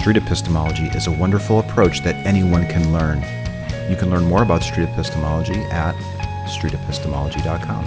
street 0.00 0.16
epistemology 0.16 0.86
is 0.86 1.06
a 1.08 1.12
wonderful 1.12 1.58
approach 1.58 2.00
that 2.00 2.14
anyone 2.26 2.66
can 2.68 2.90
learn. 2.90 3.18
You 3.90 3.96
can 3.96 4.08
learn 4.08 4.24
more 4.24 4.42
about 4.42 4.62
street 4.62 4.88
epistemology 4.88 5.60
at 5.70 5.94
streetepistemology.com. 6.46 7.84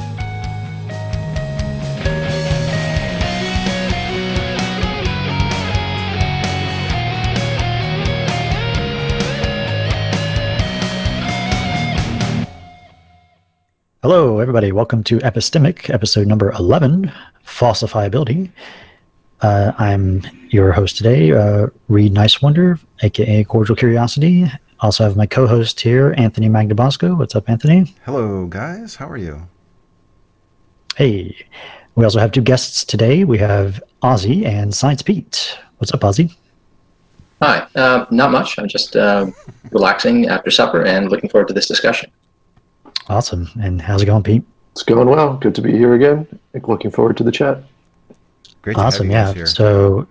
Hello, 14.04 14.38
everybody. 14.38 14.72
Welcome 14.72 15.04
to 15.06 15.18
Epistemic, 15.18 15.90
episode 15.90 16.28
number 16.28 16.52
11 16.52 17.12
Falsifiability. 17.44 18.52
Uh, 19.44 19.74
I'm 19.78 20.22
your 20.52 20.72
host 20.72 20.96
today, 20.96 21.34
uh, 21.34 21.68
Reid 21.90 22.14
Nicewonder, 22.14 22.80
aka 23.02 23.44
Cordial 23.44 23.76
Curiosity. 23.76 24.50
Also 24.80 25.04
have 25.04 25.18
my 25.18 25.26
co-host 25.26 25.82
here, 25.82 26.16
Anthony 26.18 26.48
Magnabosco. 26.48 27.18
What's 27.18 27.36
up, 27.36 27.50
Anthony? 27.50 27.94
Hello, 28.06 28.46
guys. 28.46 28.96
How 28.96 29.10
are 29.10 29.18
you? 29.18 29.46
Hey. 30.96 31.36
We 31.96 32.06
also 32.06 32.20
have 32.20 32.32
two 32.32 32.42
guests 32.42 32.86
today. 32.86 33.26
We 33.26 33.38
have 33.38 33.84
Ozzy 34.02 34.46
and 34.46 34.74
Science 34.74 35.02
Pete. 35.02 35.60
What's 35.78 35.94
up, 35.94 36.00
Ozzy? 36.00 36.34
Hi. 37.42 37.68
Uh, 37.76 38.06
not 38.12 38.32
much. 38.32 38.58
I'm 38.58 38.70
just 38.70 38.96
uh, 38.96 39.30
relaxing 39.72 40.28
after 40.28 40.52
supper 40.52 40.86
and 40.86 41.10
looking 41.10 41.30
forward 41.30 41.50
to 41.50 41.54
this 41.54 41.68
discussion. 41.68 42.10
Awesome. 43.10 43.50
And 43.62 43.82
how's 43.82 44.02
it 44.02 44.06
going, 44.06 44.24
Pete? 44.24 44.44
It's 44.72 44.84
going 44.84 45.10
well. 45.10 45.36
Good 45.36 45.54
to 45.56 45.62
be 45.62 45.74
here 45.74 45.96
again. 45.96 46.28
Looking 46.66 46.92
forward 46.92 47.18
to 47.18 47.24
the 47.24 47.32
chat. 47.32 47.62
Great. 48.64 48.78
Awesome. 48.78 49.12
Yeah. 49.12 49.46
So, 49.46 50.08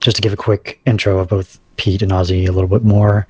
just 0.00 0.16
to 0.16 0.22
give 0.22 0.32
a 0.32 0.36
quick 0.36 0.78
intro 0.86 1.18
of 1.18 1.28
both 1.28 1.58
Pete 1.76 2.02
and 2.02 2.12
Ozzy 2.12 2.48
a 2.48 2.52
little 2.52 2.68
bit 2.68 2.84
more. 2.84 3.26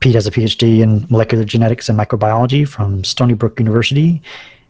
Pete 0.00 0.16
has 0.16 0.26
a 0.26 0.30
PhD 0.30 0.80
in 0.80 1.06
molecular 1.08 1.44
genetics 1.44 1.88
and 1.88 1.98
microbiology 1.98 2.68
from 2.68 3.04
Stony 3.04 3.32
Brook 3.34 3.58
University. 3.58 4.20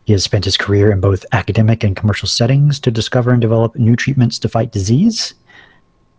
He 0.04 0.12
has 0.12 0.22
spent 0.22 0.44
his 0.44 0.56
career 0.56 0.92
in 0.92 1.00
both 1.00 1.24
academic 1.32 1.82
and 1.82 1.96
commercial 1.96 2.28
settings 2.28 2.78
to 2.80 2.90
discover 2.90 3.32
and 3.32 3.40
develop 3.40 3.74
new 3.74 3.96
treatments 3.96 4.38
to 4.40 4.48
fight 4.48 4.70
disease. 4.70 5.34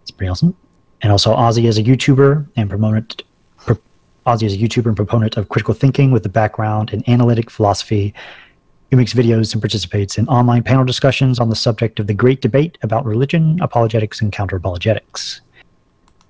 It's 0.01 0.11
pretty 0.11 0.29
awesome. 0.29 0.55
And 1.01 1.11
also, 1.11 1.35
Ozzy 1.35 1.65
is 1.65 1.77
a 1.77 1.83
YouTuber 1.83 2.47
and 2.55 2.69
proponent. 2.69 3.23
pro- 3.57 3.77
Ozzy 4.25 4.43
is 4.43 4.53
a 4.55 4.57
YouTuber 4.57 4.87
and 4.87 4.95
proponent 4.95 5.37
of 5.37 5.49
critical 5.49 5.75
thinking 5.75 6.11
with 6.11 6.25
a 6.25 6.29
background 6.29 6.91
in 6.93 7.07
analytic 7.07 7.51
philosophy 7.51 8.13
who 8.95 9.01
makes 9.01 9.13
videos 9.13 9.51
and 9.51 9.61
participates 9.61 10.17
in 10.17 10.25
online 10.29 10.63
panel 10.63 10.85
discussions 10.85 11.37
on 11.37 11.49
the 11.49 11.55
subject 11.55 11.99
of 11.99 12.07
the 12.07 12.13
great 12.13 12.39
debate 12.39 12.77
about 12.81 13.03
religion, 13.03 13.59
apologetics, 13.61 14.21
and 14.21 14.31
counter 14.31 14.55
apologetics. 14.55 15.41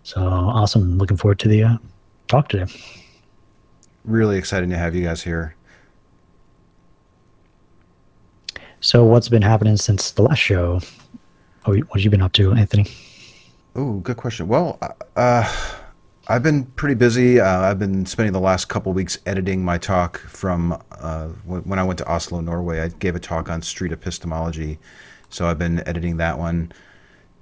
So 0.02 0.20
awesome. 0.22 0.98
Looking 0.98 1.16
forward 1.16 1.38
to 1.40 1.48
the 1.48 1.64
uh, 1.64 1.78
talk 2.28 2.48
today. 2.50 2.66
really 4.04 4.38
excited 4.38 4.68
to 4.72 4.78
have 4.78 4.96
you 4.96 5.04
guys 5.04 5.22
here. 5.22 5.56
So, 8.80 9.04
what's 9.04 9.30
been 9.30 9.44
happening 9.44 9.78
since 9.78 10.12
the 10.12 10.24
last 10.24 10.40
show? 10.40 10.82
Oh, 11.68 11.76
what 11.76 11.92
have 11.92 12.02
you 12.02 12.10
been 12.10 12.22
up 12.22 12.34
to, 12.34 12.52
Anthony? 12.54 12.88
Oh, 13.76 13.94
good 14.00 14.18
question. 14.18 14.48
Well, 14.48 14.80
uh, 15.16 15.76
I've 16.28 16.42
been 16.42 16.66
pretty 16.66 16.96
busy. 16.96 17.40
Uh, 17.40 17.60
I've 17.60 17.78
been 17.78 18.06
spending 18.08 18.34
the 18.34 18.40
last 18.40 18.66
couple 18.66 18.92
weeks 18.94 19.20
editing 19.28 19.64
my 19.64 19.78
talk 19.78 20.18
from 20.18 20.82
uh, 21.00 21.28
when 21.46 21.78
I 21.78 21.84
went 21.84 22.00
to 22.00 22.08
Oslo, 22.12 22.42
Norway. 22.42 22.80
I 22.80 22.88
gave 22.88 23.16
a 23.16 23.20
talk 23.20 23.48
on 23.50 23.62
street 23.62 23.92
epistemology, 23.92 24.80
so 25.30 25.46
I've 25.46 25.60
been 25.60 25.88
editing 25.88 26.18
that 26.18 26.40
one, 26.40 26.72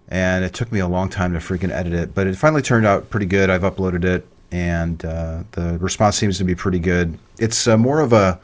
and 0.10 0.44
it 0.44 0.54
took 0.54 0.70
me 0.70 0.80
a 0.82 0.88
long 0.88 1.08
time 1.08 1.32
to 1.32 1.40
freaking 1.40 1.72
edit 1.72 1.94
it, 1.94 2.14
but 2.14 2.28
it 2.28 2.36
finally 2.36 2.62
turned 2.62 2.86
out 2.86 3.10
pretty 3.10 3.26
good. 3.26 3.50
I've 3.50 3.62
uploaded 3.62 4.04
it, 4.04 4.28
and 4.52 5.04
uh, 5.06 5.44
the 5.52 5.78
response 5.80 6.18
seems 6.18 6.38
to 6.40 6.44
be 6.44 6.54
pretty 6.54 6.80
good. 6.80 7.18
It's 7.40 7.68
uh, 7.68 7.78
more 7.78 8.02
of 8.02 8.12
a 8.12 8.38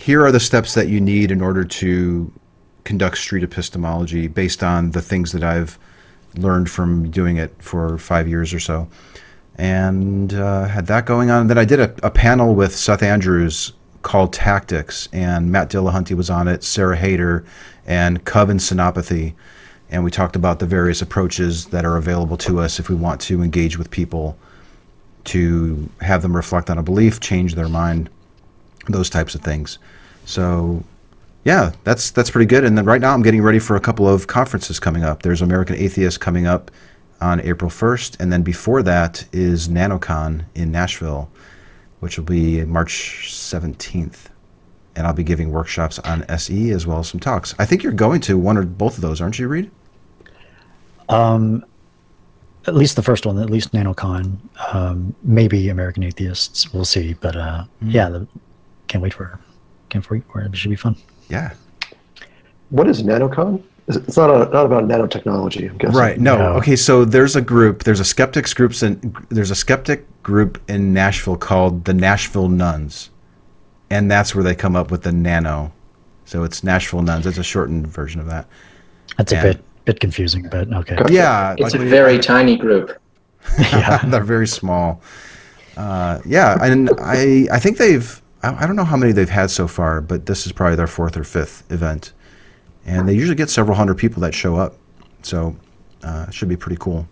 here 0.00 0.24
are 0.24 0.32
the 0.32 0.40
steps 0.40 0.74
that 0.74 0.88
you 0.88 1.00
need 1.00 1.30
in 1.30 1.40
order 1.40 1.62
to 1.64 2.32
conduct 2.82 3.18
street 3.18 3.44
epistemology 3.44 4.26
based 4.26 4.64
on 4.64 4.90
the 4.90 5.02
things 5.02 5.30
that 5.30 5.44
I've 5.44 5.78
learned 6.36 6.68
from 6.68 7.10
doing 7.12 7.36
it 7.36 7.54
for 7.62 7.96
five 7.98 8.26
years 8.26 8.52
or 8.52 8.58
so. 8.58 8.88
And 9.58 10.34
uh, 10.34 10.66
had 10.66 10.86
that 10.86 11.04
going 11.04 11.30
on. 11.30 11.48
Then 11.48 11.58
I 11.58 11.64
did 11.64 11.80
a, 11.80 11.92
a 12.04 12.10
panel 12.10 12.54
with 12.54 12.74
Seth 12.74 13.02
Andrews 13.02 13.72
called 14.02 14.32
Tactics, 14.32 15.08
and 15.12 15.50
Matt 15.50 15.68
Dillahunty 15.70 16.16
was 16.16 16.30
on 16.30 16.46
it, 16.46 16.62
Sarah 16.62 16.96
Haider, 16.96 17.44
and 17.86 18.24
Cov 18.24 18.50
and 18.50 18.62
Synopathy. 18.62 19.34
And 19.90 20.04
we 20.04 20.10
talked 20.10 20.36
about 20.36 20.58
the 20.60 20.66
various 20.66 21.02
approaches 21.02 21.66
that 21.66 21.84
are 21.84 21.96
available 21.96 22.36
to 22.38 22.60
us 22.60 22.78
if 22.78 22.88
we 22.88 22.94
want 22.94 23.20
to 23.22 23.42
engage 23.42 23.78
with 23.78 23.90
people 23.90 24.36
to 25.24 25.88
have 26.00 26.22
them 26.22 26.34
reflect 26.34 26.70
on 26.70 26.78
a 26.78 26.82
belief, 26.82 27.20
change 27.20 27.54
their 27.54 27.68
mind, 27.68 28.08
those 28.88 29.10
types 29.10 29.34
of 29.34 29.40
things. 29.40 29.78
So 30.24 30.82
yeah, 31.44 31.72
that's 31.84 32.10
that's 32.10 32.30
pretty 32.30 32.46
good. 32.46 32.64
And 32.64 32.76
then 32.76 32.84
right 32.84 33.00
now 33.00 33.14
I'm 33.14 33.22
getting 33.22 33.42
ready 33.42 33.58
for 33.58 33.76
a 33.76 33.80
couple 33.80 34.08
of 34.08 34.26
conferences 34.26 34.78
coming 34.78 35.04
up. 35.04 35.22
There's 35.22 35.42
American 35.42 35.76
Atheist 35.76 36.20
coming 36.20 36.46
up 36.46 36.70
on 37.20 37.40
April 37.40 37.70
1st, 37.70 38.20
and 38.20 38.32
then 38.32 38.42
before 38.42 38.82
that 38.82 39.24
is 39.32 39.68
NaNoCon 39.68 40.44
in 40.54 40.70
Nashville, 40.70 41.28
which 42.00 42.16
will 42.16 42.24
be 42.24 42.64
March 42.64 43.28
17th. 43.32 44.26
And 44.96 45.06
I'll 45.06 45.12
be 45.12 45.22
giving 45.22 45.50
workshops 45.50 45.98
on 46.00 46.24
SE 46.28 46.70
as 46.70 46.86
well 46.86 46.98
as 46.98 47.08
some 47.08 47.20
talks. 47.20 47.54
I 47.58 47.64
think 47.64 47.82
you're 47.82 47.92
going 47.92 48.20
to 48.22 48.36
one 48.36 48.56
or 48.56 48.64
both 48.64 48.96
of 48.96 49.00
those, 49.00 49.20
aren't 49.20 49.38
you, 49.38 49.46
Reid? 49.46 49.70
Um, 51.08 51.64
at 52.66 52.74
least 52.74 52.96
the 52.96 53.02
first 53.02 53.24
one, 53.24 53.38
at 53.38 53.48
least 53.48 53.72
NaNoCon. 53.72 54.36
Um, 54.72 55.14
maybe 55.22 55.68
American 55.68 56.02
Atheists. 56.02 56.72
We'll 56.72 56.84
see. 56.84 57.14
But 57.14 57.36
uh, 57.36 57.64
yeah, 57.80 58.08
the, 58.08 58.26
can't 58.88 59.02
wait 59.02 59.14
for 59.14 59.38
can't 59.88 60.08
wait 60.10 60.22
for 60.30 60.40
it. 60.42 60.52
It 60.52 60.56
should 60.56 60.70
be 60.70 60.76
fun. 60.76 60.96
Yeah. 61.28 61.54
What 62.70 62.88
is 62.88 63.02
NaNoCon? 63.02 63.62
Is 63.88 63.96
it- 63.96 64.04
It's 64.08 64.16
not 64.16 64.30
a, 64.30 64.50
not 64.52 64.66
about 64.66 64.84
nanotechnology. 64.84 65.70
I'm 65.70 65.78
guessing. 65.78 65.96
Right. 65.98 66.18
No. 66.20 66.36
No. 66.38 66.52
Okay. 66.58 66.76
So 66.76 67.04
there's 67.04 67.36
a 67.36 67.40
group. 67.42 67.84
There's 67.84 68.00
a 68.00 68.04
skeptics 68.04 68.52
groups 68.54 68.82
and 68.82 69.16
there's 69.30 69.50
a 69.50 69.54
skeptic 69.54 70.06
group 70.22 70.60
in 70.68 70.92
Nashville 70.92 71.36
called 71.36 71.84
the 71.84 71.94
Nashville 71.94 72.48
Nones, 72.48 73.08
and 73.90 74.10
that's 74.10 74.34
where 74.34 74.44
they 74.44 74.54
come 74.54 74.76
up 74.76 74.90
with 74.90 75.02
the 75.02 75.12
nano. 75.12 75.72
So 76.26 76.44
it's 76.44 76.62
Nashville 76.62 77.00
Nones. 77.02 77.24
It's 77.26 77.38
a 77.38 77.42
shortened 77.42 77.86
version 77.86 78.20
of 78.20 78.26
that. 78.26 78.46
That's 79.16 79.32
a 79.32 79.40
bit 79.42 79.64
bit 79.86 80.00
confusing, 80.00 80.46
but 80.50 80.70
okay. 80.72 80.96
Gotcha. 80.96 81.12
Yeah. 81.12 81.54
It's 81.58 81.74
a 81.74 81.78
like- 81.78 81.88
very 81.88 82.18
tiny 82.18 82.56
group. 82.56 82.92
yeah. 83.58 83.98
they're 84.06 84.22
very 84.24 84.46
small. 84.46 85.00
Uh, 85.78 86.18
yeah, 86.26 86.58
and 86.60 86.90
I 87.00 87.46
I 87.52 87.58
think 87.58 87.78
they've 87.78 88.20
I, 88.42 88.64
I 88.64 88.66
don't 88.66 88.76
know 88.76 88.84
how 88.84 88.96
many 88.96 89.12
they've 89.12 89.28
had 89.30 89.50
so 89.50 89.66
far, 89.68 90.00
but 90.02 90.26
this 90.26 90.44
is 90.44 90.52
probably 90.52 90.76
their 90.76 90.86
fourth 90.88 91.16
or 91.16 91.24
fifth 91.24 91.62
event, 91.72 92.12
and 92.88 93.08
they 93.08 93.14
usually 93.14 93.36
get 93.36 93.50
several 93.50 93.76
hundred 93.76 93.98
people 93.98 94.20
that 94.22 94.34
show 94.34 94.56
up. 94.56 94.76
So 95.22 95.54
uh, 96.02 96.26
it 96.28 96.34
should 96.34 96.48
be 96.48 96.56
pretty 96.56 96.78
cool. 96.80 97.06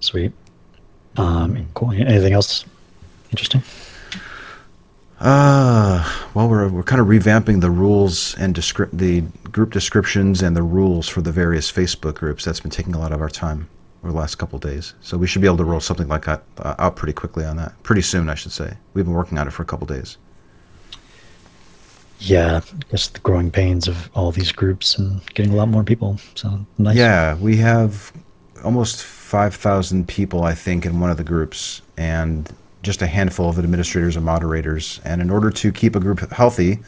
Sweet. 0.00 0.32
Um, 1.16 1.66
cool. 1.74 1.92
Anything 1.92 2.32
else 2.32 2.64
interesting? 3.30 3.62
Uh, 5.20 6.04
well, 6.34 6.48
we're, 6.48 6.68
we're 6.68 6.84
kind 6.84 7.00
of 7.00 7.08
revamping 7.08 7.60
the 7.60 7.70
rules 7.70 8.36
and 8.38 8.54
descri- 8.54 8.90
the 8.92 9.22
group 9.50 9.72
descriptions 9.72 10.42
and 10.42 10.56
the 10.56 10.62
rules 10.62 11.08
for 11.08 11.22
the 11.22 11.32
various 11.32 11.70
Facebook 11.72 12.14
groups. 12.14 12.44
That's 12.44 12.60
been 12.60 12.70
taking 12.70 12.94
a 12.94 13.00
lot 13.00 13.10
of 13.12 13.20
our 13.20 13.28
time 13.28 13.68
over 14.02 14.12
the 14.12 14.18
last 14.18 14.36
couple 14.36 14.56
of 14.56 14.62
days. 14.62 14.94
So 15.00 15.18
we 15.18 15.26
should 15.26 15.42
be 15.42 15.48
able 15.48 15.56
to 15.56 15.64
roll 15.64 15.80
something 15.80 16.06
like 16.06 16.24
that 16.26 16.44
uh, 16.58 16.76
out 16.78 16.94
pretty 16.94 17.12
quickly 17.12 17.44
on 17.44 17.56
that. 17.56 17.80
Pretty 17.82 18.02
soon, 18.02 18.28
I 18.28 18.36
should 18.36 18.52
say. 18.52 18.76
We've 18.94 19.04
been 19.04 19.14
working 19.14 19.38
on 19.38 19.48
it 19.48 19.50
for 19.50 19.64
a 19.64 19.66
couple 19.66 19.90
of 19.90 19.96
days. 19.96 20.18
Yeah, 22.20 22.60
just 22.90 23.14
the 23.14 23.20
growing 23.20 23.50
pains 23.50 23.86
of 23.86 24.10
all 24.14 24.32
these 24.32 24.50
groups 24.50 24.98
and 24.98 25.24
getting 25.34 25.52
a 25.52 25.56
lot 25.56 25.68
more 25.68 25.84
people. 25.84 26.18
So 26.34 26.58
nice. 26.78 26.96
Yeah, 26.96 27.36
we 27.36 27.56
have 27.58 28.12
almost 28.64 29.04
5,000 29.04 30.06
people, 30.08 30.42
I 30.42 30.54
think, 30.54 30.84
in 30.84 30.98
one 31.00 31.10
of 31.10 31.16
the 31.16 31.24
groups, 31.24 31.80
and 31.96 32.52
just 32.82 33.02
a 33.02 33.06
handful 33.06 33.48
of 33.48 33.58
administrators 33.58 34.16
and 34.16 34.24
moderators. 34.24 35.00
And 35.04 35.20
in 35.20 35.30
order 35.30 35.50
to 35.50 35.72
keep 35.72 35.94
a 35.94 36.00
group 36.00 36.18
healthy, 36.32 36.80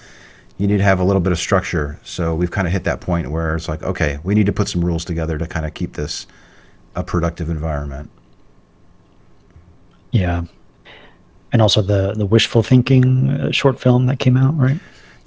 you 0.59 0.67
need 0.67 0.79
to 0.79 0.85
have 0.85 1.01
a 1.01 1.05
little 1.05 1.21
bit 1.21 1.33
of 1.33 1.39
structure. 1.39 1.99
So 2.05 2.35
we've 2.35 2.51
kind 2.51 2.67
of 2.67 2.73
hit 2.73 2.85
that 2.85 3.01
point 3.01 3.31
where 3.31 3.57
it's 3.57 3.69
like, 3.69 3.83
okay, 3.83 4.19
we 4.25 4.35
need 4.35 4.47
to 4.47 4.53
put 4.53 4.69
some 4.69 4.85
rules 4.85 5.05
together 5.05 5.39
to 5.39 5.47
kind 5.47 5.65
of 5.65 5.75
keep 5.75 5.95
this 5.95 6.27
a 6.97 7.05
productive 7.05 7.49
environment. 7.51 8.11
Yeah. 10.11 10.43
And 11.53 11.63
also 11.63 11.83
the 11.83 12.15
the 12.15 12.27
wishful 12.27 12.63
thinking 12.63 13.31
uh, 13.31 13.51
short 13.53 13.81
film 13.81 14.07
that 14.07 14.19
came 14.19 14.37
out, 14.37 14.57
right? 14.59 14.79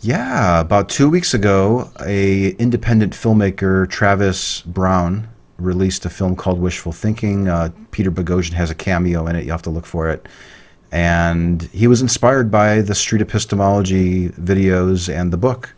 Yeah, 0.03 0.59
about 0.59 0.89
two 0.89 1.09
weeks 1.09 1.33
ago, 1.33 1.89
a 2.01 2.49
independent 2.55 3.13
filmmaker, 3.13 3.89
Travis 3.89 4.61
Brown, 4.63 5.25
released 5.59 6.03
a 6.03 6.09
film 6.09 6.35
called 6.35 6.59
Wishful 6.59 6.91
Thinking. 6.91 7.47
Uh, 7.47 7.69
Peter 7.91 8.11
Boghossian 8.11 8.51
has 8.51 8.69
a 8.69 8.75
cameo 8.75 9.27
in 9.27 9.37
it. 9.37 9.45
You 9.45 9.51
have 9.51 9.61
to 9.61 9.69
look 9.69 9.85
for 9.85 10.09
it. 10.09 10.27
And 10.91 11.61
he 11.71 11.87
was 11.87 12.01
inspired 12.01 12.51
by 12.51 12.81
the 12.81 12.93
street 12.93 13.21
epistemology 13.21 14.27
videos 14.31 15.07
and 15.07 15.31
the 15.31 15.37
book 15.37 15.73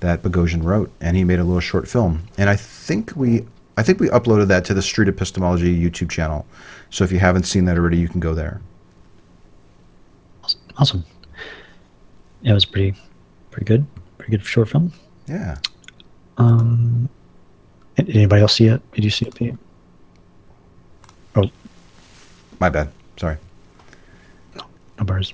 that 0.00 0.22
Boghossian 0.22 0.62
wrote, 0.62 0.92
and 1.00 1.16
he 1.16 1.24
made 1.24 1.38
a 1.38 1.44
little 1.44 1.58
short 1.60 1.88
film. 1.88 2.22
And 2.36 2.50
I 2.50 2.56
think 2.56 3.12
we 3.16 3.46
I 3.78 3.82
think 3.82 3.98
we 3.98 4.08
uploaded 4.08 4.48
that 4.48 4.66
to 4.66 4.74
the 4.74 4.82
Street 4.82 5.08
Epistemology 5.08 5.74
YouTube 5.74 6.10
channel. 6.10 6.44
So 6.90 7.02
if 7.02 7.10
you 7.10 7.18
haven't 7.18 7.44
seen 7.44 7.64
that 7.64 7.78
already, 7.78 7.96
you 7.96 8.08
can 8.08 8.20
go 8.20 8.34
there. 8.34 8.60
Awesome. 10.76 11.02
It 12.42 12.52
was 12.52 12.66
pretty, 12.66 12.94
pretty 13.54 13.66
good. 13.66 13.86
Pretty 14.18 14.32
good 14.32 14.44
short 14.44 14.68
film. 14.68 14.92
Yeah. 15.28 15.56
Um, 16.38 17.08
did 17.96 18.10
anybody 18.10 18.42
else 18.42 18.54
see 18.56 18.66
it? 18.66 18.82
Did 18.92 19.04
you 19.04 19.10
see 19.10 19.26
it, 19.26 19.34
Pete? 19.36 19.54
Oh, 21.36 21.48
My 22.58 22.68
bad. 22.68 22.90
Sorry. 23.16 23.36
no 24.56 24.64
no 24.98 25.04
bars. 25.04 25.32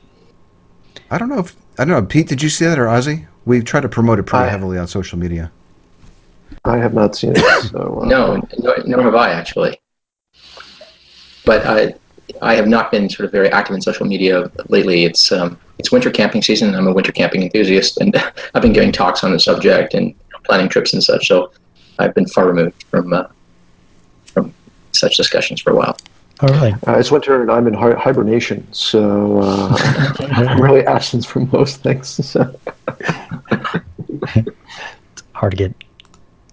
I 1.11 1.17
don't 1.17 1.31
know 1.31 1.39
if 1.39 1.57
I 1.79 1.85
don't 1.87 1.99
know. 1.99 2.07
Pete, 2.07 2.29
did 2.29 2.43
you 2.43 2.51
see 2.51 2.67
that 2.67 2.79
or 2.79 2.87
Ozzy? 2.87 3.27
We 3.47 3.63
tried 3.63 3.81
to 3.83 3.89
promote 3.89 4.19
it 4.19 4.25
pretty 4.25 4.45
I- 4.45 4.49
heavily 4.51 4.77
on 4.77 4.87
social 4.87 5.19
media. 5.19 5.51
I 6.67 6.77
have 6.77 6.93
not 6.93 7.17
seen 7.17 7.33
it. 7.35 7.63
So 7.71 8.01
uh, 8.03 8.05
No, 8.05 8.47
nor, 8.59 8.77
nor 8.85 9.03
have 9.03 9.15
I 9.15 9.31
actually. 9.31 9.81
But 11.47 11.65
I, 11.65 11.95
I 12.43 12.55
have 12.55 12.67
not 12.67 12.91
been 12.91 13.09
sort 13.09 13.27
of 13.27 13.33
very 13.33 13.51
active 13.51 13.75
in 13.75 13.83
social 13.83 14.07
media 14.07 14.51
lately. 14.69 15.05
It's 15.05 15.31
um, 15.33 15.59
it's 15.79 15.93
winter 15.93 16.11
camping 16.11 16.43
season. 16.43 16.75
I'm 16.75 16.87
a 16.87 16.93
winter 16.93 17.13
camping 17.13 17.43
enthusiast, 17.43 18.01
and 18.01 18.15
I've 18.55 18.63
been 18.63 18.73
giving 18.73 18.93
talks 18.93 19.23
on 19.25 19.33
the 19.33 19.41
subject 19.41 19.95
and 19.95 20.15
planning 20.45 20.69
trips 20.69 20.93
and 20.93 21.03
such. 21.03 21.29
So 21.29 21.53
I've 21.99 22.15
been 22.15 22.27
far 22.27 22.47
removed 22.47 22.85
from 22.85 23.13
uh, 23.13 23.25
from 24.27 24.55
such 24.93 25.17
discussions 25.17 25.61
for 25.61 25.71
a 25.71 25.77
while. 25.77 25.97
All 26.43 26.49
right. 26.49 26.75
Uh, 26.89 26.99
it's 26.99 27.11
winter 27.11 27.43
and 27.43 27.51
I'm 27.51 27.67
in 27.67 27.75
hi- 27.75 27.93
hibernation, 27.95 28.67
so 28.73 29.41
uh, 29.43 29.77
I'm 30.21 30.61
really 30.61 30.87
absent 30.87 31.27
from 31.27 31.51
most 31.53 31.83
things. 31.83 32.09
So. 32.09 32.59
Hard 35.33 35.53
to 35.53 35.57
get 35.57 35.75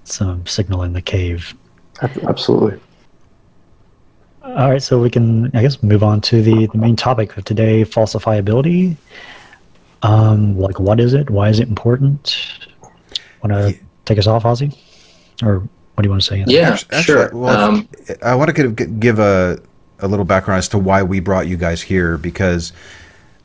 some 0.03 0.45
signal 0.45 0.83
in 0.83 0.91
the 0.93 1.01
cave. 1.01 1.53
Absolutely. 2.01 2.79
All 4.47 4.69
right, 4.71 4.81
so 4.81 4.99
we 4.99 5.09
can, 5.09 5.53
I 5.55 5.61
guess, 5.61 5.83
move 5.83 6.03
on 6.03 6.21
to 6.21 6.41
the, 6.41 6.67
the 6.67 6.77
main 6.77 6.95
topic 6.95 7.35
of 7.35 7.43
today: 7.43 7.83
falsifiability. 7.83 8.95
Um, 10.03 10.57
like, 10.57 10.79
what 10.79 10.99
is 11.01 11.13
it? 11.13 11.29
Why 11.29 11.49
is 11.49 11.59
it 11.59 11.67
important? 11.67 12.57
Want 13.43 13.53
to 13.53 13.71
Yeah. 13.71 13.77
take 14.05 14.17
us 14.17 14.25
off, 14.25 14.43
Ozzy, 14.43 14.73
or 15.43 15.59
what 15.59 16.01
do 16.01 16.07
you 16.07 16.09
want 16.09 16.21
to 16.21 16.27
say? 16.27 16.45
Yeah, 16.47 16.69
Actually, 16.71 17.01
sure. 17.01 17.29
well, 17.33 17.59
um, 17.59 17.89
I 18.21 18.35
want 18.35 18.55
to 18.55 18.71
give, 18.71 18.99
give 19.01 19.19
a, 19.19 19.59
a 19.99 20.07
little 20.07 20.23
background 20.25 20.59
as 20.59 20.69
to 20.69 20.77
why 20.77 21.03
we 21.03 21.19
brought 21.19 21.47
you 21.47 21.57
guys 21.57 21.81
here 21.81 22.17
because 22.17 22.71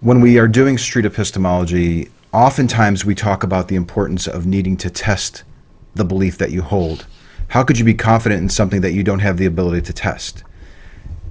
when 0.01 0.21
we 0.21 0.39
are 0.39 0.47
doing 0.47 0.79
street 0.79 1.05
epistemology, 1.05 2.11
oftentimes 2.33 3.05
we 3.05 3.15
talk 3.17 3.43
about 3.43 3.69
the 3.69 3.75
importance 3.77 4.29
of 4.29 4.47
needing 4.47 4.77
to 4.77 4.89
test 4.91 5.43
the 5.95 6.05
belief 6.05 6.39
that 6.39 6.53
you 6.53 6.63
hold. 6.63 7.07
How 7.49 7.65
could 7.65 7.79
you 7.79 7.85
be 7.85 7.95
confident 7.95 8.41
in 8.41 8.49
something 8.49 8.83
that 8.83 8.93
you 8.93 9.03
don't 9.03 9.19
have 9.19 9.37
the 9.37 9.47
ability 9.47 9.83
to 9.83 9.93
test? 9.93 10.45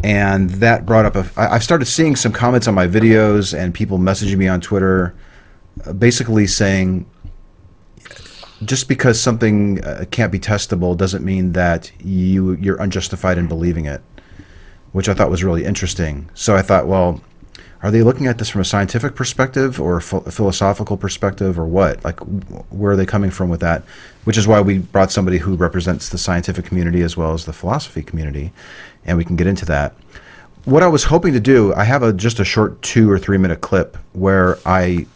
And 0.03 0.49
that 0.51 0.85
brought 0.85 1.05
up 1.05 1.15
a. 1.15 1.29
I've 1.37 1.63
started 1.63 1.85
seeing 1.85 2.15
some 2.15 2.31
comments 2.31 2.67
on 2.67 2.73
my 2.73 2.87
videos 2.87 3.57
and 3.57 3.73
people 3.73 3.99
messaging 3.99 4.37
me 4.37 4.47
on 4.47 4.59
Twitter, 4.59 5.13
uh, 5.85 5.93
basically 5.93 6.47
saying, 6.47 7.05
just 8.65 8.87
because 8.87 9.19
something 9.19 9.83
uh, 9.83 10.05
can't 10.11 10.31
be 10.31 10.39
testable 10.39 10.97
doesn't 10.97 11.23
mean 11.23 11.53
that 11.53 11.91
you 12.03 12.53
you're 12.53 12.81
unjustified 12.81 13.37
in 13.37 13.47
believing 13.47 13.85
it, 13.85 14.01
which 14.91 15.07
I 15.07 15.13
thought 15.13 15.29
was 15.29 15.43
really 15.43 15.65
interesting. 15.65 16.29
So 16.33 16.55
I 16.55 16.63
thought, 16.63 16.87
well, 16.87 17.21
are 17.83 17.89
they 17.89 18.03
looking 18.03 18.27
at 18.27 18.37
this 18.37 18.49
from 18.49 18.61
a 18.61 18.65
scientific 18.65 19.15
perspective 19.15 19.81
or 19.81 19.97
a, 19.97 20.01
philosophical 20.01 20.97
perspective 20.97 21.57
or 21.57 21.65
what? 21.65 22.03
Like, 22.03 22.19
where 22.69 22.91
are 22.91 22.95
they 22.95 23.07
coming 23.07 23.31
from 23.31 23.49
with 23.49 23.59
that? 23.61 23.83
Which 24.25 24.37
is 24.37 24.47
why 24.47 24.61
we 24.61 24.79
brought 24.79 25.11
somebody 25.11 25.39
who 25.39 25.55
represents 25.55 26.09
the 26.09 26.17
scientific 26.17 26.65
community 26.65 27.01
as 27.01 27.17
well 27.17 27.33
as 27.33 27.45
the 27.45 27.53
philosophy 27.53 28.03
community, 28.03 28.51
and 29.05 29.17
we 29.17 29.25
can 29.25 29.35
get 29.35 29.47
into 29.47 29.65
that. 29.65 29.95
What 30.65 30.83
I 30.83 30.87
was 30.87 31.03
hoping 31.03 31.33
to 31.33 31.39
do, 31.39 31.73
I 31.73 31.83
have 31.83 32.03
a 32.03 32.13
just 32.13 32.39
a 32.39 32.45
short 32.45 32.79
two 32.83 33.09
or 33.09 33.17
three 33.17 33.39
minute 33.39 33.61
clip 33.61 33.97
where 34.13 34.59
I 34.65 35.07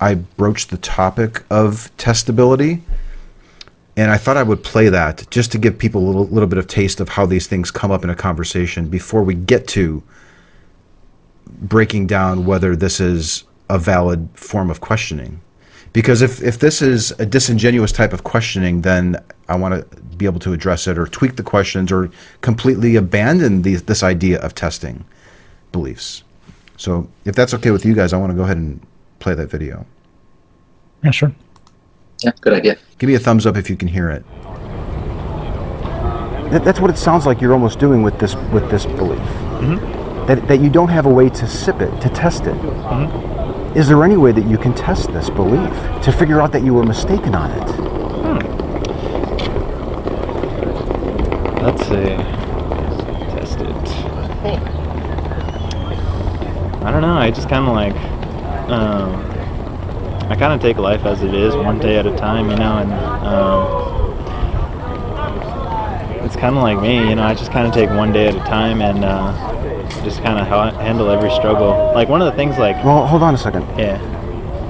I 0.00 0.14
broached 0.14 0.70
the 0.70 0.78
topic 0.78 1.42
of 1.50 1.90
testability 1.98 2.80
and 3.96 4.10
I 4.10 4.18
thought 4.18 4.36
I 4.36 4.42
would 4.42 4.62
play 4.62 4.88
that 4.90 5.26
just 5.30 5.52
to 5.52 5.58
give 5.58 5.78
people 5.78 6.02
a 6.02 6.06
little, 6.06 6.26
little 6.26 6.48
bit 6.48 6.58
of 6.58 6.66
taste 6.66 7.00
of 7.00 7.08
how 7.08 7.24
these 7.24 7.46
things 7.46 7.70
come 7.70 7.90
up 7.90 8.04
in 8.04 8.10
a 8.10 8.14
conversation 8.14 8.88
before 8.88 9.22
we 9.22 9.34
get 9.34 9.66
to 9.68 10.02
breaking 11.46 12.06
down 12.06 12.46
whether 12.46 12.76
this 12.76 13.00
is 13.00 13.44
a 13.68 13.78
valid 13.78 14.28
form 14.34 14.70
of 14.70 14.80
questioning. 14.80 15.40
Because 15.92 16.20
if, 16.20 16.42
if 16.42 16.58
this 16.58 16.82
is 16.82 17.12
a 17.12 17.26
disingenuous 17.26 17.90
type 17.90 18.12
of 18.12 18.24
questioning, 18.24 18.82
then 18.82 19.16
I 19.48 19.56
want 19.56 19.90
to 19.90 20.00
be 20.16 20.26
able 20.26 20.40
to 20.40 20.52
address 20.52 20.86
it 20.86 20.98
or 20.98 21.06
tweak 21.06 21.36
the 21.36 21.42
questions 21.42 21.90
or 21.90 22.10
completely 22.42 22.96
abandon 22.96 23.62
the, 23.62 23.76
this 23.76 24.02
idea 24.02 24.38
of 24.40 24.54
testing 24.54 25.04
beliefs. 25.72 26.22
So 26.76 27.08
if 27.24 27.34
that's 27.34 27.54
okay 27.54 27.70
with 27.70 27.84
you 27.84 27.94
guys, 27.94 28.12
I 28.12 28.18
want 28.18 28.30
to 28.30 28.36
go 28.36 28.42
ahead 28.42 28.58
and 28.58 28.78
play 29.20 29.34
that 29.34 29.50
video. 29.50 29.86
Yeah, 31.02 31.10
sure. 31.10 31.32
yeah, 32.22 32.32
good 32.40 32.52
idea. 32.52 32.76
Give 32.98 33.08
me 33.08 33.14
a 33.14 33.18
thumbs 33.18 33.46
up 33.46 33.56
if 33.56 33.70
you 33.70 33.76
can 33.76 33.88
hear 33.88 34.10
it. 34.10 34.24
That, 36.50 36.62
that's 36.64 36.78
what 36.78 36.90
it 36.90 36.98
sounds 36.98 37.26
like 37.26 37.40
you're 37.40 37.52
almost 37.52 37.78
doing 37.78 38.02
with 38.02 38.18
this 38.18 38.34
with 38.52 38.70
this 38.70 38.86
belief. 38.86 39.18
Mm-hmm. 39.18 40.05
That, 40.26 40.48
that 40.48 40.60
you 40.60 40.70
don't 40.70 40.88
have 40.88 41.06
a 41.06 41.08
way 41.08 41.28
to 41.30 41.46
sip 41.46 41.80
it, 41.80 42.00
to 42.00 42.08
test 42.08 42.46
it. 42.46 42.56
Is 43.76 43.86
there 43.88 44.02
any 44.02 44.16
way 44.16 44.32
that 44.32 44.44
you 44.46 44.58
can 44.58 44.74
test 44.74 45.12
this 45.12 45.30
belief 45.30 45.70
to 46.02 46.10
figure 46.10 46.40
out 46.40 46.50
that 46.52 46.64
you 46.64 46.74
were 46.74 46.82
mistaken 46.82 47.34
on 47.34 47.50
it? 47.52 47.66
Let's 51.62 51.82
see. 51.82 52.16
Test 53.36 53.60
it. 53.60 53.76
I 56.82 56.90
don't 56.90 57.02
know. 57.02 57.16
I 57.16 57.30
just 57.30 57.48
kind 57.48 57.66
of 57.68 57.74
like, 57.74 57.94
um, 58.70 59.16
I 60.30 60.36
kind 60.36 60.52
of 60.52 60.60
take 60.60 60.78
life 60.78 61.04
as 61.06 61.22
it 61.22 61.34
is, 61.34 61.54
one 61.54 61.78
day 61.78 61.98
at 61.98 62.06
a 62.06 62.16
time, 62.16 62.50
you 62.50 62.56
know, 62.56 62.78
and 62.78 62.92
um, 63.26 63.66
it's 66.24 66.34
kind 66.36 66.56
of 66.56 66.62
like 66.62 66.80
me, 66.80 67.08
you 67.08 67.14
know. 67.14 67.22
I 67.22 67.34
just 67.34 67.52
kind 67.52 67.66
of 67.68 67.74
take 67.74 67.90
one 67.90 68.12
day 68.12 68.26
at 68.26 68.34
a 68.34 68.40
time 68.40 68.80
and 68.80 69.04
uh, 69.04 69.55
just 70.04 70.22
kind 70.22 70.38
of 70.38 70.46
ha- 70.46 70.72
handle 70.78 71.10
every 71.10 71.30
struggle. 71.30 71.70
Like 71.94 72.08
one 72.08 72.20
of 72.22 72.26
the 72.26 72.36
things, 72.36 72.58
like, 72.58 72.76
Well, 72.84 73.06
hold 73.06 73.22
on 73.22 73.34
a 73.34 73.38
second. 73.38 73.62
yeah, 73.78 73.98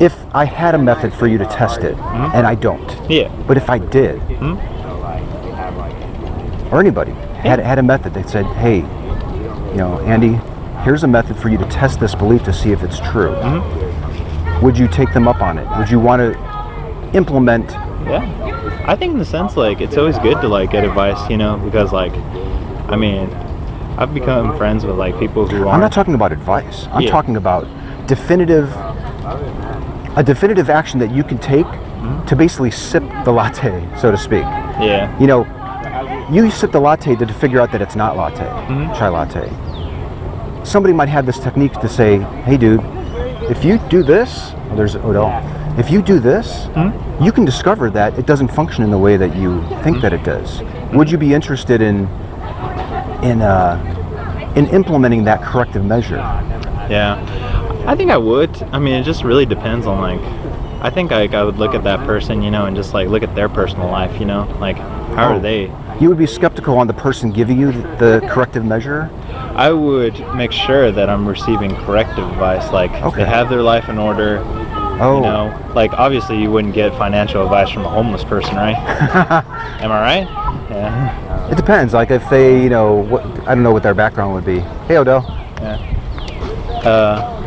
If 0.00 0.14
I 0.34 0.44
had 0.44 0.74
a 0.74 0.78
method 0.78 1.12
for 1.14 1.26
you 1.26 1.38
to 1.38 1.46
test 1.46 1.80
it, 1.80 1.96
and 1.96 2.46
I 2.46 2.54
don't, 2.54 3.10
yeah, 3.10 3.28
but 3.46 3.56
if 3.56 3.68
I 3.70 3.78
did, 3.78 4.20
Hmm? 4.38 4.56
or 6.74 6.80
anybody 6.80 7.12
had, 7.40 7.58
had 7.60 7.78
a 7.78 7.82
method 7.82 8.12
that 8.14 8.28
said, 8.28 8.44
hey, 8.56 8.78
you 8.78 9.76
know, 9.76 10.00
Andy, 10.00 10.38
here's 10.82 11.04
a 11.04 11.08
method 11.08 11.36
for 11.38 11.48
you 11.48 11.56
to 11.58 11.64
test 11.66 12.00
this 12.00 12.14
belief 12.14 12.42
to 12.44 12.52
see 12.52 12.72
if 12.72 12.82
it's 12.82 12.98
true. 13.00 13.34
Hmm. 13.36 14.64
Would 14.64 14.76
you 14.78 14.88
take 14.88 15.12
them 15.12 15.28
up 15.28 15.40
on 15.42 15.58
it? 15.58 15.66
Would 15.78 15.90
you 15.90 16.00
want 16.00 16.20
to 16.20 17.16
implement? 17.16 17.70
Yeah, 18.06 18.82
I 18.86 18.96
think 18.96 19.12
in 19.12 19.18
the 19.18 19.24
sense 19.24 19.56
like 19.56 19.80
it's 19.80 19.96
always 19.96 20.18
good 20.18 20.40
to 20.40 20.48
like 20.48 20.70
get 20.70 20.84
advice, 20.84 21.28
you 21.30 21.36
know, 21.36 21.56
because 21.58 21.92
like, 21.92 22.12
I 22.88 22.96
mean, 22.96 23.28
I've 23.98 24.12
become 24.12 24.56
friends 24.56 24.84
with 24.84 24.96
like 24.96 25.18
people 25.18 25.46
who 25.46 25.62
are. 25.68 25.74
I'm 25.74 25.80
aren't. 25.80 25.92
talking 25.92 26.14
about 26.14 26.32
advice. 26.32 26.88
I'm 26.92 27.02
Yeah. 27.02 27.10
talking 27.10 27.36
about 27.36 27.66
definitive, 28.06 28.70
a 30.16 30.22
definitive 30.24 30.68
action 30.70 30.98
that 31.00 31.10
you 31.10 31.24
can 31.24 31.38
take 31.38 31.66
to 32.26 32.36
basically 32.36 32.70
sip 32.70 33.02
the 33.24 33.32
latte, 33.32 33.82
so 33.96 34.10
to 34.10 34.16
speak. 34.16 34.44
yeah, 34.80 35.08
You 35.18 35.26
know, 35.26 35.46
you 36.30 36.50
sip 36.50 36.72
the 36.72 36.80
latte 36.80 37.16
to 37.16 37.26
figure 37.26 37.60
out 37.60 37.72
that 37.72 37.80
it's 37.80 37.96
not 37.96 38.16
latte, 38.16 38.44
Mm-hmm. 38.44 38.92
chai 38.94 39.08
latte. 39.08 39.48
Somebody 40.64 40.92
might 40.92 41.08
have 41.08 41.24
this 41.26 41.38
technique 41.38 41.72
to 41.80 41.88
say, 41.88 42.18
hey, 42.44 42.56
dude, 42.56 42.80
if 43.50 43.64
you 43.64 43.78
do 43.88 44.02
this, 44.02 44.52
oh, 44.70 44.76
there's 44.76 44.96
Odell. 44.96 45.30
If 45.78 45.90
you 45.90 46.02
do 46.02 46.18
this, 46.20 46.66
Mm-hmm. 46.74 47.24
you 47.24 47.32
can 47.32 47.44
discover 47.44 47.88
that 47.90 48.18
it 48.18 48.26
doesn't 48.26 48.48
function 48.48 48.84
in 48.84 48.90
the 48.90 48.98
way 48.98 49.16
that 49.16 49.34
you 49.36 49.64
think 49.82 50.00
that 50.02 50.12
it 50.12 50.22
does. 50.24 50.62
Would 50.92 51.10
you 51.10 51.18
be 51.18 51.32
interested 51.32 51.80
in 51.80 52.08
in 53.26 53.42
uh, 53.42 54.52
in 54.56 54.66
implementing 54.68 55.24
that 55.24 55.42
corrective 55.42 55.84
measure? 55.84 56.16
yeah. 56.88 57.22
I 57.86 57.94
think 57.94 58.10
I 58.10 58.16
would. 58.16 58.50
I 58.72 58.78
mean, 58.78 58.94
it 58.94 59.04
just 59.04 59.22
really 59.24 59.46
depends 59.46 59.86
on 59.86 60.00
like. 60.00 60.20
I 60.82 60.90
think 60.90 61.10
like 61.10 61.34
I 61.34 61.42
would 61.42 61.56
look 61.56 61.74
at 61.74 61.82
that 61.84 62.04
person, 62.06 62.42
you 62.42 62.50
know, 62.50 62.66
and 62.66 62.76
just 62.76 62.92
like 62.94 63.08
look 63.08 63.22
at 63.22 63.34
their 63.34 63.48
personal 63.48 63.88
life, 63.88 64.20
you 64.20 64.26
know, 64.26 64.44
like 64.60 64.76
how 64.76 65.30
Oh. 65.30 65.36
are 65.36 65.40
they? 65.40 65.72
You 66.00 66.08
would 66.10 66.18
be 66.18 66.26
skeptical 66.26 66.76
on 66.78 66.86
the 66.86 66.92
person 66.92 67.32
giving 67.32 67.58
you 67.58 67.72
the, 67.72 68.20
the 68.20 68.28
corrective 68.30 68.64
measure. 68.64 69.10
I 69.54 69.72
would 69.72 70.18
make 70.34 70.52
sure 70.52 70.92
that 70.92 71.08
I'm 71.08 71.26
receiving 71.26 71.74
corrective 71.76 72.28
advice, 72.30 72.70
like 72.72 72.92
Okay. 73.02 73.24
they 73.24 73.28
have 73.28 73.48
their 73.48 73.62
life 73.62 73.88
in 73.88 73.98
order. 73.98 74.42
Oh, 75.00 75.16
You 75.16 75.22
know, 75.22 75.72
like 75.74 75.92
obviously 75.94 76.40
you 76.40 76.50
wouldn't 76.50 76.74
get 76.74 76.94
financial 76.98 77.42
advice 77.42 77.70
from 77.70 77.84
a 77.86 77.88
homeless 77.88 78.24
person, 78.24 78.54
right? 78.56 78.76
Am 79.80 79.90
I 79.90 80.00
right? 80.00 80.26
Yeah. 80.70 81.35
It 81.50 81.56
depends. 81.56 81.92
Like 81.94 82.10
if 82.10 82.28
they, 82.30 82.62
you 82.62 82.68
know, 82.68 82.94
what 82.94 83.24
I 83.48 83.54
don't 83.54 83.62
know 83.62 83.72
what 83.72 83.82
their 83.82 83.94
background 83.94 84.34
would 84.34 84.44
be. 84.44 84.60
Hey, 84.88 84.96
Odell, 84.96 85.22
Yeah. 85.60 85.78
Uh, 86.84 87.42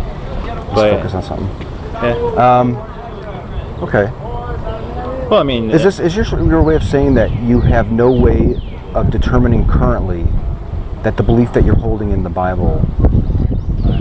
let's 0.46 0.74
but 0.76 0.92
focus 0.92 1.14
on 1.14 1.24
something. 1.24 1.68
yeah. 2.04 2.60
Um, 2.60 2.76
okay. 3.84 4.12
Well, 5.30 5.40
I 5.40 5.44
mean, 5.44 5.70
Is 5.70 5.84
this 5.84 6.00
is 6.00 6.16
your 6.16 6.26
your 6.44 6.64
way 6.64 6.76
of 6.76 6.84
saying 6.84 7.14
that 7.16 7.32
you 7.44 7.62
have 7.62 7.92
no 7.92 8.12
way 8.12 8.60
of 8.94 9.12
determining 9.12 9.68
currently 9.68 10.26
that 11.04 11.16
the 11.18 11.24
belief 11.24 11.54
that 11.54 11.64
you're 11.64 11.76
holding 11.76 12.12
in 12.12 12.24
the 12.24 12.30
Bible 12.30 12.82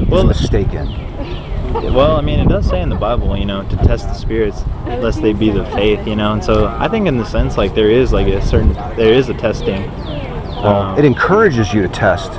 Well, 0.09 0.29
is 0.31 0.41
mistaken? 0.41 0.89
Well, 1.73 2.17
I 2.17 2.21
mean, 2.21 2.41
it 2.41 2.49
does 2.49 2.67
say 2.67 2.81
in 2.81 2.89
the 2.89 2.97
Bible, 2.97 3.37
you 3.37 3.45
know, 3.45 3.63
to 3.69 3.77
test 3.77 4.05
the 4.09 4.15
spirits, 4.15 4.63
lest 4.87 5.21
they 5.23 5.33
be 5.33 5.51
the 5.51 5.65
faith, 5.67 6.07
you 6.07 6.17
know. 6.17 6.33
And 6.33 6.43
so, 6.45 6.67
I 6.67 6.89
think 6.89 7.07
in 7.07 7.19
the 7.19 7.25
sense, 7.25 7.57
like 7.57 7.75
there 7.75 7.91
is 7.91 8.13
like 8.13 8.27
a 8.27 8.41
certain, 8.45 8.73
there 8.97 9.13
is 9.13 9.29
a 9.29 9.35
testing. 9.35 9.85
Um, 10.65 10.99
It 10.99 11.05
encourages 11.05 11.73
you 11.73 11.83
to 11.83 11.89
test, 11.89 12.33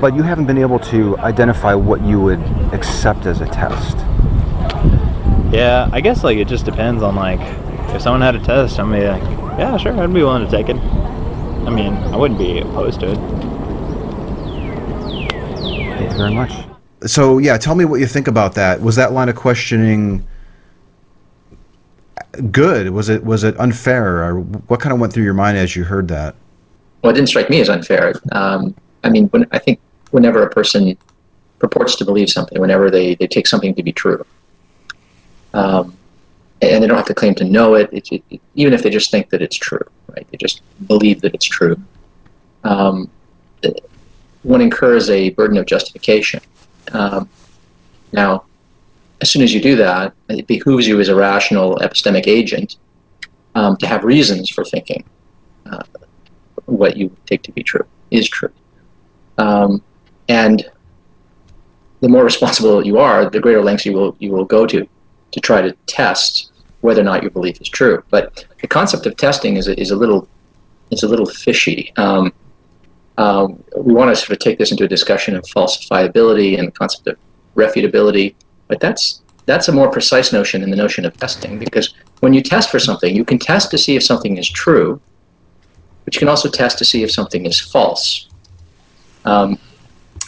but 0.00 0.14
you 0.16 0.22
haven't 0.22 0.46
been 0.46 0.58
able 0.58 0.78
to 0.80 1.16
identify 1.18 1.74
what 1.74 2.02
you 2.02 2.20
would 2.20 2.40
accept 2.72 3.26
as 3.26 3.40
a 3.40 3.46
test. 3.46 3.98
yeah, 5.52 5.88
I 5.92 6.00
guess 6.00 6.24
like 6.24 6.38
it 6.38 6.48
just 6.48 6.64
depends 6.64 7.02
on 7.02 7.14
like 7.14 7.40
if 7.94 8.02
someone 8.02 8.22
had 8.22 8.34
a 8.34 8.40
test, 8.40 8.78
I'm 8.80 8.90
be 8.90 9.06
like, 9.06 9.22
yeah, 9.58 9.76
sure, 9.76 9.92
I'd 9.98 10.12
be 10.12 10.22
willing 10.22 10.44
to 10.44 10.50
take 10.50 10.68
it. 10.68 10.76
I 10.76 11.70
mean, 11.70 11.94
I 11.94 12.16
wouldn't 12.16 12.40
be 12.40 12.58
opposed 12.60 13.00
to 13.00 13.12
it. 13.12 13.18
Thank 15.96 16.10
you 16.10 16.16
very 16.18 16.34
much. 16.34 16.63
So, 17.06 17.38
yeah, 17.38 17.58
tell 17.58 17.74
me 17.74 17.84
what 17.84 18.00
you 18.00 18.06
think 18.06 18.28
about 18.28 18.54
that. 18.54 18.80
Was 18.80 18.96
that 18.96 19.12
line 19.12 19.28
of 19.28 19.36
questioning 19.36 20.26
good? 22.50 22.90
Was 22.90 23.08
it 23.08 23.24
was 23.24 23.44
it 23.44 23.58
unfair, 23.58 24.24
or 24.24 24.40
what 24.40 24.80
kind 24.80 24.92
of 24.92 25.00
went 25.00 25.12
through 25.12 25.24
your 25.24 25.34
mind 25.34 25.58
as 25.58 25.76
you 25.76 25.84
heard 25.84 26.08
that? 26.08 26.34
Well, 27.02 27.10
it 27.10 27.14
didn't 27.14 27.28
strike 27.28 27.50
me 27.50 27.60
as 27.60 27.68
unfair. 27.68 28.14
Um, 28.32 28.74
I 29.02 29.10
mean, 29.10 29.28
when, 29.28 29.46
I 29.52 29.58
think 29.58 29.78
whenever 30.10 30.42
a 30.42 30.50
person 30.50 30.96
purports 31.58 31.96
to 31.96 32.04
believe 32.04 32.30
something, 32.30 32.58
whenever 32.60 32.90
they, 32.90 33.14
they 33.16 33.26
take 33.26 33.46
something 33.46 33.74
to 33.74 33.82
be 33.82 33.92
true, 33.92 34.24
um, 35.52 35.94
and 36.62 36.82
they 36.82 36.86
don't 36.86 36.96
have 36.96 37.06
to 37.06 37.14
claim 37.14 37.34
to 37.34 37.44
know 37.44 37.74
it, 37.74 37.90
it, 37.92 38.22
it, 38.30 38.40
even 38.54 38.72
if 38.72 38.82
they 38.82 38.90
just 38.90 39.10
think 39.10 39.28
that 39.30 39.42
it's 39.42 39.56
true, 39.56 39.84
right? 40.08 40.26
They 40.30 40.38
just 40.38 40.62
believe 40.86 41.20
that 41.20 41.34
it's 41.34 41.44
true. 41.44 41.76
Um, 42.64 43.10
one 44.42 44.60
incurs 44.60 45.10
a 45.10 45.30
burden 45.30 45.56
of 45.58 45.66
justification. 45.66 46.40
Um, 46.92 47.28
now, 48.12 48.44
as 49.20 49.30
soon 49.30 49.42
as 49.42 49.54
you 49.54 49.60
do 49.60 49.76
that, 49.76 50.12
it 50.28 50.46
behooves 50.46 50.86
you 50.86 51.00
as 51.00 51.08
a 51.08 51.14
rational 51.14 51.76
epistemic 51.76 52.26
agent 52.26 52.76
um, 53.54 53.76
to 53.78 53.86
have 53.86 54.04
reasons 54.04 54.50
for 54.50 54.64
thinking 54.64 55.04
uh, 55.66 55.82
what 56.66 56.96
you 56.96 57.14
take 57.26 57.42
to 57.42 57.52
be 57.52 57.62
true 57.62 57.86
is 58.10 58.28
true. 58.28 58.52
Um, 59.38 59.82
and 60.28 60.70
the 62.00 62.08
more 62.08 62.24
responsible 62.24 62.84
you 62.84 62.98
are, 62.98 63.28
the 63.30 63.40
greater 63.40 63.62
lengths 63.62 63.86
you 63.86 63.92
will 63.92 64.16
you 64.18 64.30
will 64.30 64.44
go 64.44 64.66
to 64.66 64.86
to 65.32 65.40
try 65.40 65.62
to 65.62 65.72
test 65.86 66.52
whether 66.82 67.00
or 67.00 67.04
not 67.04 67.22
your 67.22 67.30
belief 67.30 67.60
is 67.60 67.68
true. 67.68 68.02
But 68.10 68.44
the 68.60 68.68
concept 68.68 69.06
of 69.06 69.16
testing 69.16 69.56
is 69.56 69.68
a, 69.68 69.80
is 69.80 69.90
a 69.90 69.96
little 69.96 70.28
is 70.90 71.02
a 71.02 71.08
little 71.08 71.26
fishy. 71.26 71.92
Um, 71.96 72.32
um, 73.16 73.62
we 73.76 73.94
want 73.94 74.10
to 74.10 74.16
sort 74.16 74.30
of 74.30 74.38
take 74.38 74.58
this 74.58 74.72
into 74.72 74.84
a 74.84 74.88
discussion 74.88 75.36
of 75.36 75.44
falsifiability 75.44 76.58
and 76.58 76.68
the 76.68 76.72
concept 76.72 77.06
of 77.06 77.16
refutability, 77.54 78.34
but 78.68 78.80
that's 78.80 79.22
that's 79.46 79.68
a 79.68 79.72
more 79.72 79.90
precise 79.90 80.32
notion 80.32 80.62
than 80.62 80.70
the 80.70 80.76
notion 80.76 81.04
of 81.04 81.14
testing 81.18 81.58
because 81.58 81.94
when 82.20 82.32
you 82.32 82.42
test 82.42 82.70
for 82.70 82.78
something, 82.78 83.14
you 83.14 83.24
can 83.24 83.38
test 83.38 83.70
to 83.70 83.76
see 83.76 83.94
if 83.94 84.02
something 84.02 84.38
is 84.38 84.48
true, 84.48 84.98
but 86.04 86.14
you 86.14 86.18
can 86.18 86.28
also 86.28 86.48
test 86.48 86.78
to 86.78 86.84
see 86.84 87.02
if 87.02 87.10
something 87.10 87.44
is 87.44 87.60
false. 87.60 88.28
Um, 89.26 89.58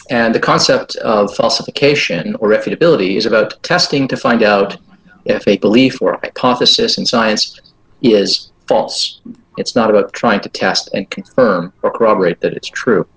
and 0.09 0.33
the 0.33 0.39
concept 0.39 0.95
of 0.97 1.35
falsification 1.35 2.35
or 2.35 2.49
refutability 2.49 3.17
is 3.17 3.25
about 3.25 3.61
testing 3.63 4.07
to 4.07 4.15
find 4.15 4.43
out 4.43 4.77
if 5.25 5.45
a 5.47 5.57
belief 5.57 6.01
or 6.01 6.13
a 6.13 6.19
hypothesis 6.19 6.97
in 6.97 7.05
science 7.05 7.59
is 8.01 8.51
false. 8.67 9.19
It's 9.57 9.75
not 9.75 9.89
about 9.89 10.13
trying 10.13 10.39
to 10.41 10.49
test 10.49 10.89
and 10.93 11.09
confirm 11.09 11.73
or 11.81 11.91
corroborate 11.91 12.39
that 12.41 12.53
it's 12.53 12.69
true. 12.69 13.07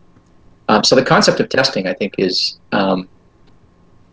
Um, 0.68 0.84
so 0.84 0.94
the 0.94 1.04
concept 1.04 1.40
of 1.40 1.48
testing, 1.48 1.86
I 1.86 1.94
think, 1.94 2.14
is 2.18 2.58
um, 2.72 3.08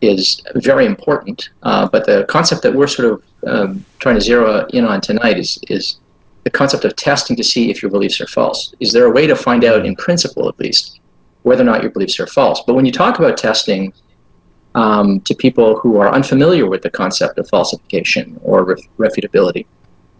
is 0.02 0.42
very 0.56 0.86
important. 0.86 1.50
Uh, 1.64 1.88
but 1.88 2.06
the 2.06 2.26
concept 2.30 2.62
that 2.64 2.74
we're 2.74 2.88
sort 2.88 3.14
of 3.14 3.24
um, 3.48 3.86
trying 4.00 4.16
to 4.16 4.22
zero 4.22 4.66
in 4.74 4.86
on 4.86 5.02
tonight 5.02 5.38
is 5.38 5.60
is 5.70 6.00
the 6.44 6.50
concept 6.50 6.86
of 6.86 6.96
testing 6.96 7.36
to 7.36 7.44
see 7.44 7.70
if 7.70 7.82
your 7.82 7.92
beliefs 7.92 8.22
are 8.22 8.28
false. 8.28 8.74
Is 8.80 8.92
there 8.94 9.06
a 9.06 9.12
way 9.12 9.28
to 9.28 9.36
find 9.36 9.64
out, 9.64 9.86
in 9.86 9.96
principle 9.96 10.48
at 10.48 10.58
least, 10.60 11.00
whether 11.44 11.62
or 11.62 11.66
not 11.66 11.82
your 11.82 11.92
beliefs 11.92 12.20
are 12.20 12.28
false? 12.28 12.62
But 12.66 12.76
when 12.76 12.86
you 12.86 12.92
talk 12.92 13.20
about 13.20 13.38
testing 13.38 13.92
um, 14.74 15.20
to 15.22 15.36
people 15.36 15.78
who 15.80 15.98
are 15.98 16.10
unfamiliar 16.14 16.66
with 16.66 16.84
the 16.84 16.90
concept 16.90 17.38
of 17.38 17.50
falsification 17.50 18.40
or 18.44 18.64
ref- 18.64 18.80
refutability, 18.98 19.66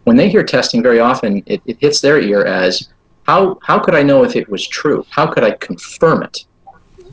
when 0.08 0.16
they 0.16 0.30
hear 0.30 0.42
testing, 0.42 0.82
very 0.82 1.02
often 1.02 1.44
it, 1.48 1.62
it 1.66 1.78
hits 1.82 2.00
their 2.00 2.18
ear 2.22 2.46
as 2.46 2.88
how 3.24 3.60
how 3.62 3.78
could 3.78 3.94
I 3.94 4.04
know 4.04 4.24
if 4.24 4.38
it 4.38 4.48
was 4.48 4.66
true? 4.66 5.06
How 5.10 5.28
could 5.28 5.44
I 5.44 5.52
confirm 5.52 6.24
it? 6.24 6.46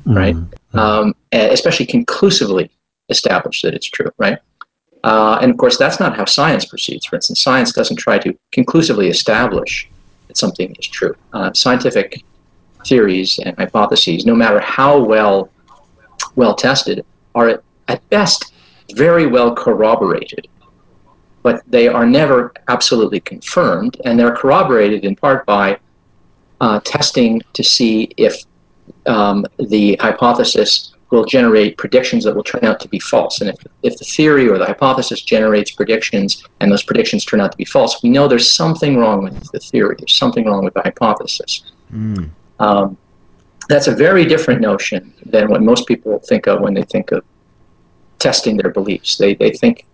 Right? 0.07 0.37
Um, 0.75 1.17
especially 1.33 1.87
conclusively 1.87 2.71
establish 3.09 3.63
that 3.63 3.75
it's 3.75 3.87
true, 3.87 4.11
right? 4.19 4.39
Uh, 5.03 5.39
and 5.43 5.51
of 5.51 5.57
course, 5.57 5.77
that's 5.77 5.99
not 5.99 6.17
how 6.17 6.25
science 6.25 6.67
proceeds. 6.67 7.05
For 7.07 7.17
instance, 7.17 7.41
science 7.41 7.73
doesn't 7.73 7.97
try 7.97 8.17
to 8.19 8.33
conclusively 8.53 9.09
establish 9.09 9.91
that 10.29 10.37
something 10.37 10.73
is 10.79 10.87
true. 10.87 11.17
Uh, 11.33 11.53
scientific 11.53 12.23
theories 12.87 13.41
and 13.45 13.57
hypotheses, 13.59 14.25
no 14.25 14.37
matter 14.37 14.61
how 14.61 15.03
well 15.03 15.51
well 16.37 16.55
tested, 16.55 17.05
are 17.35 17.49
at, 17.49 17.63
at 17.89 18.09
best 18.11 18.53
very 18.95 19.27
well 19.27 19.53
corroborated, 19.53 20.47
but 21.45 21.63
they 21.69 21.87
are 21.87 22.07
never 22.07 22.53
absolutely 22.69 23.21
confirmed, 23.21 24.01
and 24.05 24.19
they're 24.19 24.35
corroborated 24.35 25.05
in 25.05 25.15
part 25.15 25.45
by 25.45 25.79
uh, 26.63 26.81
testing 26.81 27.41
to 27.53 27.63
see 27.63 28.11
if 28.17 28.43
um, 29.07 29.45
the 29.59 29.97
hypothesis 30.01 30.95
will 31.11 31.27
generate 31.27 31.77
predictions 31.77 32.25
that 32.25 32.35
will 32.35 32.43
turn 32.43 32.65
out 32.65 32.81
to 32.81 32.89
be 32.89 32.99
false. 32.99 33.43
And 33.43 33.51
if, 33.51 33.57
if 33.83 33.99
the 33.99 34.07
theory 34.07 34.49
or 34.49 34.57
the 34.57 34.65
hypothesis 34.65 35.21
generates 35.21 35.71
predictions 35.71 36.43
and 36.61 36.73
those 36.73 36.83
predictions 36.83 37.27
turn 37.27 37.41
out 37.43 37.53
to 37.53 37.59
be 37.59 37.67
false, 37.67 38.03
we 38.03 38.09
know 38.09 38.27
there's 38.27 38.51
something 38.51 38.97
wrong 38.97 39.23
with 39.23 39.53
the 39.53 39.61
theory, 39.61 39.97
there's 39.99 40.15
something 40.15 40.47
wrong 40.47 40.65
with 40.65 40.73
the 40.73 40.83
hypothesis. 40.83 41.73
Mm. 41.93 42.31
Um, 42.59 42.97
that's 43.69 43.87
a 43.87 43.95
very 43.95 44.25
different 44.25 44.63
notion 44.63 45.13
than 45.27 45.51
what 45.51 45.63
most 45.63 45.87
people 45.87 46.19
think 46.21 46.47
of 46.47 46.63
when 46.63 46.73
they 46.73 46.85
think 46.85 47.13
of 47.13 47.23
testing 48.19 48.57
their 48.57 48.71
beliefs. 48.71 49.19
They, 49.19 49.35
they 49.35 49.51
think, 49.51 49.87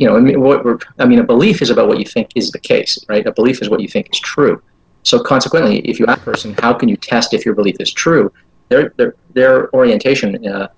you 0.00 0.06
know, 0.06 0.16
I 0.16 0.20
mean, 0.20 0.40
what 0.40 0.64
we're, 0.64 0.78
I 0.98 1.04
mean, 1.04 1.18
a 1.18 1.24
belief 1.24 1.60
is 1.60 1.68
about 1.68 1.86
what 1.86 1.98
you 1.98 2.06
think 2.06 2.30
is 2.34 2.50
the 2.50 2.58
case, 2.58 2.98
right? 3.10 3.24
A 3.26 3.32
belief 3.32 3.60
is 3.60 3.68
what 3.68 3.80
you 3.80 3.88
think 3.88 4.08
is 4.10 4.18
true. 4.18 4.60
So 5.02 5.22
consequently, 5.22 5.80
if 5.80 6.00
you 6.00 6.06
ask 6.06 6.22
a 6.22 6.24
person, 6.24 6.54
how 6.58 6.72
can 6.72 6.88
you 6.88 6.96
test 6.96 7.34
if 7.34 7.44
your 7.44 7.54
belief 7.54 7.76
is 7.80 7.92
true? 7.92 8.32
Their, 8.70 8.94
their, 8.96 9.14
their 9.34 9.72
orientation 9.74 10.46
uh, 10.48 10.68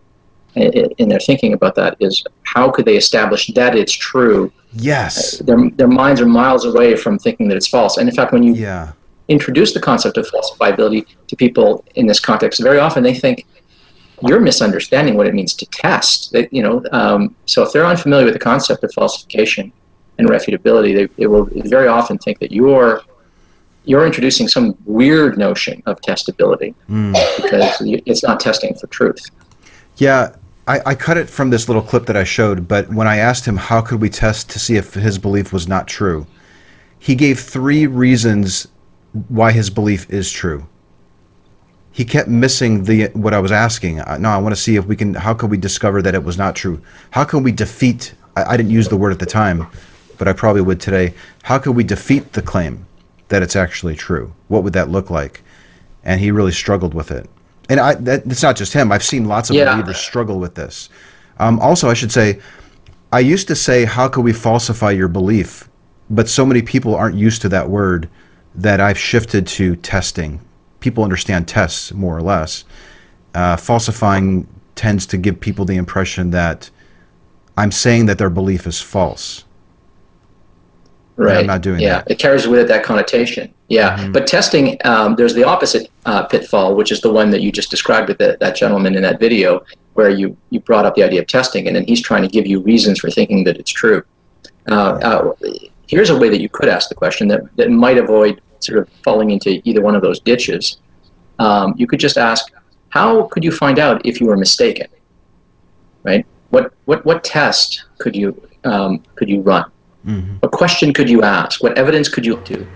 in 0.56 1.08
their 1.08 1.20
thinking 1.20 1.52
about 1.52 1.76
that 1.76 1.96
is 2.00 2.22
how 2.42 2.68
could 2.68 2.84
they 2.84 2.96
establish 2.96 3.46
that 3.54 3.76
it's 3.76 3.92
true? 3.92 4.52
Yes. 4.72 5.38
Their, 5.38 5.70
their 5.70 5.88
minds 5.88 6.20
are 6.20 6.26
miles 6.26 6.64
away 6.64 6.96
from 6.96 7.16
thinking 7.20 7.46
that 7.48 7.56
it's 7.56 7.68
false. 7.68 7.98
And 7.98 8.08
in 8.08 8.14
fact, 8.14 8.32
when 8.32 8.42
you 8.42 8.54
Yeah. 8.54 8.92
introduce 9.28 9.72
the 9.72 9.80
concept 9.80 10.16
of 10.18 10.28
falsifiability 10.28 11.06
to 11.28 11.36
people 11.36 11.84
in 11.94 12.08
this 12.08 12.18
context, 12.18 12.60
very 12.60 12.80
often 12.80 13.04
they 13.04 13.14
think 13.14 13.46
you're 14.22 14.40
misunderstanding 14.40 15.16
what 15.16 15.26
it 15.26 15.34
means 15.34 15.54
to 15.54 15.66
test. 15.66 16.32
They, 16.32 16.48
you 16.50 16.62
know, 16.62 16.84
um, 16.92 17.34
so 17.46 17.62
if 17.62 17.72
they're 17.72 17.86
unfamiliar 17.86 18.24
with 18.24 18.34
the 18.34 18.40
concept 18.40 18.84
of 18.84 18.92
falsification 18.92 19.72
and 20.18 20.28
refutability, 20.28 20.94
they, 20.94 21.06
they 21.16 21.26
will 21.26 21.48
very 21.64 21.88
often 21.88 22.18
think 22.18 22.38
that 22.40 22.52
you're 22.52 23.02
you're 23.84 24.06
introducing 24.06 24.46
some 24.46 24.76
weird 24.84 25.36
notion 25.36 25.82
of 25.86 26.00
testability 26.02 26.72
Mm. 26.88 27.12
because 27.42 27.76
it's 28.06 28.22
not 28.22 28.38
testing 28.38 28.74
for 28.74 28.86
truth. 28.86 29.24
Yeah, 29.96 30.36
I, 30.68 30.80
I 30.86 30.94
cut 30.94 31.16
it 31.18 31.28
from 31.28 31.50
this 31.50 31.68
little 31.68 31.82
clip 31.82 32.06
that 32.06 32.16
I 32.16 32.22
showed, 32.22 32.68
but 32.68 32.88
when 32.90 33.08
I 33.08 33.16
asked 33.16 33.44
him 33.44 33.56
how 33.56 33.80
could 33.80 34.00
we 34.00 34.08
test 34.08 34.48
to 34.50 34.60
see 34.60 34.76
if 34.76 34.94
his 34.94 35.18
belief 35.18 35.52
was 35.52 35.66
not 35.66 35.88
true, 35.88 36.24
he 37.00 37.16
gave 37.16 37.40
three 37.40 37.88
reasons 37.88 38.68
why 39.28 39.50
his 39.50 39.68
belief 39.68 40.08
is 40.08 40.30
true. 40.30 40.64
He 41.92 42.04
kept 42.04 42.28
missing 42.28 42.84
the 42.84 43.08
what 43.12 43.34
I 43.34 43.38
was 43.38 43.52
asking. 43.52 44.00
Uh, 44.00 44.16
No, 44.18 44.30
I 44.30 44.38
want 44.38 44.54
to 44.54 44.60
see 44.60 44.76
if 44.76 44.86
we 44.86 44.96
can. 44.96 45.14
How 45.14 45.34
can 45.34 45.50
we 45.50 45.58
discover 45.58 46.00
that 46.02 46.14
it 46.14 46.24
was 46.24 46.38
not 46.38 46.56
true? 46.56 46.80
How 47.10 47.24
can 47.24 47.42
we 47.42 47.52
defeat? 47.52 48.14
I, 48.36 48.44
I 48.44 48.56
didn't 48.56 48.72
use 48.72 48.88
the 48.88 48.96
word 48.96 49.12
at 49.12 49.18
the 49.18 49.26
time, 49.26 49.66
but 50.18 50.26
I 50.26 50.32
probably 50.32 50.62
would 50.62 50.80
today. 50.80 51.14
How 51.42 51.58
could 51.58 51.76
we 51.76 51.84
defeat 51.84 52.32
the 52.32 52.42
claim 52.42 52.86
that 53.28 53.42
it's 53.42 53.56
actually 53.56 53.94
true? 53.94 54.32
What 54.48 54.62
would 54.64 54.72
that 54.72 54.88
look 54.88 55.10
like? 55.10 55.42
And 56.04 56.18
he 56.20 56.30
really 56.30 56.52
struggled 56.52 56.94
with 56.94 57.10
it. 57.10 57.28
And 57.68 57.78
I, 57.78 57.94
that, 57.94 58.26
it's 58.26 58.42
not 58.42 58.56
just 58.56 58.72
him. 58.72 58.90
I've 58.90 59.04
seen 59.04 59.26
lots 59.26 59.50
of 59.50 59.56
Yeah. 59.56 59.72
believers 59.72 59.98
struggle 59.98 60.40
with 60.40 60.54
this. 60.54 60.88
Um, 61.38 61.60
also, 61.60 61.88
I 61.90 61.94
should 61.94 62.12
say, 62.12 62.40
I 63.12 63.20
used 63.20 63.48
to 63.48 63.54
say, 63.54 63.84
"How 63.84 64.08
could 64.08 64.24
we 64.24 64.32
falsify 64.32 64.90
your 64.92 65.08
belief?" 65.08 65.68
But 66.08 66.28
so 66.28 66.46
many 66.46 66.62
people 66.62 66.94
aren't 66.94 67.16
used 67.16 67.42
to 67.42 67.48
that 67.50 67.68
word 67.68 68.08
that 68.54 68.80
I've 68.80 68.98
shifted 68.98 69.46
to 69.48 69.76
testing. 69.76 70.40
People 70.82 71.04
understand 71.04 71.46
tests 71.48 71.92
more 71.94 72.14
or 72.16 72.20
less. 72.22 72.64
Uh, 73.34 73.56
falsifying 73.56 74.46
tends 74.74 75.06
to 75.06 75.16
give 75.16 75.38
people 75.40 75.64
the 75.64 75.76
impression 75.76 76.30
that 76.32 76.68
I'm 77.56 77.70
saying 77.70 78.06
that 78.06 78.18
their 78.18 78.28
belief 78.30 78.66
is 78.66 78.80
false. 78.80 79.44
right. 81.16 81.36
I'm 81.38 81.46
not 81.46 81.60
doing 81.60 81.76
that. 81.76 81.82
yeah. 81.82 81.98
that. 81.98 82.10
it 82.10 82.18
carries 82.18 82.48
with 82.48 82.58
it 82.60 82.68
that 82.68 82.82
connotation. 82.82 83.52
Yeah, 83.68 83.96
Mhm. 83.96 84.12
but 84.12 84.26
testing, 84.26 84.76
um, 84.84 85.14
there's 85.14 85.34
the 85.34 85.44
opposite 85.44 85.88
uh, 86.06 86.24
pitfall, 86.24 86.74
which 86.74 86.90
is 86.90 87.00
the 87.00 87.12
one 87.12 87.30
that 87.30 87.42
you 87.42 87.52
just 87.52 87.70
described 87.70 88.08
with 88.08 88.18
the, 88.18 88.36
that 88.40 88.56
gentleman 88.56 88.96
in 88.96 89.02
that 89.02 89.20
video, 89.20 89.62
where 89.94 90.10
you 90.10 90.36
you 90.50 90.58
brought 90.60 90.84
up 90.84 90.94
the 90.96 91.02
idea 91.04 91.20
of 91.20 91.26
testing, 91.28 91.66
and 91.68 91.76
then 91.76 91.84
he's 91.86 92.00
trying 92.02 92.22
to 92.22 92.28
give 92.28 92.46
you 92.46 92.60
reasons 92.60 92.98
for 92.98 93.08
thinking 93.10 93.44
that 93.44 93.56
it's 93.58 93.70
true. 93.70 94.02
Uh, 94.68 94.74
uh, 94.74 95.32
here's 95.86 96.10
a 96.10 96.16
way 96.16 96.28
that 96.28 96.40
you 96.40 96.48
could 96.48 96.68
ask 96.68 96.88
the 96.88 96.94
question 96.94 97.28
that, 97.28 97.40
that 97.56 97.70
might 97.70 97.98
avoid 97.98 98.40
sort 98.64 98.78
of 98.78 98.88
falling 99.04 99.30
into 99.30 99.60
either 99.68 99.82
one 99.82 99.94
of 99.94 100.02
those 100.02 100.20
ditches. 100.20 100.78
Um, 101.38 101.74
you 101.76 101.86
could 101.86 102.00
just 102.00 102.16
ask, 102.18 102.52
how 102.90 103.24
could 103.24 103.44
you 103.44 103.52
find 103.52 103.78
out 103.78 104.04
if 104.04 104.20
you 104.20 104.26
were 104.26 104.36
mistaken? 104.36 104.86
Right? 106.04 106.26
What 106.50 106.72
what 106.84 107.04
what 107.04 107.24
test 107.24 107.84
could 107.98 108.14
you 108.14 108.40
um, 108.64 109.02
could 109.16 109.28
you 109.28 109.40
run? 109.40 109.64
hmm 110.04 110.36
What 110.40 110.52
question 110.52 110.92
could 110.92 111.08
you 111.08 111.22
ask? 111.22 111.62
What 111.62 111.78
evidence 111.78 112.08
could 112.08 112.26
you 112.26 112.34
look 112.34 112.44
to 112.46 112.66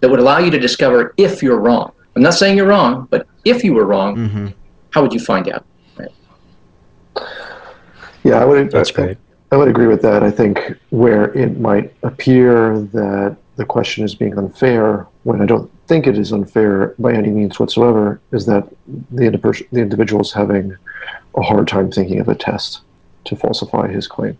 that 0.00 0.08
would 0.10 0.18
allow 0.20 0.38
you 0.38 0.50
to 0.50 0.58
discover 0.58 1.14
if 1.16 1.42
you're 1.42 1.58
wrong? 1.58 1.92
I'm 2.16 2.22
not 2.22 2.34
saying 2.34 2.56
you're 2.56 2.66
wrong, 2.66 3.06
but 3.10 3.26
if 3.44 3.62
you 3.64 3.74
were 3.74 3.84
wrong, 3.84 4.28
hmm 4.28 4.46
how 4.92 5.02
would 5.02 5.12
you 5.12 5.20
find 5.20 5.48
out? 5.48 5.64
Yeah, 8.24 8.40
I 8.42 8.44
would. 8.44 8.70
That's 8.70 8.90
I- 8.90 8.94
great. 8.94 9.18
I 9.52 9.56
would 9.56 9.68
agree 9.68 9.88
with 9.88 10.02
that. 10.02 10.22
I 10.22 10.30
think 10.30 10.76
where 10.90 11.24
it 11.36 11.58
might 11.58 11.92
appear 12.04 12.80
that 12.92 13.36
the 13.56 13.64
question 13.64 14.04
is 14.04 14.14
being 14.14 14.38
unfair, 14.38 15.08
when 15.24 15.40
I 15.42 15.46
don't 15.46 15.70
think 15.86 16.06
it 16.06 16.16
is 16.16 16.32
unfair 16.32 16.94
by 16.98 17.12
any 17.12 17.30
means 17.30 17.60
whatsoever, 17.60 18.20
is 18.32 18.46
that 18.46 18.66
the, 19.10 19.24
individual 19.24 19.68
the 19.72 19.80
individual 19.80 20.22
is 20.22 20.32
having 20.32 20.76
a 21.36 21.42
hard 21.42 21.68
time 21.68 21.90
thinking 21.90 22.20
of 22.20 22.28
a 22.28 22.34
test 22.34 22.80
to 23.24 23.36
falsify 23.36 23.88
his 23.88 24.06
claim. 24.06 24.36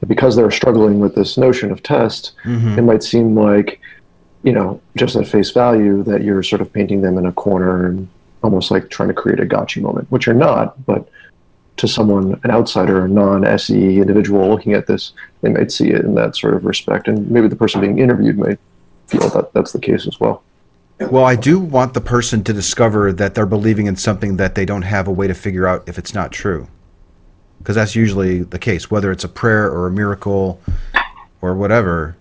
And 0.00 0.08
because 0.08 0.36
they're 0.36 0.50
struggling 0.50 0.98
with 0.98 1.14
this 1.14 1.38
notion 1.38 1.70
of 1.70 1.82
test, 1.82 2.32
hmm 2.42 2.78
it 2.78 2.82
might 2.82 3.02
seem 3.02 3.38
like, 3.38 3.80
you 4.42 4.52
know, 4.52 4.80
just 4.96 5.16
at 5.16 5.26
face 5.26 5.50
value, 5.50 6.02
that 6.04 6.22
you're 6.22 6.42
sort 6.42 6.60
of 6.60 6.72
painting 6.72 7.00
them 7.02 7.16
in 7.16 7.26
a 7.26 7.32
corner 7.32 7.86
and 7.86 8.08
almost 8.42 8.70
like 8.70 8.90
trying 8.90 9.08
to 9.08 9.14
create 9.14 9.40
a 9.40 9.46
gotcha 9.46 9.80
moment, 9.80 10.10
which 10.10 10.26
you're 10.26 10.34
not, 10.34 10.84
but 10.84 11.08
to 11.76 11.88
someone, 11.88 12.38
an 12.44 12.50
outsider, 12.50 13.04
a 13.04 13.08
non-SE 13.08 13.98
individual 13.98 14.48
looking 14.48 14.74
at 14.74 14.86
this, 14.86 15.12
they 15.40 15.48
might 15.48 15.72
see 15.72 15.90
it 15.90 16.04
in 16.04 16.14
that 16.14 16.36
sort 16.36 16.54
of 16.54 16.64
respect, 16.64 17.08
and 17.08 17.30
maybe 17.30 17.48
the 17.48 17.56
person 17.56 17.80
being 17.80 17.98
interviewed 17.98 18.38
might 18.38 18.58
feel 19.06 19.28
that 19.30 19.52
that's 19.52 19.72
the 19.72 19.80
case 19.80 20.06
as 20.06 20.18
well. 20.20 20.42
Well, 21.00 21.24
I 21.24 21.34
do 21.34 21.58
want 21.58 21.92
the 21.92 22.00
person 22.00 22.44
to 22.44 22.52
discover 22.52 23.12
that 23.12 23.34
they're 23.34 23.46
believing 23.46 23.86
in 23.86 23.96
something 23.96 24.36
that 24.36 24.54
they 24.54 24.64
don't 24.64 24.82
have 24.82 25.08
a 25.08 25.12
way 25.12 25.26
to 25.26 25.34
figure 25.34 25.66
out 25.66 25.82
if 25.88 25.98
it's 25.98 26.14
not 26.14 26.30
true. 26.30 26.68
Because 27.58 27.74
that's 27.74 27.96
usually 27.96 28.42
the 28.42 28.58
case, 28.58 28.90
whether 28.90 29.10
it's 29.10 29.24
a 29.24 29.28
prayer 29.28 29.70
or 29.70 29.86
a 29.86 29.90
miracle 29.90 30.60
or 31.40 31.54
whatever. 31.54 32.16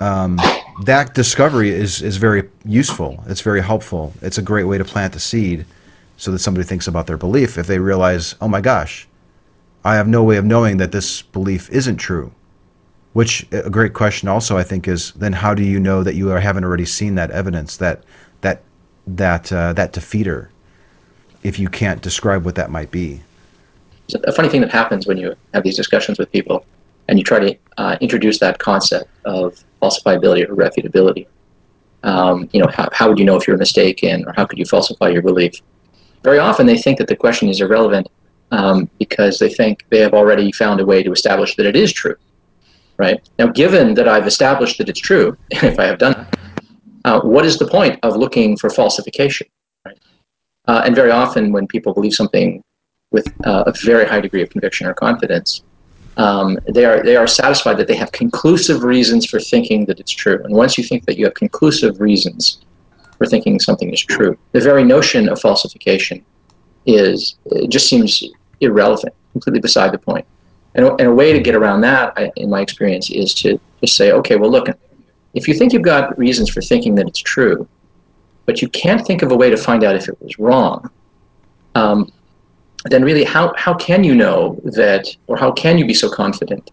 Um, 0.00 0.38
that 0.84 1.14
discovery 1.14 1.70
is, 1.70 2.02
is 2.02 2.18
very 2.18 2.50
useful. 2.64 3.22
It's 3.28 3.40
very 3.40 3.62
helpful. 3.62 4.12
It's 4.20 4.38
a 4.38 4.42
great 4.42 4.64
way 4.64 4.76
to 4.76 4.84
plant 4.84 5.14
the 5.14 5.20
seed 5.20 5.64
so 6.18 6.30
that 6.32 6.40
somebody 6.40 6.66
thinks 6.66 6.86
about 6.86 7.06
their 7.06 7.16
belief 7.16 7.56
if 7.56 7.66
they 7.66 7.78
realize, 7.78 8.34
oh 8.40 8.48
my 8.48 8.60
gosh, 8.60 9.08
I 9.84 9.94
have 9.94 10.08
no 10.08 10.22
way 10.22 10.36
of 10.36 10.44
knowing 10.44 10.76
that 10.78 10.92
this 10.92 11.22
belief 11.22 11.70
isn't 11.70 11.96
true. 11.96 12.32
Which 13.16 13.46
a 13.50 13.70
great 13.70 13.94
question 13.94 14.28
also 14.28 14.58
I 14.58 14.62
think 14.62 14.86
is 14.86 15.12
then 15.12 15.32
how 15.32 15.54
do 15.54 15.62
you 15.62 15.80
know 15.80 16.02
that 16.02 16.16
you 16.16 16.30
are, 16.32 16.38
haven't 16.38 16.64
already 16.64 16.84
seen 16.84 17.14
that 17.14 17.30
evidence 17.30 17.78
that 17.78 18.02
that 18.42 18.60
that 19.06 19.50
uh, 19.50 19.72
that 19.72 19.94
defeater 19.94 20.48
if 21.42 21.58
you 21.58 21.70
can't 21.70 22.02
describe 22.02 22.44
what 22.44 22.56
that 22.56 22.70
might 22.70 22.90
be. 22.90 23.22
A 24.24 24.32
funny 24.32 24.50
thing 24.50 24.60
that 24.60 24.70
happens 24.70 25.06
when 25.06 25.16
you 25.16 25.34
have 25.54 25.62
these 25.62 25.76
discussions 25.76 26.18
with 26.18 26.30
people 26.30 26.66
and 27.08 27.18
you 27.18 27.24
try 27.24 27.38
to 27.38 27.56
uh, 27.78 27.96
introduce 28.02 28.38
that 28.40 28.58
concept 28.58 29.08
of 29.24 29.64
falsifiability 29.80 30.46
or 30.46 30.54
refutability. 30.54 31.26
Um, 32.02 32.50
you 32.52 32.60
know, 32.60 32.68
how, 32.68 32.90
how 32.92 33.08
would 33.08 33.18
you 33.18 33.24
know 33.24 33.36
if 33.36 33.48
you're 33.48 33.56
mistaken 33.56 34.26
or 34.26 34.34
how 34.36 34.44
could 34.44 34.58
you 34.58 34.66
falsify 34.66 35.08
your 35.08 35.22
belief? 35.22 35.54
Very 36.22 36.38
often 36.38 36.66
they 36.66 36.76
think 36.76 36.98
that 36.98 37.08
the 37.08 37.16
question 37.16 37.48
is 37.48 37.62
irrelevant 37.62 38.10
um, 38.50 38.90
because 38.98 39.38
they 39.38 39.48
think 39.48 39.86
they 39.88 40.00
have 40.00 40.12
already 40.12 40.52
found 40.52 40.80
a 40.80 40.84
way 40.84 41.02
to 41.02 41.12
establish 41.12 41.56
that 41.56 41.64
it 41.64 41.76
is 41.76 41.94
true. 41.94 42.16
Right? 42.98 43.28
Now, 43.38 43.48
given 43.48 43.94
that 43.94 44.08
I've 44.08 44.26
established 44.26 44.78
that 44.78 44.88
it's 44.88 45.00
true, 45.00 45.36
if 45.50 45.78
I 45.78 45.84
have 45.84 45.98
done 45.98 46.12
that, 46.12 46.38
uh, 47.04 47.20
what 47.20 47.44
is 47.44 47.58
the 47.58 47.66
point 47.66 47.98
of 48.02 48.16
looking 48.16 48.56
for 48.56 48.70
falsification? 48.70 49.46
Right? 49.84 49.98
Uh, 50.66 50.82
and 50.84 50.94
very 50.94 51.10
often 51.10 51.52
when 51.52 51.66
people 51.66 51.94
believe 51.94 52.14
something 52.14 52.62
with 53.12 53.28
uh, 53.46 53.64
a 53.66 53.72
very 53.84 54.06
high 54.06 54.20
degree 54.20 54.42
of 54.42 54.50
conviction 54.50 54.86
or 54.86 54.94
confidence, 54.94 55.62
um, 56.16 56.58
they 56.66 56.84
are 56.84 57.02
they 57.02 57.16
are 57.16 57.26
satisfied 57.26 57.76
that 57.76 57.88
they 57.88 57.94
have 57.94 58.10
conclusive 58.12 58.82
reasons 58.82 59.26
for 59.26 59.38
thinking 59.38 59.84
that 59.86 60.00
it's 60.00 60.12
true. 60.12 60.42
And 60.44 60.54
once 60.54 60.78
you 60.78 60.84
think 60.84 61.04
that 61.06 61.18
you 61.18 61.26
have 61.26 61.34
conclusive 61.34 62.00
reasons 62.00 62.64
for 63.18 63.26
thinking 63.26 63.60
something 63.60 63.92
is 63.92 64.00
true, 64.00 64.38
the 64.52 64.60
very 64.60 64.84
notion 64.84 65.28
of 65.28 65.40
falsification 65.40 66.24
is 66.86 67.36
it 67.46 67.68
just 67.68 67.88
seems 67.88 68.22
irrelevant, 68.60 69.14
completely 69.32 69.60
beside 69.60 69.92
the 69.92 69.98
point. 69.98 70.26
And, 70.76 70.86
and 71.00 71.08
a 71.08 71.12
way 71.12 71.32
to 71.32 71.40
get 71.40 71.54
around 71.54 71.80
that, 71.80 72.12
I, 72.16 72.30
in 72.36 72.50
my 72.50 72.60
experience, 72.60 73.10
is 73.10 73.34
to 73.34 73.58
just 73.80 73.96
say, 73.96 74.12
okay, 74.12 74.36
well, 74.36 74.50
look, 74.50 74.68
if 75.34 75.48
you 75.48 75.54
think 75.54 75.72
you've 75.72 75.82
got 75.82 76.16
reasons 76.18 76.50
for 76.50 76.60
thinking 76.60 76.94
that 76.96 77.08
it's 77.08 77.18
true, 77.18 77.66
but 78.44 78.62
you 78.62 78.68
can't 78.68 79.04
think 79.04 79.22
of 79.22 79.32
a 79.32 79.36
way 79.36 79.50
to 79.50 79.56
find 79.56 79.82
out 79.82 79.96
if 79.96 80.08
it 80.08 80.20
was 80.20 80.38
wrong, 80.38 80.88
um, 81.74 82.12
then 82.84 83.02
really 83.02 83.24
how, 83.24 83.52
how 83.56 83.74
can 83.74 84.04
you 84.04 84.14
know 84.14 84.60
that, 84.64 85.08
or 85.26 85.36
how 85.36 85.50
can 85.50 85.78
you 85.78 85.86
be 85.86 85.94
so 85.94 86.10
confident 86.10 86.70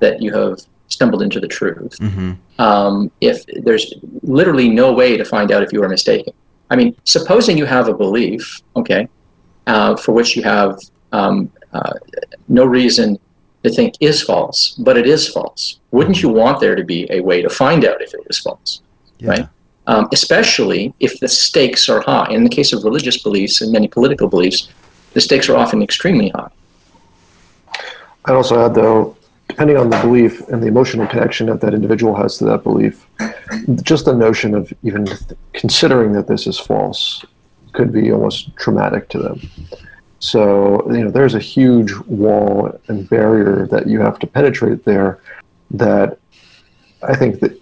that 0.00 0.20
you 0.20 0.32
have 0.34 0.58
stumbled 0.88 1.22
into 1.22 1.40
the 1.40 1.48
truth 1.48 1.96
hmm 1.98 2.32
um, 2.58 3.10
if 3.20 3.44
there's 3.64 3.94
literally 4.22 4.68
no 4.68 4.92
way 4.92 5.16
to 5.16 5.24
find 5.24 5.50
out 5.50 5.62
if 5.62 5.72
you 5.72 5.82
are 5.82 5.88
mistaken? 5.88 6.32
I 6.70 6.76
mean, 6.76 6.96
supposing 7.04 7.58
you 7.58 7.64
have 7.64 7.88
a 7.88 7.94
belief, 7.94 8.62
okay, 8.76 9.08
uh, 9.66 9.96
for 9.96 10.12
which 10.12 10.36
you 10.36 10.42
have 10.42 10.78
um, 11.12 11.50
uh, 11.72 11.94
no 12.48 12.64
reason 12.64 13.18
to 13.64 13.70
think 13.70 13.94
is 14.00 14.22
false, 14.22 14.74
but 14.78 14.96
it 14.96 15.06
is 15.06 15.28
false. 15.28 15.80
Wouldn't 15.90 16.22
you 16.22 16.28
want 16.28 16.60
there 16.60 16.76
to 16.76 16.84
be 16.84 17.06
a 17.10 17.20
way 17.20 17.42
to 17.42 17.48
find 17.48 17.84
out 17.84 18.02
if 18.02 18.12
it 18.14 18.26
was 18.28 18.38
false? 18.38 18.82
Yeah. 19.18 19.30
Right. 19.30 19.48
Um, 19.86 20.08
especially 20.12 20.94
if 21.00 21.18
the 21.20 21.28
stakes 21.28 21.88
are 21.88 22.00
high. 22.00 22.28
In 22.30 22.44
the 22.44 22.50
case 22.50 22.72
of 22.72 22.84
religious 22.84 23.22
beliefs 23.22 23.60
and 23.60 23.72
many 23.72 23.88
political 23.88 24.28
beliefs, 24.28 24.68
the 25.12 25.20
stakes 25.20 25.48
are 25.48 25.56
often 25.56 25.82
extremely 25.82 26.30
high. 26.30 26.48
I'd 28.26 28.34
also 28.34 28.64
add, 28.64 28.74
though, 28.74 29.16
depending 29.48 29.76
on 29.76 29.90
the 29.90 29.98
belief 29.98 30.40
and 30.48 30.62
the 30.62 30.66
emotional 30.66 31.06
connection 31.06 31.46
that 31.46 31.60
that 31.60 31.74
individual 31.74 32.14
has 32.14 32.38
to 32.38 32.44
that 32.46 32.62
belief, 32.62 33.06
just 33.82 34.06
the 34.06 34.14
notion 34.14 34.54
of 34.54 34.72
even 34.82 35.06
considering 35.52 36.12
that 36.12 36.26
this 36.26 36.46
is 36.46 36.58
false 36.58 37.24
could 37.72 37.92
be 37.92 38.10
almost 38.10 38.54
traumatic 38.56 39.08
to 39.10 39.18
them. 39.18 39.40
So, 40.18 40.90
you 40.90 41.04
know, 41.04 41.10
there's 41.10 41.34
a 41.34 41.40
huge 41.40 41.94
wall 42.06 42.78
and 42.88 43.08
barrier 43.08 43.66
that 43.70 43.86
you 43.86 44.00
have 44.00 44.18
to 44.20 44.26
penetrate 44.26 44.84
there 44.84 45.20
that 45.72 46.18
I 47.02 47.14
think 47.14 47.40
that 47.40 47.60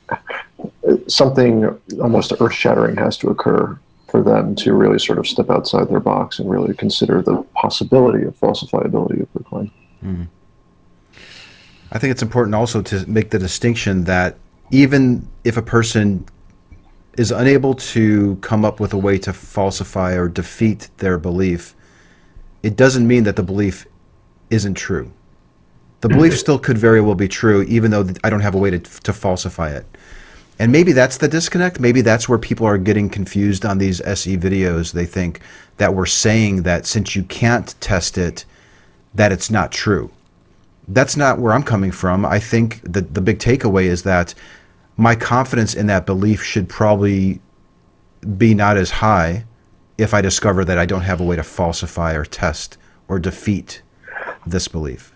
something 1.08 1.66
almost 2.00 2.32
earth 2.40 2.52
shattering 2.52 2.96
has 2.96 3.16
to 3.18 3.28
occur 3.30 3.78
for 4.08 4.22
them 4.22 4.54
to 4.56 4.74
really 4.74 4.98
sort 4.98 5.18
of 5.18 5.26
step 5.26 5.50
outside 5.50 5.88
their 5.88 6.00
box 6.00 6.38
and 6.38 6.48
really 6.48 6.74
consider 6.74 7.22
the 7.22 7.42
possibility 7.54 8.24
of 8.26 8.38
falsifiability 8.38 9.22
of 9.22 9.28
their 9.32 9.42
claim. 9.44 9.70
Mm-hmm. 10.04 10.24
I 11.92 11.98
think 11.98 12.10
it's 12.10 12.22
important 12.22 12.54
also 12.54 12.82
to 12.82 13.06
make 13.08 13.30
the 13.30 13.38
distinction 13.38 14.04
that 14.04 14.36
even 14.70 15.26
if 15.44 15.56
a 15.56 15.62
person 15.62 16.24
is 17.18 17.30
unable 17.30 17.74
to 17.74 18.36
come 18.36 18.64
up 18.64 18.80
with 18.80 18.92
a 18.92 18.98
way 18.98 19.18
to 19.18 19.32
falsify 19.32 20.14
or 20.14 20.28
defeat 20.28 20.88
their 20.98 21.18
belief, 21.18 21.74
it 22.62 22.76
doesn't 22.76 23.06
mean 23.06 23.24
that 23.24 23.36
the 23.36 23.42
belief 23.42 23.86
isn't 24.50 24.74
true. 24.74 25.10
The 26.00 26.08
belief 26.08 26.36
still 26.36 26.58
could 26.58 26.78
very 26.78 27.00
well 27.00 27.14
be 27.14 27.28
true, 27.28 27.62
even 27.62 27.92
though 27.92 28.08
I 28.24 28.30
don't 28.30 28.40
have 28.40 28.56
a 28.56 28.58
way 28.58 28.70
to, 28.70 28.78
to 28.78 29.12
falsify 29.12 29.70
it. 29.70 29.86
And 30.58 30.72
maybe 30.72 30.92
that's 30.92 31.18
the 31.18 31.28
disconnect. 31.28 31.78
Maybe 31.78 32.00
that's 32.00 32.28
where 32.28 32.38
people 32.38 32.66
are 32.66 32.78
getting 32.78 33.08
confused 33.08 33.64
on 33.64 33.78
these 33.78 34.00
SE 34.00 34.36
videos. 34.36 34.92
They 34.92 35.06
think 35.06 35.40
that 35.76 35.94
we're 35.94 36.06
saying 36.06 36.62
that 36.62 36.86
since 36.86 37.14
you 37.14 37.22
can't 37.24 37.74
test 37.80 38.18
it, 38.18 38.44
that 39.14 39.30
it's 39.30 39.50
not 39.50 39.70
true 39.70 40.10
that's 40.88 41.16
not 41.16 41.38
where 41.38 41.52
I'm 41.52 41.62
coming 41.62 41.90
from. 41.90 42.24
I 42.24 42.38
think 42.38 42.80
that 42.84 43.14
the 43.14 43.20
big 43.20 43.38
takeaway 43.38 43.84
is 43.84 44.02
that 44.02 44.34
my 44.96 45.14
confidence 45.14 45.74
in 45.74 45.86
that 45.86 46.06
belief 46.06 46.42
should 46.42 46.68
probably 46.68 47.40
be 48.36 48.54
not 48.54 48.76
as 48.76 48.90
high 48.90 49.44
if 50.02 50.14
I 50.14 50.20
discover 50.20 50.64
that 50.64 50.78
I 50.78 50.86
don't 50.86 51.02
have 51.02 51.20
a 51.20 51.24
way 51.24 51.36
to 51.36 51.42
falsify 51.42 52.14
or 52.14 52.24
test 52.24 52.78
or 53.08 53.18
defeat 53.18 53.82
this 54.46 54.68
belief. 54.68 55.12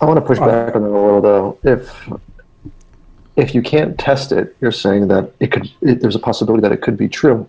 I 0.00 0.06
want 0.06 0.18
to 0.18 0.24
push 0.24 0.38
back 0.38 0.74
on 0.74 0.82
that 0.82 0.88
a 0.88 0.92
little, 0.92 1.20
though. 1.20 1.58
If 1.62 2.08
if 3.36 3.54
you 3.54 3.62
can't 3.62 3.98
test 3.98 4.32
it, 4.32 4.56
you're 4.60 4.72
saying 4.72 5.08
that 5.08 5.32
it 5.40 5.52
could. 5.52 5.70
It, 5.82 6.00
there's 6.00 6.16
a 6.16 6.20
possibility 6.20 6.62
that 6.62 6.72
it 6.72 6.80
could 6.82 6.96
be 6.96 7.08
true. 7.08 7.46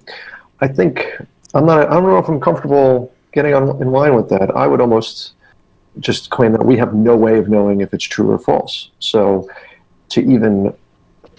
I 0.59 0.67
think 0.67 1.17
I'm 1.53 1.65
not. 1.65 1.89
I 1.89 1.93
don't 1.93 2.03
know 2.03 2.17
if 2.17 2.27
I'm 2.27 2.41
comfortable 2.41 3.13
getting 3.31 3.53
on 3.53 3.81
in 3.81 3.91
line 3.91 4.15
with 4.15 4.29
that. 4.29 4.55
I 4.55 4.67
would 4.67 4.81
almost 4.81 5.33
just 5.99 6.29
claim 6.29 6.51
that 6.53 6.65
we 6.65 6.77
have 6.77 6.93
no 6.93 7.15
way 7.15 7.37
of 7.37 7.49
knowing 7.49 7.81
if 7.81 7.93
it's 7.93 8.03
true 8.03 8.31
or 8.31 8.39
false. 8.39 8.91
So 8.99 9.49
to 10.09 10.21
even 10.21 10.73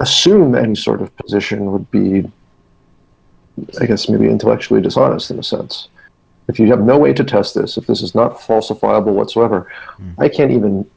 assume 0.00 0.54
any 0.54 0.74
sort 0.74 1.00
of 1.00 1.14
position 1.16 1.72
would 1.72 1.90
be, 1.90 2.30
I 3.80 3.86
guess, 3.86 4.08
maybe 4.08 4.26
intellectually 4.26 4.80
dishonest 4.80 5.30
in 5.30 5.38
a 5.38 5.42
sense. 5.42 5.88
If 6.48 6.58
you 6.58 6.66
have 6.68 6.80
no 6.80 6.98
way 6.98 7.12
to 7.12 7.24
test 7.24 7.54
this, 7.54 7.76
if 7.76 7.86
this 7.86 8.02
is 8.02 8.14
not 8.14 8.38
falsifiable 8.38 9.12
whatsoever, 9.12 9.70
mm. 9.98 10.14
I 10.18 10.28
can't 10.28 10.50
even 10.50 10.88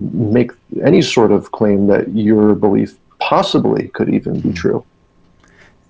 make 0.00 0.52
any 0.84 1.02
sort 1.02 1.32
of 1.32 1.52
claim 1.52 1.86
that 1.88 2.08
your 2.14 2.54
belief 2.54 2.96
possibly 3.18 3.88
could 3.88 4.08
even 4.08 4.40
be 4.40 4.50
hmm. 4.50 4.54
true. 4.54 4.84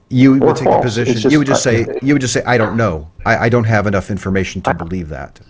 You 0.08 0.38
would 0.38 0.56
take 0.56 0.66
false. 0.66 0.80
a 0.80 0.82
position. 0.82 1.14
Just, 1.14 1.32
you 1.32 1.38
would 1.38 1.46
just 1.46 1.62
say. 1.62 1.86
you 2.00 2.14
would 2.14 2.20
just 2.20 2.32
say, 2.32 2.42
"I 2.44 2.56
don't 2.56 2.76
know. 2.76 3.10
I, 3.24 3.46
I 3.46 3.48
don't 3.48 3.64
have 3.64 3.88
enough 3.88 4.10
information 4.10 4.62
to 4.62 4.70
I, 4.70 4.72
believe 4.72 5.08
that." 5.08 5.40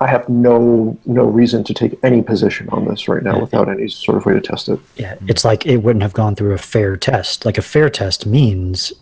I 0.00 0.06
have 0.06 0.28
no 0.28 0.98
no 1.06 1.24
reason 1.24 1.64
to 1.64 1.74
take 1.74 1.98
any 2.02 2.22
position 2.22 2.68
on 2.70 2.86
this 2.86 3.08
right 3.08 3.22
now 3.22 3.40
without 3.40 3.70
any 3.70 3.88
sort 3.88 4.18
of 4.18 4.26
way 4.26 4.34
to 4.34 4.40
test 4.40 4.68
it. 4.68 4.78
Yeah, 4.96 5.16
it's 5.26 5.44
like 5.44 5.64
it 5.64 5.78
wouldn't 5.78 6.02
have 6.02 6.12
gone 6.12 6.36
through 6.36 6.52
a 6.52 6.58
fair 6.58 6.96
test. 6.96 7.46
Like 7.46 7.56
a 7.56 7.62
fair 7.62 7.88
test 7.88 8.26
means 8.26 8.92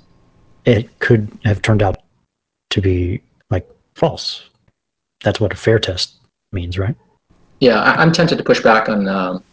it 0.64 0.98
could 1.01 1.31
have 1.44 1.62
turned 1.62 1.83
out 1.83 2.03
to 2.70 2.81
be 2.81 3.20
like 3.51 3.68
false. 3.94 4.48
That's 5.22 5.40
what 5.40 5.53
a 5.53 5.57
fair 5.57 5.79
test 5.79 6.14
means, 6.53 6.79
right? 6.79 6.96
Yeah, 7.61 7.81
I, 7.81 8.03
am 8.03 8.12
tempted 8.12 8.38
to 8.38 8.44
push 8.44 8.61
back 8.61 8.88
on 8.88 9.09
um, 9.09 9.44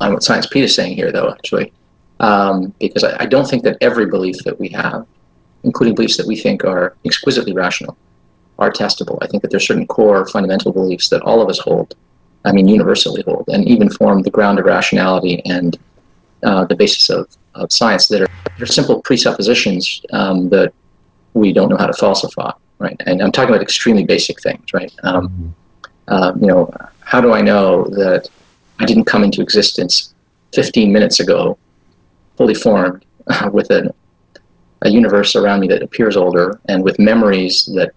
on 0.00 0.12
what 0.12 0.22
Science 0.22 0.46
Pete 0.46 0.64
is 0.64 0.74
saying 0.74 0.94
here, 0.94 1.10
though. 1.10 1.30
Actually, 1.30 1.72
um, 2.20 2.72
because 2.78 3.04
I, 3.04 3.22
I 3.22 3.26
don't 3.26 3.48
think 3.48 3.64
that 3.64 3.78
every 3.80 4.06
belief 4.06 4.36
that 4.44 4.58
we 4.58 4.68
have, 4.68 5.06
including 5.64 5.94
beliefs 5.94 6.16
that 6.16 6.26
we 6.26 6.36
think 6.36 6.64
are 6.64 6.96
exquisitely 7.04 7.52
rational, 7.52 7.96
are 8.58 8.70
testable. 8.70 9.18
I 9.22 9.26
think 9.26 9.42
that 9.42 9.50
there's 9.50 9.66
certain 9.66 9.86
core 9.86 10.26
fundamental 10.28 10.72
beliefs 10.72 11.08
that 11.08 11.22
all 11.22 11.42
of 11.42 11.48
us 11.48 11.58
hold, 11.58 11.94
I 12.44 12.52
mean, 12.52 12.68
universally 12.68 13.22
hold, 13.26 13.48
and 13.48 13.68
even 13.68 13.90
form 13.90 14.22
the 14.22 14.30
ground 14.30 14.58
of 14.60 14.66
rationality 14.66 15.42
and 15.44 15.78
uh, 16.42 16.64
the 16.64 16.74
basis 16.74 17.10
of, 17.10 17.28
of 17.54 17.72
science 17.72 18.08
that 18.08 18.22
are, 18.22 18.28
are 18.60 18.66
simple 18.66 19.00
presuppositions 19.02 20.02
um, 20.12 20.48
that 20.50 20.72
we 21.34 21.52
don't 21.52 21.68
know 21.68 21.76
how 21.76 21.86
to 21.86 21.92
falsify, 21.94 22.50
right? 22.78 23.00
And 23.06 23.22
I'm 23.22 23.32
talking 23.32 23.50
about 23.50 23.62
extremely 23.62 24.04
basic 24.04 24.40
things, 24.40 24.72
right? 24.72 24.92
Um, 25.02 25.54
uh, 26.08 26.32
you 26.40 26.46
know, 26.46 26.70
how 27.00 27.20
do 27.20 27.32
I 27.32 27.40
know 27.40 27.84
that 27.84 28.28
I 28.78 28.84
didn't 28.84 29.04
come 29.04 29.24
into 29.24 29.40
existence 29.40 30.14
15 30.54 30.92
minutes 30.92 31.20
ago, 31.20 31.58
fully 32.36 32.54
formed, 32.54 33.04
uh, 33.28 33.50
with 33.52 33.70
a, 33.70 33.94
a 34.82 34.90
universe 34.90 35.36
around 35.36 35.60
me 35.60 35.68
that 35.68 35.82
appears 35.82 36.16
older 36.16 36.60
and 36.68 36.82
with 36.82 36.98
memories 36.98 37.66
that 37.74 37.92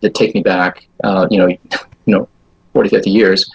that 0.00 0.14
take 0.14 0.34
me 0.34 0.42
back, 0.42 0.88
uh, 1.04 1.28
you 1.30 1.38
know, 1.38 1.46
you 2.06 2.14
know, 2.14 2.28
40, 2.72 2.90
50 2.90 3.10
years. 3.10 3.50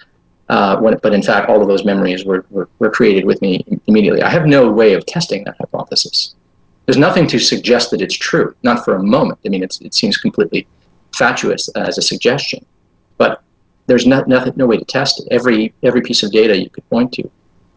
Uh, 0.48 0.78
when, 0.78 0.98
but 1.02 1.14
in 1.14 1.22
fact, 1.22 1.48
all 1.48 1.62
of 1.62 1.68
those 1.68 1.84
memories 1.84 2.24
were, 2.24 2.44
were, 2.50 2.68
were 2.78 2.90
created 2.90 3.24
with 3.24 3.40
me 3.40 3.64
immediately. 3.86 4.22
I 4.22 4.28
have 4.28 4.46
no 4.46 4.70
way 4.70 4.92
of 4.92 5.06
testing 5.06 5.44
that 5.44 5.56
hypothesis. 5.58 6.34
There's 6.84 6.98
nothing 6.98 7.26
to 7.28 7.38
suggest 7.38 7.90
that 7.92 8.02
it's 8.02 8.16
true, 8.16 8.54
not 8.62 8.84
for 8.84 8.96
a 8.96 9.02
moment. 9.02 9.38
I 9.46 9.48
mean, 9.48 9.62
it 9.62 9.94
seems 9.94 10.18
completely 10.18 10.66
fatuous 11.14 11.68
as 11.68 11.96
a 11.96 12.02
suggestion, 12.02 12.64
but 13.16 13.42
there's 13.86 14.06
not, 14.06 14.28
nothing, 14.28 14.52
no 14.56 14.66
way 14.66 14.76
to 14.76 14.84
test 14.84 15.20
it. 15.20 15.28
Every, 15.30 15.72
every 15.82 16.02
piece 16.02 16.22
of 16.22 16.30
data 16.30 16.58
you 16.58 16.68
could 16.68 16.88
point 16.90 17.12
to 17.14 17.30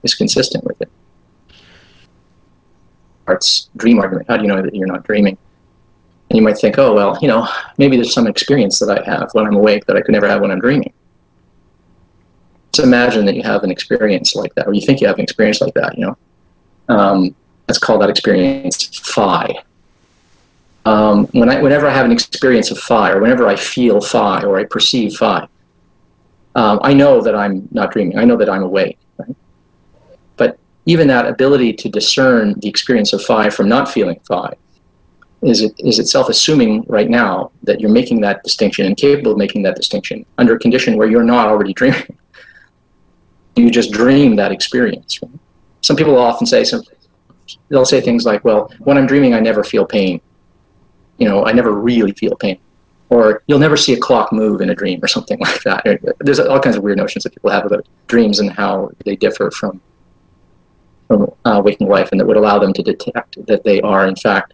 is 0.03 0.13
consistent 0.13 0.65
with 0.65 0.81
it. 0.81 0.89
Descartes' 3.27 3.69
dream 3.77 3.99
argument. 3.99 4.27
How 4.27 4.37
do 4.37 4.43
you 4.43 4.47
know 4.47 4.61
that 4.61 4.73
you're 4.73 4.87
not 4.87 5.03
dreaming? 5.03 5.37
And 6.29 6.37
you 6.37 6.43
might 6.43 6.57
think, 6.57 6.77
oh, 6.77 6.93
well, 6.93 7.17
you 7.21 7.27
know, 7.27 7.47
maybe 7.77 7.95
there's 7.95 8.13
some 8.13 8.27
experience 8.27 8.79
that 8.79 8.89
I 8.89 9.03
have 9.09 9.29
when 9.33 9.45
I'm 9.45 9.55
awake 9.55 9.85
that 9.85 9.95
I 9.95 10.01
could 10.01 10.11
never 10.11 10.27
have 10.27 10.41
when 10.41 10.51
I'm 10.51 10.59
dreaming. 10.59 10.93
Let's 12.77 12.85
imagine 12.85 13.25
that 13.25 13.35
you 13.35 13.41
have 13.41 13.63
an 13.63 13.71
experience 13.71 14.35
like 14.35 14.53
that, 14.53 14.67
or 14.67 14.73
you 14.75 14.81
think 14.81 15.01
you 15.01 15.07
have 15.07 15.17
an 15.17 15.23
experience 15.23 15.61
like 15.61 15.73
that, 15.73 15.97
you 15.97 16.05
know. 16.05 16.17
Um, 16.89 17.35
let's 17.67 17.79
call 17.79 17.97
that 17.97 18.07
experience 18.07 18.99
phi. 18.99 19.51
Um, 20.85 21.25
when 21.31 21.49
I, 21.49 21.59
whenever 21.59 21.87
I 21.87 21.89
have 21.91 22.05
an 22.05 22.11
experience 22.11 22.69
of 22.69 22.77
phi, 22.77 23.09
or 23.09 23.19
whenever 23.19 23.47
I 23.47 23.55
feel 23.55 23.99
phi, 23.99 24.43
or 24.43 24.59
I 24.59 24.63
perceive 24.63 25.15
phi, 25.15 25.47
um, 26.53 26.79
I 26.83 26.93
know 26.93 27.19
that 27.19 27.33
I'm 27.33 27.67
not 27.71 27.91
dreaming. 27.91 28.19
I 28.19 28.25
know 28.25 28.37
that 28.37 28.47
I'm 28.47 28.61
awake. 28.61 28.99
But 30.35 30.59
even 30.85 31.07
that 31.07 31.25
ability 31.25 31.73
to 31.73 31.89
discern 31.89 32.59
the 32.59 32.69
experience 32.69 33.11
of 33.11 33.23
phi 33.23 33.49
from 33.49 33.67
not 33.67 33.89
feeling 33.89 34.19
phi 34.27 34.53
is 35.41 35.63
it 35.63 35.73
is 35.79 35.97
itself 35.97 36.29
assuming 36.29 36.83
right 36.87 37.09
now 37.09 37.51
that 37.63 37.81
you're 37.81 37.89
making 37.89 38.21
that 38.21 38.43
distinction 38.43 38.85
and 38.85 38.97
capable 38.97 39.31
of 39.31 39.37
making 39.39 39.63
that 39.63 39.75
distinction 39.75 40.27
under 40.37 40.55
a 40.55 40.59
condition 40.59 40.95
where 40.95 41.09
you're 41.09 41.23
not 41.23 41.47
already 41.47 41.73
dreaming. 41.73 42.15
you 43.57 43.71
just 43.71 43.91
dream 43.91 44.35
that 44.35 44.51
experience. 44.51 45.21
Right? 45.21 45.31
Some 45.81 45.95
people 45.95 46.13
will 46.13 46.21
often 46.21 46.47
say 46.47 46.63
some 46.63 46.81
they'll 47.69 47.85
say 47.85 48.01
things 48.01 48.25
like, 48.25 48.43
"Well, 48.43 48.71
when 48.79 48.97
I'm 48.97 49.07
dreaming, 49.07 49.33
I 49.33 49.39
never 49.39 49.63
feel 49.63 49.85
pain. 49.85 50.21
You 51.17 51.27
know, 51.27 51.45
I 51.45 51.51
never 51.53 51.71
really 51.71 52.13
feel 52.13 52.35
pain." 52.35 52.57
Or 53.09 53.41
you'll 53.47 53.59
never 53.59 53.77
see 53.77 53.93
a 53.93 53.99
clock 53.99 54.33
move 54.33 54.59
in 54.59 54.69
a 54.69 54.75
dream, 54.75 54.99
or 55.01 55.07
something 55.07 55.39
like 55.47 55.61
that. 55.63 56.15
There's 56.19 56.39
all 56.39 56.59
kinds 56.59 56.75
of 56.75 56.83
weird 56.83 56.97
notions 56.97 57.23
that 57.23 57.33
people 57.33 57.49
have 57.49 57.65
about 57.65 57.85
dreams 58.07 58.39
and 58.39 58.51
how 58.51 58.91
they 59.05 59.15
differ 59.15 59.51
from 59.51 59.81
from 61.07 61.31
uh, 61.45 61.61
waking 61.63 61.87
life, 61.87 62.09
and 62.11 62.19
that 62.19 62.25
would 62.25 62.37
allow 62.37 62.59
them 62.59 62.73
to 62.73 62.83
detect 62.83 63.45
that 63.47 63.63
they 63.63 63.79
are, 63.81 64.07
in 64.07 64.15
fact, 64.15 64.53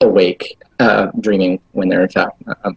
awake, 0.00 0.56
uh, 0.80 1.08
dreaming 1.20 1.60
when 1.72 1.88
they're 1.88 2.02
in 2.02 2.08
fact 2.08 2.42
uh, 2.64 2.72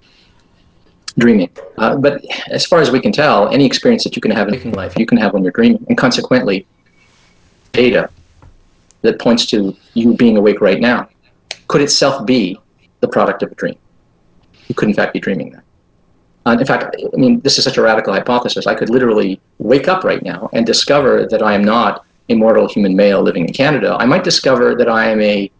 dreaming. 1.17 1.49
Uh, 1.77 1.95
but 1.95 2.23
as 2.49 2.65
far 2.65 2.79
as 2.79 2.91
we 2.91 2.99
can 2.99 3.11
tell, 3.11 3.49
any 3.49 3.65
experience 3.65 4.03
that 4.03 4.15
you 4.15 4.21
can 4.21 4.31
have 4.31 4.49
in 4.49 4.71
life, 4.71 4.97
you 4.97 5.05
can 5.05 5.17
have 5.17 5.33
when 5.33 5.43
you're 5.43 5.51
dreaming, 5.51 5.83
and 5.89 5.97
consequently, 5.97 6.65
data 7.71 8.09
that 9.01 9.19
points 9.19 9.45
to 9.47 9.75
you 9.93 10.13
being 10.15 10.37
awake 10.37 10.61
right 10.61 10.79
now 10.79 11.07
could 11.67 11.81
itself 11.81 12.25
be 12.25 12.59
the 13.01 13.07
product 13.07 13.43
of 13.43 13.51
a 13.51 13.55
dream. 13.55 13.77
You 14.67 14.75
could 14.75 14.89
in 14.89 14.95
fact 14.95 15.13
be 15.13 15.19
dreaming 15.19 15.51
that. 15.51 15.63
Uh, 16.45 16.57
in 16.57 16.65
fact, 16.65 16.95
I 17.13 17.17
mean, 17.17 17.41
this 17.41 17.57
is 17.57 17.63
such 17.63 17.77
a 17.77 17.81
radical 17.81 18.13
hypothesis. 18.13 18.67
I 18.67 18.73
could 18.73 18.89
literally 18.89 19.39
wake 19.57 19.87
up 19.87 20.03
right 20.03 20.23
now 20.23 20.49
and 20.53 20.65
discover 20.65 21.27
that 21.27 21.41
I 21.41 21.53
am 21.53 21.63
not 21.63 22.05
a 22.29 22.35
mortal 22.35 22.67
human 22.67 22.95
male 22.95 23.21
living 23.21 23.45
in 23.45 23.53
Canada. 23.53 23.97
I 23.99 24.05
might 24.05 24.23
discover 24.23 24.75
that 24.75 24.89
I 24.89 25.09
am 25.09 25.21
a 25.21 25.51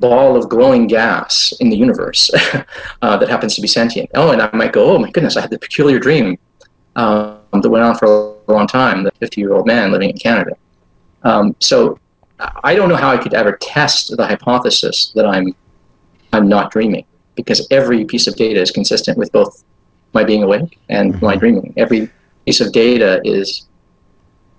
ball 0.00 0.36
of 0.36 0.48
glowing 0.48 0.86
gas 0.86 1.52
in 1.60 1.70
the 1.70 1.76
universe 1.76 2.30
uh, 3.02 3.16
that 3.16 3.28
happens 3.28 3.54
to 3.56 3.60
be 3.60 3.68
sentient. 3.68 4.10
Oh, 4.14 4.30
and 4.30 4.40
I 4.40 4.50
might 4.52 4.72
go, 4.72 4.84
oh 4.90 4.98
my 4.98 5.10
goodness, 5.10 5.36
I 5.36 5.40
had 5.40 5.50
the 5.50 5.58
peculiar 5.58 5.98
dream 5.98 6.38
um, 6.96 7.38
that 7.52 7.68
went 7.68 7.84
on 7.84 7.96
for 7.96 8.06
a 8.06 8.52
long 8.52 8.66
time, 8.66 9.02
the 9.02 9.10
50 9.12 9.40
year 9.40 9.52
old 9.52 9.66
man 9.66 9.92
living 9.92 10.10
in 10.10 10.16
Canada. 10.16 10.56
Um, 11.22 11.54
so 11.58 11.98
I 12.62 12.74
don't 12.74 12.88
know 12.88 12.96
how 12.96 13.10
I 13.10 13.18
could 13.18 13.34
ever 13.34 13.56
test 13.60 14.16
the 14.16 14.26
hypothesis 14.26 15.12
that 15.14 15.26
I'm, 15.26 15.54
I'm 16.32 16.48
not 16.48 16.70
dreaming 16.70 17.04
because 17.34 17.66
every 17.70 18.04
piece 18.04 18.26
of 18.26 18.36
data 18.36 18.60
is 18.60 18.70
consistent 18.70 19.18
with 19.18 19.32
both 19.32 19.64
my 20.14 20.24
being 20.24 20.42
awake 20.42 20.78
and 20.88 21.14
mm-hmm. 21.14 21.24
my 21.24 21.36
dreaming. 21.36 21.74
Every 21.76 22.10
piece 22.46 22.60
of 22.60 22.72
data 22.72 23.20
is 23.24 23.66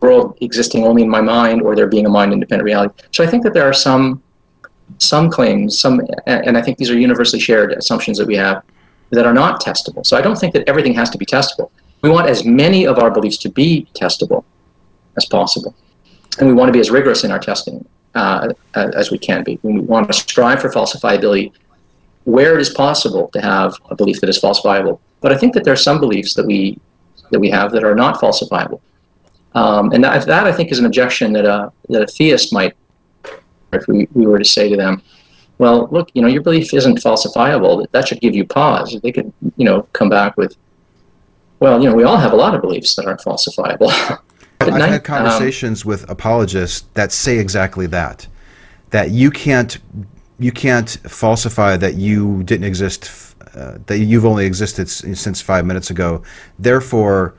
world 0.01 0.37
existing 0.41 0.85
only 0.85 1.03
in 1.03 1.09
my 1.09 1.21
mind 1.21 1.61
or 1.61 1.75
there 1.75 1.87
being 1.87 2.05
a 2.05 2.09
mind 2.09 2.31
independent 2.33 2.65
reality. 2.65 3.03
So 3.11 3.23
I 3.23 3.27
think 3.27 3.43
that 3.43 3.53
there 3.53 3.67
are 3.67 3.73
some 3.73 4.21
some 4.97 5.29
claims, 5.29 5.79
some, 5.79 6.01
and 6.25 6.57
I 6.57 6.61
think 6.61 6.77
these 6.77 6.89
are 6.89 6.97
universally 6.97 7.39
shared 7.39 7.71
assumptions 7.73 8.17
that 8.17 8.27
we 8.27 8.35
have 8.35 8.63
that 9.11 9.25
are 9.25 9.33
not 9.33 9.61
testable. 9.61 10.05
So 10.05 10.17
I 10.17 10.21
don't 10.21 10.37
think 10.37 10.53
that 10.53 10.67
everything 10.67 10.93
has 10.93 11.09
to 11.11 11.17
be 11.17 11.25
testable. 11.25 11.69
We 12.01 12.09
want 12.09 12.27
as 12.27 12.45
many 12.45 12.85
of 12.85 12.99
our 12.99 13.11
beliefs 13.11 13.37
to 13.39 13.49
be 13.49 13.87
testable 13.93 14.43
as 15.17 15.25
possible, 15.25 15.75
and 16.39 16.47
we 16.47 16.53
want 16.53 16.69
to 16.69 16.73
be 16.73 16.79
as 16.79 16.89
rigorous 16.89 17.23
in 17.23 17.31
our 17.31 17.39
testing 17.39 17.85
uh, 18.15 18.53
as 18.75 19.11
we 19.11 19.17
can 19.17 19.43
be. 19.43 19.59
We 19.63 19.79
want 19.79 20.07
to 20.07 20.13
strive 20.13 20.61
for 20.61 20.69
falsifiability 20.69 21.51
where 22.25 22.55
it 22.55 22.61
is 22.61 22.69
possible 22.69 23.29
to 23.29 23.41
have 23.41 23.73
a 23.89 23.95
belief 23.95 24.21
that 24.21 24.29
is 24.29 24.39
falsifiable. 24.39 24.99
But 25.21 25.31
I 25.31 25.37
think 25.37 25.53
that 25.53 25.63
there 25.63 25.73
are 25.73 25.83
some 25.89 25.99
beliefs 25.99 26.33
that 26.35 26.45
we 26.45 26.79
that 27.31 27.39
we 27.39 27.49
have 27.49 27.71
that 27.71 27.83
are 27.83 27.95
not 27.95 28.19
falsifiable, 28.19 28.81
um, 29.53 29.91
and 29.91 30.03
that, 30.03 30.25
that 30.25 30.47
I 30.47 30.51
think 30.51 30.71
is 30.71 30.79
an 30.79 30.85
objection 30.85 31.33
that 31.33 31.45
a 31.45 31.71
that 31.89 32.01
a 32.01 32.07
theist 32.07 32.53
might 32.53 32.75
if 33.73 33.87
we, 33.87 34.07
we 34.13 34.25
were 34.25 34.39
to 34.39 34.45
say 34.45 34.69
to 34.69 34.77
them, 34.77 35.01
well, 35.57 35.89
look, 35.91 36.09
you 36.13 36.21
know, 36.21 36.27
your 36.27 36.41
belief 36.41 36.73
isn't 36.73 36.99
falsifiable. 36.99 37.85
That 37.91 38.07
should 38.07 38.21
give 38.21 38.33
you 38.33 38.45
pause. 38.45 38.97
They 39.03 39.11
could, 39.11 39.31
you 39.57 39.65
know, 39.65 39.83
come 39.93 40.09
back 40.09 40.37
with, 40.37 40.55
well, 41.59 41.81
you 41.81 41.89
know, 41.89 41.95
we 41.95 42.03
all 42.03 42.17
have 42.17 42.31
a 42.31 42.35
lot 42.35 42.55
of 42.55 42.61
beliefs 42.61 42.95
that 42.95 43.05
aren't 43.05 43.19
falsifiable. 43.19 43.91
I've 44.61 44.73
night, 44.73 44.89
had 44.89 45.03
conversations 45.03 45.85
um, 45.85 45.89
with 45.89 46.09
apologists 46.09 46.87
that 46.93 47.11
say 47.11 47.37
exactly 47.37 47.87
that, 47.87 48.27
that 48.89 49.11
you 49.11 49.31
can't, 49.31 49.77
you 50.37 50.51
can't 50.51 50.89
falsify 51.07 51.77
that 51.77 51.95
you 51.95 52.43
didn't 52.43 52.65
exist, 52.65 53.35
uh, 53.55 53.77
that 53.85 53.99
you've 53.99 54.25
only 54.25 54.45
existed 54.45 54.89
since 54.89 55.41
five 55.41 55.65
minutes 55.65 55.89
ago. 55.89 56.23
Therefore, 56.57 57.35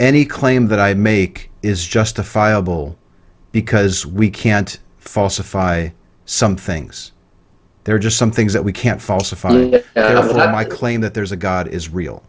any 0.00 0.24
claim 0.24 0.68
that 0.68 0.80
I 0.80 0.94
make 0.94 1.50
is 1.62 1.86
justifiable 1.86 2.98
because 3.52 4.04
we 4.04 4.28
can't 4.28 4.78
falsify 5.04 5.88
some 6.26 6.56
things. 6.56 7.12
There 7.84 7.94
are 7.94 7.98
just 7.98 8.16
some 8.16 8.30
things 8.30 8.52
that 8.54 8.64
we 8.64 8.72
can't 8.72 9.00
falsify. 9.00 9.52
Yeah, 9.52 9.80
Therefore, 9.94 10.50
my 10.50 10.64
claim 10.64 11.00
that 11.02 11.12
there's 11.12 11.32
a 11.32 11.36
God 11.36 11.68
is 11.68 11.90
real. 11.90 12.22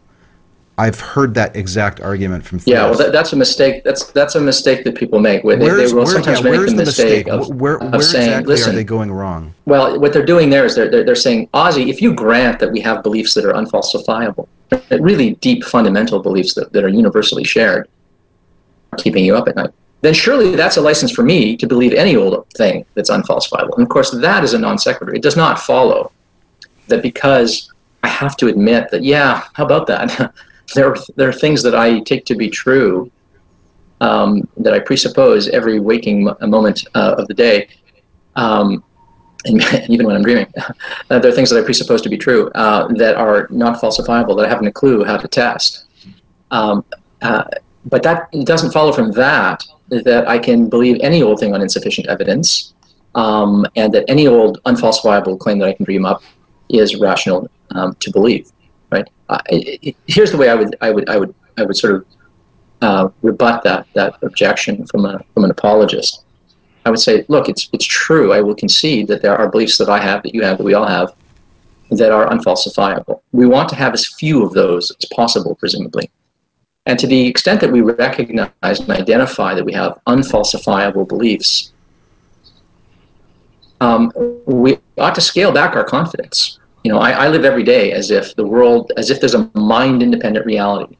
I've 0.77 0.99
heard 0.99 1.33
that 1.35 1.55
exact 1.55 2.01
argument 2.01 2.45
from. 2.45 2.59
Yeah, 2.65 2.89
well, 2.89 2.97
that, 2.97 3.13
that's 3.13 3.31
a 3.31 3.37
mistake. 3.37 3.85
That's 3.85 4.11
that's 4.11 4.35
a 4.35 4.41
mistake 4.41 4.83
that 4.83 4.95
people 4.95 5.19
make. 5.19 5.41
Where 5.45 5.55
they, 5.55 5.69
they 5.69 5.93
will 5.93 6.05
sometimes 6.05 6.39
yeah, 6.39 6.43
make 6.43 6.59
where's 6.59 6.73
the 6.73 6.83
mistake, 6.83 7.29
of, 7.29 7.47
where 7.55 7.81
of 7.81 7.93
where 7.93 8.01
saying, 8.01 8.27
exactly 8.27 8.53
"Listen, 8.53 8.73
are 8.73 8.75
they 8.75 8.83
going 8.83 9.09
wrong? 9.09 9.53
Well, 9.63 9.97
what 9.97 10.11
they're 10.11 10.25
doing 10.25 10.49
there 10.49 10.65
is 10.65 10.75
they're, 10.75 10.91
they're, 10.91 11.05
they're 11.05 11.15
saying, 11.15 11.47
Ozzy, 11.53 11.87
if 11.87 12.01
you 12.01 12.13
grant 12.13 12.59
that 12.59 12.73
we 12.73 12.81
have 12.81 13.03
beliefs 13.03 13.33
that 13.35 13.45
are 13.45 13.53
unfalsifiable, 13.53 14.49
really 14.99 15.35
deep 15.35 15.63
fundamental 15.63 16.19
beliefs 16.21 16.55
that, 16.55 16.73
that 16.73 16.83
are 16.83 16.89
universally 16.89 17.45
shared, 17.45 17.87
keeping 18.97 19.23
you 19.23 19.37
up 19.37 19.47
at 19.47 19.55
night, 19.55 19.71
then 20.05 20.13
surely 20.13 20.55
that's 20.55 20.77
a 20.77 20.81
license 20.81 21.11
for 21.11 21.23
me 21.23 21.57
to 21.57 21.65
believe 21.65 21.93
any 21.93 22.15
old 22.15 22.47
thing 22.51 22.85
that's 22.93 23.09
unfalsifiable. 23.09 23.73
And 23.73 23.83
of 23.83 23.89
course, 23.89 24.11
that 24.11 24.43
is 24.43 24.53
a 24.53 24.59
non 24.59 24.77
sequitur. 24.77 25.15
It 25.15 25.23
does 25.23 25.35
not 25.35 25.59
follow 25.59 26.11
that 26.87 27.01
because 27.01 27.71
I 28.03 28.07
have 28.09 28.37
to 28.37 28.47
admit 28.47 28.91
that, 28.91 29.03
yeah, 29.03 29.43
how 29.53 29.65
about 29.65 29.87
that? 29.87 30.33
there, 30.75 30.89
are, 30.91 30.97
there 31.15 31.29
are 31.29 31.33
things 31.33 31.63
that 31.63 31.75
I 31.75 31.99
take 32.01 32.25
to 32.25 32.35
be 32.35 32.49
true 32.49 33.11
um, 34.01 34.47
that 34.57 34.73
I 34.73 34.79
presuppose 34.79 35.47
every 35.47 35.79
waking 35.79 36.25
mo- 36.25 36.37
moment 36.41 36.85
uh, 36.93 37.15
of 37.17 37.27
the 37.27 37.33
day. 37.33 37.67
Um, 38.35 38.83
and 39.45 39.63
even 39.89 40.05
when 40.05 40.15
I'm 40.15 40.23
dreaming, 40.23 40.47
uh, 40.57 40.73
there 41.19 41.31
are 41.31 41.35
things 41.35 41.49
that 41.49 41.59
I 41.59 41.63
presuppose 41.63 42.01
to 42.03 42.09
be 42.09 42.17
true 42.17 42.49
uh, 42.51 42.87
that 42.95 43.15
are 43.15 43.47
not 43.49 43.81
falsifiable, 43.81 44.37
that 44.37 44.45
I 44.45 44.49
haven't 44.49 44.67
a 44.67 44.71
clue 44.71 45.03
how 45.03 45.17
to 45.17 45.27
test. 45.27 45.85
Um, 46.51 46.85
uh, 47.21 47.45
but 47.85 48.03
that 48.03 48.31
doesn't 48.43 48.71
follow 48.71 48.91
from 48.91 49.11
that 49.13 49.63
that 49.89 50.27
I 50.27 50.39
can 50.39 50.69
believe 50.69 50.97
any 51.01 51.21
old 51.21 51.39
thing 51.39 51.53
on 51.53 51.61
insufficient 51.61 52.07
evidence, 52.07 52.73
um, 53.13 53.65
and 53.75 53.93
that 53.93 54.05
any 54.07 54.27
old 54.27 54.61
unfalsifiable 54.63 55.39
claim 55.39 55.59
that 55.59 55.69
I 55.69 55.73
can 55.73 55.85
dream 55.85 56.05
up 56.05 56.21
is 56.69 56.95
rational 56.95 57.49
um, 57.71 57.95
to 57.99 58.11
believe. 58.11 58.51
Right? 58.91 59.07
Uh, 59.29 59.39
it, 59.49 59.79
it, 59.81 59.95
here's 60.07 60.31
the 60.31 60.37
way 60.37 60.49
I 60.49 60.55
would 60.55 60.75
I 60.81 60.91
would 60.91 61.09
I 61.09 61.17
would 61.17 61.33
I 61.57 61.63
would 61.63 61.77
sort 61.77 61.95
of 61.95 62.05
uh, 62.81 63.09
rebut 63.21 63.63
that 63.63 63.87
that 63.93 64.15
objection 64.21 64.85
from 64.87 65.05
a 65.05 65.19
from 65.33 65.43
an 65.43 65.51
apologist. 65.51 66.23
I 66.85 66.91
would 66.91 66.99
say, 66.99 67.25
look, 67.29 67.49
it's 67.49 67.69
it's 67.73 67.85
true. 67.85 68.33
I 68.33 68.41
will 68.41 68.55
concede 68.55 69.07
that 69.07 69.21
there 69.21 69.35
are 69.35 69.49
beliefs 69.49 69.77
that 69.79 69.89
I 69.89 69.99
have, 69.99 70.21
that 70.23 70.35
you 70.35 70.43
have, 70.43 70.57
that 70.57 70.63
we 70.63 70.75
all 70.75 70.85
have, 70.85 71.13
that 71.89 72.11
are 72.11 72.29
unfalsifiable. 72.29 73.21
We 73.31 73.47
want 73.47 73.69
to 73.69 73.75
have 73.75 73.93
as 73.93 74.07
few 74.07 74.43
of 74.45 74.53
those 74.53 74.91
as 74.91 75.09
possible, 75.15 75.55
presumably. 75.55 76.11
And 76.85 76.99
to 76.99 77.07
the 77.07 77.27
extent 77.27 77.61
that 77.61 77.71
we 77.71 77.81
recognize 77.81 78.79
and 78.79 78.91
identify 78.91 79.55
that 79.55 79.65
we 79.65 79.73
have 79.73 79.99
unfalsifiable 80.07 81.07
beliefs, 81.07 81.73
um, 83.81 84.11
we 84.45 84.77
ought 84.97 85.15
to 85.15 85.21
scale 85.21 85.51
back 85.51 85.75
our 85.75 85.83
confidence. 85.83 86.59
You 86.83 86.91
know, 86.91 86.99
I, 86.99 87.11
I 87.11 87.27
live 87.29 87.43
every 87.43 87.63
day 87.63 87.91
as 87.91 88.11
if 88.11 88.35
the 88.35 88.45
world, 88.45 88.91
as 88.97 89.09
if 89.09 89.19
there's 89.19 89.33
a 89.33 89.49
mind-independent 89.55 90.45
reality 90.45 90.97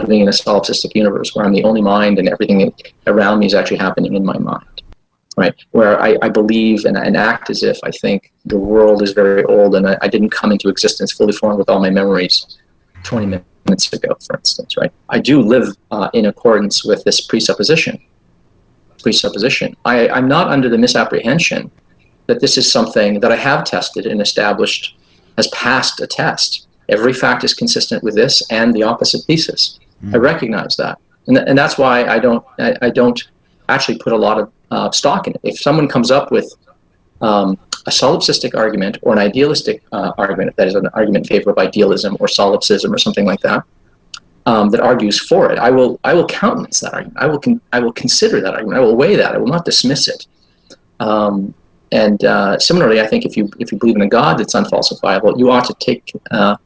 living 0.00 0.20
in 0.20 0.28
a 0.28 0.32
solipsistic 0.32 0.94
universe 0.94 1.34
where 1.34 1.44
I'm 1.44 1.52
the 1.52 1.64
only 1.64 1.80
mind 1.80 2.18
and 2.18 2.28
everything 2.28 2.72
around 3.06 3.40
me 3.40 3.46
is 3.46 3.54
actually 3.54 3.78
happening 3.78 4.14
in 4.14 4.24
my 4.24 4.38
mind 4.38 4.74
right? 5.36 5.54
Where 5.72 6.00
I, 6.00 6.16
I 6.22 6.28
believe 6.28 6.84
and, 6.84 6.96
and, 6.96 7.16
act 7.16 7.50
as 7.50 7.62
if 7.62 7.78
I 7.82 7.90
think 7.90 8.32
the 8.44 8.58
world 8.58 9.02
is 9.02 9.12
very 9.12 9.42
old 9.44 9.74
and 9.74 9.88
I, 9.88 9.96
I, 10.00 10.06
didn't 10.06 10.30
come 10.30 10.52
into 10.52 10.68
existence 10.68 11.10
fully 11.10 11.32
formed 11.32 11.58
with 11.58 11.68
all 11.68 11.80
my 11.80 11.90
memories 11.90 12.58
20 13.02 13.26
minutes 13.26 13.53
ago, 13.92 14.16
for 14.26 14.36
instance, 14.36 14.76
right? 14.76 14.92
I 15.08 15.18
do 15.18 15.40
live 15.40 15.76
uh, 15.90 16.10
in 16.12 16.26
accordance 16.26 16.84
with 16.84 17.04
this 17.04 17.20
presupposition. 17.20 18.00
Presupposition. 19.02 19.76
I, 19.84 20.08
I'm 20.08 20.28
not 20.28 20.48
under 20.48 20.68
the 20.68 20.78
misapprehension 20.78 21.70
that 22.26 22.40
this 22.40 22.56
is 22.56 22.70
something 22.70 23.20
that 23.20 23.32
I 23.32 23.36
have 23.36 23.64
tested 23.64 24.06
and 24.06 24.20
established 24.20 24.96
has 25.36 25.48
passed 25.48 26.00
a 26.00 26.06
test. 26.06 26.68
Every 26.88 27.12
fact 27.12 27.44
is 27.44 27.54
consistent 27.54 28.02
with 28.02 28.14
this 28.14 28.42
and 28.50 28.74
the 28.74 28.82
opposite 28.82 29.24
thesis. 29.26 29.80
Mm. 30.02 30.14
I 30.14 30.18
recognize 30.18 30.76
that. 30.76 30.98
And, 31.26 31.36
th- 31.36 31.48
and 31.48 31.56
that's 31.56 31.76
why 31.78 32.04
I 32.04 32.18
don't, 32.18 32.44
I, 32.58 32.76
I 32.82 32.90
don't 32.90 33.22
actually 33.68 33.98
put 33.98 34.12
a 34.12 34.16
lot 34.16 34.38
of 34.38 34.52
uh, 34.70 34.90
stock 34.90 35.26
in 35.26 35.34
it. 35.34 35.40
If 35.42 35.58
someone 35.58 35.88
comes 35.88 36.10
up 36.10 36.30
with 36.30 36.52
um, 37.20 37.58
a 37.86 37.90
solipsistic 37.90 38.56
argument 38.56 38.98
or 39.02 39.12
an 39.12 39.18
idealistic 39.18 39.82
uh, 39.92 40.12
argument, 40.18 40.56
that 40.56 40.68
is 40.68 40.74
an 40.74 40.86
argument 40.94 41.28
in 41.30 41.36
favor 41.36 41.50
of 41.50 41.58
idealism 41.58 42.16
or 42.20 42.28
solipsism 42.28 42.92
or 42.92 42.98
something 42.98 43.26
like 43.26 43.40
that, 43.40 43.62
um, 44.46 44.70
that 44.70 44.80
argues 44.80 45.18
for 45.18 45.50
it, 45.50 45.58
I 45.58 45.70
will 45.70 45.98
I 46.04 46.14
will 46.14 46.26
countenance 46.26 46.80
that 46.80 46.92
argument. 46.92 47.18
I 47.18 47.26
will 47.26 47.38
con- 47.38 47.60
I 47.72 47.80
will 47.80 47.92
consider 47.92 48.40
that 48.40 48.54
argument. 48.54 48.78
I 48.78 48.80
will 48.80 48.96
weigh 48.96 49.16
that. 49.16 49.34
I 49.34 49.38
will 49.38 49.46
not 49.46 49.64
dismiss 49.64 50.08
it. 50.08 50.26
Um, 51.00 51.54
and 51.92 52.24
uh, 52.24 52.58
similarly, 52.58 53.00
I 53.00 53.06
think 53.06 53.24
if 53.24 53.36
you 53.36 53.48
if 53.58 53.72
you 53.72 53.78
believe 53.78 53.96
in 53.96 54.02
a 54.02 54.08
God 54.08 54.38
that's 54.38 54.54
unfalsifiable, 54.54 55.38
you 55.38 55.50
ought 55.50 55.64
to 55.64 55.74
take 55.74 56.12
uh, 56.30 56.56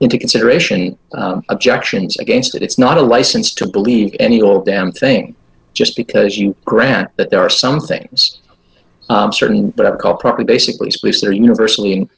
into 0.00 0.18
consideration 0.18 0.98
um, 1.14 1.42
objections 1.48 2.16
against 2.18 2.54
it. 2.54 2.62
It's 2.62 2.78
not 2.78 2.98
a 2.98 3.02
license 3.02 3.54
to 3.54 3.68
believe 3.68 4.14
any 4.20 4.42
old 4.42 4.66
damn 4.66 4.92
thing 4.92 5.34
just 5.72 5.96
because 5.96 6.38
you 6.38 6.54
grant 6.64 7.10
that 7.16 7.30
there 7.30 7.40
are 7.40 7.50
some 7.50 7.80
things, 7.80 8.40
um, 9.08 9.32
certain 9.32 9.70
what 9.72 9.86
I 9.86 9.90
would 9.90 10.00
call 10.00 10.16
properly 10.16 10.44
basic 10.44 10.78
beliefs, 10.78 11.00
beliefs 11.00 11.20
that 11.20 11.28
are 11.28 11.32
universally 11.32 12.08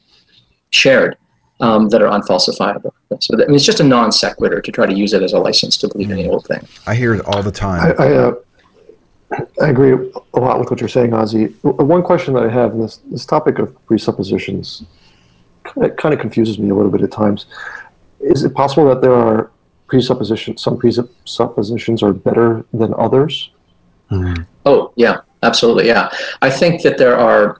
shared, 0.71 1.17
um, 1.59 1.89
that 1.89 2.01
are 2.01 2.09
unfalsifiable. 2.19 2.91
So 3.19 3.35
that, 3.35 3.45
I 3.45 3.47
mean, 3.47 3.55
it's 3.55 3.65
just 3.65 3.79
a 3.79 3.83
non 3.83 4.11
sequitur 4.11 4.61
to 4.61 4.71
try 4.71 4.85
to 4.85 4.93
use 4.93 5.13
it 5.13 5.23
as 5.23 5.33
a 5.33 5.39
license 5.39 5.77
to 5.77 5.87
believe 5.87 6.11
any 6.11 6.27
old 6.27 6.45
thing. 6.45 6.67
I 6.85 6.95
hear 6.95 7.13
it 7.13 7.25
all 7.25 7.41
the 7.41 7.51
time. 7.51 7.95
I, 7.99 8.03
I, 8.03 8.13
uh, 8.13 8.33
I 9.61 9.69
agree 9.69 10.11
a 10.33 10.39
lot 10.39 10.59
with 10.59 10.69
what 10.69 10.79
you're 10.79 10.87
saying, 10.87 11.11
Ozzy. 11.11 11.53
One 11.63 12.03
question 12.03 12.33
that 12.35 12.43
I 12.43 12.49
have, 12.49 12.71
and 12.71 12.83
this, 12.83 12.97
this 13.11 13.25
topic 13.25 13.59
of 13.59 13.75
presuppositions 13.85 14.85
it 15.77 15.97
kind 15.97 16.13
of 16.13 16.19
confuses 16.19 16.59
me 16.59 16.69
a 16.69 16.75
little 16.75 16.91
bit 16.91 17.01
at 17.01 17.11
times. 17.11 17.45
Is 18.19 18.43
it 18.43 18.53
possible 18.53 18.87
that 18.89 19.01
there 19.01 19.13
are 19.13 19.51
presuppositions, 19.87 20.61
some 20.61 20.77
presuppositions 20.77 22.03
are 22.03 22.13
better 22.13 22.65
than 22.73 22.93
others? 22.95 23.51
Mm-hmm. 24.11 24.43
Oh, 24.65 24.93
yeah, 24.95 25.21
absolutely. 25.43 25.87
Yeah. 25.87 26.09
I 26.41 26.49
think 26.49 26.81
that 26.83 26.97
there 26.97 27.17
are, 27.17 27.59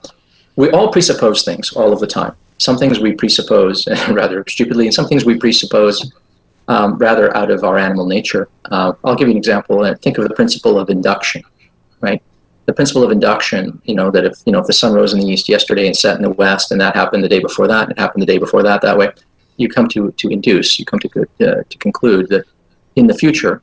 we 0.55 0.69
all 0.71 0.91
presuppose 0.91 1.43
things 1.43 1.71
all 1.73 1.93
of 1.93 1.99
the 1.99 2.07
time. 2.07 2.35
Some 2.57 2.77
things 2.77 2.99
we 2.99 3.13
presuppose 3.13 3.87
rather 4.09 4.43
stupidly, 4.47 4.85
and 4.85 4.93
some 4.93 5.07
things 5.07 5.25
we 5.25 5.37
presuppose 5.37 6.11
um, 6.67 6.97
rather 6.97 7.35
out 7.35 7.51
of 7.51 7.63
our 7.63 7.77
animal 7.77 8.05
nature. 8.05 8.49
Uh, 8.71 8.93
I'll 9.03 9.15
give 9.15 9.27
you 9.27 9.33
an 9.33 9.37
example. 9.37 9.83
Think 9.95 10.17
of 10.17 10.27
the 10.27 10.33
principle 10.33 10.79
of 10.79 10.89
induction, 10.89 11.43
right? 12.01 12.21
The 12.65 12.73
principle 12.73 13.03
of 13.03 13.11
induction, 13.11 13.81
you 13.85 13.95
know, 13.95 14.11
that 14.11 14.25
if, 14.25 14.41
you 14.45 14.51
know, 14.51 14.59
if 14.59 14.67
the 14.67 14.73
sun 14.73 14.93
rose 14.93 15.13
in 15.13 15.19
the 15.19 15.25
east 15.25 15.47
yesterday 15.47 15.87
and 15.87 15.95
set 15.95 16.17
in 16.17 16.23
the 16.23 16.31
west, 16.31 16.71
and 16.71 16.81
that 16.81 16.95
happened 16.95 17.23
the 17.23 17.29
day 17.29 17.39
before 17.39 17.67
that, 17.67 17.83
and 17.83 17.91
it 17.91 17.99
happened 17.99 18.21
the 18.21 18.27
day 18.27 18.37
before 18.37 18.63
that, 18.63 18.81
that 18.81 18.97
way, 18.97 19.09
you 19.55 19.69
come 19.69 19.87
to, 19.89 20.11
to 20.11 20.29
induce, 20.29 20.77
you 20.77 20.85
come 20.85 20.99
to, 20.99 21.21
uh, 21.21 21.63
to 21.69 21.77
conclude 21.79 22.27
that 22.29 22.45
in 22.95 23.07
the 23.07 23.13
future, 23.13 23.61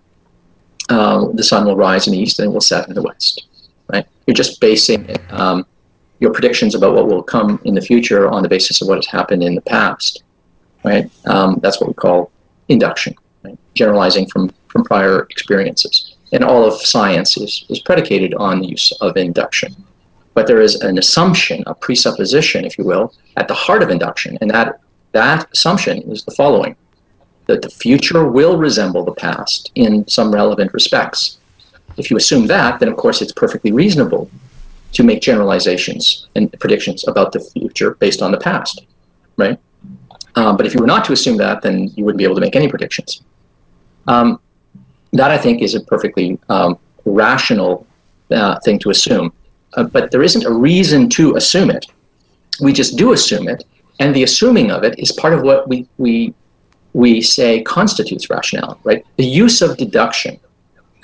uh, 0.89 1.29
the 1.35 1.43
sun 1.43 1.67
will 1.67 1.77
rise 1.77 2.07
in 2.07 2.13
the 2.13 2.19
east 2.19 2.39
and 2.39 2.49
it 2.49 2.53
will 2.53 2.61
set 2.61 2.89
in 2.89 2.95
the 2.95 3.03
west. 3.03 3.47
Right? 3.93 4.07
You're 4.27 4.35
just 4.35 4.61
basing 4.61 5.09
um, 5.31 5.67
your 6.21 6.33
predictions 6.33 6.75
about 6.75 6.95
what 6.95 7.07
will 7.07 7.23
come 7.23 7.61
in 7.65 7.75
the 7.75 7.81
future 7.81 8.29
on 8.31 8.43
the 8.43 8.49
basis 8.49 8.81
of 8.81 8.89
what 8.89 8.97
has 8.97 9.07
happened 9.07 9.43
in 9.43 9.55
the 9.55 9.61
past. 9.63 10.23
Right? 10.85 11.11
Um, 11.27 11.59
that's 11.63 11.81
what 11.81 11.89
we 11.89 11.95
call 11.95 12.31
induction, 12.69 13.15
right? 13.43 13.59
generalizing 13.75 14.27
from, 14.27 14.51
from 14.69 14.85
prior 14.85 15.23
experiences. 15.31 16.17
And 16.33 16.43
all 16.43 16.65
of 16.65 16.75
science 16.81 17.37
is, 17.37 17.65
is 17.69 17.81
predicated 17.81 18.35
on 18.35 18.61
the 18.61 18.67
use 18.67 18.93
of 19.01 19.17
induction. 19.17 19.75
But 20.35 20.47
there 20.47 20.61
is 20.61 20.77
an 20.77 20.99
assumption, 20.99 21.63
a 21.67 21.75
presupposition, 21.75 22.65
if 22.65 22.77
you 22.77 22.85
will, 22.85 23.15
at 23.37 23.47
the 23.47 23.55
heart 23.55 23.83
of 23.83 23.91
induction, 23.91 24.37
and 24.41 24.51
that 24.51 24.81
that 25.13 25.49
assumption 25.53 26.03
is 26.11 26.25
the 26.25 26.33
following 26.33 26.75
that 27.47 27.63
the 27.63 27.71
future 27.71 28.27
will 28.27 28.57
resemble 28.57 29.05
the 29.05 29.13
past 29.13 29.71
in 29.75 30.07
some 30.09 30.35
relevant 30.35 30.73
respects. 30.73 31.39
If 31.97 32.11
you 32.11 32.17
assume 32.17 32.47
that, 32.49 32.81
then 32.81 32.89
of 32.89 32.97
course 32.97 33.23
it's 33.23 33.33
perfectly 33.33 33.73
reasonable 33.73 34.31
to 34.93 35.03
make 35.03 35.21
generalizations 35.21 36.29
and 36.35 36.53
predictions 36.61 37.07
about 37.09 37.33
the 37.33 37.41
future 37.41 37.95
based 37.95 38.23
on 38.23 38.31
the 38.31 38.39
past, 38.39 38.85
right? 39.37 39.59
Um, 40.37 40.57
but 40.57 40.67
if 40.67 40.75
you 40.75 40.81
were 40.81 40.87
not 40.87 41.05
to 41.07 41.13
assume 41.13 41.37
that, 41.39 41.63
then 41.63 41.89
you 41.97 42.05
wouldn't 42.05 42.19
be 42.19 42.25
able 42.25 42.35
to 42.35 42.41
make 42.41 42.57
any 42.57 42.69
predictions. 42.69 43.23
Um, 44.07 44.41
that 45.13 45.31
I 45.31 45.39
think 45.39 45.63
is 45.63 45.75
a 45.75 45.81
perfectly 45.81 46.39
um, 46.49 46.79
rational 47.05 47.87
uh, 48.31 48.59
thing 48.61 48.79
to 48.81 48.91
assume. 48.91 49.33
Uh, 49.75 49.85
but 49.85 50.11
there 50.11 50.23
isn't 50.23 50.45
a 50.45 50.53
reason 50.53 51.09
to 51.11 51.37
assume 51.37 51.71
it. 51.71 51.87
We 52.61 52.73
just 52.73 52.97
do 52.97 53.13
assume 53.13 53.49
it 53.49 53.65
and 54.01 54.15
the 54.15 54.23
assuming 54.23 54.71
of 54.71 54.85
it 54.85 54.99
is 54.99 55.13
part 55.13 55.33
of 55.33 55.43
what 55.43 55.69
we, 55.69 55.87
we, 55.99 56.35
we 56.93 57.21
say 57.21 57.63
constitutes 57.63 58.29
rationality, 58.29 58.81
right? 58.85 59.07
The 59.17 59.25
use 59.25 59.63
of 59.63 59.77
deduction 59.77 60.39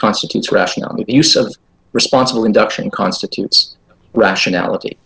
constitutes 0.00 0.50
rationality. 0.50 1.04
The 1.04 1.12
use 1.12 1.36
of 1.36 1.54
responsible 1.92 2.44
induction 2.44 2.90
constitutes 2.90 3.76
rationality. 4.14 4.96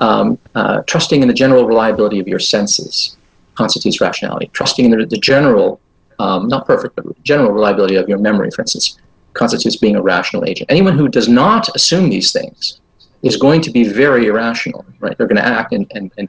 Um, 0.00 0.38
uh, 0.54 0.82
trusting 0.92 1.22
in 1.22 1.28
the 1.28 1.34
general 1.34 1.66
reliability 1.66 2.18
of 2.20 2.28
your 2.28 2.38
senses 2.38 3.16
constitutes 3.54 4.00
rationality. 4.00 4.48
Trusting 4.52 4.84
in 4.86 4.90
the, 4.92 5.06
the 5.06 5.18
general, 5.18 5.80
um, 6.18 6.48
not 6.48 6.66
perfect, 6.66 6.96
but 6.96 7.04
general 7.24 7.52
reliability 7.52 7.96
of 7.96 8.08
your 8.08 8.18
memory, 8.18 8.50
for 8.50 8.62
instance, 8.62 8.98
constitutes 9.34 9.76
being 9.76 9.96
a 9.96 10.02
rational 10.02 10.44
agent. 10.44 10.70
Anyone 10.70 10.96
who 10.96 11.08
does 11.08 11.28
not 11.28 11.68
assume 11.74 12.08
these 12.10 12.32
things 12.32 12.80
is 13.22 13.36
going 13.36 13.60
to 13.62 13.70
be 13.70 13.84
very 13.84 14.26
irrational, 14.26 14.84
right? 15.00 15.16
They're 15.16 15.26
going 15.26 15.36
to 15.36 15.44
act 15.44 15.72
and 15.72 16.28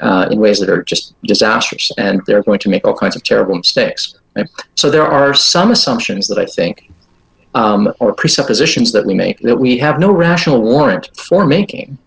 uh, 0.00 0.28
in 0.30 0.38
ways 0.40 0.58
that 0.60 0.70
are 0.70 0.82
just 0.82 1.14
disastrous, 1.22 1.90
and 1.98 2.22
they're 2.26 2.42
going 2.42 2.58
to 2.60 2.68
make 2.68 2.86
all 2.86 2.96
kinds 2.96 3.16
of 3.16 3.22
terrible 3.22 3.54
mistakes. 3.54 4.14
Right? 4.36 4.48
So 4.74 4.90
there 4.90 5.06
are 5.06 5.34
some 5.34 5.70
assumptions 5.70 6.28
that 6.28 6.38
I 6.38 6.46
think, 6.46 6.89
um, 7.54 7.92
or 8.00 8.12
presuppositions 8.12 8.92
that 8.92 9.04
we 9.04 9.14
make, 9.14 9.38
that 9.40 9.56
we 9.56 9.76
have 9.78 9.98
no 9.98 10.12
rational 10.12 10.62
warrant 10.62 11.10
for 11.16 11.46
making, 11.46 11.98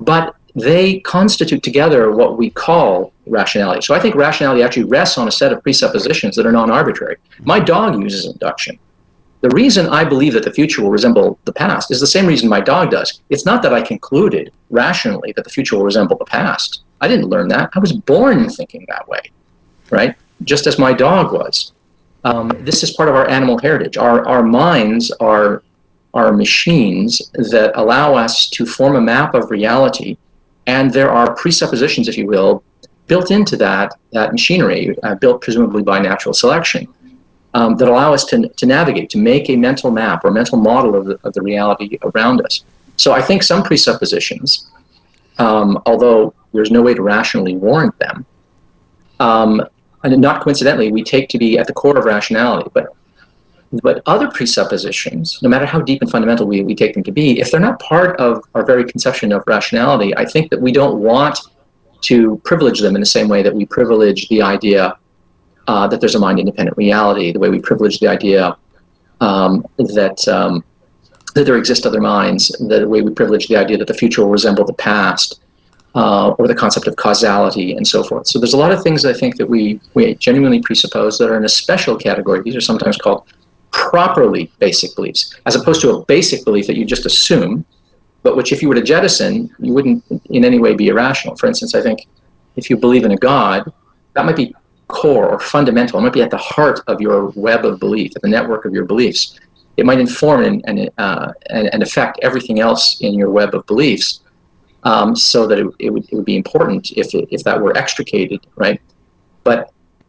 but 0.00 0.34
they 0.54 1.00
constitute 1.00 1.62
together 1.62 2.12
what 2.12 2.36
we 2.36 2.50
call 2.50 3.12
rationality. 3.26 3.80
So 3.82 3.94
I 3.94 4.00
think 4.00 4.14
rationality 4.14 4.62
actually 4.62 4.84
rests 4.84 5.18
on 5.18 5.28
a 5.28 5.32
set 5.32 5.52
of 5.52 5.62
presuppositions 5.62 6.36
that 6.36 6.46
are 6.46 6.52
non-arbitrary. 6.52 7.16
My 7.40 7.60
dog 7.60 8.00
uses 8.00 8.26
induction. 8.26 8.78
The 9.40 9.50
reason 9.50 9.86
I 9.86 10.04
believe 10.04 10.32
that 10.32 10.42
the 10.42 10.52
future 10.52 10.82
will 10.82 10.90
resemble 10.90 11.38
the 11.44 11.52
past 11.52 11.92
is 11.92 12.00
the 12.00 12.08
same 12.08 12.26
reason 12.26 12.48
my 12.48 12.60
dog 12.60 12.90
does. 12.90 13.20
It's 13.30 13.44
not 13.44 13.62
that 13.62 13.72
I 13.72 13.82
concluded 13.82 14.52
rationally 14.70 15.32
that 15.36 15.44
the 15.44 15.50
future 15.50 15.76
will 15.76 15.84
resemble 15.84 16.16
the 16.16 16.24
past. 16.24 16.82
I 17.00 17.06
didn't 17.06 17.28
learn 17.28 17.46
that. 17.48 17.70
I 17.74 17.78
was 17.78 17.92
born 17.92 18.48
thinking 18.48 18.84
that 18.88 19.06
way, 19.06 19.20
right? 19.90 20.16
Just 20.42 20.66
as 20.66 20.78
my 20.78 20.92
dog 20.92 21.32
was. 21.32 21.72
Um, 22.24 22.52
this 22.60 22.82
is 22.82 22.90
part 22.92 23.08
of 23.08 23.14
our 23.14 23.28
animal 23.28 23.58
heritage. 23.58 23.96
Our, 23.96 24.26
our 24.26 24.42
minds 24.42 25.10
are, 25.20 25.62
are 26.14 26.32
machines 26.32 27.30
that 27.34 27.72
allow 27.74 28.14
us 28.14 28.48
to 28.50 28.66
form 28.66 28.96
a 28.96 29.00
map 29.00 29.34
of 29.34 29.50
reality 29.50 30.16
and 30.68 30.92
there 30.92 31.10
are 31.10 31.34
presuppositions, 31.34 32.08
if 32.08 32.18
you 32.18 32.26
will, 32.26 32.62
built 33.06 33.30
into 33.30 33.56
that, 33.56 33.94
that 34.12 34.32
machinery, 34.32 34.94
uh, 35.02 35.14
built 35.14 35.40
presumably 35.40 35.82
by 35.82 35.98
natural 35.98 36.34
selection, 36.34 36.86
um, 37.54 37.74
that 37.78 37.88
allow 37.88 38.12
us 38.12 38.26
to, 38.26 38.46
to 38.48 38.66
navigate, 38.66 39.08
to 39.10 39.18
make 39.18 39.48
a 39.48 39.56
mental 39.56 39.90
map 39.90 40.24
or 40.24 40.30
mental 40.30 40.58
model 40.58 40.94
of 40.94 41.06
the, 41.06 41.18
of 41.24 41.32
the 41.32 41.40
reality 41.40 41.98
around 42.02 42.42
us. 42.42 42.64
So 42.96 43.12
I 43.12 43.22
think 43.22 43.42
some 43.42 43.62
presuppositions, 43.62 44.70
um, 45.38 45.82
although 45.86 46.34
there's 46.52 46.70
no 46.70 46.82
way 46.82 46.92
to 46.92 47.00
rationally 47.00 47.56
warrant 47.56 47.98
them, 47.98 48.26
um, 49.20 49.62
and 50.04 50.20
not 50.20 50.42
coincidentally, 50.42 50.92
we 50.92 51.02
take 51.02 51.28
to 51.30 51.38
be 51.38 51.58
at 51.58 51.66
the 51.66 51.72
core 51.72 51.96
of 51.96 52.04
rationality. 52.04 52.70
But 52.72 52.94
but 53.70 54.02
other 54.06 54.28
presuppositions, 54.28 55.42
no 55.42 55.48
matter 55.48 55.66
how 55.66 55.80
deep 55.80 56.00
and 56.00 56.10
fundamental 56.10 56.46
we, 56.46 56.62
we 56.62 56.74
take 56.74 56.94
them 56.94 57.02
to 57.02 57.12
be, 57.12 57.38
if 57.38 57.50
they're 57.50 57.60
not 57.60 57.78
part 57.80 58.18
of 58.18 58.42
our 58.54 58.64
very 58.64 58.82
conception 58.84 59.30
of 59.30 59.42
rationality, 59.46 60.16
I 60.16 60.24
think 60.24 60.50
that 60.50 60.60
we 60.60 60.72
don't 60.72 61.00
want 61.00 61.38
to 62.02 62.40
privilege 62.44 62.80
them 62.80 62.94
in 62.94 63.00
the 63.00 63.06
same 63.06 63.28
way 63.28 63.42
that 63.42 63.54
we 63.54 63.66
privilege 63.66 64.28
the 64.28 64.40
idea 64.40 64.96
uh, 65.66 65.86
that 65.86 66.00
there's 66.00 66.14
a 66.14 66.18
mind 66.18 66.38
independent 66.38 66.76
reality, 66.78 67.30
the 67.30 67.38
way 67.38 67.50
we 67.50 67.60
privilege 67.60 68.00
the 68.00 68.08
idea 68.08 68.56
um, 69.20 69.66
that, 69.76 70.26
um, 70.28 70.64
that 71.34 71.44
there 71.44 71.58
exist 71.58 71.84
other 71.84 72.00
minds, 72.00 72.48
the 72.60 72.88
way 72.88 73.02
we 73.02 73.12
privilege 73.12 73.48
the 73.48 73.56
idea 73.56 73.76
that 73.76 73.86
the 73.86 73.94
future 73.94 74.22
will 74.22 74.30
resemble 74.30 74.64
the 74.64 74.72
past. 74.72 75.40
Uh, 76.00 76.28
or 76.38 76.44
the 76.46 76.60
concept 76.64 76.86
of 76.86 76.94
causality 77.06 77.68
and 77.78 77.84
so 77.94 78.00
forth. 78.08 78.24
So 78.30 78.38
there's 78.38 78.56
a 78.60 78.62
lot 78.64 78.72
of 78.74 78.80
things 78.84 78.98
I 79.04 79.16
think 79.20 79.32
that 79.38 79.48
we, 79.54 79.80
we 79.94 80.14
genuinely 80.26 80.60
presuppose 80.68 81.18
that 81.18 81.28
are 81.28 81.38
in 81.40 81.44
a 81.44 81.54
special 81.62 81.94
category. 82.06 82.38
These 82.40 82.58
are 82.60 82.66
sometimes 82.70 82.96
called 83.04 83.20
properly 83.72 84.44
basic 84.60 84.90
beliefs, 84.94 85.22
as 85.48 85.56
opposed 85.56 85.80
to 85.84 85.88
a 85.96 86.04
basic 86.04 86.44
belief 86.44 86.64
that 86.68 86.76
you 86.76 86.84
just 86.94 87.04
assume, 87.10 87.64
but 88.22 88.36
which, 88.36 88.52
if 88.54 88.58
you 88.62 88.68
were 88.68 88.76
to 88.82 88.86
jettison, 88.94 89.32
you 89.58 89.72
wouldn't 89.76 90.04
in 90.36 90.42
any 90.50 90.60
way 90.64 90.72
be 90.82 90.86
irrational. 90.86 91.34
For 91.40 91.48
instance, 91.48 91.74
I 91.74 91.82
think 91.86 92.06
if 92.54 92.64
you 92.70 92.76
believe 92.76 93.04
in 93.08 93.12
a 93.18 93.20
God, 93.34 93.60
that 94.14 94.24
might 94.24 94.36
be 94.36 94.54
core 94.86 95.28
or 95.32 95.40
fundamental. 95.40 95.98
It 95.98 96.02
might 96.02 96.18
be 96.20 96.22
at 96.22 96.30
the 96.30 96.44
heart 96.54 96.78
of 96.86 97.00
your 97.00 97.20
web 97.46 97.64
of 97.64 97.80
belief, 97.80 98.12
the 98.22 98.28
network 98.28 98.62
of 98.66 98.72
your 98.72 98.86
beliefs. 98.92 99.22
It 99.76 99.84
might 99.84 100.00
inform 100.06 100.44
and, 100.44 100.62
and, 100.68 100.90
uh, 100.98 101.32
and, 101.50 101.64
and 101.72 101.82
affect 101.82 102.14
everything 102.22 102.60
else 102.60 103.00
in 103.00 103.14
your 103.14 103.30
web 103.30 103.50
of 103.56 103.66
beliefs. 103.66 104.20
Um, 104.90 105.14
so 105.14 105.46
that 105.48 105.58
it, 105.58 105.66
it, 105.86 105.90
would, 105.92 106.04
it 106.10 106.14
would 106.16 106.24
be 106.24 106.38
important 106.42 106.82
if, 107.02 107.08
it, 107.18 107.28
if 107.30 107.40
that 107.46 107.60
were 107.64 107.74
extricated, 107.82 108.40
right? 108.64 108.80
But 109.48 109.60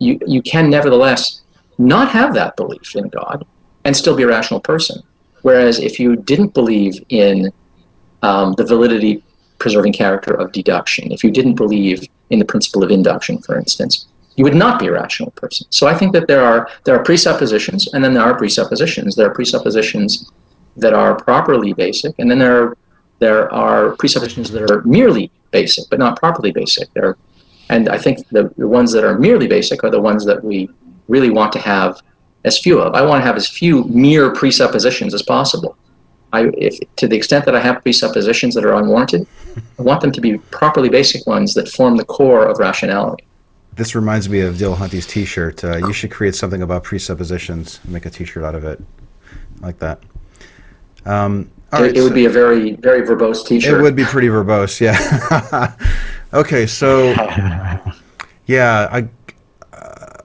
you, 0.06 0.14
you 0.26 0.42
can 0.42 0.70
nevertheless 0.70 1.42
not 1.78 2.08
have 2.18 2.34
that 2.40 2.56
belief 2.56 2.96
in 2.96 3.10
God 3.10 3.46
and 3.84 3.92
still 4.02 4.16
be 4.16 4.24
a 4.24 4.28
rational 4.28 4.62
person. 4.62 4.98
Whereas 5.42 5.80
if 5.80 6.00
you 6.00 6.16
didn't 6.16 6.54
believe 6.54 6.96
in 7.10 7.52
um, 8.22 8.48
the 8.60 8.66
validity 8.74 9.14
preserving 9.58 9.94
character 10.02 10.34
of 10.34 10.54
deduction, 10.54 11.12
if 11.12 11.24
you 11.26 11.32
didn't 11.32 11.56
believe 11.56 11.98
in 12.30 12.40
the 12.40 12.46
principle 12.46 12.82
of 12.86 12.90
induction, 13.00 13.36
for 13.40 13.58
instance, 13.58 14.08
you 14.38 14.44
would 14.46 14.56
not 14.66 14.80
be 14.80 14.88
a 14.88 14.94
rational 14.94 15.32
person. 15.32 15.68
So 15.70 15.88
I 15.88 15.96
think 16.00 16.14
that 16.14 16.28
there 16.28 16.44
are 16.52 16.70
there 16.86 16.96
are 16.98 17.04
presuppositions, 17.04 17.82
and 17.94 18.02
then 18.04 18.14
there 18.14 18.24
are 18.24 18.36
presuppositions. 18.38 19.16
There 19.16 19.28
are 19.30 19.36
presuppositions 19.40 20.32
that 20.84 20.94
are 20.94 21.14
properly 21.30 21.74
basic, 21.74 22.14
and 22.20 22.32
then 22.32 22.40
there 22.40 22.56
are 22.64 22.78
there 23.20 23.52
are 23.54 23.96
presuppositions 23.98 24.52
that 24.52 24.70
are 24.72 24.82
merely 24.84 25.32
basic 25.52 25.90
but 25.90 26.00
not 26.00 26.18
properly 26.18 26.52
basic. 26.52 26.92
There, 26.94 27.18
and 27.70 27.90
I 27.90 27.98
think 27.98 28.28
the, 28.30 28.54
the 28.58 28.68
ones 28.68 28.92
that 28.94 29.04
are 29.04 29.18
merely 29.18 29.48
basic 29.48 29.84
are 29.84 29.90
the 29.90 30.02
ones 30.02 30.26
that 30.26 30.44
we 30.44 30.70
really 31.08 31.30
want 31.30 31.52
to 31.54 31.60
have 31.60 32.02
as 32.46 32.58
few 32.58 32.80
of. 32.80 32.94
I 32.94 33.02
want 33.02 33.22
to 33.22 33.26
have 33.26 33.36
as 33.36 33.50
few 33.50 33.84
mere 33.86 34.32
presuppositions 34.32 35.14
as 35.14 35.22
possible. 35.22 35.78
I, 36.32 36.52
if, 36.58 36.78
to 36.98 37.08
the 37.08 37.16
extent 37.16 37.46
that 37.46 37.56
I 37.56 37.60
have 37.60 37.82
presuppositions 37.82 38.54
that 38.56 38.64
are 38.64 38.76
unwarranted, 38.76 39.28
I 39.78 39.82
want 39.82 40.02
them 40.02 40.12
to 40.12 40.22
be 40.22 40.38
properly 40.38 40.90
basic 40.90 41.26
ones 41.26 41.54
that 41.56 41.68
form 41.68 41.98
the 41.98 42.06
core 42.06 42.48
of 42.48 42.60
rationality. 42.60 43.26
This 43.74 43.96
reminds 43.96 44.30
me 44.30 44.42
of 44.42 44.56
Dillahunty's 44.56 45.08
T-shirt. 45.08 45.64
Uh, 45.64 45.78
you 45.78 45.94
should 45.94 46.12
create 46.12 46.36
something 46.36 46.62
about 46.62 46.84
presuppositions. 46.84 47.80
And 47.84 47.94
make 47.94 48.06
a 48.06 48.10
T-shirt 48.10 48.44
out 48.44 48.56
of 48.56 48.64
it, 48.64 48.82
like 49.62 49.80
that. 49.80 50.04
Um, 51.06 51.50
it, 51.74 51.76
right, 51.76 51.96
it, 51.96 52.02
would 52.02 52.10
so 52.10 52.16
be 52.16 52.26
a 52.26 52.30
very, 52.30 52.74
very 52.74 53.02
verbose 53.02 53.46
T-shirt. 53.46 53.80
It 53.80 53.84
would 53.84 53.96
be 53.96 54.06
pretty 54.06 54.28
verbose, 54.28 54.80
yeah. 54.80 55.76
okay, 56.34 56.66
so 56.66 57.10
yeah, 58.48 58.88
I 58.92 59.08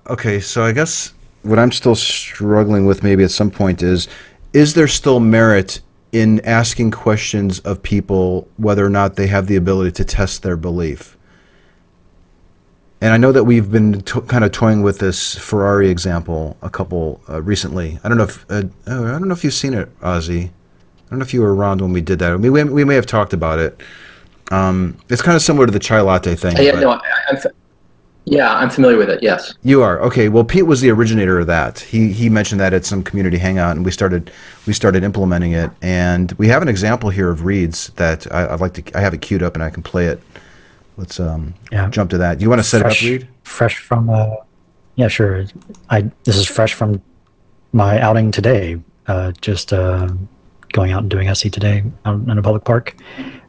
okay, 0.08 0.40
so 0.40 0.64
I 0.64 0.72
guess 0.72 1.12
what 1.42 1.58
I'm 1.58 1.72
still 1.72 1.94
struggling 1.94 2.86
with 2.86 3.02
maybe 3.02 3.24
at 3.24 3.30
some 3.30 3.50
point 3.50 3.82
is 3.82 4.08
is 4.52 4.74
there 4.74 4.88
still 4.88 5.20
merit 5.20 5.80
in 6.12 6.40
asking 6.44 6.92
questions 6.92 7.58
of 7.60 7.82
people 7.82 8.48
whether 8.56 8.84
or 8.84 8.90
not 8.90 9.16
they 9.16 9.26
have 9.26 9.46
the 9.46 9.56
ability 9.56 9.90
to 9.92 10.04
test 10.04 10.42
their 10.42 10.56
belief? 10.56 11.16
And 13.00 13.12
I 13.12 13.16
know 13.16 13.32
that 13.32 13.44
we've 13.44 13.70
been 13.70 14.00
to- 14.02 14.22
kind 14.22 14.44
of 14.44 14.52
toying 14.52 14.82
with 14.82 14.98
this 14.98 15.36
Ferrari 15.36 15.90
example 15.90 16.56
a 16.62 16.70
couple 16.70 17.20
uh, 17.28 17.42
recently. 17.42 17.98
I 18.04 18.08
don't 18.08 18.16
know 18.16 18.24
if 18.24 18.46
uh, 18.48 18.62
oh, 18.86 19.06
I 19.06 19.18
don't 19.18 19.28
know 19.28 19.34
if 19.34 19.44
you've 19.44 19.54
seen 19.54 19.74
it, 19.74 19.88
Ozy. 20.00 20.50
I 21.06 21.10
don't 21.10 21.18
know 21.18 21.24
if 21.24 21.34
you 21.34 21.42
were 21.42 21.54
around 21.54 21.80
when 21.80 21.92
we 21.92 22.00
did 22.00 22.18
that. 22.20 22.32
I 22.32 22.36
mean, 22.36 22.52
we, 22.52 22.64
we 22.64 22.84
may 22.84 22.94
have 22.94 23.06
talked 23.06 23.32
about 23.32 23.58
it. 23.58 23.80
Um, 24.50 24.96
it's 25.08 25.22
kind 25.22 25.36
of 25.36 25.42
similar 25.42 25.66
to 25.66 25.72
the 25.72 25.78
chai 25.78 26.00
latte 26.00 26.34
thing. 26.34 26.56
Yeah, 26.56 26.72
no, 26.72 26.90
I, 26.90 27.00
I'm, 27.28 27.38
yeah, 28.26 28.54
I'm 28.54 28.70
familiar 28.70 28.96
with 28.96 29.10
it. 29.10 29.22
Yes. 29.22 29.54
You 29.62 29.82
are 29.82 30.00
okay. 30.00 30.28
Well, 30.28 30.44
Pete 30.44 30.66
was 30.66 30.80
the 30.80 30.90
originator 30.90 31.38
of 31.38 31.46
that. 31.46 31.78
He 31.78 32.10
he 32.12 32.28
mentioned 32.30 32.60
that 32.60 32.72
at 32.72 32.86
some 32.86 33.02
community 33.02 33.36
hangout, 33.36 33.76
and 33.76 33.84
we 33.84 33.90
started 33.90 34.30
we 34.66 34.72
started 34.72 35.04
implementing 35.04 35.52
it. 35.52 35.70
And 35.82 36.32
we 36.32 36.48
have 36.48 36.62
an 36.62 36.68
example 36.68 37.10
here 37.10 37.30
of 37.30 37.44
Reid's 37.44 37.88
that 37.96 38.30
I, 38.32 38.50
would 38.50 38.60
like 38.60 38.74
to. 38.74 38.98
I 38.98 39.00
have 39.00 39.12
it 39.12 39.20
queued 39.20 39.42
up, 39.42 39.54
and 39.54 39.62
I 39.62 39.68
can 39.70 39.82
play 39.82 40.06
it. 40.06 40.22
Let's 40.96 41.20
um 41.20 41.54
yeah. 41.70 41.88
jump 41.90 42.10
to 42.10 42.18
that. 42.18 42.38
Do 42.38 42.44
you 42.44 42.48
want 42.48 42.60
to 42.60 42.64
set 42.64 42.80
fresh, 42.80 43.02
it 43.02 43.06
up, 43.06 43.20
Reid? 43.20 43.28
Fresh 43.42 43.78
from 43.78 44.08
uh, 44.08 44.36
yeah, 44.96 45.08
sure. 45.08 45.44
I 45.90 46.10
this 46.24 46.36
is 46.36 46.46
fresh 46.46 46.72
from 46.72 47.02
my 47.72 48.00
outing 48.00 48.30
today. 48.30 48.80
Uh, 49.06 49.32
just 49.42 49.72
uh, 49.74 50.08
going 50.74 50.92
out 50.92 51.00
and 51.00 51.10
doing 51.10 51.28
SE 51.28 51.48
today 51.48 51.82
out 52.04 52.20
in 52.28 52.36
a 52.36 52.42
public 52.42 52.64
park. 52.64 52.94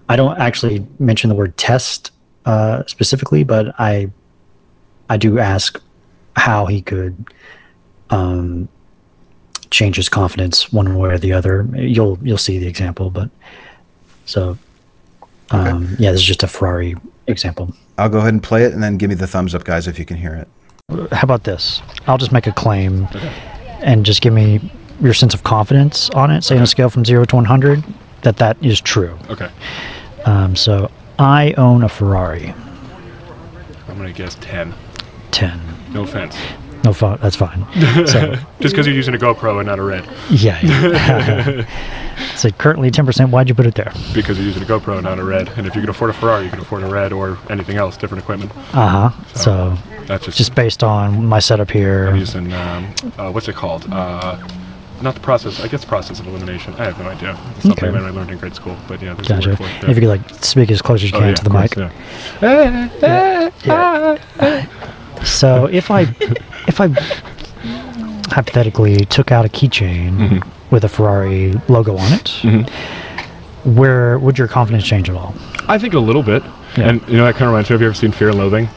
I 0.08 0.16
don't 0.16 0.40
actually 0.40 0.86
mention 1.00 1.28
the 1.28 1.36
word 1.36 1.58
test 1.58 2.12
uh, 2.46 2.84
specifically, 2.86 3.44
but 3.44 3.76
I 3.78 4.10
I 5.10 5.18
do 5.18 5.40
ask 5.40 5.82
how 6.38 6.66
he 6.68 6.82
could 6.82 7.16
um, 8.12 8.70
change 9.72 9.98
his 9.98 10.08
confidence 10.08 10.72
one 10.72 10.98
way 10.98 11.10
or 11.10 11.18
the 11.18 11.34
other. 11.34 11.68
You'll 11.74 12.18
you'll 12.22 12.38
see 12.38 12.60
the 12.60 12.68
example, 12.68 13.10
but 13.10 13.30
so 14.26 14.58
um, 15.50 15.86
okay. 15.86 15.96
yeah, 16.04 16.12
this 16.12 16.22
is 16.22 16.28
just 16.28 16.44
a 16.44 16.48
Ferrari 16.48 16.96
example. 17.28 17.74
I'll 17.98 18.10
go 18.10 18.20
ahead 18.20 18.34
and 18.34 18.44
play 18.44 18.64
it, 18.64 18.74
and 18.74 18.84
then 18.84 18.98
give 18.98 19.10
me 19.10 19.16
the 19.16 19.28
thumbs 19.28 19.56
up, 19.56 19.64
guys, 19.64 19.88
if 19.88 19.98
you 19.98 20.06
can 20.06 20.18
hear 20.18 20.36
it. 20.36 20.48
How 21.12 21.24
about 21.24 21.46
this? 21.46 21.82
I'll 22.08 22.18
just 22.18 22.32
make 22.32 22.46
a 22.46 22.52
claim, 22.52 23.06
okay. 23.06 23.32
and 23.82 24.06
just 24.06 24.22
give 24.22 24.34
me 24.34 24.72
your 25.02 25.14
sense 25.14 25.34
of 25.34 25.44
confidence 25.44 26.10
on 26.12 26.32
it. 26.32 26.44
Say 26.44 26.56
okay. 26.56 26.60
on 26.60 26.64
a 26.64 26.68
scale 26.68 26.90
from 26.90 27.06
zero 27.06 27.26
to 27.26 27.36
one 27.36 27.46
hundred, 27.46 27.84
that 28.22 28.38
that 28.38 28.58
is 28.64 28.80
true. 28.82 29.18
Okay. 29.30 29.50
Um, 30.26 30.56
so 30.56 30.90
I 31.20 31.54
own 31.54 31.84
a 31.84 31.90
Ferrari. 31.90 32.54
I'm 33.88 33.98
gonna 33.98 34.12
guess 34.12 34.36
ten. 34.42 34.74
10. 35.36 35.60
No 35.92 36.04
offense. 36.04 36.38
No, 36.86 36.94
fun. 36.94 37.20
that's 37.22 37.36
fine. 37.36 37.66
So, 38.08 38.36
Just 38.62 38.74
because 38.74 38.86
you're 38.86 38.96
using 38.96 39.16
a 39.16 39.18
GoPro 39.18 39.58
and 39.58 39.68
not 39.68 39.80
a 39.80 39.84
Red. 39.84 40.08
Yeah. 40.30 40.60
yeah. 40.64 42.36
so 42.36 42.52
currently 42.52 42.90
10%. 42.90 43.32
Why'd 43.32 43.50
you 43.50 43.56
put 43.56 43.66
it 43.66 43.76
there? 43.76 43.92
Because 44.14 44.38
you're 44.38 44.48
using 44.48 44.64
a 44.64 44.66
GoPro 44.66 44.94
and 44.94 45.04
not 45.04 45.20
a 45.20 45.24
Red. 45.26 45.50
And 45.58 45.68
if 45.68 45.76
you 45.76 45.82
can 45.82 45.90
afford 45.90 46.12
a 46.12 46.14
Ferrari, 46.14 46.46
you 46.46 46.52
can 46.52 46.60
afford 46.60 46.84
a 46.84 46.88
Red 46.88 47.12
or 47.12 47.38
anything 47.50 47.76
else, 47.76 47.98
different 47.98 48.24
equipment. 48.24 48.52
Uh 48.74 49.10
huh. 49.10 49.24
So, 49.34 49.42
so, 49.42 49.78
that's 50.06 50.26
just, 50.26 50.38
just 50.38 50.56
based 50.56 50.84
on 50.84 51.26
my 51.26 51.40
setup 51.40 51.70
here. 51.70 52.08
I'm 52.08 52.16
using, 52.16 52.54
um, 52.54 52.94
uh, 53.18 53.32
what's 53.32 53.50
it 53.50 53.56
called? 53.56 53.88
Uh, 53.92 54.38
not 55.02 55.14
the 55.16 55.22
process. 55.22 55.60
I 55.62 55.68
guess 55.68 55.84
process 55.86 56.20
of 56.20 56.28
elimination. 56.28 56.74
I 56.76 56.86
have 56.86 57.00
no 57.00 57.08
idea. 57.10 57.38
It's 57.56 57.64
something 57.64 57.92
that 57.92 58.04
I 58.04 58.10
learned 58.10 58.32
in 58.32 58.38
grade 58.38 58.56
school. 58.56 58.78
But 58.88 59.02
yeah, 59.02 59.14
there's 59.14 59.28
gotcha. 59.28 59.50
a 59.50 59.52
word 59.52 59.58
for 59.58 59.86
it. 59.86 59.90
If 59.90 59.96
you 59.98 60.02
could 60.02 60.10
like 60.10 60.30
speak 60.44 60.72
as 60.72 60.82
close 60.82 61.04
as 61.04 61.12
you 61.12 61.18
oh, 61.18 61.20
can 61.20 61.30
yeah, 61.30 61.36
to 61.36 61.44
the 61.44 61.50
course, 61.50 61.76
mic. 61.76 61.92
Yeah. 62.42 62.90
yeah. 63.64 64.18
yeah. 64.40 65.24
So 65.24 65.66
if 65.66 65.92
I 65.92 66.02
if 66.68 66.80
I 66.82 66.88
hypothetically 68.30 68.98
took 69.06 69.32
out 69.32 69.46
a 69.46 69.50
keychain 69.50 70.18
Mm-hmm. 70.18 70.50
with 70.74 70.84
a 70.84 70.90
Ferrari 70.90 71.54
logo 71.68 71.98
on 71.98 72.14
it, 72.14 72.70
where 73.66 74.20
would 74.20 74.38
your 74.38 74.48
confidence 74.48 74.86
change 74.86 75.10
at 75.10 75.16
all? 75.16 75.36
I 75.68 75.78
think 75.78 75.94
a 75.94 76.00
little 76.00 76.24
bit. 76.24 76.44
And 76.78 77.02
you 77.08 77.18
know, 77.18 77.26
that 77.26 77.34
kind 77.34 77.44
of 77.44 77.50
reminds 77.50 77.70
me. 77.70 77.74
Have 77.74 77.82
you 77.82 77.88
ever 77.88 77.96
seen 77.96 78.12
Fear 78.12 78.30
and 78.30 78.38
Loathing? 78.38 78.68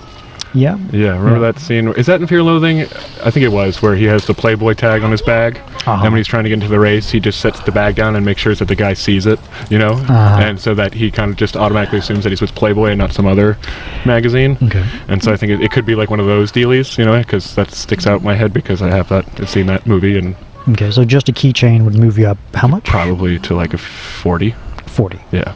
Yeah. 0.54 0.76
Yeah, 0.92 1.10
remember 1.18 1.34
Yeah. 1.44 1.52
that 1.52 1.58
scene? 1.60 1.88
Is 1.88 2.06
that 2.06 2.20
in 2.20 2.26
Fear 2.26 2.38
and 2.38 2.46
Loathing? 2.46 2.80
I 3.24 3.30
think 3.30 3.44
it 3.44 3.52
was, 3.52 3.82
where 3.82 3.94
he 3.94 4.04
has 4.06 4.26
the 4.26 4.34
Playboy 4.34 4.74
tag 4.74 5.02
on 5.02 5.10
his 5.10 5.20
bag, 5.22 5.58
Uh-huh. 5.86 5.92
and 6.04 6.12
when 6.12 6.16
he's 6.16 6.26
trying 6.26 6.44
to 6.44 6.48
get 6.48 6.54
into 6.54 6.68
the 6.68 6.78
race, 6.80 7.10
he 7.10 7.20
just 7.20 7.40
sets 7.40 7.60
the 7.60 7.72
bag 7.72 7.94
down 7.96 8.16
and 8.16 8.24
makes 8.24 8.40
sure 8.40 8.54
that 8.54 8.66
the 8.68 8.74
guy 8.74 8.94
sees 8.94 9.26
it, 9.26 9.38
you 9.70 9.78
know, 9.78 9.92
Uh-huh. 9.92 10.40
and 10.42 10.58
so 10.60 10.74
that 10.74 10.94
he 10.94 11.10
kind 11.10 11.30
of 11.30 11.36
just 11.36 11.56
automatically 11.56 11.98
assumes 11.98 12.24
that 12.24 12.30
he's 12.30 12.40
with 12.40 12.54
Playboy 12.54 12.90
and 12.90 12.98
not 12.98 13.12
some 13.12 13.26
other 13.26 13.56
magazine. 14.04 14.56
Okay. 14.62 14.84
And 15.08 15.22
so 15.22 15.32
I 15.32 15.36
think 15.36 15.52
it, 15.52 15.60
it 15.60 15.70
could 15.70 15.84
be 15.86 15.94
like 15.94 16.10
one 16.10 16.20
of 16.20 16.26
those 16.26 16.50
dealies, 16.52 16.96
you 16.98 17.04
know, 17.04 17.18
because 17.18 17.54
that 17.56 17.70
sticks 17.72 18.06
out 18.06 18.20
in 18.20 18.24
my 18.24 18.34
head 18.34 18.52
because 18.52 18.80
I 18.82 18.88
have 18.88 19.08
that, 19.10 19.24
I've 19.40 19.48
seen 19.50 19.66
that 19.66 19.86
movie, 19.86 20.18
and 20.18 20.34
Okay, 20.70 20.90
so 20.90 21.04
just 21.04 21.28
a 21.30 21.32
keychain 21.32 21.84
would 21.84 21.94
move 21.94 22.18
you 22.18 22.26
up 22.26 22.36
how 22.54 22.68
much? 22.68 22.84
probably 22.84 23.38
to 23.40 23.54
like 23.54 23.72
a 23.74 23.78
forty. 23.78 24.54
40. 24.86 25.18
Yeah. 25.32 25.52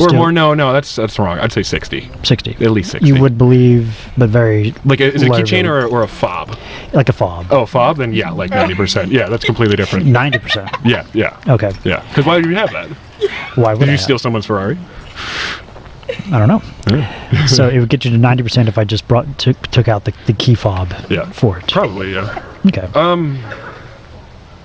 Or 0.00 0.08
more? 0.12 0.32
No, 0.32 0.54
no, 0.54 0.72
that's 0.72 0.96
that's 0.96 1.18
wrong. 1.18 1.38
I'd 1.38 1.52
say 1.52 1.62
sixty, 1.62 2.10
60. 2.24 2.52
at 2.64 2.70
least 2.70 2.90
sixty. 2.92 3.08
You 3.08 3.20
would 3.20 3.38
believe, 3.38 3.96
but 4.16 4.28
very 4.30 4.74
like 4.84 5.00
a, 5.00 5.12
is 5.12 5.22
it 5.22 5.28
a 5.28 5.32
low 5.32 5.38
keychain 5.40 5.62
rate. 5.62 5.66
or, 5.66 5.86
or 5.86 6.02
a 6.02 6.08
fob? 6.08 6.56
like 6.92 7.08
a 7.08 7.12
fob. 7.12 7.46
Oh, 7.50 7.64
fob? 7.66 7.96
Then 7.98 8.12
yeah, 8.12 8.30
like 8.30 8.50
ninety 8.50 8.74
percent. 8.74 9.10
Yeah, 9.12 9.28
that's 9.28 9.44
completely 9.44 9.76
different. 9.76 10.06
90%. 10.06 10.84
Yeah, 10.84 11.06
yeah, 11.14 11.38
Okay. 11.48 11.72
yeah. 11.84 12.06
Because 12.08 12.26
why 12.26 12.36
would 12.36 12.44
you 12.46 12.54
have 12.54 12.70
that? 12.72 12.88
Why 13.56 13.72
would 13.74 13.80
Did 13.80 13.88
I 13.88 13.92
you 13.92 13.98
steal 13.98 14.18
someone's 14.18 14.46
Ferrari? 14.46 14.78
I 16.30 16.38
don't 16.38 16.48
know. 16.48 17.46
so 17.46 17.68
it 17.68 17.78
would 17.78 17.88
get 17.88 18.04
you 18.04 18.10
to 18.10 18.16
90% 18.18 18.68
if 18.68 18.76
I 18.76 18.84
just 18.84 19.06
brought 19.08 19.38
took, 19.38 19.56
took 19.68 19.88
out 19.88 20.04
the, 20.04 20.12
the 20.26 20.32
key 20.34 20.54
fob 20.54 20.92
Yeah. 21.08 21.30
for 21.32 21.58
it. 21.58 21.68
Probably, 21.70 22.12
yeah. 22.14 22.44
Okay. 22.66 22.88
Um. 22.94 23.38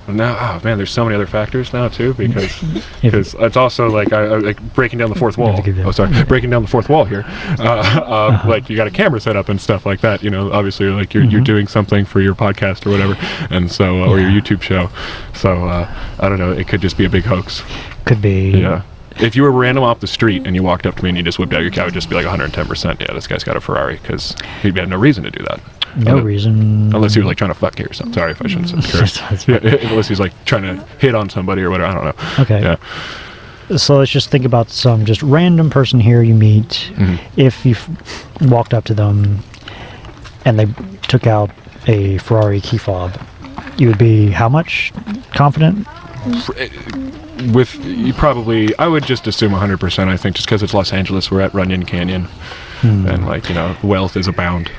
Now, 0.08 0.38
oh 0.58 0.64
man, 0.66 0.78
there's 0.78 0.92
so 0.92 1.04
many 1.04 1.16
other 1.16 1.28
factors 1.28 1.74
now 1.74 1.88
too 1.90 2.14
because 2.14 2.64
because 3.02 3.36
it's 3.40 3.58
also 3.58 3.90
like 3.90 4.14
I, 4.14 4.24
I 4.24 4.38
like 4.38 4.62
breaking 4.74 5.00
down 5.00 5.10
the 5.10 5.16
fourth 5.20 5.38
wall. 5.38 5.56
to 5.58 5.62
give 5.62 5.78
you- 5.78 5.84
Oh, 5.84 5.92
sorry, 5.92 6.24
breaking 6.28 6.50
down 6.50 6.62
the 6.62 6.68
fourth 6.68 6.90
wall 6.90 7.06
here. 7.06 7.26
Uh, 7.60 7.64
uh, 7.64 8.44
Like 8.48 8.70
you 8.70 8.76
got 8.76 8.88
a 8.88 8.92
camera 8.92 9.20
set 9.20 9.36
up 9.36 9.50
and 9.50 9.60
stuff 9.60 9.86
like 9.86 10.00
that. 10.02 10.24
You 10.24 10.30
know, 10.30 10.52
obviously, 10.52 10.88
like 10.88 11.14
you're 11.14 11.24
you're 11.26 11.42
doing 11.42 11.68
something 11.68 12.06
for 12.06 12.22
your 12.22 12.36
podcast 12.36 12.86
or 12.86 12.92
whatever, 12.92 13.16
and 13.54 13.70
so 13.72 14.04
uh, 14.04 14.08
or 14.10 14.20
your 14.20 14.30
YouTube 14.30 14.62
show. 14.62 14.90
So 15.34 15.68
uh, 15.68 15.94
I 16.20 16.30
don't 16.30 16.40
know. 16.40 16.52
It 16.52 16.68
could 16.68 16.82
just 16.82 16.98
be 16.98 17.06
a 17.06 17.10
big 17.10 17.24
hoax. 17.24 17.62
Could 18.06 18.22
be. 18.22 18.52
Yeah. 18.52 18.84
If 19.20 19.36
you 19.36 19.42
were 19.42 19.52
random 19.52 19.84
off 19.84 20.00
the 20.00 20.06
street 20.08 20.46
and 20.46 20.56
you 20.56 20.62
walked 20.62 20.86
up 20.86 20.96
to 20.96 21.04
me 21.04 21.10
and 21.10 21.18
you 21.18 21.24
just 21.24 21.40
whipped 21.40 21.52
out 21.54 21.64
your 21.64 21.72
car, 21.72 21.86
it 21.86 21.88
would 21.88 21.94
just 21.96 22.08
be 22.08 22.16
like 22.16 22.28
110%. 22.28 23.00
Yeah, 23.02 23.14
this 23.16 23.26
guy's 23.26 23.44
got 23.44 23.58
a 23.58 23.60
Ferrari 23.62 23.96
because 23.98 24.36
he'd 24.62 24.78
have 24.78 24.90
no 24.90 24.98
reason 24.98 25.24
to 25.24 25.32
do 25.32 25.44
that. 25.46 25.60
No 25.98 26.20
reason. 26.20 26.94
Unless 26.94 27.14
he 27.16 27.20
was 27.20 27.28
like 27.28 27.38
trying 27.38 27.50
to 27.52 27.56
fuck 27.60 27.80
you 27.80 27.86
or 27.86 27.94
something. 27.94 28.14
Sorry 28.14 28.32
if 28.32 28.42
I 28.42 28.48
shouldn't 28.48 28.70
say 28.84 29.00
curse. 29.00 29.18
Yeah, 29.48 29.58
unless 29.90 30.08
he's 30.08 30.20
like 30.20 30.34
trying 30.46 30.64
to 30.64 30.76
hit 31.00 31.16
on 31.16 31.30
somebody 31.30 31.62
or 31.64 31.70
whatever. 31.70 31.90
I 31.92 31.94
don't 31.94 32.06
know. 32.06 32.44
Okay. 32.44 32.62
Yeah. 32.62 33.78
So 33.78 33.98
let's 33.98 34.12
just 34.12 34.30
think 34.30 34.46
about 34.46 34.70
some 34.70 35.06
just 35.06 35.22
random 35.24 35.70
person 35.70 36.00
here 36.00 36.22
you 36.22 36.34
meet. 36.34 36.92
Mm-hmm. 36.96 37.40
If 37.40 37.66
you 37.66 37.76
walked 38.48 38.74
up 38.74 38.86
to 38.86 38.94
them 38.94 39.40
and 40.46 40.58
they 40.58 40.68
took 41.08 41.28
out 41.28 41.50
a 41.88 42.18
Ferrari 42.20 42.62
key 42.62 42.78
fob, 42.78 43.20
you 43.78 43.88
would 43.90 43.98
be 43.98 44.28
how 44.30 44.48
much 44.50 44.94
confident? 45.34 45.86
With 47.54 47.76
you 47.86 48.14
probably, 48.14 48.78
I 48.78 48.88
would 48.88 49.04
just 49.04 49.28
assume 49.28 49.52
100%. 49.52 50.08
I 50.08 50.18
think 50.18 50.36
just 50.36 50.48
because 50.48 50.64
it's 50.64 50.74
Los 50.74 50.92
Angeles, 50.94 51.30
we're 51.30 51.42
at 51.42 51.54
Runyon 51.54 51.86
Canyon, 51.86 52.28
Hmm. 52.82 53.08
and 53.08 53.26
like 53.26 53.50
you 53.50 53.56
know, 53.56 53.76
wealth 53.84 54.16
is 54.18 54.28
abound. 54.28 54.72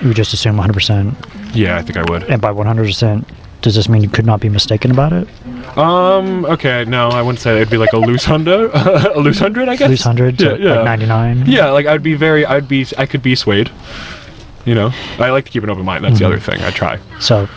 You 0.00 0.08
would 0.08 0.16
just 0.16 0.32
assume 0.34 0.56
100%. 0.56 1.54
Yeah, 1.54 1.76
I 1.78 1.82
think 1.82 1.96
I 1.96 2.10
would. 2.10 2.24
And 2.24 2.40
by 2.42 2.50
100%, 2.52 3.24
does 3.62 3.74
this 3.74 3.88
mean 3.88 4.02
you 4.02 4.08
could 4.10 4.26
not 4.26 4.40
be 4.40 4.48
mistaken 4.48 4.90
about 4.90 5.12
it? 5.12 5.26
Um. 5.76 6.44
Okay. 6.46 6.84
No, 6.86 7.08
I 7.08 7.20
wouldn't 7.22 7.40
say 7.40 7.52
that. 7.52 7.58
it'd 7.62 7.70
be 7.70 7.76
like 7.78 7.92
a 7.92 7.98
loose 7.98 8.24
hundred. 8.24 8.70
a 8.74 9.18
loose 9.18 9.38
hundred, 9.38 9.68
I 9.68 9.76
guess. 9.76 9.88
Loose 9.88 10.04
100 10.06 10.40
Yeah. 10.40 10.54
yeah. 10.56 10.74
like 10.76 10.84
99? 10.84 11.44
Yeah, 11.46 11.70
like 11.70 11.86
I'd 11.86 12.02
be 12.02 12.14
very, 12.14 12.46
I'd 12.46 12.68
be, 12.68 12.86
I 12.98 13.06
could 13.06 13.22
be 13.22 13.34
swayed. 13.34 13.70
You 14.64 14.74
know, 14.74 14.90
I 15.18 15.30
like 15.30 15.44
to 15.46 15.50
keep 15.50 15.62
an 15.62 15.70
open 15.70 15.84
mind. 15.84 16.04
That's 16.04 16.18
the 16.18 16.24
other 16.26 16.38
thing. 16.40 16.60
I 16.62 16.70
try. 16.70 16.98
So, 17.20 17.48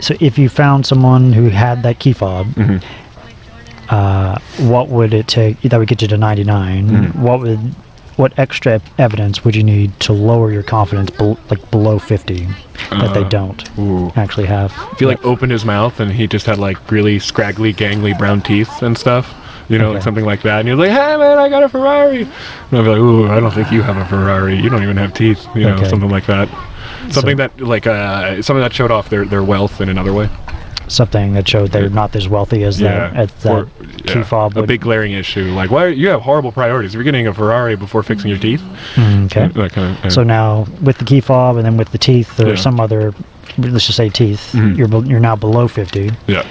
so 0.00 0.14
if 0.20 0.38
you 0.38 0.48
found 0.48 0.84
someone 0.86 1.32
who 1.32 1.48
had 1.48 1.82
that 1.82 1.98
key 1.98 2.12
fob, 2.12 2.46
Mm-hmm. 2.48 3.94
uh, 3.94 4.38
what 4.68 4.88
would 4.88 5.14
it 5.14 5.26
take? 5.26 5.60
That 5.62 5.78
would 5.78 5.88
get 5.88 6.02
you 6.02 6.08
to 6.08 6.16
99. 6.18 6.88
Mm-hmm. 6.88 7.22
What 7.22 7.40
would, 7.40 7.74
what 8.18 8.36
extra 8.36 8.80
evidence 8.98 9.44
would 9.44 9.54
you 9.54 9.62
need 9.62 9.98
to 10.00 10.12
lower 10.12 10.50
your 10.50 10.64
confidence, 10.64 11.08
bel 11.10 11.38
like 11.50 11.70
below 11.70 11.98
50, 12.00 12.46
that 12.90 13.14
they 13.14 13.22
don't 13.24 13.64
Uh, 13.78 13.82
Ooh. 13.82 14.12
actually 14.16 14.46
have? 14.46 14.74
If 14.92 14.98
he 14.98 15.06
like 15.06 15.24
opened 15.24 15.52
his 15.52 15.64
mouth 15.64 16.00
and 16.00 16.10
he 16.10 16.26
just 16.26 16.44
had 16.44 16.58
like 16.58 16.90
really 16.90 17.20
scraggly, 17.20 17.72
gangly 17.72 18.16
brown 18.18 18.42
teeth 18.42 18.82
and 18.82 18.98
stuff, 18.98 19.32
you 19.68 19.78
know, 19.78 19.92
like 19.92 20.02
something 20.02 20.24
like 20.24 20.42
that, 20.42 20.58
and 20.58 20.66
you're 20.68 20.76
like, 20.76 20.90
"Hey 20.90 21.16
man, 21.16 21.38
I 21.38 21.48
got 21.48 21.62
a 21.62 21.68
Ferrari," 21.68 22.22
and 22.22 22.32
I'd 22.72 22.82
be 22.82 22.88
like, 22.88 22.98
"Ooh, 22.98 23.28
I 23.30 23.38
don't 23.38 23.52
think 23.54 23.70
you 23.70 23.82
have 23.82 23.96
a 23.96 24.04
Ferrari. 24.06 24.56
You 24.56 24.68
don't 24.68 24.82
even 24.82 24.96
have 24.96 25.14
teeth," 25.14 25.46
you 25.54 25.62
know, 25.64 25.74
Okay. 25.76 25.88
something 25.88 26.10
like 26.10 26.26
that. 26.26 26.48
Something 27.10 27.36
So- 27.36 27.46
that 27.48 27.60
like 27.60 27.86
uh, 27.86 28.42
something 28.42 28.62
that 28.62 28.72
showed 28.72 28.90
off 28.90 29.10
their 29.10 29.24
their 29.26 29.44
wealth 29.44 29.80
in 29.80 29.88
another 29.88 30.12
way. 30.12 30.28
Something 30.88 31.34
that 31.34 31.46
showed 31.48 31.70
they're 31.72 31.88
not 31.90 32.14
as 32.16 32.28
wealthy 32.28 32.64
as 32.64 32.78
that, 32.78 33.14
as 33.14 33.32
that 33.42 33.52
Or- 33.52 33.64
key 34.06 34.14
yeah, 34.18 34.22
fob 34.24 34.56
a 34.56 34.62
big 34.66 34.80
glaring 34.80 35.12
issue. 35.12 35.52
Like, 35.52 35.70
why 35.70 35.88
you 35.88 36.08
have 36.08 36.20
horrible 36.22 36.50
priorities? 36.52 36.94
You're 36.94 37.02
getting 37.04 37.26
a 37.26 37.34
Ferrari 37.34 37.76
before 37.76 38.02
fixing 38.02 38.30
your 38.30 38.38
teeth, 38.38 38.62
Mm, 38.94 39.26
okay. 39.26 39.48
that 39.48 39.72
kind 39.72 39.96
of. 40.04 40.12
So 40.12 40.22
now 40.22 40.66
with 40.82 40.98
the 40.98 41.04
key 41.04 41.20
fob 41.20 41.56
and 41.56 41.64
then 41.66 41.76
with 41.76 41.92
the 41.92 41.98
teeth 41.98 42.38
or 42.40 42.44
Yeah. 42.44 42.48
Mm-hmm. 42.54 42.62
some 42.62 42.80
other, 42.80 43.14
let's 43.58 43.86
just 43.86 43.96
say 43.96 44.08
teeth, 44.08 44.54
you're 44.54 44.88
be- 44.88 45.08
you're 45.08 45.20
now 45.20 45.36
below 45.36 45.68
50. 45.68 46.10
yeah. 46.26 46.44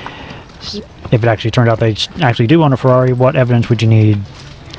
if 1.12 1.24
it 1.24 1.26
actually 1.26 1.52
turned 1.52 1.70
out 1.70 1.80
they 1.80 1.96
actually 2.22 2.48
do 2.48 2.64
own 2.64 2.74
a 2.74 2.78
Ferrari, 2.78 3.14
what 3.14 3.36
evidence 3.36 3.70
would 3.70 3.82
you 3.82 3.88
need 3.88 4.18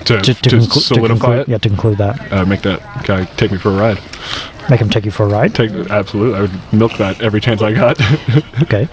To, 0.05 0.21
to, 0.23 0.35
to, 0.35 0.35
to 0.35 0.57
conclu- 0.57 0.81
solidify 0.81 1.09
conclude, 1.19 1.41
it, 1.41 1.49
Yeah, 1.49 1.59
to 1.59 1.69
conclude 1.69 1.99
that. 1.99 2.33
uh, 2.33 2.45
make 2.47 2.63
that 2.63 2.81
guy 3.05 3.25
take 3.37 3.53
me 3.53 3.59
for 3.59 3.71
a 3.71 3.77
ride. 3.77 3.99
Make 4.71 4.81
him 4.81 4.89
take 4.91 5.05
you 5.05 5.11
for 5.11 5.25
a 5.25 5.29
ride. 5.29 5.55
Take 5.55 5.71
absolutely, 5.91 6.39
I 6.39 6.41
would 6.43 6.73
milk 6.73 6.93
that 6.99 7.21
every 7.21 7.41
chance 7.41 7.63
I 7.63 7.73
got. 7.73 8.01
Okay. 8.63 8.87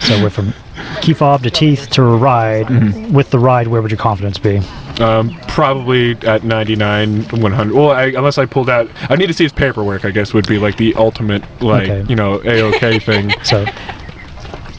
So 0.00 0.20
we're 0.22 0.30
from 0.30 0.52
key 1.00 1.14
fob 1.14 1.42
to 1.44 1.50
teeth 1.50 1.88
to 1.90 2.02
a 2.02 2.16
ride. 2.16 2.66
Mm-hmm. 2.66 3.12
With 3.14 3.30
the 3.30 3.38
ride, 3.38 3.68
where 3.68 3.80
would 3.80 3.90
your 3.90 3.98
confidence 3.98 4.38
be? 4.38 4.60
um, 5.00 5.34
probably 5.48 6.12
at 6.26 6.44
99, 6.44 7.22
100. 7.24 7.74
Well, 7.74 7.90
I, 7.92 8.04
unless 8.08 8.36
I 8.36 8.44
pulled 8.46 8.68
out, 8.68 8.90
I 9.10 9.16
need 9.16 9.28
to 9.28 9.32
see 9.32 9.44
his 9.44 9.52
paperwork. 9.52 10.04
I 10.04 10.10
guess 10.10 10.34
would 10.34 10.46
be 10.46 10.58
like 10.58 10.76
the 10.76 10.94
ultimate, 10.96 11.42
like 11.62 11.88
Okay. 11.88 12.08
you 12.10 12.16
know, 12.16 12.42
a 12.44 12.62
okay 12.74 12.98
thing. 12.98 13.32
So 13.44 13.64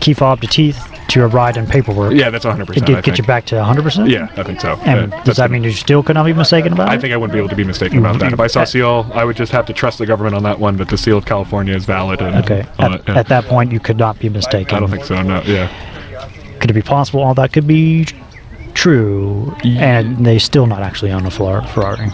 key 0.02 0.14
fob 0.14 0.42
to 0.42 0.48
teeth 0.48 0.78
to 1.14 1.24
a 1.24 1.28
ride 1.28 1.58
and 1.58 1.70
paperwork. 1.70 2.14
Yeah, 2.14 2.32
that's 2.32 2.44
100. 2.44 2.64
It 2.64 2.68
percent 2.68 2.88
get, 2.88 2.98
I 2.98 3.02
get 3.02 3.18
you 3.20 3.24
back 3.24 3.46
to 3.46 3.56
100%? 3.56 4.10
Yeah, 4.10 4.34
I 4.36 4.42
think 4.44 4.60
so. 4.60 4.74
And 4.84 5.12
Yeah, 5.12 5.24
does 5.24 5.38
that 5.38 5.52
mean 5.52 5.64
you 5.64 5.72
still 5.72 6.02
could 6.02 6.16
not 6.16 6.26
be 6.26 6.34
mistaken 6.34 6.74
about 6.74 6.90
I 6.90 6.96
it? 6.96 7.02
think 7.02 7.14
I 7.14 7.18
wouldn't 7.18 7.34
be 7.34 7.38
able 7.38 7.50
to 7.50 7.56
be 7.56 7.64
mistaken 7.64 8.00
about 8.00 8.20
that. 8.20 8.34
If 8.34 8.40
I 8.40 8.48
saw 8.48 8.64
seal, 8.64 9.10
I 9.14 9.24
would 9.24 9.36
just 9.36 9.52
have 9.52 9.68
to 9.68 9.74
trust 9.74 10.00
the 10.00 10.08
government 10.08 10.36
on 10.36 10.42
that 10.44 10.60
one. 10.60 10.76
But 10.76 10.90
the 10.90 10.98
seal 10.98 11.18
of 11.18 11.26
California 11.26 11.76
is 11.76 11.86
valid. 11.86 12.20
And 12.22 12.36
Okay. 12.44 12.62
At, 12.80 12.92
that, 12.92 13.08
yeah. 13.08 13.18
at 13.20 13.28
that 13.28 13.46
point, 13.46 13.72
you 13.72 13.80
could 13.80 13.98
not 13.98 14.18
be 14.18 14.28
mistaken. 14.28 14.76
I 14.76 14.80
don't 14.80 14.90
think 14.90 15.06
so. 15.06 15.22
No. 15.22 15.42
Yeah. 15.46 15.72
Could 16.60 16.72
it 16.72 16.74
be 16.74 16.82
possible 16.82 17.22
all 17.22 17.36
that 17.36 17.54
could 17.54 17.68
be 17.68 18.08
true 18.74 19.56
and 19.64 20.26
they 20.26 20.40
still 20.40 20.66
not 20.66 20.82
actually 20.82 21.12
own 21.12 21.26
a 21.28 21.32
Ferrari? 21.32 22.08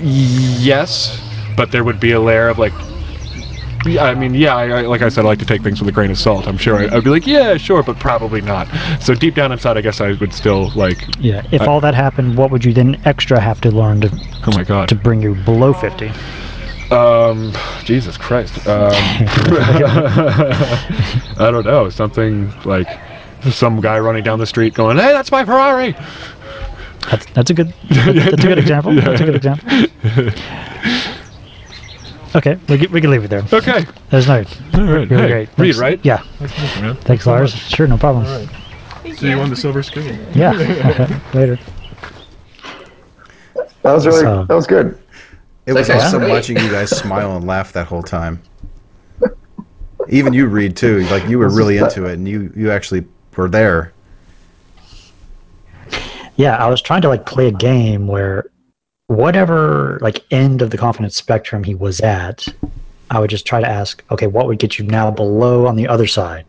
Yes, 0.00 1.20
but 1.56 1.72
there 1.72 1.82
would 1.82 1.98
be 1.98 2.12
a 2.12 2.20
layer 2.20 2.48
of 2.48 2.58
like. 2.58 2.72
Yeah, 3.86 4.04
I 4.04 4.14
mean, 4.14 4.34
yeah, 4.34 4.56
I, 4.56 4.68
I, 4.68 4.80
like 4.82 5.02
I 5.02 5.08
said, 5.08 5.24
I 5.24 5.28
like 5.28 5.38
to 5.38 5.46
take 5.46 5.62
things 5.62 5.80
with 5.80 5.88
a 5.88 5.92
grain 5.92 6.10
of 6.10 6.18
salt. 6.18 6.46
I'm 6.48 6.58
sure 6.58 6.76
I, 6.76 6.94
I'd 6.96 7.04
be 7.04 7.10
like, 7.10 7.26
yeah, 7.26 7.56
sure, 7.56 7.82
but 7.82 7.98
probably 7.98 8.40
not. 8.40 8.68
So 9.00 9.14
deep 9.14 9.34
down 9.34 9.52
inside, 9.52 9.76
I 9.76 9.80
guess 9.80 10.00
I 10.00 10.12
would 10.12 10.32
still 10.32 10.70
like, 10.74 10.98
Yeah. 11.18 11.42
If 11.52 11.62
I- 11.62 11.66
all 11.66 11.80
that 11.80 11.94
happened, 11.94 12.36
what 12.36 12.50
would 12.50 12.64
you 12.64 12.72
then 12.72 13.00
extra 13.04 13.40
have 13.40 13.60
to 13.62 13.70
learn 13.70 14.00
to 14.02 14.10
oh 14.46 14.52
my 14.52 14.64
god, 14.64 14.88
to 14.88 14.94
bring 14.94 15.22
you 15.22 15.34
below 15.34 15.72
50? 15.72 16.10
um, 16.90 17.52
Jesus 17.84 18.16
Christ, 18.16 18.66
um, 18.66 18.90
I 21.38 21.50
don't 21.52 21.64
know, 21.66 21.88
something 21.90 22.50
like 22.64 22.88
some 23.50 23.80
guy 23.80 23.98
running 23.98 24.24
down 24.24 24.38
the 24.38 24.46
street 24.46 24.74
going, 24.74 24.96
hey, 24.96 25.12
that's 25.12 25.30
my 25.30 25.44
Ferrari. 25.44 25.94
That's 27.10 27.26
that's 27.32 27.50
a 27.50 27.54
good 27.54 27.72
that's 27.88 28.32
a 28.32 28.36
good 28.46 28.58
example. 28.64 28.94
That's 28.94 29.20
a 29.20 29.24
good 29.24 29.36
example. 29.36 29.68
Okay, 32.36 32.58
we 32.68 32.78
can, 32.78 32.92
we 32.92 33.00
can 33.00 33.10
leave 33.10 33.24
it 33.24 33.28
there. 33.28 33.42
Okay, 33.52 33.86
That's 34.10 34.26
nice. 34.26 34.60
all 34.74 34.82
right, 34.84 35.08
Really 35.10 35.16
hey, 35.22 35.28
great. 35.28 35.48
read 35.48 35.56
Thanks. 35.56 35.78
right? 35.78 36.00
Yeah. 36.04 36.22
man. 36.80 36.94
Thanks, 36.96 37.26
Lars. 37.26 37.54
Sure, 37.54 37.86
no 37.86 37.96
problem. 37.96 38.48
See 39.16 39.30
you 39.30 39.38
on 39.40 39.48
the 39.50 39.56
silver 39.56 39.82
screen. 39.82 40.18
Yeah. 40.34 40.52
Later. 41.34 41.58
That 43.82 43.92
was 43.92 44.06
really 44.06 44.20
So- 44.20 44.44
that 44.44 44.54
was 44.54 44.66
good. 44.66 44.98
It 45.66 45.72
was 45.74 45.88
Okay. 45.90 45.98
awesome 45.98 46.28
watching 46.28 46.56
you 46.58 46.70
guys 46.70 46.90
smile 46.98 47.36
and 47.36 47.46
laugh 47.46 47.72
that 47.74 47.86
whole 47.86 48.02
time. 48.02 48.42
Even 50.08 50.32
you, 50.32 50.46
Reid, 50.46 50.76
too. 50.76 51.00
Like 51.08 51.26
you 51.28 51.38
were 51.38 51.50
really 51.50 51.76
into 51.76 52.06
it, 52.06 52.14
and 52.14 52.26
you 52.26 52.50
you 52.56 52.70
actually 52.70 53.04
were 53.36 53.50
there. 53.50 53.92
Yeah, 56.36 56.56
I 56.56 56.68
was 56.68 56.80
trying 56.80 57.02
to 57.02 57.08
like 57.08 57.26
play 57.26 57.48
a 57.48 57.52
game 57.52 58.06
where 58.06 58.46
whatever 59.08 59.98
like 60.00 60.24
end 60.30 60.62
of 60.62 60.70
the 60.70 60.78
confidence 60.78 61.16
spectrum 61.16 61.64
he 61.64 61.74
was 61.74 62.00
at, 62.00 62.46
I 63.10 63.18
would 63.18 63.30
just 63.30 63.46
try 63.46 63.60
to 63.60 63.66
ask, 63.66 64.04
okay, 64.10 64.26
what 64.26 64.46
would 64.46 64.58
get 64.58 64.78
you 64.78 64.84
now 64.84 65.10
below 65.10 65.66
on 65.66 65.76
the 65.76 65.88
other 65.88 66.06
side? 66.06 66.44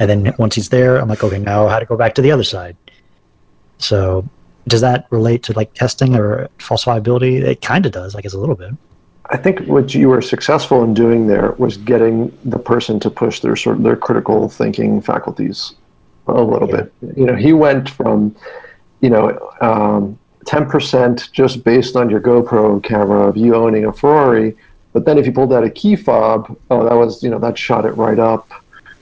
and 0.00 0.10
then 0.10 0.34
once 0.38 0.56
he's 0.56 0.70
there, 0.70 0.96
I'm 0.96 1.08
like, 1.08 1.22
okay, 1.22 1.38
now 1.38 1.68
how 1.68 1.78
to 1.78 1.86
go 1.86 1.96
back 1.96 2.14
to 2.16 2.22
the 2.22 2.32
other 2.32 2.42
side. 2.42 2.76
So 3.78 4.28
does 4.66 4.80
that 4.80 5.06
relate 5.10 5.42
to 5.44 5.52
like 5.52 5.72
testing 5.74 6.16
or 6.16 6.48
falsifiability? 6.58 7.42
It 7.42 7.62
kind 7.62 7.86
of 7.86 7.92
does, 7.92 8.16
I 8.16 8.22
guess, 8.22 8.32
a 8.32 8.38
little 8.38 8.56
bit. 8.56 8.72
I 9.30 9.36
think 9.36 9.60
what 9.66 9.94
you 9.94 10.08
were 10.08 10.22
successful 10.22 10.82
in 10.82 10.94
doing 10.94 11.26
there 11.26 11.52
was 11.58 11.76
getting 11.76 12.36
the 12.44 12.58
person 12.58 12.98
to 13.00 13.10
push 13.10 13.40
their 13.40 13.56
sort 13.56 13.76
of 13.76 13.82
their 13.82 13.96
critical 13.96 14.48
thinking 14.48 15.02
faculties 15.02 15.74
a 16.26 16.42
little 16.42 16.68
yeah. 16.68 16.76
bit. 16.76 16.92
You 17.16 17.26
know, 17.26 17.34
he 17.34 17.52
went 17.52 17.90
from, 17.90 18.34
you 19.02 19.10
know, 19.10 19.52
um, 19.60 20.18
10% 20.48 21.30
just 21.30 21.62
based 21.62 21.94
on 21.94 22.08
your 22.08 22.20
GoPro 22.20 22.82
camera 22.82 23.28
of 23.28 23.36
you 23.36 23.54
owning 23.54 23.84
a 23.84 23.92
Ferrari. 23.92 24.56
But 24.94 25.04
then 25.04 25.18
if 25.18 25.26
you 25.26 25.32
pulled 25.32 25.52
out 25.52 25.62
a 25.62 25.70
key 25.70 25.94
fob, 25.94 26.56
oh, 26.70 26.88
that 26.88 26.94
was, 26.94 27.22
you 27.22 27.28
know, 27.28 27.38
that 27.38 27.58
shot 27.58 27.84
it 27.84 27.92
right 27.92 28.18
up. 28.18 28.48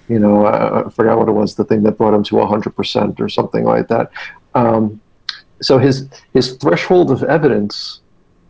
You 0.09 0.19
know, 0.19 0.45
I, 0.45 0.85
I 0.85 0.91
forgot 0.91 1.19
what 1.19 1.29
it 1.29 1.33
was, 1.33 1.55
the 1.55 1.65
thing 1.65 1.85
that 1.85 1.93
brought 1.93 2.15
him 2.15 2.25
to 2.25 2.35
100% 2.35 3.21
or 3.21 3.29
something 3.29 3.65
like 3.65 3.87
that. 3.89 4.11
Um, 4.55 5.01
so 5.63 5.79
his 5.79 6.09
his 6.33 6.55
threshold 6.55 7.11
of 7.11 7.23
evidence 7.23 8.01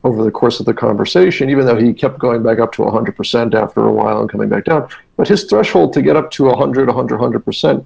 over 0.03 0.25
the 0.25 0.31
course 0.31 0.61
of 0.61 0.67
the 0.67 0.75
conversation, 0.75 1.51
even 1.51 1.67
though 1.67 1.77
he 1.77 1.93
kept 1.93 2.19
going 2.19 2.43
back 2.43 2.59
up 2.59 2.73
to 2.73 2.83
100% 2.83 3.55
after 3.55 3.87
a 3.87 3.93
while 3.93 4.21
and 4.21 4.31
coming 4.31 4.49
back 4.49 4.65
down, 4.65 4.89
but 5.17 5.29
his 5.29 5.45
threshold 5.45 5.93
to 5.93 6.03
get 6.03 6.17
up 6.17 6.31
to 6.31 6.45
100, 6.45 6.89
100, 6.89 7.21
100% 7.21 7.85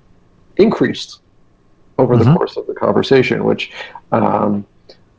increased 0.56 1.20
over 1.98 2.14
mm-hmm. 2.14 2.30
the 2.30 2.36
course 2.36 2.56
of 2.56 2.66
the 2.66 2.74
conversation, 2.74 3.44
which 3.44 3.72
um, 4.12 4.66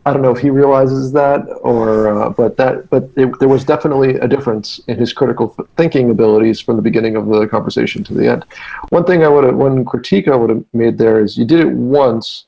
I 0.06 0.14
don't 0.14 0.24
know 0.24 0.32
if 0.32 0.40
he 0.40 0.50
realizes 0.50 1.12
that 1.12 1.42
or, 1.62 2.08
uh, 2.08 2.30
but 2.30 2.58
that, 2.58 2.90
but 2.90 3.10
it, 3.16 3.38
there 3.40 3.48
was 3.48 3.64
definitely 3.64 4.16
a 4.16 4.28
difference 4.28 4.80
in 4.88 4.98
his 4.98 5.14
critical 5.14 5.56
thinking 5.78 6.10
abilities 6.10 6.60
from 6.60 6.76
the 6.76 6.82
beginning 6.82 7.16
of 7.16 7.28
the 7.28 7.48
conversation 7.48 8.04
to 8.06 8.14
the 8.16 8.28
end. 8.28 8.46
One 8.90 9.06
thing 9.06 9.24
I 9.24 9.28
would 9.28 9.44
have, 9.44 9.56
one 9.56 9.86
critique 9.86 10.28
I 10.28 10.36
would 10.36 10.50
have 10.50 10.66
made 10.74 10.98
there 10.98 11.20
is 11.20 11.38
you 11.38 11.46
did 11.46 11.60
it 11.60 11.72
once, 11.72 12.46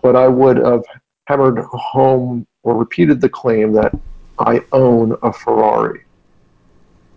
but 0.00 0.14
I 0.14 0.28
would 0.28 0.58
have 0.58 0.84
hammered 1.26 1.58
home 1.72 2.46
or 2.62 2.76
repeated 2.76 3.20
the 3.20 3.28
claim 3.28 3.72
that 3.72 3.92
I 4.38 4.62
own 4.70 5.16
a 5.22 5.32
Ferrari. 5.32 6.02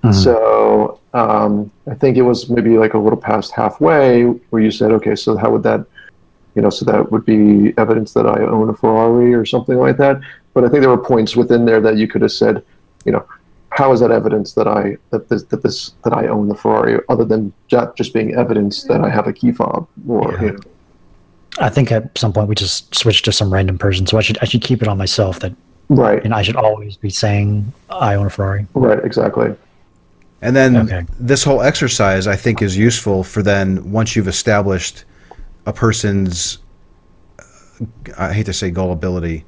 Mm-hmm. 0.03 0.13
So 0.13 0.99
um, 1.13 1.71
I 1.89 1.93
think 1.93 2.17
it 2.17 2.23
was 2.23 2.49
maybe 2.49 2.77
like 2.77 2.95
a 2.95 2.97
little 2.97 3.19
past 3.19 3.51
halfway 3.51 4.23
where 4.23 4.61
you 4.61 4.71
said, 4.71 4.91
okay, 4.93 5.15
so 5.15 5.37
how 5.37 5.51
would 5.51 5.63
that 5.63 5.85
you 6.55 6.61
know, 6.61 6.69
so 6.69 6.85
that 6.85 7.11
would 7.11 7.25
be 7.25 7.73
evidence 7.77 8.13
that 8.13 8.25
I 8.25 8.41
own 8.41 8.69
a 8.69 8.73
Ferrari 8.73 9.33
or 9.33 9.45
something 9.45 9.77
like 9.77 9.97
that. 9.97 10.21
But 10.53 10.63
I 10.63 10.69
think 10.69 10.81
there 10.81 10.89
were 10.89 11.03
points 11.03 11.35
within 11.35 11.65
there 11.65 11.81
that 11.81 11.97
you 11.97 12.07
could 12.07 12.21
have 12.21 12.31
said, 12.31 12.63
you 13.03 13.11
know, 13.11 13.25
how 13.69 13.91
is 13.91 13.99
that 13.99 14.09
evidence 14.09 14.53
that 14.53 14.67
I 14.67 14.97
that 15.09 15.27
this 15.27 15.43
that 15.43 15.61
this 15.61 15.91
that 16.05 16.13
I 16.13 16.27
own 16.27 16.47
the 16.47 16.55
Ferrari, 16.55 17.01
other 17.09 17.25
than 17.25 17.53
that 17.71 17.95
just 17.97 18.13
being 18.13 18.33
evidence 18.33 18.83
that 18.85 19.01
I 19.01 19.09
have 19.09 19.27
a 19.27 19.33
key 19.33 19.51
fob 19.51 19.87
or 20.07 20.31
yeah. 20.33 20.41
you 20.41 20.51
know. 20.53 20.59
I 21.59 21.69
think 21.69 21.91
at 21.91 22.17
some 22.17 22.33
point 22.33 22.47
we 22.47 22.55
just 22.55 22.93
switched 22.95 23.25
to 23.25 23.31
some 23.31 23.53
random 23.53 23.77
person, 23.77 24.07
so 24.07 24.17
I 24.17 24.21
should 24.21 24.37
I 24.41 24.45
should 24.45 24.61
keep 24.61 24.81
it 24.81 24.87
on 24.87 24.97
myself 24.97 25.41
that 25.41 25.53
right, 25.89 26.23
and 26.23 26.33
I 26.33 26.41
should 26.41 26.55
always 26.55 26.95
be 26.95 27.09
saying 27.09 27.73
I 27.89 28.15
own 28.15 28.27
a 28.27 28.29
Ferrari. 28.29 28.65
Right, 28.73 29.03
exactly. 29.03 29.53
And 30.41 30.55
then 30.55 30.77
okay. 30.77 31.05
this 31.19 31.43
whole 31.43 31.61
exercise, 31.61 32.27
I 32.27 32.35
think, 32.35 32.61
is 32.61 32.77
useful 32.77 33.23
for 33.23 33.41
then 33.41 33.91
once 33.91 34.15
you've 34.15 34.27
established 34.27 35.03
a 35.65 35.73
person's 35.73 36.59
I 38.17 38.33
hate 38.33 38.45
to 38.45 38.53
say 38.53 38.71
gullibility, 38.71 39.43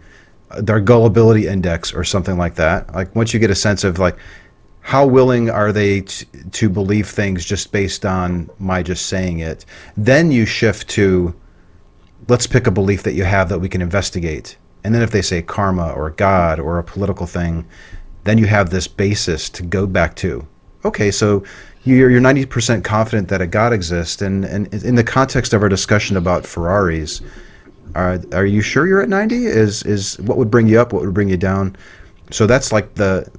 their 0.60 0.80
gullibility 0.80 1.48
index 1.48 1.94
or 1.94 2.04
something 2.04 2.38
like 2.38 2.56
that. 2.56 2.94
Like 2.94 3.16
once 3.16 3.34
you 3.34 3.40
get 3.40 3.50
a 3.50 3.56
sense 3.56 3.84
of 3.84 4.00
like 4.00 4.18
how 4.82 5.06
willing 5.06 5.50
are 5.50 5.72
they 5.72 6.02
t- 6.02 6.26
to 6.52 6.70
believe 6.70 7.10
things 7.10 7.46
just 7.46 7.72
based 7.72 8.06
on 8.06 8.50
my 8.60 8.84
just 8.84 9.08
saying 9.08 9.40
it, 9.40 9.66
then 9.96 10.32
you 10.32 10.46
shift 10.46 10.90
to 10.90 11.36
let's 12.28 12.48
pick 12.48 12.68
a 12.68 12.72
belief 12.72 13.04
that 13.04 13.14
you 13.14 13.24
have 13.24 13.50
that 13.50 13.60
we 13.60 13.70
can 13.70 13.82
investigate. 13.82 14.58
And 14.84 14.94
then 14.94 15.02
if 15.02 15.12
they 15.12 15.22
say 15.22 15.42
karma 15.42 15.92
or 15.92 16.12
God 16.12 16.60
or 16.60 16.80
a 16.80 16.84
political 16.84 17.26
thing, 17.26 17.66
then 18.24 18.38
you 18.38 18.46
have 18.46 18.70
this 18.70 18.88
basis 18.88 19.50
to 19.52 19.64
go 19.64 19.88
back 19.88 20.16
to. 20.18 20.46
Okay, 20.86 21.12
so 21.12 21.44
you're, 21.96 22.10
you're 22.12 22.22
90% 22.22 22.84
confident 22.84 23.30
that 23.30 23.42
a 23.42 23.48
God 23.48 23.74
exists. 23.74 24.22
And, 24.22 24.46
and 24.46 24.72
in 24.84 24.96
the 24.96 25.04
context 25.04 25.54
of 25.54 25.62
our 25.62 25.70
discussion 25.70 26.18
about 26.18 26.46
Ferraris, 26.46 27.22
are, 27.96 28.20
are 28.34 28.46
you 28.46 28.62
sure 28.62 28.88
you're 28.88 29.02
at 29.02 29.10
90? 29.10 29.46
Is, 29.46 29.84
is 29.84 30.20
what 30.20 30.38
would 30.38 30.52
bring 30.52 30.68
you 30.68 30.80
up? 30.80 30.94
What 30.94 31.04
would 31.04 31.14
bring 31.14 31.30
you 31.30 31.38
down? 31.38 31.76
So 32.32 32.46
that's 32.46 32.72
like 32.72 32.94
the, 32.96 33.30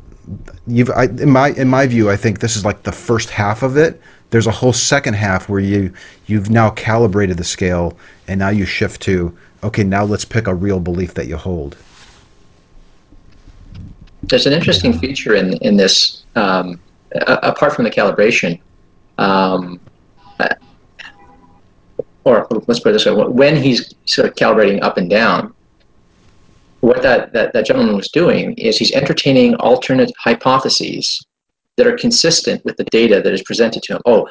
you've, 0.66 0.90
I, 0.90 1.04
in 1.04 1.30
my, 1.30 1.50
in 1.50 1.68
my 1.68 1.86
view, 1.86 2.10
I 2.10 2.16
think 2.16 2.40
this 2.40 2.56
is 2.56 2.64
like 2.64 2.82
the 2.82 2.92
first 2.92 3.30
half 3.30 3.62
of 3.62 3.76
it. 3.76 4.00
There's 4.30 4.46
a 4.46 4.52
whole 4.52 4.72
second 4.72 5.14
half 5.14 5.48
where 5.48 5.60
you, 5.60 5.92
you've 6.26 6.50
now 6.50 6.70
calibrated 6.70 7.36
the 7.36 7.44
scale 7.44 7.96
and 8.26 8.38
now 8.38 8.50
you 8.50 8.66
shift 8.66 9.00
to, 9.02 9.36
okay, 9.62 9.84
now 9.84 10.04
let's 10.04 10.24
pick 10.24 10.46
a 10.46 10.54
real 10.54 10.80
belief 10.80 11.14
that 11.14 11.26
you 11.26 11.36
hold. 11.36 11.76
There's 14.24 14.46
an 14.46 14.52
interesting 14.52 14.98
feature 14.98 15.34
in, 15.34 15.54
in 15.58 15.76
this, 15.76 16.24
um, 16.34 16.80
apart 17.12 17.74
from 17.74 17.84
the 17.84 17.90
calibration, 17.90 18.60
um, 19.18 19.80
or 22.24 22.46
let's 22.66 22.80
put 22.80 22.90
it 22.90 22.92
this 22.92 23.06
way: 23.06 23.12
when 23.12 23.56
he's 23.56 23.94
sort 24.04 24.28
of 24.28 24.34
calibrating 24.34 24.82
up 24.82 24.98
and 24.98 25.08
down, 25.08 25.54
what 26.80 27.02
that, 27.02 27.32
that, 27.32 27.52
that 27.52 27.66
gentleman 27.66 27.96
was 27.96 28.08
doing 28.08 28.54
is 28.54 28.78
he's 28.78 28.92
entertaining 28.92 29.54
alternate 29.56 30.12
hypotheses 30.18 31.24
that 31.76 31.86
are 31.86 31.96
consistent 31.96 32.64
with 32.64 32.76
the 32.76 32.84
data 32.84 33.20
that 33.22 33.32
is 33.32 33.42
presented 33.42 33.82
to 33.84 33.94
him. 33.94 34.02
Oh, 34.04 34.28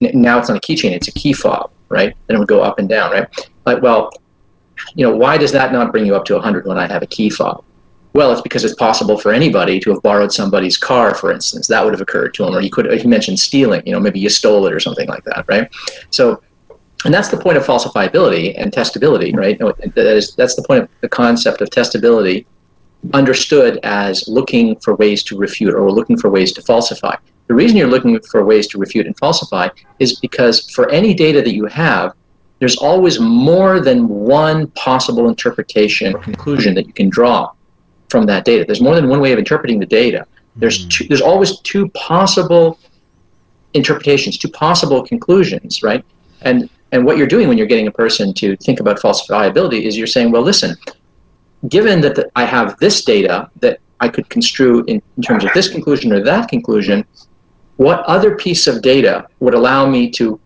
now 0.00 0.38
it's 0.38 0.48
not 0.48 0.58
a 0.58 0.60
keychain; 0.60 0.92
it's 0.92 1.08
a 1.08 1.12
key 1.12 1.32
fob, 1.32 1.70
right? 1.88 2.14
Then 2.26 2.36
it 2.36 2.38
would 2.38 2.48
go 2.48 2.62
up 2.62 2.78
and 2.78 2.88
down, 2.88 3.12
right? 3.12 3.50
Like, 3.66 3.82
well, 3.82 4.10
you 4.94 5.06
know, 5.06 5.14
why 5.14 5.36
does 5.36 5.52
that 5.52 5.72
not 5.72 5.92
bring 5.92 6.06
you 6.06 6.14
up 6.14 6.24
to 6.26 6.34
100 6.34 6.66
when 6.66 6.78
I 6.78 6.86
have 6.86 7.02
a 7.02 7.06
key 7.06 7.30
fob? 7.30 7.64
Well, 8.14 8.32
it's 8.32 8.40
because 8.40 8.64
it's 8.64 8.74
possible 8.74 9.18
for 9.18 9.32
anybody 9.32 9.78
to 9.80 9.90
have 9.90 10.02
borrowed 10.02 10.32
somebody's 10.32 10.76
car, 10.76 11.14
for 11.14 11.30
instance. 11.30 11.68
That 11.68 11.84
would 11.84 11.92
have 11.92 12.00
occurred 12.00 12.34
to 12.34 12.44
him, 12.44 12.54
or 12.54 12.60
you 12.60 12.70
could. 12.70 12.90
He 12.92 13.06
mentioned 13.06 13.38
stealing. 13.38 13.82
You 13.84 13.92
know, 13.92 14.00
maybe 14.00 14.18
you 14.18 14.28
stole 14.28 14.66
it 14.66 14.72
or 14.72 14.80
something 14.80 15.08
like 15.08 15.24
that, 15.24 15.44
right? 15.48 15.68
So, 16.10 16.42
and 17.04 17.12
that's 17.12 17.28
the 17.28 17.36
point 17.36 17.58
of 17.58 17.64
falsifiability 17.64 18.54
and 18.56 18.72
testability, 18.72 19.36
right? 19.36 19.58
That 19.58 19.96
is, 19.96 20.34
that's 20.34 20.56
the 20.56 20.62
point 20.62 20.84
of 20.84 20.88
the 21.00 21.08
concept 21.08 21.60
of 21.60 21.68
testability, 21.70 22.46
understood 23.12 23.78
as 23.82 24.26
looking 24.26 24.74
for 24.80 24.96
ways 24.96 25.22
to 25.24 25.38
refute 25.38 25.74
or 25.74 25.92
looking 25.92 26.16
for 26.16 26.30
ways 26.30 26.52
to 26.54 26.62
falsify. 26.62 27.14
The 27.46 27.54
reason 27.54 27.76
you're 27.76 27.88
looking 27.88 28.18
for 28.20 28.44
ways 28.44 28.66
to 28.68 28.78
refute 28.78 29.06
and 29.06 29.16
falsify 29.16 29.68
is 30.00 30.18
because 30.18 30.68
for 30.70 30.88
any 30.90 31.14
data 31.14 31.40
that 31.42 31.54
you 31.54 31.66
have, 31.66 32.14
there's 32.58 32.76
always 32.78 33.20
more 33.20 33.80
than 33.80 34.08
one 34.08 34.66
possible 34.72 35.28
interpretation 35.28 36.16
or 36.16 36.18
conclusion 36.18 36.74
that 36.74 36.86
you 36.86 36.92
can 36.92 37.08
draw 37.08 37.52
from 38.08 38.26
that 38.26 38.44
data. 38.44 38.64
There's 38.64 38.80
more 38.80 38.94
than 38.94 39.08
one 39.08 39.20
way 39.20 39.32
of 39.32 39.38
interpreting 39.38 39.78
the 39.78 39.86
data. 39.86 40.26
There's 40.56 40.82
hmm. 40.82 40.88
two, 40.88 41.08
there's 41.08 41.20
always 41.20 41.60
two 41.60 41.88
possible 41.90 42.78
interpretations, 43.74 44.38
two 44.38 44.48
possible 44.48 45.04
conclusions, 45.04 45.82
right? 45.82 46.04
And 46.42 46.68
and 46.92 47.04
what 47.04 47.18
you're 47.18 47.26
doing 47.26 47.48
when 47.48 47.58
you're 47.58 47.66
getting 47.66 47.86
a 47.86 47.92
person 47.92 48.32
to 48.34 48.56
think 48.56 48.80
about 48.80 48.98
falsifiability 48.98 49.82
is 49.82 49.98
you're 49.98 50.06
saying, 50.06 50.30
well, 50.30 50.42
listen, 50.42 50.74
given 51.68 52.00
that 52.00 52.14
the, 52.14 52.30
I 52.34 52.44
have 52.44 52.78
this 52.78 53.04
data 53.04 53.50
that 53.60 53.80
I 54.00 54.08
could 54.08 54.30
construe 54.30 54.84
in, 54.84 55.02
in 55.16 55.22
terms 55.22 55.44
of 55.44 55.50
this 55.52 55.68
conclusion 55.68 56.12
or 56.12 56.22
that 56.24 56.48
conclusion, 56.48 57.04
what 57.76 58.00
other 58.06 58.36
piece 58.36 58.66
of 58.66 58.80
data 58.80 59.26
would 59.40 59.52
allow 59.52 59.86
me 59.86 60.10
to 60.12 60.40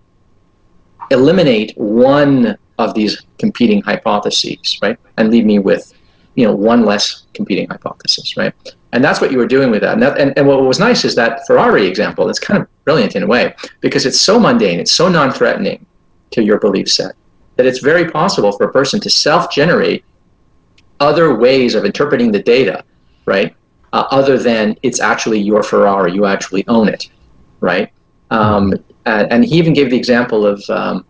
eliminate 1.13 1.77
one 1.77 2.57
of 2.79 2.95
these 2.95 3.23
competing 3.39 3.83
hypotheses, 3.83 4.79
right, 4.83 4.99
and 5.19 5.31
leave 5.31 5.45
me 5.45 5.59
with 5.59 5.93
you 6.35 6.47
know 6.47 6.55
one 6.55 6.85
less 6.85 7.25
competing 7.35 7.69
hypothesis, 7.69 8.37
right? 8.37 8.55
And 8.93 9.03
that's 9.03 9.21
what 9.21 9.33
you 9.33 9.39
were 9.39 9.47
doing 9.47 9.71
with 9.71 9.81
that. 9.81 9.95
And, 9.95 10.03
that, 10.03 10.19
and, 10.19 10.37
and 10.37 10.47
what 10.47 10.63
was 10.63 10.79
nice 10.79 11.05
is 11.05 11.15
that 11.15 11.47
Ferrari 11.47 11.87
example. 11.87 12.29
It's 12.29 12.39
kind 12.39 12.61
of 12.61 12.69
brilliant 12.85 13.17
in 13.17 13.23
a 13.23 13.27
way 13.27 13.55
because 13.81 14.05
it's 14.05 14.21
so 14.21 14.39
mundane, 14.39 14.81
it's 14.81 14.93
so 14.93 15.09
non-threatening 15.09 15.87
to 16.33 16.43
your 16.43 16.59
belief 16.59 16.91
set 16.91 17.15
that 17.57 17.67
it's 17.67 17.79
very 17.79 18.11
possible 18.11 18.53
for 18.53 18.65
a 18.65 18.73
person 18.73 19.01
to 19.01 19.11
self-generate 19.11 20.05
other 21.01 21.35
ways 21.35 21.75
of 21.75 21.85
interpreting 21.85 22.33
the 22.33 22.43
data, 22.43 22.85
right? 23.27 23.55
Uh, 23.93 24.05
other 24.11 24.39
than 24.39 24.77
it's 24.83 25.01
actually 25.01 25.39
your 25.39 25.63
Ferrari, 25.63 26.13
you 26.13 26.25
actually 26.25 26.67
own 26.69 26.89
it, 26.89 27.11
right? 27.61 27.91
Um, 28.31 28.75
and, 29.05 29.45
he 29.45 29.57
even 29.57 29.75
gave 29.75 29.91
the 29.91 29.97
example 29.97 30.47
of 30.47 30.63
um, 30.71 31.05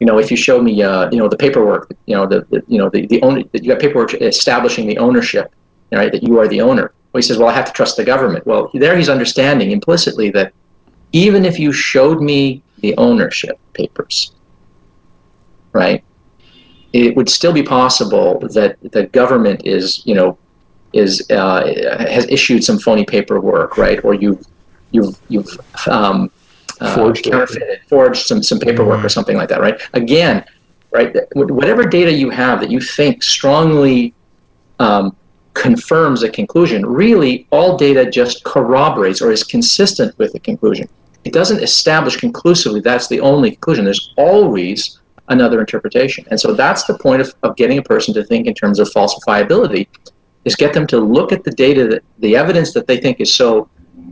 you 0.00 0.06
know, 0.06 0.18
if 0.18 0.30
you 0.30 0.36
show 0.36 0.60
me, 0.60 0.82
uh, 0.82 1.10
you 1.10 1.18
know, 1.18 1.28
the 1.28 1.36
paperwork, 1.36 1.90
you 2.06 2.14
know, 2.14 2.26
the, 2.26 2.46
the 2.50 2.62
you 2.68 2.78
know, 2.78 2.90
the, 2.90 3.06
the 3.06 3.22
owner, 3.22 3.42
you 3.52 3.68
got 3.72 3.80
paperwork 3.80 4.14
establishing 4.14 4.86
the 4.86 4.98
ownership, 4.98 5.52
right, 5.92 6.12
that 6.12 6.22
you 6.22 6.38
are 6.38 6.48
the 6.48 6.60
owner. 6.60 6.92
Well, 7.12 7.18
he 7.18 7.22
says, 7.22 7.38
well, 7.38 7.48
I 7.48 7.54
have 7.54 7.64
to 7.64 7.72
trust 7.72 7.96
the 7.96 8.04
government. 8.04 8.46
Well, 8.46 8.70
there 8.74 8.96
he's 8.96 9.08
understanding 9.08 9.70
implicitly 9.70 10.30
that 10.30 10.52
even 11.12 11.44
if 11.46 11.58
you 11.58 11.72
showed 11.72 12.20
me 12.20 12.62
the 12.80 12.94
ownership 12.98 13.58
papers, 13.72 14.32
right, 15.72 16.04
it 16.92 17.16
would 17.16 17.30
still 17.30 17.52
be 17.52 17.62
possible 17.62 18.38
that 18.52 18.76
the 18.92 19.06
government 19.06 19.62
is, 19.64 20.02
you 20.04 20.14
know, 20.14 20.36
is 20.92 21.28
uh, 21.30 21.66
has 21.98 22.26
issued 22.28 22.64
some 22.64 22.78
phony 22.78 23.04
paperwork, 23.04 23.76
right, 23.78 24.02
or 24.04 24.14
you've 24.14 24.46
you've 24.90 25.18
you've 25.28 25.58
um, 25.88 26.30
Forged 26.94 27.26
it. 27.26 27.30
counterfeited, 27.30 27.80
forged 27.88 28.26
some 28.26 28.42
some 28.42 28.58
paperwork 28.58 29.04
or 29.04 29.08
something 29.08 29.36
like 29.36 29.48
that, 29.48 29.60
right? 29.60 29.80
Again, 29.94 30.44
right? 30.90 31.14
Whatever 31.34 31.84
data 31.84 32.12
you 32.12 32.30
have 32.30 32.60
that 32.60 32.70
you 32.70 32.80
think 32.80 33.22
strongly 33.22 34.14
um, 34.78 35.16
confirms 35.54 36.22
a 36.22 36.28
conclusion, 36.28 36.84
really 36.84 37.46
all 37.50 37.76
data 37.76 38.10
just 38.10 38.44
corroborates 38.44 39.22
or 39.22 39.32
is 39.32 39.42
consistent 39.42 40.16
with 40.18 40.32
the 40.32 40.40
conclusion. 40.40 40.88
It 41.24 41.32
doesn't 41.32 41.62
establish 41.62 42.16
conclusively 42.16 42.80
that's 42.80 43.08
the 43.08 43.20
only 43.20 43.52
conclusion. 43.52 43.84
There's 43.84 44.12
always 44.16 45.00
another 45.28 45.60
interpretation. 45.60 46.24
And 46.30 46.38
so 46.38 46.54
that's 46.54 46.84
the 46.84 46.96
point 46.98 47.20
of, 47.20 47.34
of 47.42 47.56
getting 47.56 47.78
a 47.78 47.82
person 47.82 48.14
to 48.14 48.24
think 48.24 48.46
in 48.46 48.54
terms 48.54 48.78
of 48.78 48.88
falsifiability 48.88 49.88
is 50.44 50.54
get 50.54 50.72
them 50.72 50.86
to 50.86 50.98
look 50.98 51.32
at 51.32 51.42
the 51.42 51.50
data 51.50 51.88
that 51.88 52.04
the 52.18 52.36
evidence 52.36 52.72
that 52.74 52.86
they 52.86 52.98
think 52.98 53.20
is 53.20 53.34
so 53.34 53.68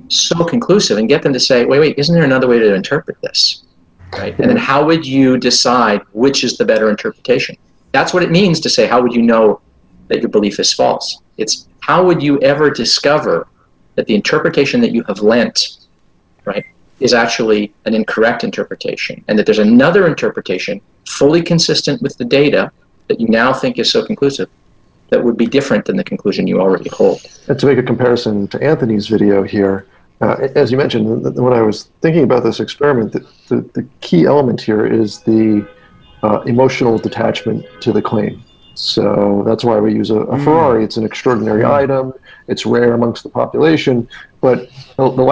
so 0.09 0.45
conclusive 0.45 0.99
and 0.99 1.09
get 1.09 1.23
them 1.23 1.33
to 1.33 1.41
say, 1.41 1.65
wait, 1.65 1.81
wait, 1.81 1.99
isn't 1.99 2.15
there 2.15 2.25
another 2.25 2.47
way 2.47 2.59
to 2.59 2.75
interpret 2.75 3.21
this? 3.23 3.65
Right? 4.13 4.39
And 4.39 4.49
then 4.49 4.57
how 4.57 4.85
would 4.85 5.05
you 5.05 5.39
decide 5.39 6.03
which 6.13 6.45
is 6.45 6.57
the 6.57 6.65
better 6.65 6.91
interpretation? 6.91 7.57
That's 7.93 8.13
what 8.13 8.23
it 8.23 8.31
means 8.31 8.61
to 8.61 8.71
say, 8.71 8.87
how 8.87 9.03
would 9.03 9.13
you 9.13 9.23
know 9.23 9.61
that 10.09 10.21
your 10.21 10.29
belief 10.29 10.61
is 10.61 10.73
false? 10.73 11.21
It's 11.37 11.69
how 11.81 12.05
would 12.05 12.23
you 12.23 12.41
ever 12.41 12.71
discover 12.71 13.49
that 13.95 14.07
the 14.07 14.15
interpretation 14.15 14.81
that 14.81 14.93
you 14.93 15.03
have 15.05 15.21
lent, 15.21 15.79
right, 16.45 16.65
is 17.01 17.13
actually 17.13 17.73
an 17.85 17.95
incorrect 17.95 18.45
interpretation, 18.45 19.25
and 19.29 19.39
that 19.39 19.47
there's 19.47 19.59
another 19.59 20.07
interpretation 20.07 20.81
fully 21.07 21.43
consistent 21.43 22.01
with 22.03 22.17
the 22.19 22.25
data 22.25 22.71
that 23.09 23.21
you 23.21 23.29
now 23.29 23.53
think 23.53 23.79
is 23.79 23.91
so 23.91 24.05
conclusive 24.05 24.49
that 25.11 25.23
would 25.23 25.37
be 25.37 25.47
different 25.47 25.85
than 25.85 25.97
the 25.97 26.05
conclusion 26.05 26.47
you 26.47 26.61
already 26.61 26.89
hold. 26.89 27.21
And 27.49 27.59
to 27.59 27.67
make 27.67 27.79
a 27.79 27.83
comparison 27.83 28.49
to 28.49 28.63
Anthony's 28.63 29.07
video 29.07 29.43
here, 29.43 29.87
uh, 30.21 30.49
as 30.55 30.71
you 30.71 30.79
mentioned, 30.79 31.37
when 31.37 31.53
I 31.53 31.63
was 31.63 31.91
thinking 32.01 32.23
about 32.23 32.45
this 32.45 32.61
experiment, 32.61 33.13
the, 33.13 33.21
the, 33.49 33.61
the 33.75 33.87
key 34.01 34.27
element 34.27 34.61
here 34.61 34.87
is 34.87 35.21
the 35.21 35.67
uh, 36.23 36.41
emotional 36.43 36.99
detachment 36.99 37.67
to 37.81 37.93
the 37.93 38.01
claim. 38.01 38.43
So 38.75 39.43
that's 39.47 39.65
why 39.65 39.79
we 39.79 39.93
use 39.93 40.11
a, 40.11 40.21
a 40.21 40.39
Ferrari. 40.39 40.85
It's 40.85 40.97
an 40.97 41.05
extraordinary 41.05 41.65
item. 41.65 42.13
It's 42.49 42.67
rare 42.67 42.93
amongst 42.95 43.23
the 43.23 43.29
population, 43.29 44.09
but 44.41 44.69
the, 44.97 45.11
the 45.11 45.23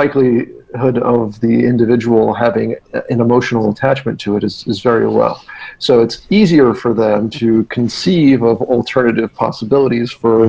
likelihood 0.72 1.02
of 1.02 1.40
the 1.40 1.64
individual 1.64 2.34
having 2.34 2.76
an 2.92 3.20
emotional 3.20 3.70
attachment 3.70 4.20
to 4.20 4.36
it 4.36 4.44
is, 4.44 4.66
is 4.66 4.80
very 4.80 5.06
low. 5.06 5.36
So 5.78 6.00
it's 6.00 6.26
easier 6.30 6.74
for 6.74 6.94
them 6.94 7.30
to 7.30 7.64
conceive 7.64 8.42
of 8.42 8.62
alternative 8.62 9.32
possibilities 9.34 10.12
for 10.12 10.48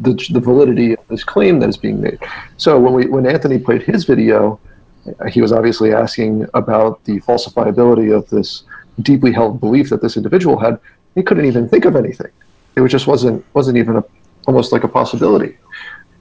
the, 0.00 0.14
the 0.30 0.40
validity 0.40 0.92
of 0.96 1.08
this 1.08 1.24
claim 1.24 1.60
that 1.60 1.68
is 1.68 1.76
being 1.76 2.00
made. 2.00 2.18
So 2.56 2.78
when 2.78 2.92
we 2.92 3.06
when 3.06 3.26
Anthony 3.26 3.58
played 3.58 3.82
his 3.82 4.04
video, 4.04 4.58
he 5.28 5.40
was 5.40 5.52
obviously 5.52 5.92
asking 5.92 6.46
about 6.54 7.02
the 7.04 7.20
falsifiability 7.20 8.14
of 8.16 8.28
this 8.28 8.64
deeply 9.00 9.32
held 9.32 9.60
belief 9.60 9.90
that 9.90 10.02
this 10.02 10.16
individual 10.16 10.58
had. 10.58 10.78
He 11.14 11.22
couldn't 11.22 11.46
even 11.46 11.68
think 11.68 11.86
of 11.86 11.96
anything. 11.96 12.30
It 12.76 12.86
just 12.88 13.06
wasn't 13.06 13.44
wasn't 13.54 13.78
even 13.78 13.96
a, 13.96 14.04
almost 14.46 14.72
like 14.72 14.84
a 14.84 14.88
possibility. 14.88 15.56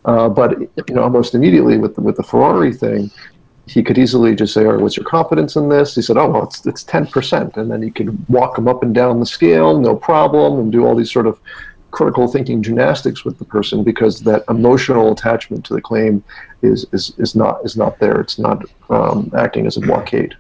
Uh, 0.06 0.30
but 0.30 0.60
you 0.60 0.96
know, 0.96 1.02
almost 1.02 1.34
immediately 1.34 1.78
with 1.78 1.96
the, 1.96 2.02
with 2.02 2.16
the 2.16 2.24
Ferrari 2.24 2.72
thing, 2.72 3.10
he 3.68 3.84
could 3.84 3.98
easily 3.98 4.36
just 4.36 4.54
say, 4.54 4.66
"All 4.66 4.74
right, 4.74 4.82
what's 4.82 4.98
your 4.98 5.06
confidence 5.06 5.56
in 5.56 5.70
this?" 5.70 5.96
He 5.96 6.02
said, 6.02 6.18
"Oh, 6.18 6.30
well, 6.30 6.44
it's 6.44 6.66
it's 6.66 6.84
ten 6.84 7.08
percent," 7.08 7.58
and 7.58 7.72
then 7.72 7.82
he 7.82 7.92
could 7.92 8.28
walk 8.30 8.58
him 8.58 8.68
up 8.68 8.84
and 8.84 8.94
down 8.94 9.20
the 9.20 9.26
scale, 9.26 9.80
no 9.80 9.96
problem, 9.96 10.60
and 10.60 10.72
do 10.72 10.86
all 10.86 10.96
these 10.96 11.12
sort 11.12 11.28
of 11.28 11.40
critical 11.92 12.28
thinking 12.28 12.62
gymnastics 12.62 13.24
with 13.24 13.40
the 13.40 13.46
person 13.46 13.82
because 13.82 14.20
that 14.22 14.44
emotional 14.50 15.14
attachment 15.14 15.64
to 15.66 15.74
the 15.74 15.82
claim 15.82 16.24
is 16.62 16.86
is, 16.92 17.14
is 17.18 17.36
not 17.36 17.64
is 17.64 17.76
not 17.76 17.98
there. 18.00 18.20
It's 18.20 18.38
not 18.38 18.64
um, 18.90 19.32
acting 19.36 19.66
as 19.66 19.78
a 19.78 19.82
blockade. 19.82 20.36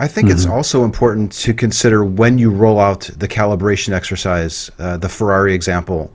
I 0.00 0.06
think 0.06 0.30
it's 0.30 0.46
also 0.46 0.84
important 0.84 1.32
to 1.32 1.52
consider 1.52 2.04
when 2.04 2.38
you 2.38 2.50
roll 2.50 2.78
out 2.78 3.10
the 3.16 3.26
calibration 3.26 3.92
exercise, 3.92 4.70
uh, 4.78 4.96
the 4.96 5.08
Ferrari 5.08 5.54
example. 5.54 6.12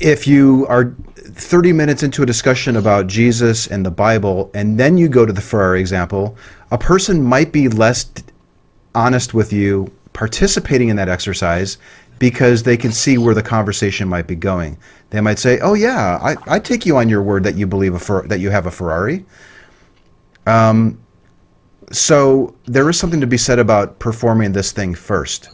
If 0.00 0.26
you 0.26 0.66
are 0.68 0.94
30 1.16 1.72
minutes 1.72 2.02
into 2.02 2.22
a 2.22 2.26
discussion 2.26 2.76
about 2.76 3.06
Jesus 3.06 3.66
and 3.66 3.84
the 3.84 3.90
Bible, 3.90 4.50
and 4.54 4.78
then 4.78 4.98
you 4.98 5.08
go 5.08 5.24
to 5.24 5.32
the 5.32 5.40
Ferrari 5.40 5.80
example, 5.80 6.36
a 6.70 6.78
person 6.78 7.22
might 7.22 7.52
be 7.52 7.68
less 7.68 8.06
honest 8.94 9.34
with 9.34 9.52
you 9.52 9.90
participating 10.12 10.88
in 10.88 10.96
that 10.96 11.08
exercise 11.08 11.78
because 12.18 12.62
they 12.62 12.76
can 12.76 12.92
see 12.92 13.18
where 13.18 13.34
the 13.34 13.42
conversation 13.42 14.08
might 14.08 14.26
be 14.26 14.36
going. 14.36 14.78
They 15.10 15.20
might 15.20 15.38
say, 15.38 15.58
"Oh 15.60 15.74
yeah, 15.74 16.18
I, 16.22 16.36
I 16.46 16.58
take 16.58 16.86
you 16.86 16.96
on 16.96 17.08
your 17.08 17.22
word 17.22 17.44
that 17.44 17.56
you 17.56 17.66
believe 17.66 17.94
a 17.94 17.98
Fer- 17.98 18.26
that 18.28 18.40
you 18.40 18.50
have 18.50 18.66
a 18.66 18.70
Ferrari." 18.70 19.24
Um, 20.46 20.98
so 21.90 22.54
there 22.66 22.88
is 22.88 22.98
something 22.98 23.20
to 23.20 23.26
be 23.26 23.36
said 23.36 23.58
about 23.58 23.98
performing 23.98 24.52
this 24.52 24.72
thing 24.72 24.94
first. 24.94 25.50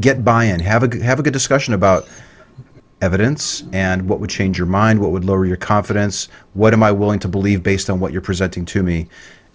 Get 0.00 0.24
buy-in. 0.24 0.60
Have 0.60 0.82
a 0.82 1.02
have 1.02 1.18
a 1.18 1.22
good 1.22 1.32
discussion 1.32 1.74
about 1.74 2.08
evidence 3.02 3.64
and 3.72 4.08
what 4.08 4.20
would 4.20 4.30
change 4.30 4.58
your 4.58 4.66
mind, 4.66 5.00
what 5.00 5.10
would 5.10 5.24
lower 5.24 5.44
your 5.44 5.56
confidence, 5.56 6.28
what 6.54 6.72
am 6.72 6.82
I 6.82 6.92
willing 6.92 7.18
to 7.20 7.28
believe 7.28 7.62
based 7.62 7.90
on 7.90 8.00
what 8.00 8.12
you're 8.12 8.22
presenting 8.22 8.64
to 8.66 8.82
me, 8.82 9.08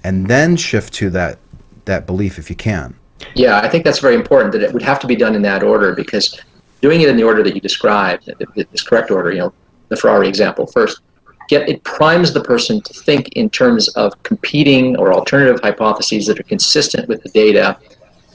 and 0.03 0.27
then 0.27 0.55
shift 0.55 0.93
to 0.95 1.09
that 1.11 1.39
that 1.85 2.05
belief 2.05 2.37
if 2.37 2.49
you 2.49 2.55
can. 2.55 2.95
Yeah, 3.35 3.59
I 3.59 3.67
think 3.67 3.83
that's 3.83 3.99
very 3.99 4.15
important 4.15 4.51
that 4.53 4.61
it 4.61 4.71
would 4.71 4.83
have 4.83 4.99
to 4.99 5.07
be 5.07 5.15
done 5.15 5.35
in 5.35 5.41
that 5.43 5.63
order 5.63 5.93
because 5.95 6.39
doing 6.81 7.01
it 7.01 7.09
in 7.09 7.17
the 7.17 7.23
order 7.23 7.43
that 7.43 7.55
you 7.55 7.61
described, 7.61 8.25
th- 8.25 8.37
th- 8.55 8.67
this 8.71 8.83
correct 8.83 9.11
order, 9.11 9.31
you 9.31 9.39
know, 9.39 9.53
the 9.89 9.97
Ferrari 9.97 10.27
example 10.27 10.67
first, 10.67 11.01
get 11.47 11.67
it 11.67 11.83
primes 11.83 12.33
the 12.33 12.41
person 12.41 12.81
to 12.81 12.93
think 12.93 13.29
in 13.29 13.49
terms 13.49 13.87
of 13.89 14.21
competing 14.23 14.95
or 14.97 15.13
alternative 15.13 15.59
hypotheses 15.61 16.25
that 16.27 16.39
are 16.39 16.43
consistent 16.43 17.07
with 17.07 17.21
the 17.23 17.29
data, 17.29 17.77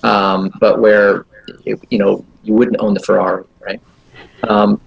um, 0.02 0.52
but 0.61 0.80
where 0.80 1.24
it, 1.64 1.80
you 1.90 1.98
know 1.98 2.24
you 2.44 2.54
wouldn't 2.54 2.76
own 2.78 2.94
the 2.94 3.00
Ferrari, 3.00 3.44
right? 3.61 3.80
Um, 4.48 4.80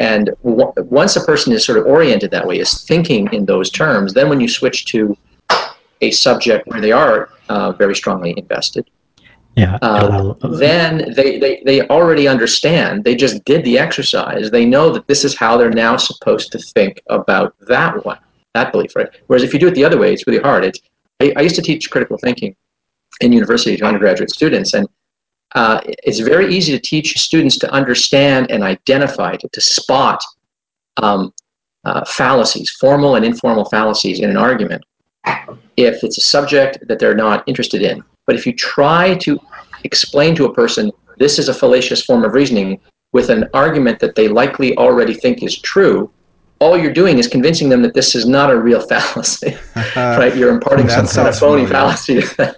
and 0.00 0.30
w- 0.44 0.72
once 1.00 1.16
a 1.16 1.24
person 1.30 1.52
is 1.52 1.64
sort 1.64 1.78
of 1.78 1.84
oriented 1.86 2.30
that 2.30 2.46
way, 2.46 2.58
is 2.58 2.84
thinking 2.84 3.28
in 3.32 3.44
those 3.44 3.68
terms, 3.70 4.14
then 4.14 4.28
when 4.30 4.40
you 4.40 4.48
switch 4.48 4.86
to 4.86 5.16
a 6.00 6.10
subject 6.10 6.66
where 6.68 6.80
they 6.80 6.92
are 6.92 7.28
uh, 7.48 7.72
very 7.72 7.94
strongly 7.94 8.32
invested, 8.36 8.84
Yeah. 9.56 9.78
uh, 9.82 10.34
then 10.66 11.12
they, 11.16 11.38
they, 11.38 11.62
they 11.66 11.78
already 11.88 12.26
understand. 12.26 13.04
They 13.04 13.14
just 13.14 13.44
did 13.44 13.64
the 13.64 13.76
exercise. 13.78 14.50
They 14.50 14.64
know 14.64 14.90
that 14.94 15.06
this 15.06 15.24
is 15.24 15.36
how 15.36 15.52
they're 15.58 15.78
now 15.86 15.96
supposed 15.96 16.50
to 16.52 16.58
think 16.58 17.02
about 17.18 17.54
that 17.68 17.92
one, 18.04 18.18
that 18.54 18.72
belief, 18.72 18.96
right? 18.96 19.08
Whereas 19.26 19.42
if 19.42 19.52
you 19.52 19.60
do 19.60 19.68
it 19.68 19.74
the 19.74 19.84
other 19.84 19.98
way, 19.98 20.12
it's 20.14 20.26
really 20.26 20.42
hard. 20.42 20.64
It's, 20.64 20.80
I, 21.20 21.32
I 21.36 21.42
used 21.42 21.56
to 21.56 21.62
teach 21.62 21.90
critical 21.90 22.16
thinking 22.16 22.56
in 23.20 23.32
university 23.32 23.76
to 23.76 23.84
undergraduate 23.84 24.30
students, 24.30 24.72
and 24.72 24.88
uh, 25.54 25.80
it's 25.84 26.20
very 26.20 26.54
easy 26.54 26.72
to 26.72 26.78
teach 26.78 27.18
students 27.18 27.58
to 27.58 27.70
understand 27.72 28.50
and 28.50 28.62
identify, 28.62 29.36
to, 29.36 29.48
to 29.48 29.60
spot 29.60 30.22
um, 30.98 31.32
uh, 31.84 32.04
fallacies, 32.04 32.70
formal 32.70 33.16
and 33.16 33.24
informal 33.24 33.64
fallacies 33.64 34.20
in 34.20 34.30
an 34.30 34.36
argument 34.36 34.84
if 35.76 36.02
it's 36.02 36.18
a 36.18 36.20
subject 36.20 36.78
that 36.86 36.98
they're 36.98 37.14
not 37.14 37.42
interested 37.46 37.82
in. 37.82 38.02
But 38.26 38.36
if 38.36 38.46
you 38.46 38.52
try 38.52 39.14
to 39.16 39.38
explain 39.84 40.34
to 40.36 40.44
a 40.44 40.54
person 40.54 40.92
this 41.18 41.38
is 41.38 41.48
a 41.48 41.54
fallacious 41.54 42.04
form 42.04 42.24
of 42.24 42.32
reasoning 42.32 42.80
with 43.12 43.28
an 43.28 43.48
argument 43.54 43.98
that 44.00 44.14
they 44.14 44.28
likely 44.28 44.76
already 44.76 45.14
think 45.14 45.42
is 45.42 45.58
true, 45.58 46.10
all 46.60 46.78
you're 46.78 46.92
doing 46.92 47.18
is 47.18 47.26
convincing 47.26 47.68
them 47.68 47.82
that 47.82 47.94
this 47.94 48.14
is 48.14 48.26
not 48.26 48.50
a 48.50 48.56
real 48.56 48.80
fallacy, 48.88 49.56
right? 49.96 50.36
You're 50.36 50.50
imparting 50.50 50.88
some 50.88 51.06
kind 51.06 51.28
of 51.28 51.38
phony 51.38 51.64
familiar. 51.64 51.68
fallacy 51.68 52.20
to 52.20 52.36
them. 52.36 52.54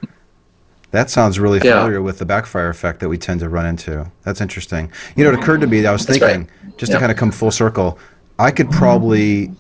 That 0.93 1.11
sounds 1.11 1.41
really 1.41 1.59
Yeah. 1.65 1.79
familiar 1.81 2.01
with 2.03 2.19
the 2.19 2.25
backfire 2.27 2.69
effect 2.69 3.01
that 3.01 3.09
we 3.09 3.19
tend 3.19 3.41
to 3.41 3.49
run 3.49 3.67
into. 3.67 4.07
That's 4.25 4.41
interesting. 4.41 4.91
You 5.17 5.25
know, 5.25 5.31
it 5.31 5.39
occurred 5.39 5.63
to 5.63 5.67
me 5.67 5.81
that 5.81 5.89
I 5.89 5.93
was 5.93 6.07
That's 6.07 6.19
thinking, 6.19 6.43
right. 6.43 6.79
just 6.79 6.91
Yeah. 6.91 6.97
to 6.97 7.01
kind 7.01 7.11
of 7.11 7.19
come 7.19 7.31
full 7.31 7.51
circle, 7.51 7.99
I 8.39 8.51
could 8.51 8.71
probably 8.71 9.51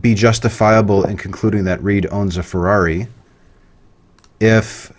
be 0.00 0.14
justifiable 0.14 1.04
in 1.04 1.16
concluding 1.16 1.64
that 1.64 1.82
Reid 1.82 2.06
owns 2.10 2.36
a 2.36 2.42
Ferrari 2.42 3.08
if 4.40 4.92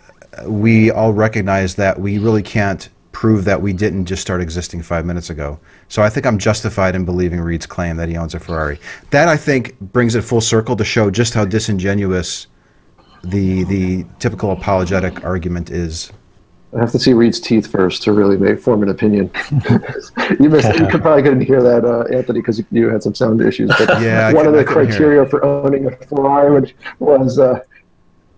we 0.46 0.92
all 0.92 1.14
recognize 1.14 1.76
that 1.76 2.00
we 2.00 2.18
really 2.18 2.42
can't 2.44 2.90
prove 3.14 3.46
that 3.46 3.62
we 3.62 3.72
didn't 3.72 4.06
just 4.06 4.22
start 4.22 4.42
existing 4.42 4.82
five 4.82 5.06
minutes 5.06 5.30
ago. 5.30 5.58
So 5.88 6.02
I 6.04 6.10
think 6.10 6.26
I'm 6.26 6.38
justified 6.38 6.96
in 6.96 7.06
believing 7.06 7.40
Reid's 7.40 7.66
claim 7.66 7.96
that 7.96 8.10
he 8.10 8.18
owns 8.18 8.36
a 8.36 8.40
Ferrari. 8.40 8.78
That 9.12 9.30
I 9.30 9.38
think 9.38 9.80
brings 9.80 10.16
it 10.16 10.22
full 10.24 10.42
circle 10.42 10.76
to 10.76 10.84
show 10.84 11.10
just 11.10 11.34
how 11.34 11.46
disingenuous 11.46 12.48
the 13.30 13.64
the 13.66 14.06
typical 14.20 14.52
apologetic 14.52 15.24
argument 15.24 15.70
is. 15.72 16.12
I 16.76 16.80
have 16.80 16.92
to 16.92 17.00
see 17.00 17.14
Reid's 17.14 17.40
teeth 17.40 17.68
first 17.68 18.04
to 18.04 18.12
really 18.12 18.36
make 18.38 18.60
form 18.60 18.84
an 18.84 18.90
opinion. 18.90 19.32
you 20.42 20.50
missed. 20.50 20.78
You 20.78 20.88
could 20.88 21.02
probably 21.02 21.24
couldn't 21.24 21.42
hear 21.42 21.64
that, 21.64 21.86
uh, 21.86 22.04
Anthony, 22.14 22.42
because 22.42 22.58
you, 22.60 22.66
you 22.72 22.90
had 22.90 23.02
some 23.02 23.16
sound 23.16 23.40
issues. 23.42 23.72
But 23.78 23.88
Yeah, 24.02 24.34
one 24.34 24.46
of 24.46 24.54
the 24.54 24.66
couldn't 24.66 24.92
hear 24.92 25.22
it. 25.24 25.26
criteria 25.26 25.26
for 25.30 25.46
owning 25.46 25.86
a 25.86 25.92
Ferrari 26.08 26.60
was- 26.60 26.74
was 27.00 27.40
uh, 27.40 27.62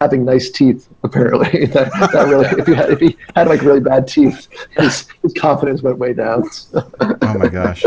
having 0.02 0.24
nice 0.24 0.52
teeth. 0.52 0.88
Apparently, 1.04 1.66
that, 1.74 1.90
that 2.14 2.28
really, 2.28 2.46
if 2.60 2.68
he 2.68 2.74
had 2.76 2.90
if 2.92 3.00
he 3.00 3.18
had 3.36 3.48
like 3.48 3.62
really 3.64 3.80
bad 3.80 4.08
teeth, 4.08 4.48
his, 4.78 5.08
his 5.24 5.34
confidence 5.34 5.82
went 5.82 5.98
way 5.98 6.14
down. 6.14 6.44
Oh 7.02 7.38
my 7.40 7.48
gosh. 7.48 7.84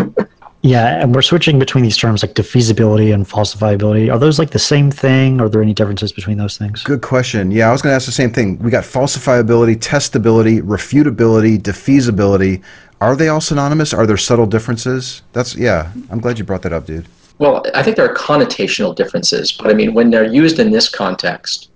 Yeah, 0.63 1.03
and 1.03 1.15
we're 1.15 1.23
switching 1.23 1.59
between 1.59 1.85
these 1.85 1.97
terms 1.97 2.23
like 2.23 2.35
defeasibility 2.35 3.15
and 3.15 3.27
falsifiability. 3.27 4.13
Are 4.13 4.19
those 4.19 4.39
like 4.39 4.51
the 4.51 4.59
same 4.59 4.91
thing? 4.91 5.41
Are 5.41 5.49
there 5.49 5.63
any 5.63 5.73
differences 5.73 6.13
between 6.13 6.37
those 6.37 6.59
things? 6.59 6.83
Good 6.83 7.01
question. 7.01 7.51
Yeah, 7.51 7.71
I 7.71 7.73
was 7.73 7.81
going 7.81 7.93
to 7.93 7.97
ask 7.97 8.05
the 8.05 8.13
same 8.13 8.31
thing. 8.31 8.59
We 8.59 8.71
got 8.71 8.85
falsifiability, 8.85 9.77
testability, 9.77 10.61
refutability, 10.61 11.59
defeasibility. 11.59 12.63
Are 13.01 13.17
they 13.17 13.29
all 13.29 13.41
synonymous? 13.41 13.95
Are 13.95 14.07
there 14.07 14.19
subtle 14.19 14.45
differences? 14.45 15.23
That's 15.33 15.55
yeah. 15.55 15.91
I'm 16.11 16.21
glad 16.21 16.39
you 16.39 16.45
brought 16.45 16.61
that 16.63 16.75
up, 16.75 16.85
dude. 16.85 17.07
Well, 17.39 17.65
I 17.75 17.83
think 17.83 17.97
there 17.97 18.05
are 18.05 18.15
connotational 18.15 18.95
differences, 18.95 19.53
but 19.53 19.71
I 19.71 19.73
mean, 19.73 19.95
when 19.95 20.11
they're 20.11 20.31
used 20.31 20.59
in 20.59 20.71
this 20.73 20.91
context 20.91 21.71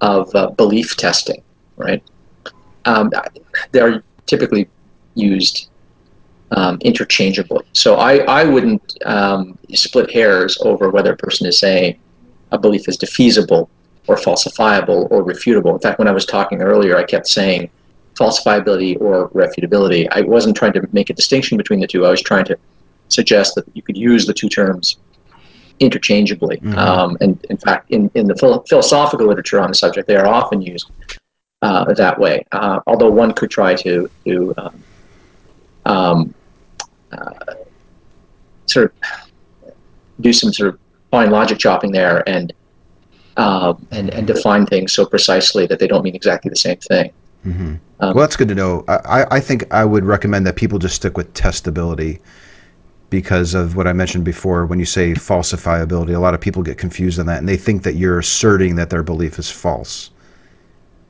of 0.00 0.32
uh, 0.36 0.50
belief 0.50 0.96
testing, 0.96 1.42
right? 1.76 2.00
Um, 2.84 3.10
they're 3.72 4.04
typically 4.26 4.68
used 5.16 5.68
um, 6.54 6.78
interchangeably. 6.80 7.64
So 7.72 7.96
I, 7.96 8.18
I 8.18 8.44
wouldn't 8.44 8.96
um, 9.04 9.58
split 9.74 10.10
hairs 10.10 10.56
over 10.62 10.90
whether 10.90 11.12
a 11.12 11.16
person 11.16 11.46
is 11.46 11.58
saying 11.58 11.98
a 12.52 12.58
belief 12.58 12.88
is 12.88 12.96
defeasible 12.96 13.68
or 14.06 14.16
falsifiable 14.16 15.10
or 15.10 15.24
refutable. 15.24 15.72
In 15.72 15.80
fact, 15.80 15.98
when 15.98 16.08
I 16.08 16.12
was 16.12 16.26
talking 16.26 16.62
earlier, 16.62 16.96
I 16.96 17.04
kept 17.04 17.26
saying 17.26 17.70
falsifiability 18.14 19.00
or 19.00 19.30
refutability. 19.30 20.08
I 20.12 20.20
wasn't 20.22 20.56
trying 20.56 20.72
to 20.74 20.88
make 20.92 21.10
a 21.10 21.14
distinction 21.14 21.56
between 21.56 21.80
the 21.80 21.86
two. 21.86 22.06
I 22.06 22.10
was 22.10 22.22
trying 22.22 22.44
to 22.46 22.56
suggest 23.08 23.54
that 23.56 23.64
you 23.74 23.82
could 23.82 23.96
use 23.96 24.26
the 24.26 24.34
two 24.34 24.48
terms 24.48 24.98
interchangeably. 25.80 26.58
Mm-hmm. 26.58 26.78
Um, 26.78 27.16
and 27.20 27.44
in 27.50 27.56
fact, 27.56 27.90
in, 27.90 28.10
in 28.14 28.26
the 28.26 28.36
phil- 28.36 28.64
philosophical 28.68 29.26
literature 29.26 29.60
on 29.60 29.68
the 29.68 29.74
subject, 29.74 30.06
they 30.06 30.16
are 30.16 30.26
often 30.26 30.62
used 30.62 30.90
uh, 31.62 31.92
that 31.94 32.18
way. 32.18 32.44
Uh, 32.52 32.80
although 32.86 33.10
one 33.10 33.32
could 33.32 33.50
try 33.50 33.74
to, 33.74 34.08
to 34.24 34.54
um, 34.58 34.84
um, 35.86 36.34
uh, 37.14 37.54
sort 38.66 38.92
of 38.92 39.72
do 40.20 40.32
some 40.32 40.52
sort 40.52 40.68
of 40.70 40.78
fine 41.10 41.30
logic 41.30 41.58
chopping 41.58 41.92
there 41.92 42.28
and 42.28 42.52
um, 43.36 43.86
and 43.90 44.10
and 44.10 44.26
define 44.26 44.66
things 44.66 44.92
so 44.92 45.04
precisely 45.04 45.66
that 45.66 45.78
they 45.78 45.86
don't 45.86 46.02
mean 46.02 46.14
exactly 46.14 46.48
the 46.48 46.56
same 46.56 46.76
thing. 46.76 47.12
Mm-hmm. 47.44 47.74
Um, 48.00 48.14
well, 48.14 48.22
that's 48.22 48.36
good 48.36 48.48
to 48.48 48.54
know. 48.54 48.84
I, 48.88 49.26
I 49.30 49.40
think 49.40 49.72
I 49.72 49.84
would 49.84 50.04
recommend 50.04 50.46
that 50.46 50.56
people 50.56 50.78
just 50.78 50.96
stick 50.96 51.16
with 51.16 51.32
testability 51.34 52.20
because 53.10 53.54
of 53.54 53.76
what 53.76 53.86
I 53.86 53.92
mentioned 53.92 54.24
before. 54.24 54.66
When 54.66 54.78
you 54.78 54.86
say 54.86 55.12
falsifiability, 55.12 56.14
a 56.14 56.18
lot 56.18 56.34
of 56.34 56.40
people 56.40 56.62
get 56.62 56.78
confused 56.78 57.18
on 57.18 57.26
that 57.26 57.38
and 57.38 57.48
they 57.48 57.56
think 57.56 57.82
that 57.82 57.94
you're 57.94 58.18
asserting 58.18 58.76
that 58.76 58.90
their 58.90 59.02
belief 59.02 59.38
is 59.38 59.50
false. 59.50 60.10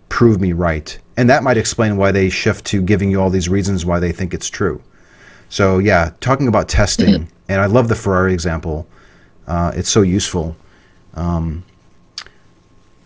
Prove 0.09 0.41
me 0.41 0.53
right. 0.53 0.99
And 1.17 1.31
that 1.31 1.43
might 1.43 1.57
explain 1.57 1.97
why 1.97 2.13
they 2.13 2.29
shift 2.29 2.65
to 2.67 2.83
giving 2.83 3.11
you 3.11 3.21
all 3.21 3.31
these 3.31 3.49
reasons 3.49 3.87
why 3.87 4.01
they 4.01 4.13
think 4.13 4.35
it's 4.35 4.51
true. 4.51 4.83
So 5.55 5.79
yeah, 5.79 6.11
talking 6.19 6.49
about 6.49 6.69
testing, 6.69 7.15
mm-hmm. 7.15 7.33
and 7.49 7.61
I 7.61 7.67
love 7.67 7.87
the 7.87 7.95
Ferrari 7.95 8.35
example. 8.35 8.89
Uh, 9.47 9.71
it's 9.77 9.89
so 9.89 10.03
useful. 10.03 10.57
Um, 11.15 11.63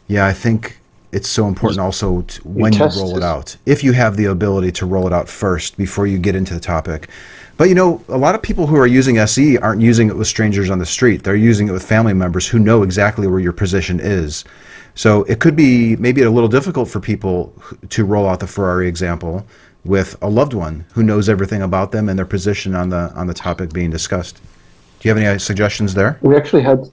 yeah, 0.06 0.26
I 0.26 0.32
think 0.32 0.78
it's 1.12 1.28
so 1.28 1.46
important 1.46 1.78
also 1.78 2.22
to, 2.22 2.48
when 2.48 2.72
you, 2.72 2.78
you 2.78 2.86
roll 2.86 3.18
it 3.18 3.22
out. 3.22 3.54
If 3.66 3.84
you 3.84 3.92
have 3.92 4.16
the 4.16 4.24
ability 4.24 4.72
to 4.72 4.86
roll 4.86 5.06
it 5.06 5.12
out 5.12 5.28
first 5.28 5.76
before 5.76 6.06
you 6.06 6.16
get 6.16 6.34
into 6.34 6.54
the 6.54 6.60
topic. 6.60 7.10
But 7.58 7.68
you 7.68 7.74
know, 7.74 8.02
a 8.08 8.16
lot 8.16 8.34
of 8.34 8.40
people 8.40 8.66
who 8.66 8.76
are 8.76 8.86
using 8.86 9.18
SE 9.18 9.58
aren't 9.58 9.82
using 9.82 10.08
it 10.08 10.16
with 10.16 10.26
strangers 10.26 10.70
on 10.70 10.78
the 10.78 10.86
street. 10.86 11.24
They're 11.24 11.36
using 11.36 11.68
it 11.68 11.72
with 11.72 11.84
family 11.84 12.14
members 12.14 12.48
who 12.48 12.58
know 12.58 12.82
exactly 12.82 13.26
where 13.26 13.40
your 13.40 13.52
position 13.52 14.00
is. 14.00 14.46
So 14.94 15.24
it 15.24 15.38
could 15.38 15.54
be 15.54 15.96
maybe 15.96 16.22
a 16.22 16.30
little 16.30 16.48
difficult 16.48 16.88
for 16.88 16.98
people 16.98 17.52
to 17.90 18.06
roll 18.06 18.26
out 18.26 18.40
the 18.40 18.46
Ferrari 18.46 18.88
example 18.88 19.46
with 19.88 20.16
a 20.22 20.28
loved 20.28 20.52
one 20.52 20.84
who 20.92 21.02
knows 21.02 21.28
everything 21.28 21.62
about 21.62 21.90
them 21.90 22.08
and 22.08 22.18
their 22.18 22.26
position 22.26 22.74
on 22.74 22.90
the 22.90 23.10
on 23.14 23.26
the 23.26 23.34
topic 23.34 23.72
being 23.72 23.90
discussed. 23.90 24.36
Do 25.00 25.08
you 25.08 25.14
have 25.14 25.22
any 25.22 25.38
suggestions 25.38 25.94
there? 25.94 26.18
We 26.22 26.36
actually 26.36 26.62
had 26.62 26.90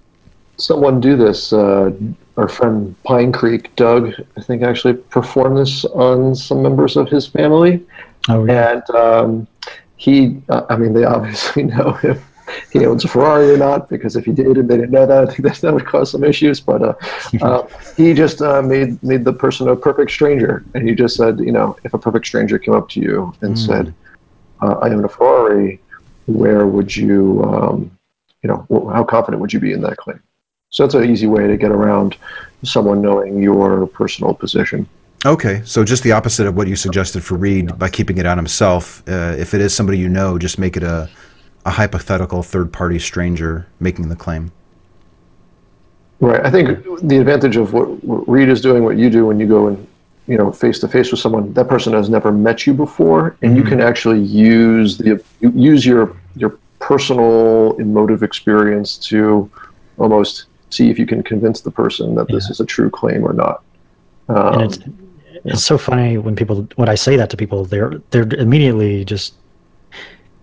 someone 0.57 0.99
do 1.01 1.17
this. 1.17 1.51
Uh, 1.51 1.91
our 2.37 2.47
friend 2.47 2.95
Pinecreek, 3.05 3.75
Doug, 3.75 4.13
I 4.37 4.41
think, 4.41 4.61
actually 4.61 4.93
performed 4.93 5.57
this 5.57 5.85
on 5.85 6.35
some 6.35 6.61
members 6.61 6.97
of 6.97 7.09
his 7.09 7.27
family. 7.27 7.85
Oh, 8.29 8.45
yeah. 8.45 8.73
And 8.73 8.89
um, 8.95 9.47
he, 9.97 10.41
uh, 10.49 10.63
I 10.69 10.75
mean, 10.75 10.93
they 10.93 11.05
obviously 11.05 11.63
know 11.73 11.93
him 11.93 12.21
he 12.71 12.85
owns 12.85 13.03
a 13.05 13.07
Ferrari 13.07 13.51
or 13.51 13.57
not, 13.57 13.89
because 13.89 14.15
if 14.15 14.25
he 14.25 14.31
did 14.31 14.57
and 14.57 14.69
they 14.69 14.77
didn't 14.77 14.91
know 14.91 15.05
that, 15.05 15.29
I 15.29 15.33
think 15.33 15.47
that, 15.47 15.57
that 15.57 15.73
would 15.73 15.85
cause 15.85 16.11
some 16.11 16.23
issues. 16.23 16.59
But 16.59 16.81
uh, 16.81 16.93
uh, 17.41 17.67
he 17.97 18.13
just 18.13 18.41
uh, 18.41 18.61
made 18.61 19.01
made 19.03 19.25
the 19.25 19.33
person 19.33 19.67
a 19.67 19.75
perfect 19.75 20.11
stranger, 20.11 20.63
and 20.73 20.87
he 20.87 20.95
just 20.95 21.15
said, 21.15 21.39
you 21.39 21.51
know, 21.51 21.77
if 21.83 21.93
a 21.93 21.97
perfect 21.97 22.25
stranger 22.25 22.59
came 22.59 22.73
up 22.73 22.89
to 22.89 22.99
you 22.99 23.33
and 23.41 23.55
mm. 23.55 23.65
said, 23.65 23.93
uh, 24.61 24.75
"I 24.81 24.89
own 24.89 25.05
a 25.05 25.09
Ferrari," 25.09 25.79
where 26.27 26.67
would 26.67 26.95
you, 26.95 27.43
um, 27.43 27.91
you 28.43 28.49
know, 28.49 28.89
how 28.93 29.03
confident 29.03 29.41
would 29.41 29.53
you 29.53 29.59
be 29.59 29.73
in 29.73 29.81
that 29.81 29.97
claim? 29.97 30.21
So 30.69 30.83
that's 30.83 30.95
an 30.95 31.09
easy 31.09 31.27
way 31.27 31.47
to 31.47 31.55
get 31.57 31.71
around 31.71 32.17
someone 32.63 33.01
knowing 33.01 33.41
your 33.41 33.87
personal 33.87 34.33
position. 34.33 34.87
Okay, 35.25 35.63
so 35.65 35.83
just 35.83 36.03
the 36.03 36.11
opposite 36.11 36.45
of 36.45 36.55
what 36.55 36.67
you 36.67 36.75
suggested 36.75 37.23
for 37.23 37.35
Reid 37.35 37.79
by 37.79 37.89
keeping 37.89 38.19
it 38.19 38.27
on 38.27 38.37
himself. 38.37 39.01
Uh, 39.07 39.35
if 39.37 39.55
it 39.55 39.61
is 39.61 39.73
somebody 39.73 39.97
you 39.97 40.07
know, 40.07 40.37
just 40.37 40.59
make 40.59 40.77
it 40.77 40.83
a 40.83 41.09
a 41.65 41.71
hypothetical 41.71 42.43
third 42.43 42.71
party 42.71 42.99
stranger 42.99 43.67
making 43.79 44.09
the 44.09 44.15
claim. 44.15 44.51
Right. 46.19 46.45
I 46.45 46.51
think 46.51 46.83
the 47.01 47.17
advantage 47.17 47.57
of 47.57 47.73
what, 47.73 47.87
Reid 48.27 48.49
is 48.49 48.61
doing, 48.61 48.83
what 48.83 48.97
you 48.97 49.09
do 49.09 49.25
when 49.25 49.39
you 49.39 49.47
go 49.47 49.67
and 49.67 49.87
you 50.27 50.37
know 50.37 50.51
face 50.51 50.79
to 50.79 50.87
face 50.87 51.11
with 51.11 51.19
someone, 51.19 51.53
that 51.53 51.67
person 51.67 51.93
has 51.93 52.09
never 52.09 52.31
met 52.31 52.65
you 52.65 52.73
before, 52.73 53.35
and 53.41 53.51
mm-hmm. 53.51 53.57
you 53.57 53.63
can 53.63 53.81
actually 53.81 54.21
use 54.21 54.97
the 54.97 55.21
use 55.41 55.85
your 55.85 56.15
your 56.35 56.57
personal 56.79 57.75
emotive 57.77 58.23
experience 58.23 58.97
to 58.97 59.49
almost 59.97 60.45
see 60.69 60.89
if 60.89 60.97
you 60.97 61.05
can 61.05 61.21
convince 61.21 61.61
the 61.61 61.71
person 61.71 62.15
that 62.15 62.29
yeah. 62.29 62.35
this 62.35 62.49
is 62.49 62.59
a 62.59 62.65
true 62.65 62.89
claim 62.89 63.23
or 63.23 63.33
not. 63.33 63.63
Um, 64.29 64.53
and 64.53 64.61
it's, 64.63 64.79
it's 65.45 65.63
so 65.63 65.77
funny 65.77 66.17
when 66.17 66.35
people 66.35 66.67
when 66.75 66.89
I 66.89 66.95
say 66.95 67.17
that 67.17 67.29
to 67.31 67.37
people, 67.37 67.65
they're 67.65 67.93
they're 68.11 68.27
immediately 68.35 69.05
just 69.05 69.33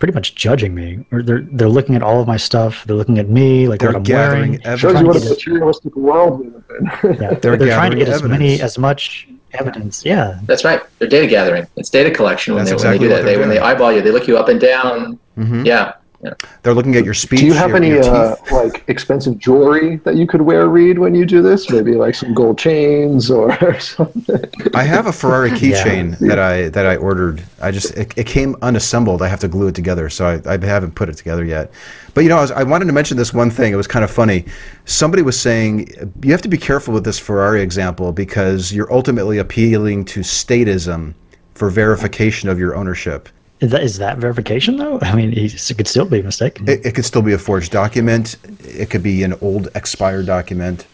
pretty 0.03 0.15
much 0.15 0.35
judging 0.35 0.75
me. 0.75 1.07
Or 1.13 1.23
they're 1.23 1.43
they're 1.53 1.69
looking 1.69 1.95
at 1.95 2.03
all 2.03 2.21
of 2.21 2.27
my 2.27 2.37
stuff. 2.37 2.85
They're 2.87 2.97
looking 2.97 3.21
at 3.21 3.29
me, 3.29 3.69
like 3.69 3.79
they're 3.79 3.91
what 3.91 3.99
I'm 3.99 4.03
gathering 4.03 4.61
wearing. 4.65 4.77
Shows 4.77 5.01
you 5.01 5.07
what 5.07 5.17
a 5.17 5.29
materialistic 5.29 5.95
world 5.95 6.41
we 6.41 6.47
live 6.47 6.65
in. 6.77 6.87
yeah, 7.23 7.35
they're, 7.35 7.57
they're 7.57 7.77
trying 7.77 7.93
to 7.93 7.97
get 7.99 8.09
evidence. 8.09 8.25
as 8.25 8.29
many 8.29 8.61
as 8.61 8.79
much 8.79 9.29
evidence. 9.53 10.05
Yeah, 10.05 10.41
that's 10.47 10.65
right. 10.65 10.83
They're 10.99 11.07
data 11.07 11.29
gathering. 11.29 11.69
It's 11.77 11.89
data 11.89 12.11
collection 12.11 12.57
when, 12.57 12.65
they, 12.65 12.73
exactly 12.73 12.99
when 12.99 13.11
they 13.11 13.15
do 13.15 13.15
that. 13.15 13.25
They, 13.25 13.39
when 13.39 13.49
they 13.49 13.61
eyeball 13.61 13.93
you, 13.93 14.03
they 14.03 14.11
look 14.11 14.27
you 14.27 14.37
up 14.37 14.49
and 14.49 14.61
down. 14.61 15.21
Mm-hmm. 15.39 15.67
Yeah, 15.67 15.93
yeah. 16.23 16.35
They're 16.63 16.75
looking 16.75 16.95
at 16.95 17.05
your 17.05 17.15
speech. 17.15 17.41
Do 17.41 17.47
you 17.47 17.53
have 17.53 17.71
your, 17.71 17.79
any 17.79 17.89
your 17.89 18.05
uh, 18.05 18.37
like 18.53 18.85
expensive 18.87 19.39
jewelry 19.39 19.97
that 20.05 20.15
you 20.15 20.29
could 20.29 20.43
wear, 20.43 20.69
Reid, 20.69 21.01
when 21.01 21.17
you 21.17 21.27
do 21.27 21.43
this? 21.43 21.69
Maybe 21.69 21.95
like 21.95 22.15
some 22.15 22.33
gold 22.33 22.59
chains 22.59 23.29
or 23.29 23.81
something. 23.81 24.45
I 24.73 24.85
have 24.85 25.07
a 25.07 25.13
Ferrari 25.13 25.51
keychain 25.61 26.21
yeah. 26.21 26.29
that 26.29 26.39
I 26.39 26.69
that 26.69 26.87
I 26.87 26.95
ordered. 26.95 27.43
I 27.61 27.73
just 27.73 27.97
it, 27.97 28.17
it, 28.17 28.27
came 28.27 28.55
unassembled. 28.63 29.21
I 29.21 29.27
have 29.27 29.41
to 29.41 29.49
glue 29.49 29.67
it 29.67 29.75
together, 29.75 30.09
so 30.09 30.27
I, 30.27 30.55
I 30.55 30.65
haven't 30.65 30.95
put 30.95 31.09
it 31.09 31.17
together 31.17 31.45
yet. 31.45 31.73
But 32.15 32.21
you 32.21 32.29
know, 32.29 32.39
I, 32.39 32.43
was, 32.43 32.53
I 32.53 32.63
wanted 32.63 32.85
to 32.85 32.93
mention 32.93 33.17
this 33.17 33.35
one 33.35 33.51
thing. 33.51 33.73
It 33.73 33.77
was 33.77 33.89
kind 33.89 34.05
of 34.05 34.11
funny. 34.11 34.45
Somebody 34.85 35.25
was 35.25 35.39
saying 35.39 35.89
you 36.23 36.31
have 36.31 36.43
to 36.43 36.49
be 36.49 36.59
careful 36.59 36.95
with 36.95 37.05
this 37.05 37.19
Ferrari 37.19 37.63
example 37.63 38.13
because 38.13 38.73
you're 38.73 38.93
ultimately 38.93 39.39
appealing 39.39 40.05
to 40.05 40.21
statism 40.21 41.15
for 41.55 41.69
verification 41.69 42.49
of 42.49 42.61
your 42.61 42.77
ownership. 42.77 43.29
Is 43.63 43.71
that, 43.71 43.83
is 43.85 43.99
that 43.99 44.19
verification 44.19 44.77
though? 44.77 44.99
I 45.03 45.15
mean, 45.15 45.33
it 45.37 45.73
could 45.77 45.87
still 45.87 46.05
be 46.05 46.21
mistaken. 46.21 46.69
It, 46.69 46.85
it 46.85 46.95
could 46.97 47.05
still 47.05 47.23
be 47.23 47.33
a 47.33 47.39
forged 47.39 47.71
document. 47.71 48.37
It 48.65 48.91
could 48.91 49.05
be 49.05 49.23
an 49.23 49.35
old 49.41 49.69
expired 49.77 50.27
document. 50.27 50.87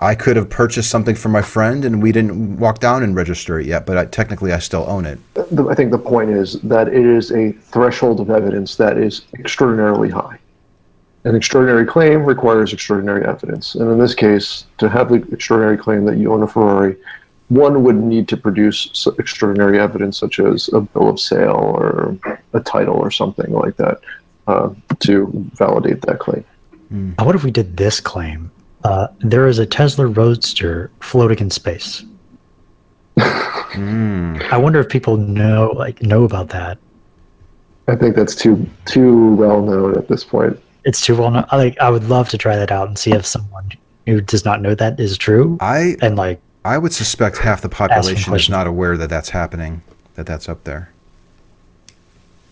I 0.00 0.14
could 0.14 0.36
have 0.36 0.48
purchased 0.48 0.90
something 0.90 1.14
from 1.14 1.32
my 1.32 1.42
friend 1.42 1.84
and 1.84 2.02
we 2.02 2.12
didn't 2.12 2.58
walk 2.58 2.78
down 2.78 3.02
and 3.02 3.14
register 3.14 3.60
it 3.60 3.66
yet, 3.66 3.84
but 3.84 3.98
I, 3.98 4.06
technically 4.06 4.52
I 4.52 4.58
still 4.58 4.86
own 4.88 5.04
it. 5.04 5.18
I 5.36 5.74
think 5.74 5.90
the 5.90 5.98
point 5.98 6.30
is 6.30 6.54
that 6.62 6.88
it 6.88 7.04
is 7.04 7.30
a 7.30 7.52
threshold 7.52 8.20
of 8.20 8.30
evidence 8.30 8.76
that 8.76 8.96
is 8.96 9.22
extraordinarily 9.38 10.08
high. 10.08 10.38
An 11.24 11.34
extraordinary 11.34 11.84
claim 11.84 12.24
requires 12.24 12.72
extraordinary 12.72 13.24
evidence. 13.26 13.74
And 13.74 13.90
in 13.90 13.98
this 13.98 14.14
case, 14.14 14.64
to 14.78 14.88
have 14.88 15.10
the 15.10 15.16
extraordinary 15.30 15.76
claim 15.76 16.06
that 16.06 16.16
you 16.16 16.32
own 16.32 16.42
a 16.42 16.46
Ferrari 16.46 16.96
one 17.48 17.82
would 17.84 17.96
need 17.96 18.28
to 18.28 18.36
produce 18.36 19.06
extraordinary 19.18 19.78
evidence, 19.78 20.18
such 20.18 20.38
as 20.38 20.68
a 20.72 20.80
bill 20.80 21.10
of 21.10 21.20
sale 21.20 21.74
or 21.76 22.16
a 22.52 22.60
title 22.60 22.96
or 22.96 23.10
something 23.10 23.52
like 23.52 23.76
that, 23.76 24.00
uh, 24.46 24.70
to 25.00 25.28
validate 25.54 26.02
that 26.02 26.18
claim. 26.18 26.44
Mm. 26.92 27.24
What 27.24 27.34
if 27.34 27.44
we 27.44 27.50
did 27.50 27.76
this 27.76 28.00
claim? 28.00 28.50
Uh, 28.84 29.08
there 29.20 29.46
is 29.46 29.58
a 29.58 29.66
Tesla 29.66 30.06
Roadster 30.06 30.90
floating 31.00 31.38
in 31.38 31.50
space. 31.50 32.04
mm. 33.18 34.42
I 34.50 34.56
wonder 34.58 34.80
if 34.80 34.88
people 34.88 35.16
know 35.16 35.72
like 35.76 36.02
know 36.02 36.24
about 36.24 36.48
that. 36.50 36.78
I 37.88 37.96
think 37.96 38.16
that's 38.16 38.34
too 38.34 38.68
too 38.86 39.34
well 39.34 39.62
known 39.62 39.96
at 39.96 40.08
this 40.08 40.24
point. 40.24 40.58
It's 40.84 41.00
too 41.00 41.16
well 41.16 41.30
known. 41.30 41.44
I, 41.50 41.56
like, 41.56 41.78
I 41.78 41.90
would 41.90 42.04
love 42.04 42.28
to 42.30 42.38
try 42.38 42.56
that 42.56 42.70
out 42.70 42.88
and 42.88 42.98
see 42.98 43.12
if 43.12 43.24
someone 43.24 43.70
who 44.06 44.20
does 44.20 44.44
not 44.44 44.60
know 44.60 44.74
that 44.74 45.00
is 45.00 45.16
true. 45.16 45.56
I 45.60 45.96
and 46.02 46.16
like 46.16 46.40
I 46.64 46.78
would 46.78 46.92
suspect 46.92 47.38
half 47.38 47.60
the 47.60 47.68
population 47.68 48.34
is 48.34 48.48
not 48.48 48.66
aware 48.66 48.96
that 48.96 49.10
that's 49.10 49.28
happening, 49.28 49.82
that 50.14 50.26
that's 50.26 50.48
up 50.48 50.64
there. 50.64 50.90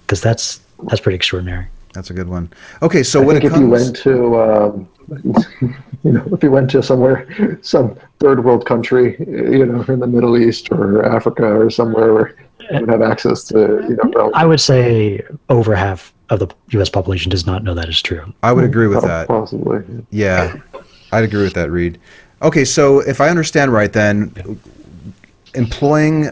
Because 0.06 0.20
that's 0.20 0.60
that's 0.88 1.00
pretty 1.00 1.16
extraordinary. 1.16 1.66
That's 1.94 2.10
a 2.10 2.14
good 2.14 2.28
one. 2.28 2.52
Okay, 2.82 3.02
so 3.02 3.22
I 3.22 3.24
when 3.24 3.40
think 3.40 3.52
it 3.52 3.54
if 3.54 3.60
you 3.60 3.68
went 3.68 3.96
to, 3.96 4.40
um, 4.40 4.88
you 6.02 6.12
know, 6.12 6.26
if 6.32 6.42
you 6.42 6.50
went 6.50 6.70
to 6.70 6.82
somewhere, 6.82 7.58
some 7.62 7.96
third 8.18 8.44
world 8.44 8.66
country, 8.66 9.16
you 9.18 9.66
know, 9.66 9.82
in 9.82 10.00
the 10.00 10.06
Middle 10.06 10.38
East 10.38 10.70
or 10.72 11.04
Africa 11.04 11.44
or 11.44 11.70
somewhere 11.70 12.14
where 12.14 12.36
you 12.70 12.80
would 12.80 12.88
have 12.88 13.02
access 13.02 13.44
to, 13.44 13.58
you 13.88 13.96
know, 14.02 14.10
rel- 14.14 14.30
I 14.34 14.46
would 14.46 14.60
say 14.60 15.22
over 15.50 15.74
half 15.74 16.12
of 16.30 16.38
the 16.38 16.48
U.S. 16.70 16.88
population 16.88 17.30
does 17.30 17.46
not 17.46 17.62
know 17.62 17.74
that 17.74 17.88
is 17.88 18.00
true. 18.00 18.32
I 18.42 18.52
would 18.52 18.64
agree 18.64 18.86
with 18.86 19.04
oh, 19.04 19.06
that. 19.06 19.28
Possibly. 19.28 19.82
Yeah, 20.10 20.56
I'd 21.12 21.24
agree 21.24 21.42
with 21.42 21.54
that, 21.54 21.70
Reid. 21.70 21.98
Okay, 22.42 22.64
so 22.64 22.98
if 23.00 23.20
I 23.20 23.28
understand 23.28 23.72
right, 23.72 23.92
then 23.92 24.58
employing 25.54 26.30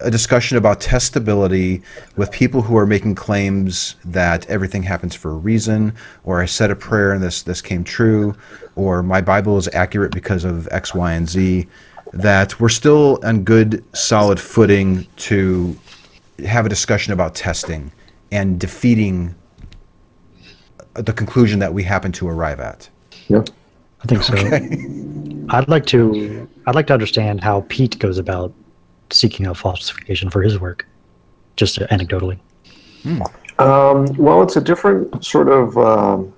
a 0.00 0.10
discussion 0.10 0.56
about 0.56 0.80
testability 0.80 1.82
with 2.16 2.30
people 2.30 2.62
who 2.62 2.78
are 2.78 2.86
making 2.86 3.14
claims 3.14 3.96
that 4.06 4.48
everything 4.48 4.82
happens 4.82 5.14
for 5.14 5.32
a 5.32 5.34
reason, 5.34 5.92
or 6.24 6.40
I 6.40 6.46
said 6.46 6.70
a 6.70 6.76
prayer 6.76 7.12
and 7.12 7.22
this 7.22 7.42
this 7.42 7.60
came 7.60 7.84
true, 7.84 8.34
or 8.74 9.02
my 9.02 9.20
Bible 9.20 9.58
is 9.58 9.68
accurate 9.74 10.12
because 10.12 10.44
of 10.44 10.66
X, 10.70 10.94
Y, 10.94 11.12
and 11.12 11.28
Z, 11.28 11.66
that 12.14 12.58
we're 12.58 12.70
still 12.70 13.20
on 13.22 13.44
good, 13.44 13.84
solid 13.94 14.40
footing 14.40 15.06
to 15.16 15.76
have 16.46 16.64
a 16.64 16.70
discussion 16.70 17.12
about 17.12 17.34
testing 17.34 17.92
and 18.32 18.58
defeating 18.58 19.34
the 20.94 21.12
conclusion 21.12 21.58
that 21.58 21.74
we 21.74 21.82
happen 21.82 22.12
to 22.12 22.26
arrive 22.28 22.60
at. 22.60 22.88
Yeah. 23.28 23.44
I 24.02 24.06
think 24.06 24.22
so. 24.22 24.34
I'd 25.56 25.68
like 25.68 25.86
to. 25.86 26.48
I'd 26.66 26.74
like 26.74 26.86
to 26.88 26.94
understand 26.94 27.42
how 27.42 27.62
Pete 27.68 27.98
goes 27.98 28.18
about 28.18 28.52
seeking 29.10 29.46
out 29.46 29.56
falsification 29.56 30.30
for 30.30 30.42
his 30.42 30.58
work, 30.58 30.86
just 31.56 31.78
anecdotally. 31.78 32.38
Um, 33.58 34.06
well, 34.16 34.42
it's 34.42 34.56
a 34.56 34.60
different 34.60 35.24
sort 35.24 35.48
of 35.48 35.76
um, 35.76 36.32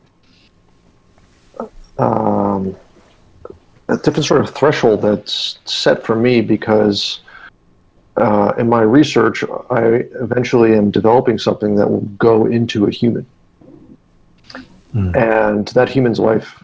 um, 1.99 2.77
a 3.89 3.97
different 3.99 4.25
sort 4.25 4.41
of 4.41 4.51
threshold 4.51 5.03
that's 5.03 5.59
set 5.65 6.03
for 6.05 6.17
me 6.17 6.41
because 6.41 7.21
uh, 8.17 8.53
in 8.59 8.69
my 8.69 8.81
research, 8.83 9.45
I 9.71 10.05
eventually 10.21 10.75
am 10.75 10.91
developing 10.91 11.39
something 11.39 11.77
that 11.77 11.89
will 11.89 12.01
go 12.19 12.47
into 12.47 12.87
a 12.87 12.91
human, 12.91 13.27
Hmm. 14.93 15.15
and 15.17 15.69
that 15.69 15.89
human's 15.89 16.19
life 16.19 16.63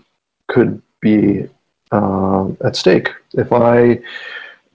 could 0.48 0.82
be 1.00 1.48
uh, 1.92 2.48
at 2.64 2.76
stake 2.76 3.10
if 3.32 3.52
I 3.52 4.00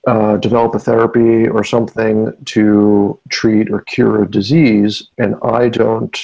uh, 0.07 0.37
develop 0.37 0.75
a 0.75 0.79
therapy 0.79 1.47
or 1.47 1.63
something 1.63 2.33
to 2.45 3.19
treat 3.29 3.71
or 3.71 3.81
cure 3.81 4.23
a 4.23 4.29
disease, 4.29 5.09
and 5.17 5.35
I 5.43 5.69
don't 5.69 6.17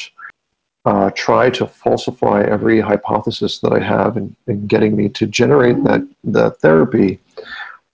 uh, 0.86 1.12
try 1.12 1.50
to 1.52 1.68
falsify 1.68 2.44
every 2.44 2.82
hypothesis 2.82 3.60
that 3.60 3.72
I 3.72 3.80
have 3.80 4.18
in, 4.18 4.36
in 4.48 4.68
getting 4.68 4.96
me 4.96 5.10
to 5.10 5.28
generate 5.28 5.84
that, 5.84 6.02
that 6.26 6.60
therapy, 6.60 7.20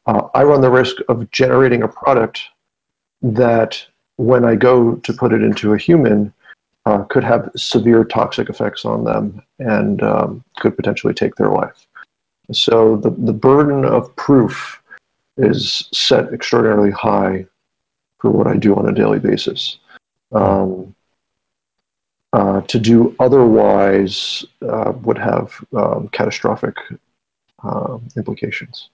uh, 0.05 0.27
I 0.33 0.43
run 0.43 0.61
the 0.61 0.71
risk 0.71 0.97
of 1.09 1.29
generating 1.31 1.83
a 1.83 1.87
product 1.87 2.41
that, 3.21 3.85
when 4.17 4.45
I 4.45 4.55
go 4.55 4.95
to 4.95 5.13
put 5.13 5.33
it 5.33 5.41
into 5.41 5.73
a 5.73 5.77
human, 5.77 6.33
uh, 6.85 7.03
could 7.03 7.23
have 7.23 7.49
severe 7.55 8.03
toxic 8.05 8.49
effects 8.49 8.85
on 8.85 9.03
them 9.03 9.41
and 9.59 10.01
um, 10.03 10.43
could 10.57 10.75
potentially 10.75 11.13
take 11.13 11.35
their 11.35 11.49
life. 11.49 11.84
So 12.51 12.97
the, 12.97 13.09
the 13.09 13.33
burden 13.33 13.85
of 13.85 14.15
proof 14.15 14.81
is 15.37 15.89
set 15.91 16.33
extraordinarily 16.33 16.91
high 16.91 17.45
for 18.19 18.31
what 18.31 18.47
I 18.47 18.55
do 18.55 18.75
on 18.75 18.87
a 18.87 18.93
daily 18.93 19.19
basis. 19.19 19.77
Um, 20.31 20.95
uh, 22.33 22.61
to 22.61 22.79
do 22.79 23.15
otherwise 23.19 24.43
uh, 24.61 24.91
would 25.03 25.17
have 25.17 25.53
um, 25.75 26.09
catastrophic 26.09 26.75
uh, 27.63 27.97
implications. 28.17 28.89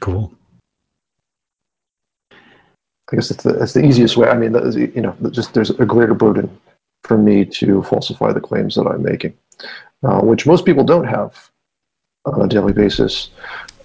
Cool. 0.00 0.32
I 2.32 3.16
guess 3.16 3.28
that's 3.28 3.42
the, 3.42 3.52
that's 3.52 3.72
the 3.72 3.84
easiest 3.84 4.16
way. 4.16 4.28
I 4.28 4.36
mean, 4.36 4.54
is, 4.56 4.76
you 4.76 5.00
know, 5.00 5.16
just 5.30 5.54
there's 5.54 5.70
a 5.70 5.84
greater 5.84 6.14
burden 6.14 6.48
for 7.04 7.18
me 7.18 7.44
to 7.44 7.82
falsify 7.82 8.32
the 8.32 8.40
claims 8.40 8.74
that 8.74 8.86
I'm 8.86 9.02
making, 9.02 9.36
uh, 10.02 10.20
which 10.20 10.46
most 10.46 10.64
people 10.64 10.84
don't 10.84 11.06
have 11.06 11.50
on 12.34 12.42
a 12.42 12.48
daily 12.48 12.72
basis. 12.72 13.30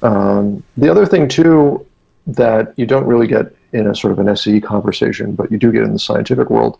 Um, 0.01 0.63
the 0.77 0.89
other 0.89 1.05
thing 1.05 1.27
too 1.27 1.85
that 2.27 2.73
you 2.77 2.85
don't 2.85 3.05
really 3.05 3.27
get 3.27 3.53
in 3.73 3.87
a 3.87 3.95
sort 3.95 4.13
of 4.13 4.19
an 4.19 4.29
SE 4.29 4.61
conversation, 4.61 5.33
but 5.33 5.51
you 5.51 5.57
do 5.57 5.71
get 5.71 5.83
in 5.83 5.93
the 5.93 5.99
scientific 5.99 6.49
world, 6.49 6.77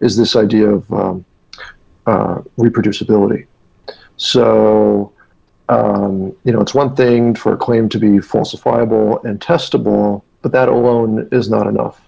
is 0.00 0.16
this 0.16 0.36
idea 0.36 0.68
of 0.68 0.92
um, 0.92 1.24
uh, 2.06 2.42
reproducibility. 2.58 3.46
So, 4.16 5.12
um, 5.68 6.36
you 6.44 6.52
know, 6.52 6.60
it's 6.60 6.74
one 6.74 6.94
thing 6.94 7.34
for 7.34 7.54
a 7.54 7.56
claim 7.56 7.88
to 7.88 7.98
be 7.98 8.18
falsifiable 8.18 9.24
and 9.24 9.40
testable, 9.40 10.22
but 10.42 10.52
that 10.52 10.68
alone 10.68 11.28
is 11.32 11.48
not 11.48 11.66
enough. 11.66 12.00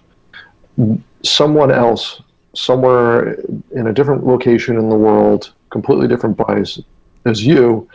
Someone 1.23 1.71
else, 1.71 2.21
somewhere 2.53 3.33
in 3.71 3.87
a 3.87 3.93
different 3.93 4.25
location 4.25 4.77
in 4.77 4.89
the 4.89 4.95
world, 4.95 5.53
completely 5.71 6.07
different 6.07 6.37
bias 6.37 6.79
as 7.25 7.45
you, 7.45 7.89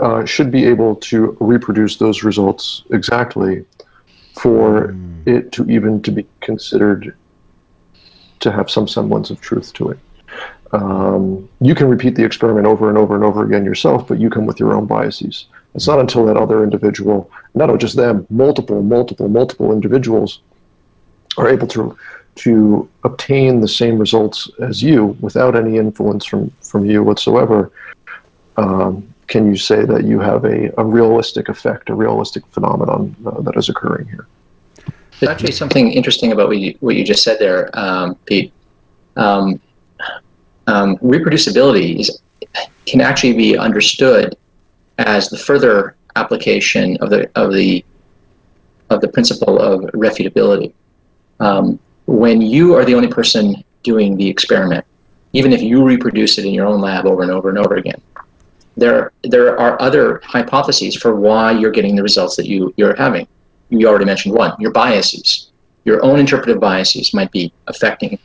uh, 0.00 0.24
should 0.24 0.50
be 0.50 0.66
able 0.66 0.96
to 0.96 1.36
reproduce 1.40 1.96
those 1.96 2.22
results 2.22 2.82
exactly 2.90 3.64
for 4.38 4.94
it 5.26 5.52
to 5.52 5.68
even 5.70 6.00
to 6.02 6.12
be 6.12 6.26
considered 6.40 7.14
to 8.40 8.50
have 8.50 8.70
some 8.70 8.88
semblance 8.88 9.30
of 9.30 9.40
truth 9.40 9.72
to 9.74 9.90
it. 9.90 9.98
Um, 10.72 11.48
you 11.60 11.74
can 11.74 11.88
repeat 11.88 12.14
the 12.14 12.24
experiment 12.24 12.66
over 12.66 12.88
and 12.88 12.96
over 12.96 13.14
and 13.14 13.24
over 13.24 13.44
again 13.44 13.64
yourself, 13.64 14.06
but 14.06 14.20
you 14.20 14.30
come 14.30 14.46
with 14.46 14.60
your 14.60 14.72
own 14.72 14.86
biases. 14.86 15.46
It's 15.74 15.86
not 15.86 15.98
until 15.98 16.24
that 16.26 16.36
other 16.36 16.62
individual, 16.64 17.30
not 17.54 17.76
just 17.78 17.96
them, 17.96 18.26
multiple, 18.30 18.82
multiple, 18.82 19.28
multiple 19.28 19.72
individuals 19.72 20.40
are 21.36 21.48
able 21.48 21.66
to 21.68 21.96
to 22.36 22.88
obtain 23.04 23.60
the 23.60 23.68
same 23.68 23.98
results 23.98 24.48
as 24.60 24.82
you 24.82 25.16
without 25.20 25.56
any 25.56 25.76
influence 25.76 26.24
from 26.24 26.50
from 26.60 26.86
you 26.86 27.02
whatsoever. 27.02 27.72
Um, 28.56 29.09
can 29.30 29.48
you 29.48 29.56
say 29.56 29.84
that 29.84 30.04
you 30.04 30.18
have 30.18 30.44
a, 30.44 30.70
a 30.78 30.84
realistic 30.84 31.48
effect, 31.48 31.88
a 31.88 31.94
realistic 31.94 32.44
phenomenon 32.48 33.14
uh, 33.24 33.40
that 33.42 33.56
is 33.56 33.68
occurring 33.68 34.06
here? 34.08 34.26
There's 35.18 35.30
actually 35.30 35.52
something 35.52 35.92
interesting 35.92 36.32
about 36.32 36.48
what 36.48 36.58
you, 36.58 36.76
what 36.80 36.96
you 36.96 37.04
just 37.04 37.22
said 37.22 37.38
there, 37.38 37.70
um, 37.78 38.16
Pete. 38.26 38.52
Um, 39.16 39.60
um, 40.66 40.96
reproducibility 40.98 42.00
is, 42.00 42.20
can 42.86 43.00
actually 43.00 43.34
be 43.34 43.56
understood 43.56 44.36
as 44.98 45.28
the 45.28 45.38
further 45.38 45.94
application 46.16 46.96
of 47.00 47.10
the 47.10 47.30
of 47.36 47.52
the 47.52 47.84
of 48.90 49.00
the 49.00 49.08
principle 49.08 49.60
of 49.60 49.82
refutability. 49.92 50.72
Um, 51.38 51.78
when 52.06 52.40
you 52.40 52.74
are 52.74 52.84
the 52.84 52.94
only 52.94 53.08
person 53.08 53.62
doing 53.84 54.16
the 54.16 54.28
experiment, 54.28 54.84
even 55.32 55.52
if 55.52 55.62
you 55.62 55.84
reproduce 55.84 56.38
it 56.38 56.44
in 56.44 56.52
your 56.52 56.66
own 56.66 56.80
lab 56.80 57.06
over 57.06 57.22
and 57.22 57.30
over 57.30 57.48
and 57.48 57.58
over 57.58 57.76
again, 57.76 58.00
there 58.76 59.12
there 59.24 59.58
are 59.58 59.80
other 59.80 60.20
hypotheses 60.24 60.96
for 60.96 61.14
why 61.14 61.52
you're 61.52 61.70
getting 61.70 61.96
the 61.96 62.02
results 62.02 62.36
that 62.36 62.46
you 62.46 62.72
you're 62.76 62.96
having. 62.96 63.26
You 63.68 63.88
already 63.88 64.04
mentioned 64.04 64.34
one, 64.34 64.52
your 64.58 64.72
biases. 64.72 65.50
Your 65.84 66.04
own 66.04 66.18
interpretive 66.18 66.60
biases 66.60 67.14
might 67.14 67.30
be 67.32 67.52
affecting 67.66 68.18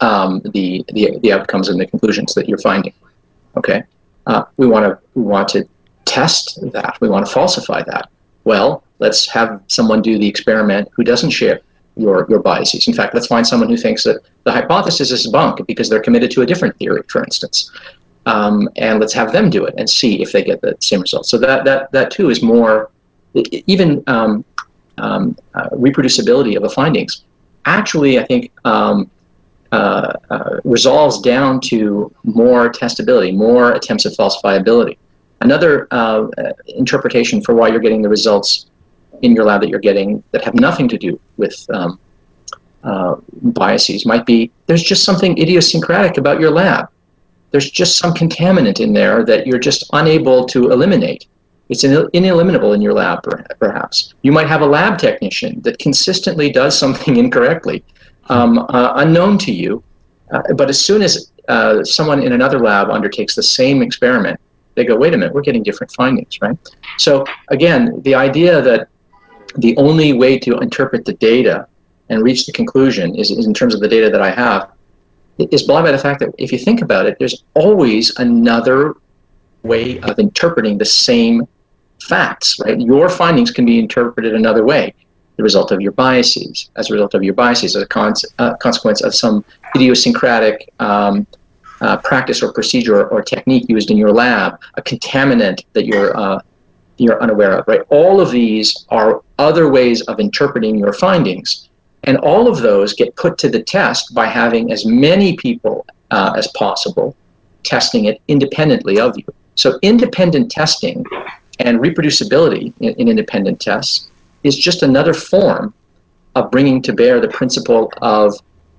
um, 0.00 0.40
the, 0.52 0.84
the 0.92 1.18
the 1.22 1.32
outcomes 1.32 1.68
and 1.68 1.80
the 1.80 1.86
conclusions 1.86 2.34
that 2.34 2.48
you're 2.48 2.58
finding. 2.58 2.92
Okay, 3.56 3.82
uh, 4.26 4.44
we 4.56 4.66
want 4.66 4.84
to 4.86 4.98
we 5.14 5.22
want 5.22 5.48
to 5.48 5.68
test 6.04 6.58
that. 6.72 6.96
We 7.00 7.08
want 7.08 7.26
to 7.26 7.32
falsify 7.32 7.82
that. 7.84 8.10
Well, 8.44 8.84
let's 8.98 9.28
have 9.30 9.60
someone 9.66 10.02
do 10.02 10.18
the 10.18 10.28
experiment 10.28 10.88
who 10.94 11.04
doesn't 11.04 11.30
share 11.30 11.60
your 11.96 12.26
your 12.28 12.38
biases. 12.38 12.86
In 12.88 12.94
fact, 12.94 13.14
let's 13.14 13.26
find 13.26 13.46
someone 13.46 13.68
who 13.68 13.76
thinks 13.76 14.04
that 14.04 14.20
the 14.44 14.52
hypothesis 14.52 15.10
is 15.10 15.26
bunk 15.26 15.66
because 15.66 15.88
they're 15.88 16.00
committed 16.00 16.30
to 16.32 16.42
a 16.42 16.46
different 16.46 16.76
theory, 16.78 17.02
for 17.08 17.22
instance. 17.24 17.70
Um, 18.28 18.68
and 18.76 19.00
let's 19.00 19.14
have 19.14 19.32
them 19.32 19.48
do 19.48 19.64
it 19.64 19.74
and 19.78 19.88
see 19.88 20.20
if 20.24 20.32
they 20.32 20.42
get 20.44 20.60
the 20.60 20.76
same 20.80 21.00
results. 21.00 21.30
So 21.30 21.38
that 21.38 21.64
that 21.64 21.90
that 21.92 22.10
too 22.10 22.28
is 22.28 22.42
more 22.42 22.90
even 23.66 24.02
um, 24.06 24.44
um, 24.98 25.36
uh, 25.54 25.68
reproducibility 25.70 26.54
of 26.56 26.62
the 26.62 26.68
findings. 26.80 27.24
Actually, 27.64 28.18
I 28.18 28.24
think 28.24 28.50
um, 28.64 29.10
uh, 29.72 30.12
uh, 30.30 30.60
resolves 30.64 31.20
down 31.20 31.60
to 31.70 32.12
more 32.24 32.70
testability, 32.70 33.34
more 33.36 33.72
attempts 33.72 34.04
at 34.06 34.12
falsifiability. 34.12 34.96
Another 35.40 35.86
uh, 35.90 36.26
interpretation 36.66 37.40
for 37.40 37.54
why 37.54 37.68
you're 37.68 37.84
getting 37.88 38.02
the 38.02 38.08
results 38.08 38.66
in 39.22 39.34
your 39.34 39.44
lab 39.44 39.60
that 39.62 39.68
you're 39.68 39.86
getting 39.90 40.22
that 40.32 40.42
have 40.44 40.54
nothing 40.54 40.88
to 40.88 40.98
do 40.98 41.18
with 41.36 41.66
um, 41.70 41.98
uh, 42.84 43.16
biases 43.42 44.06
might 44.06 44.24
be 44.26 44.50
there's 44.66 44.82
just 44.82 45.04
something 45.04 45.36
idiosyncratic 45.38 46.18
about 46.18 46.40
your 46.40 46.50
lab. 46.50 46.88
There's 47.50 47.70
just 47.70 47.96
some 47.98 48.12
contaminant 48.14 48.80
in 48.80 48.92
there 48.92 49.24
that 49.24 49.46
you're 49.46 49.58
just 49.58 49.88
unable 49.92 50.44
to 50.46 50.70
eliminate. 50.70 51.26
It's 51.68 51.84
ineliminable 51.84 52.72
in 52.72 52.80
your 52.80 52.94
lab, 52.94 53.24
perhaps. 53.58 54.14
You 54.22 54.32
might 54.32 54.48
have 54.48 54.62
a 54.62 54.66
lab 54.66 54.98
technician 54.98 55.60
that 55.62 55.78
consistently 55.78 56.50
does 56.50 56.78
something 56.78 57.16
incorrectly, 57.24 57.84
um, 58.28 58.58
uh, 58.58 58.92
unknown 58.96 59.38
to 59.38 59.52
you. 59.52 59.82
Uh, 60.30 60.42
but 60.54 60.68
as 60.68 60.80
soon 60.80 61.02
as 61.02 61.32
uh, 61.48 61.84
someone 61.84 62.22
in 62.22 62.32
another 62.32 62.58
lab 62.58 62.90
undertakes 62.90 63.34
the 63.34 63.42
same 63.42 63.82
experiment, 63.82 64.38
they 64.74 64.84
go, 64.84 64.96
wait 64.96 65.12
a 65.12 65.16
minute, 65.16 65.34
we're 65.34 65.42
getting 65.42 65.62
different 65.62 65.92
findings, 65.92 66.40
right? 66.40 66.56
So 66.98 67.24
again, 67.48 68.00
the 68.02 68.14
idea 68.14 68.62
that 68.62 68.88
the 69.56 69.76
only 69.76 70.12
way 70.12 70.38
to 70.38 70.58
interpret 70.58 71.04
the 71.04 71.14
data 71.14 71.66
and 72.10 72.22
reach 72.22 72.46
the 72.46 72.52
conclusion 72.52 73.14
is, 73.14 73.30
is 73.30 73.46
in 73.46 73.54
terms 73.54 73.74
of 73.74 73.80
the 73.80 73.88
data 73.88 74.08
that 74.10 74.22
I 74.22 74.30
have 74.30 74.70
is 75.38 75.62
belied 75.62 75.84
by 75.84 75.92
the 75.92 75.98
fact 75.98 76.20
that 76.20 76.34
if 76.38 76.52
you 76.52 76.58
think 76.58 76.82
about 76.82 77.06
it, 77.06 77.16
there's 77.18 77.44
always 77.54 78.16
another 78.18 78.94
way 79.62 79.98
of 80.00 80.18
interpreting 80.18 80.78
the 80.78 80.84
same 80.84 81.46
facts, 82.02 82.58
right? 82.64 82.80
Your 82.80 83.08
findings 83.08 83.50
can 83.50 83.64
be 83.64 83.78
interpreted 83.78 84.34
another 84.34 84.64
way. 84.64 84.94
The 85.36 85.42
result 85.42 85.70
of 85.70 85.80
your 85.80 85.92
biases, 85.92 86.70
as 86.76 86.90
a 86.90 86.92
result 86.92 87.14
of 87.14 87.22
your 87.22 87.34
biases, 87.34 87.76
as 87.76 87.82
a 87.82 87.86
con- 87.86 88.14
uh, 88.38 88.56
consequence 88.56 89.02
of 89.02 89.14
some 89.14 89.44
idiosyncratic 89.76 90.72
um, 90.80 91.26
uh, 91.80 91.96
practice 91.98 92.42
or 92.42 92.52
procedure 92.52 93.00
or, 93.00 93.08
or, 93.08 93.22
technique 93.22 93.66
used 93.68 93.92
in 93.92 93.96
your 93.96 94.10
lab, 94.10 94.58
a 94.74 94.82
contaminant 94.82 95.64
that 95.74 95.86
you're 95.86 96.16
uh, 96.16 96.40
you're 96.96 97.22
unaware 97.22 97.56
of, 97.56 97.68
right? 97.68 97.82
All 97.90 98.20
of 98.20 98.32
these 98.32 98.84
are 98.88 99.22
other 99.38 99.70
ways 99.70 100.00
of 100.02 100.18
interpreting 100.18 100.76
your 100.76 100.92
findings, 100.92 101.67
and 102.08 102.16
all 102.18 102.48
of 102.48 102.62
those 102.62 102.94
get 102.94 103.14
put 103.16 103.36
to 103.36 103.50
the 103.50 103.62
test 103.62 104.14
by 104.14 104.24
having 104.24 104.72
as 104.72 104.86
many 104.86 105.36
people 105.36 105.86
uh, 106.10 106.32
as 106.34 106.48
possible 106.56 107.14
testing 107.64 108.06
it 108.06 108.22
independently 108.28 108.98
of 108.98 109.14
you. 109.18 109.24
So, 109.56 109.78
independent 109.82 110.50
testing 110.50 111.04
and 111.58 111.80
reproducibility 111.80 112.72
in, 112.80 112.94
in 112.94 113.08
independent 113.08 113.60
tests 113.60 114.08
is 114.42 114.56
just 114.56 114.82
another 114.82 115.12
form 115.12 115.74
of 116.34 116.50
bringing 116.50 116.80
to 116.82 116.94
bear 116.94 117.20
the 117.20 117.28
principle 117.28 117.92
of 118.00 118.34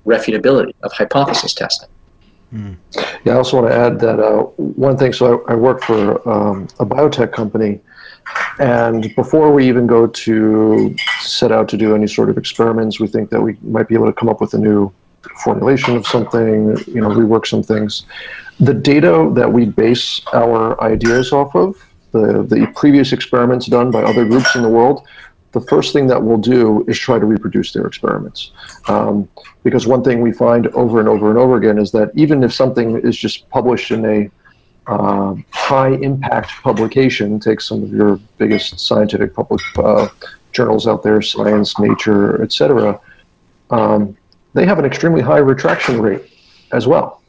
refutability, 0.08 0.74
of 0.82 0.92
hypothesis 0.92 1.54
testing. 1.54 1.90
Mm. 2.52 2.78
Yeah, 3.26 3.34
I 3.34 3.36
also 3.36 3.62
want 3.62 3.72
to 3.72 3.78
add 3.78 4.00
that 4.00 4.20
uh, 4.20 4.44
one 4.88 4.98
thing. 4.98 5.14
So 5.14 5.44
I, 5.48 5.54
I 5.54 5.56
work 5.56 5.84
for 5.84 6.28
um, 6.28 6.68
a 6.80 6.86
biotech 6.86 7.32
company, 7.32 7.80
and 8.60 9.14
before 9.16 9.54
we 9.54 9.68
even 9.68 9.88
go 9.88 10.08
to 10.08 10.96
set 11.22 11.52
out 11.52 11.70
to 11.70 11.78
do 11.78 11.96
any 11.96 12.08
sort 12.08 12.30
of 12.30 12.38
experiments, 12.38 13.00
we 13.00 13.08
think 13.08 13.30
that 13.30 13.42
we 13.42 13.58
might 13.62 13.88
be 13.88 13.96
able 13.96 14.08
to 14.08 14.14
come 14.14 14.30
up 14.30 14.42
with 14.42 14.54
a 14.54 14.58
new 14.58 14.92
formulation 15.44 15.96
of 15.96 16.06
something, 16.06 16.78
you 16.88 17.02
know, 17.02 17.10
rework 17.10 17.46
some 17.48 17.64
things. 17.64 18.06
The 18.60 18.74
data 18.74 19.32
that 19.34 19.52
we 19.52 19.66
base 19.66 20.22
our 20.34 20.82
ideas 20.84 21.32
off 21.32 21.56
of, 21.56 21.78
the, 22.12 22.44
the 22.44 22.72
previous 22.76 23.14
experiments 23.14 23.66
done 23.68 23.92
by 23.92 24.04
other 24.04 24.26
groups 24.26 24.56
in 24.56 24.64
the 24.64 24.70
world, 24.70 25.08
the 25.52 25.62
first 25.62 25.94
thing 25.94 26.08
that 26.08 26.22
we'll 26.22 26.38
do 26.38 26.86
is 26.88 26.98
try 26.98 27.18
to 27.18 27.26
reproduce 27.26 27.72
their 27.72 27.86
experiments. 27.86 28.52
Um, 28.88 29.28
because 29.64 29.88
one 29.88 30.04
thing 30.04 30.22
we 30.22 30.32
find 30.32 30.68
over 30.68 31.00
and 31.00 31.10
over 31.10 31.30
and 31.30 31.40
over 31.40 31.56
again 31.56 31.78
is 31.78 31.92
that 31.92 32.12
even 32.16 32.44
if 32.44 32.54
something 32.54 33.00
is 33.00 33.18
just 33.18 33.50
published 33.50 33.92
in 33.92 34.06
a 34.06 34.30
uh, 34.90 35.36
high 35.52 35.92
impact 35.92 36.52
publication, 36.64 37.40
take 37.40 37.62
some 37.62 37.84
of 37.84 37.92
your 37.92 38.20
biggest 38.38 38.80
scientific 38.80 39.34
public 39.34 39.62
uh, 39.78 40.08
journals 40.52 40.88
out 40.88 41.04
there, 41.04 41.22
Science, 41.22 41.78
Nature, 41.80 42.42
etc., 42.42 43.00
um, 43.70 44.18
they 44.56 44.66
have 44.66 44.80
an 44.80 44.86
extremely 44.86 45.22
high 45.22 45.38
retraction 45.38 46.02
rate 46.02 46.24
as 46.72 46.88
well. 46.88 47.22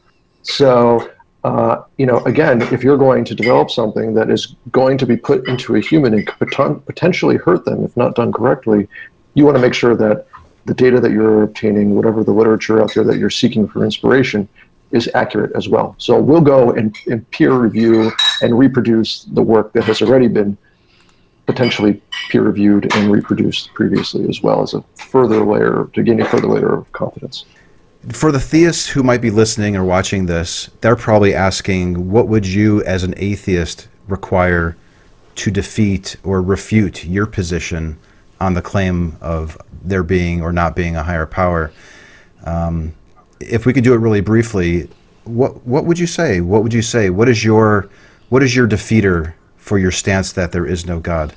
So 0.42 1.10
uh, 1.44 1.82
you 1.96 2.04
know, 2.04 2.18
again, 2.24 2.60
if 2.72 2.84
you're 2.84 2.98
going 2.98 3.24
to 3.24 3.34
develop 3.34 3.70
something 3.70 4.12
that 4.14 4.30
is 4.30 4.54
going 4.70 4.98
to 4.98 5.06
be 5.06 5.16
put 5.16 5.46
into 5.48 5.74
a 5.74 5.80
human 5.80 6.12
and 6.12 6.26
could 6.26 6.50
potentially 6.86 7.36
hurt 7.36 7.64
them 7.64 7.84
if 7.84 7.96
not 7.96 8.14
done 8.14 8.32
correctly, 8.32 8.86
you 9.34 9.44
want 9.44 9.56
to 9.56 9.62
make 9.62 9.72
sure 9.72 9.96
that 9.96 10.26
the 10.66 10.74
data 10.74 11.00
that 11.00 11.10
you're 11.10 11.44
obtaining, 11.44 11.94
whatever 11.94 12.22
the 12.22 12.32
literature 12.32 12.82
out 12.82 12.92
there 12.94 13.04
that 13.04 13.16
you're 13.16 13.30
seeking 13.30 13.66
for 13.66 13.84
inspiration, 13.84 14.46
is 14.92 15.08
accurate 15.14 15.52
as 15.54 15.68
well. 15.68 15.94
So 15.98 16.20
we'll 16.20 16.40
go 16.40 16.72
and, 16.72 16.96
and 17.06 17.28
peer 17.30 17.52
review 17.52 18.10
and 18.42 18.58
reproduce 18.58 19.24
the 19.24 19.42
work 19.42 19.72
that 19.74 19.84
has 19.84 20.02
already 20.02 20.28
been 20.28 20.56
potentially 21.46 22.02
peer 22.30 22.42
reviewed 22.42 22.94
and 22.94 23.10
reproduced 23.10 23.72
previously, 23.74 24.28
as 24.28 24.42
well 24.42 24.62
as 24.62 24.74
a 24.74 24.82
further 24.96 25.44
layer 25.44 25.88
to 25.94 26.02
gain 26.02 26.20
a 26.20 26.24
further 26.24 26.46
layer 26.46 26.74
of 26.74 26.90
confidence 26.92 27.44
for 28.08 28.32
the 28.32 28.40
theists 28.40 28.88
who 28.88 29.02
might 29.02 29.20
be 29.20 29.30
listening 29.30 29.76
or 29.76 29.84
watching 29.84 30.26
this, 30.26 30.70
they're 30.80 30.96
probably 30.96 31.34
asking, 31.34 32.10
what 32.10 32.28
would 32.28 32.46
you, 32.46 32.82
as 32.84 33.04
an 33.04 33.14
atheist, 33.16 33.88
require 34.08 34.76
to 35.36 35.50
defeat 35.50 36.16
or 36.24 36.42
refute 36.42 37.04
your 37.04 37.26
position 37.26 37.98
on 38.40 38.54
the 38.54 38.62
claim 38.62 39.16
of 39.20 39.56
there 39.82 40.02
being 40.02 40.42
or 40.42 40.52
not 40.52 40.74
being 40.74 40.96
a 40.96 41.02
higher 41.02 41.26
power? 41.26 41.70
Um, 42.44 42.94
if 43.40 43.66
we 43.66 43.72
could 43.72 43.84
do 43.84 43.94
it 43.94 43.98
really 43.98 44.20
briefly, 44.20 44.88
what 45.24 45.64
what 45.66 45.84
would 45.84 45.98
you 45.98 46.06
say? 46.06 46.40
What 46.40 46.62
would 46.62 46.74
you 46.74 46.82
say? 46.82 47.10
What 47.10 47.28
is 47.28 47.44
your 47.44 47.88
what 48.28 48.42
is 48.42 48.54
your 48.54 48.66
defeater 48.66 49.34
for 49.56 49.78
your 49.78 49.90
stance 49.90 50.32
that 50.32 50.52
there 50.52 50.66
is 50.66 50.86
no 50.86 51.00
God? 51.00 51.34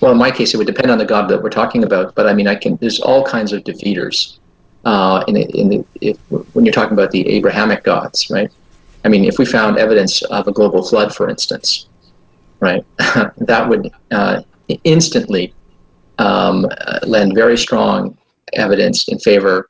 Well, 0.00 0.12
in 0.12 0.18
my 0.18 0.30
case, 0.30 0.54
it 0.54 0.56
would 0.56 0.66
depend 0.66 0.90
on 0.90 0.98
the 0.98 1.04
God 1.04 1.28
that 1.28 1.42
we're 1.42 1.50
talking 1.50 1.84
about. 1.84 2.14
But 2.14 2.26
I 2.26 2.32
mean, 2.32 2.48
I 2.48 2.54
can. 2.54 2.76
There's 2.76 3.00
all 3.00 3.24
kinds 3.24 3.52
of 3.52 3.62
defeaters 3.64 4.38
uh, 4.84 5.24
in, 5.28 5.36
in 5.36 5.68
the, 5.68 5.84
if, 6.00 6.16
when 6.54 6.64
you're 6.64 6.72
talking 6.72 6.94
about 6.94 7.10
the 7.10 7.28
Abrahamic 7.28 7.84
gods, 7.84 8.30
right? 8.30 8.50
I 9.04 9.08
mean, 9.08 9.24
if 9.24 9.38
we 9.38 9.44
found 9.44 9.78
evidence 9.78 10.22
of 10.22 10.46
a 10.46 10.52
global 10.52 10.82
flood, 10.82 11.14
for 11.14 11.28
instance, 11.28 11.86
right, 12.60 12.84
that 12.98 13.66
would 13.68 13.90
uh, 14.10 14.42
instantly 14.84 15.54
um, 16.18 16.66
lend 17.02 17.34
very 17.34 17.56
strong 17.56 18.16
evidence 18.54 19.08
in 19.08 19.18
favor 19.18 19.68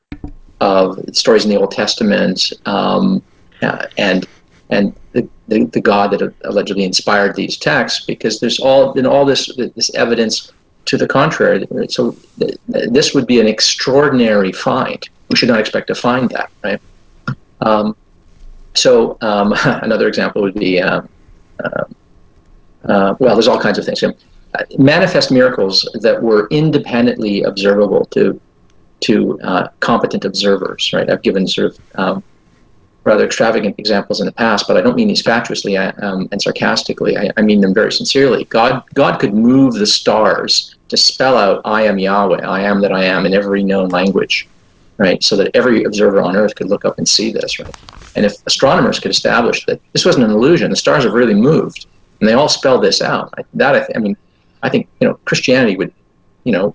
of 0.61 0.99
stories 1.13 1.45
in 1.45 1.51
the 1.51 1.59
Old 1.59 1.73
Testament 1.73 2.53
um, 2.67 3.23
uh, 3.63 3.87
and 3.99 4.27
and 4.69 4.95
the, 5.13 5.29
the, 5.49 5.65
the, 5.65 5.81
God 5.81 6.13
that 6.13 6.33
allegedly 6.45 6.85
inspired 6.85 7.35
these 7.35 7.57
texts, 7.57 8.05
because 8.07 8.39
there's 8.39 8.61
all 8.61 8.93
been 8.93 9.07
all 9.07 9.25
this 9.25 9.55
this 9.75 9.93
evidence 9.95 10.53
to 10.87 10.97
the 10.97 11.09
contrary. 11.09 11.67
So 11.89 12.17
th- 12.39 12.57
this 12.69 13.15
would 13.15 13.27
be 13.27 13.41
an 13.41 13.47
extraordinary 13.47 14.53
find. 14.53 15.09
We 15.29 15.37
should 15.37 15.49
not 15.49 15.61
expect 15.61 15.89
to 15.89 15.95
find 15.95 16.29
that, 16.31 16.51
right? 16.63 16.81
Um, 17.61 17.97
so 18.75 19.19
um, 19.21 19.53
another 19.65 20.09
example 20.09 20.43
would 20.43 20.55
be, 20.55 20.81
uh, 20.81 21.03
uh, 21.63 21.85
uh, 22.85 23.15
well, 23.19 23.35
there's 23.35 23.49
all 23.49 23.61
kinds 23.61 23.79
of 23.79 23.85
things. 23.85 24.03
manifest 24.79 25.31
miracles 25.31 25.89
that 26.01 26.23
were 26.23 26.49
independently 26.51 27.43
observable 27.43 28.05
to 28.07 28.41
to 29.01 29.41
uh, 29.41 29.69
competent 29.81 30.25
observers, 30.25 30.93
right? 30.93 31.09
I've 31.11 31.23
given 31.23 31.47
sort 31.47 31.73
of 31.73 31.81
um, 31.95 32.23
rather 33.05 33.25
extravagant 33.25 33.77
examples 33.79 34.21
in 34.21 34.27
the 34.27 34.33
past, 34.33 34.67
but 34.69 34.77
I 34.77 34.81
don't 34.81 34.97
mean 34.97 35.09
these 35.09 35.23
fatuously 35.23 35.77
um, 35.77 36.29
and 36.33 36.41
sarcastically. 36.41 37.17
I, 37.17 37.31
I, 37.37 37.43
mean 37.43 37.61
them 37.61 37.73
very 37.73 37.93
sincerely. 37.93 38.45
God, 38.45 38.83
God 38.95 39.19
could 39.19 39.35
move 39.35 39.75
the 39.75 39.87
stars 39.87 40.77
to 40.89 40.97
spell 40.97 41.37
out 41.37 41.63
"I 41.65 41.83
am 41.83 41.99
Yahweh," 41.99 42.43
"I 42.47 42.61
am 42.61 42.81
that 42.83 42.93
I 42.93 43.05
am" 43.05 43.27
in 43.27 43.33
every 43.35 43.63
known 43.63 43.89
language, 43.89 44.49
right? 44.99 45.23
So 45.23 45.37
that 45.37 45.55
every 45.55 45.85
observer 45.85 46.21
on 46.21 46.37
Earth 46.37 46.55
could 46.55 46.69
look 46.69 46.85
up 46.85 46.99
and 46.99 47.09
see 47.09 47.33
this, 47.33 47.59
right? 47.59 47.75
And 48.17 48.27
if 48.27 48.35
astronomers 48.47 49.01
could 49.01 49.11
establish 49.11 49.65
that 49.67 49.81
this 49.93 50.05
wasn't 50.05 50.25
an 50.25 50.33
illusion, 50.33 50.71
the 50.71 50.77
stars 50.77 51.05
have 51.05 51.15
really 51.15 51.35
moved, 51.35 51.87
and 52.21 52.29
they 52.29 52.35
all 52.35 52.49
spell 52.49 52.79
this 52.79 53.01
out, 53.01 53.33
that 53.55 53.75
I, 53.75 53.79
th- 53.79 53.93
I 53.97 53.99
mean, 53.99 54.17
I 54.63 54.69
think 54.69 54.89
you 55.01 55.09
know 55.09 55.15
Christianity 55.25 55.77
would, 55.77 55.93
you 56.45 56.53
know, 56.53 56.75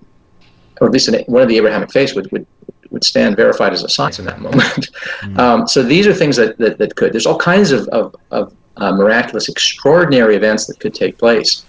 or 0.80 0.86
at 0.86 0.92
least 0.92 1.10
one 1.26 1.42
of 1.42 1.48
the 1.48 1.56
Abrahamic 1.56 1.90
faiths 1.90 2.14
would 2.14 2.30
would 2.32 2.46
would 2.90 3.04
stand 3.04 3.36
verified 3.36 3.72
as 3.72 3.82
a 3.82 3.88
science 3.88 4.18
in 4.18 4.24
that 4.24 4.40
moment. 4.40 4.62
mm. 5.22 5.38
um, 5.38 5.66
so 5.66 5.82
these 5.82 6.06
are 6.06 6.14
things 6.14 6.36
that, 6.36 6.56
that, 6.58 6.78
that, 6.78 6.94
could. 6.94 7.12
There's 7.12 7.26
all 7.26 7.38
kinds 7.38 7.72
of, 7.72 7.88
of, 7.88 8.14
of 8.30 8.54
uh, 8.76 8.92
miraculous, 8.92 9.48
extraordinary 9.48 10.36
events 10.36 10.66
that 10.66 10.78
could 10.78 10.94
take 10.94 11.18
place 11.18 11.64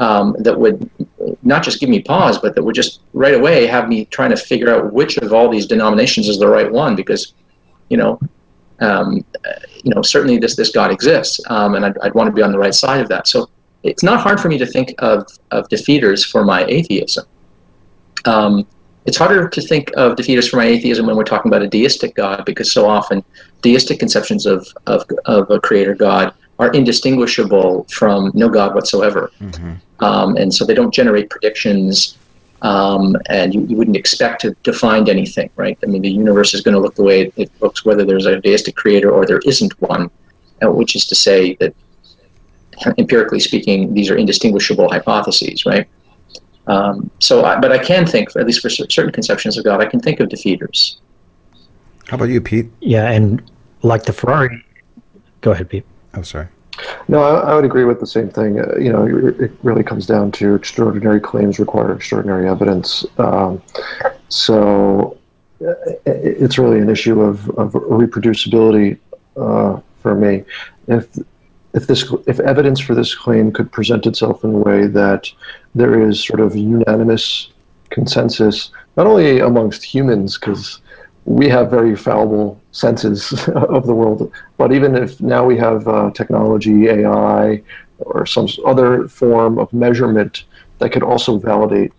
um, 0.00 0.36
that 0.40 0.58
would 0.58 0.90
not 1.42 1.62
just 1.62 1.80
give 1.80 1.88
me 1.88 2.00
pause, 2.02 2.38
but 2.38 2.54
that 2.54 2.62
would 2.62 2.74
just 2.74 3.00
right 3.12 3.34
away 3.34 3.66
have 3.66 3.88
me 3.88 4.04
trying 4.06 4.30
to 4.30 4.36
figure 4.36 4.72
out 4.72 4.92
which 4.92 5.16
of 5.18 5.32
all 5.32 5.48
these 5.48 5.66
denominations 5.66 6.28
is 6.28 6.38
the 6.38 6.46
right 6.46 6.70
one, 6.70 6.94
because 6.94 7.34
you 7.88 7.96
know, 7.96 8.20
um, 8.80 9.24
you 9.82 9.92
know, 9.94 10.02
certainly 10.02 10.38
this 10.38 10.54
this 10.54 10.70
God 10.70 10.92
exists, 10.92 11.40
um, 11.48 11.74
and 11.74 11.84
I'd, 11.84 11.98
I'd 11.98 12.14
want 12.14 12.28
to 12.28 12.32
be 12.32 12.42
on 12.42 12.52
the 12.52 12.58
right 12.58 12.74
side 12.74 13.00
of 13.00 13.08
that. 13.08 13.26
So 13.26 13.48
it's 13.82 14.02
not 14.02 14.20
hard 14.20 14.40
for 14.40 14.48
me 14.48 14.58
to 14.58 14.66
think 14.66 14.94
of 14.98 15.26
of 15.50 15.68
defeaters 15.68 16.24
for 16.24 16.44
my 16.44 16.64
atheism. 16.66 17.26
Um, 18.24 18.66
it's 19.06 19.16
harder 19.16 19.48
to 19.48 19.62
think 19.62 19.90
of 19.96 20.16
defeaters 20.16 20.50
for 20.50 20.58
my 20.58 20.66
atheism 20.66 21.06
when 21.06 21.16
we're 21.16 21.24
talking 21.24 21.50
about 21.50 21.62
a 21.62 21.66
deistic 21.66 22.14
God, 22.14 22.44
because 22.44 22.70
so 22.70 22.86
often 22.86 23.24
deistic 23.62 23.98
conceptions 23.98 24.44
of, 24.44 24.66
of, 24.86 25.04
of 25.24 25.50
a 25.50 25.58
creator 25.58 25.94
God 25.94 26.34
are 26.58 26.70
indistinguishable 26.72 27.84
from 27.84 28.30
no 28.34 28.48
God 28.48 28.74
whatsoever. 28.74 29.30
Mm-hmm. 29.40 30.04
Um, 30.04 30.36
and 30.36 30.52
so 30.52 30.64
they 30.64 30.74
don't 30.74 30.92
generate 30.92 31.30
predictions, 31.30 32.18
um, 32.62 33.16
and 33.30 33.54
you, 33.54 33.64
you, 33.66 33.76
wouldn't 33.76 33.96
expect 33.96 34.42
to, 34.42 34.54
to 34.64 34.72
find 34.72 35.08
anything, 35.08 35.48
right? 35.56 35.78
I 35.82 35.86
mean, 35.86 36.02
the 36.02 36.10
universe 36.10 36.54
is 36.54 36.60
going 36.60 36.74
to 36.74 36.80
look 36.80 36.96
the 36.96 37.02
way 37.02 37.32
it 37.36 37.50
looks, 37.60 37.84
whether 37.84 38.04
there's 38.04 38.26
a 38.26 38.40
deistic 38.40 38.76
creator 38.76 39.10
or 39.10 39.24
there 39.24 39.40
isn't 39.46 39.80
one, 39.80 40.10
uh, 40.62 40.70
which 40.70 40.96
is 40.96 41.06
to 41.06 41.14
say 41.14 41.54
that 41.60 41.74
empirically 42.98 43.40
speaking, 43.40 43.94
these 43.94 44.10
are 44.10 44.16
indistinguishable 44.16 44.88
hypotheses, 44.90 45.64
right? 45.64 45.88
Um, 46.68 47.10
so, 47.18 47.44
I, 47.44 47.58
but 47.58 47.72
I 47.72 47.78
can 47.78 48.06
think, 48.06 48.36
at 48.36 48.46
least 48.46 48.60
for 48.60 48.70
certain 48.70 49.12
conceptions 49.12 49.58
of 49.58 49.64
God, 49.64 49.80
I 49.80 49.86
can 49.86 50.00
think 50.00 50.20
of 50.20 50.28
defeaters. 50.28 50.98
How 52.08 52.16
about 52.16 52.28
you, 52.28 52.40
Pete? 52.40 52.70
Yeah, 52.80 53.10
and 53.10 53.42
like 53.82 54.04
the 54.04 54.12
Ferrari 54.12 54.64
Go 55.40 55.52
ahead, 55.52 55.68
Pete. 55.68 55.84
Oh, 56.14 56.22
sorry. 56.22 56.48
No, 57.08 57.22
I, 57.22 57.50
I 57.50 57.54
would 57.54 57.64
agree 57.64 57.84
with 57.84 58.00
the 58.00 58.06
same 58.06 58.28
thing. 58.28 58.60
Uh, 58.60 58.76
you 58.76 58.92
know, 58.92 59.06
it, 59.06 59.40
it 59.40 59.52
really 59.62 59.82
comes 59.82 60.06
down 60.06 60.32
to 60.32 60.54
extraordinary 60.54 61.20
claims 61.20 61.58
require 61.58 61.92
extraordinary 61.92 62.48
evidence. 62.48 63.04
Um, 63.18 63.62
so 64.28 65.16
uh, 65.66 65.74
it's 66.06 66.58
really 66.58 66.78
an 66.78 66.88
issue 66.88 67.20
of, 67.20 67.48
of 67.50 67.72
reproducibility 67.72 68.98
uh, 69.36 69.80
for 70.02 70.14
me. 70.14 70.44
If 70.86 71.08
if 71.74 71.86
this 71.86 72.12
if 72.26 72.40
evidence 72.40 72.80
for 72.80 72.94
this 72.94 73.14
claim 73.14 73.52
could 73.52 73.70
present 73.70 74.06
itself 74.06 74.42
in 74.42 74.54
a 74.54 74.58
way 74.58 74.86
that 74.86 75.30
there 75.74 76.00
is 76.08 76.24
sort 76.24 76.40
of 76.40 76.56
unanimous 76.56 77.50
consensus, 77.90 78.70
not 78.96 79.06
only 79.06 79.40
amongst 79.40 79.82
humans, 79.82 80.38
because 80.38 80.80
we 81.24 81.48
have 81.48 81.70
very 81.70 81.94
fallible 81.94 82.60
senses 82.72 83.32
of 83.54 83.86
the 83.86 83.94
world. 83.94 84.32
But 84.56 84.72
even 84.72 84.96
if 84.96 85.20
now 85.20 85.44
we 85.44 85.56
have 85.58 85.86
uh, 85.86 86.10
technology, 86.12 86.88
AI, 86.88 87.62
or 87.98 88.26
some 88.26 88.48
other 88.64 89.08
form 89.08 89.58
of 89.58 89.72
measurement 89.72 90.44
that 90.78 90.90
could 90.92 91.02
also 91.02 91.38
validate 91.38 91.92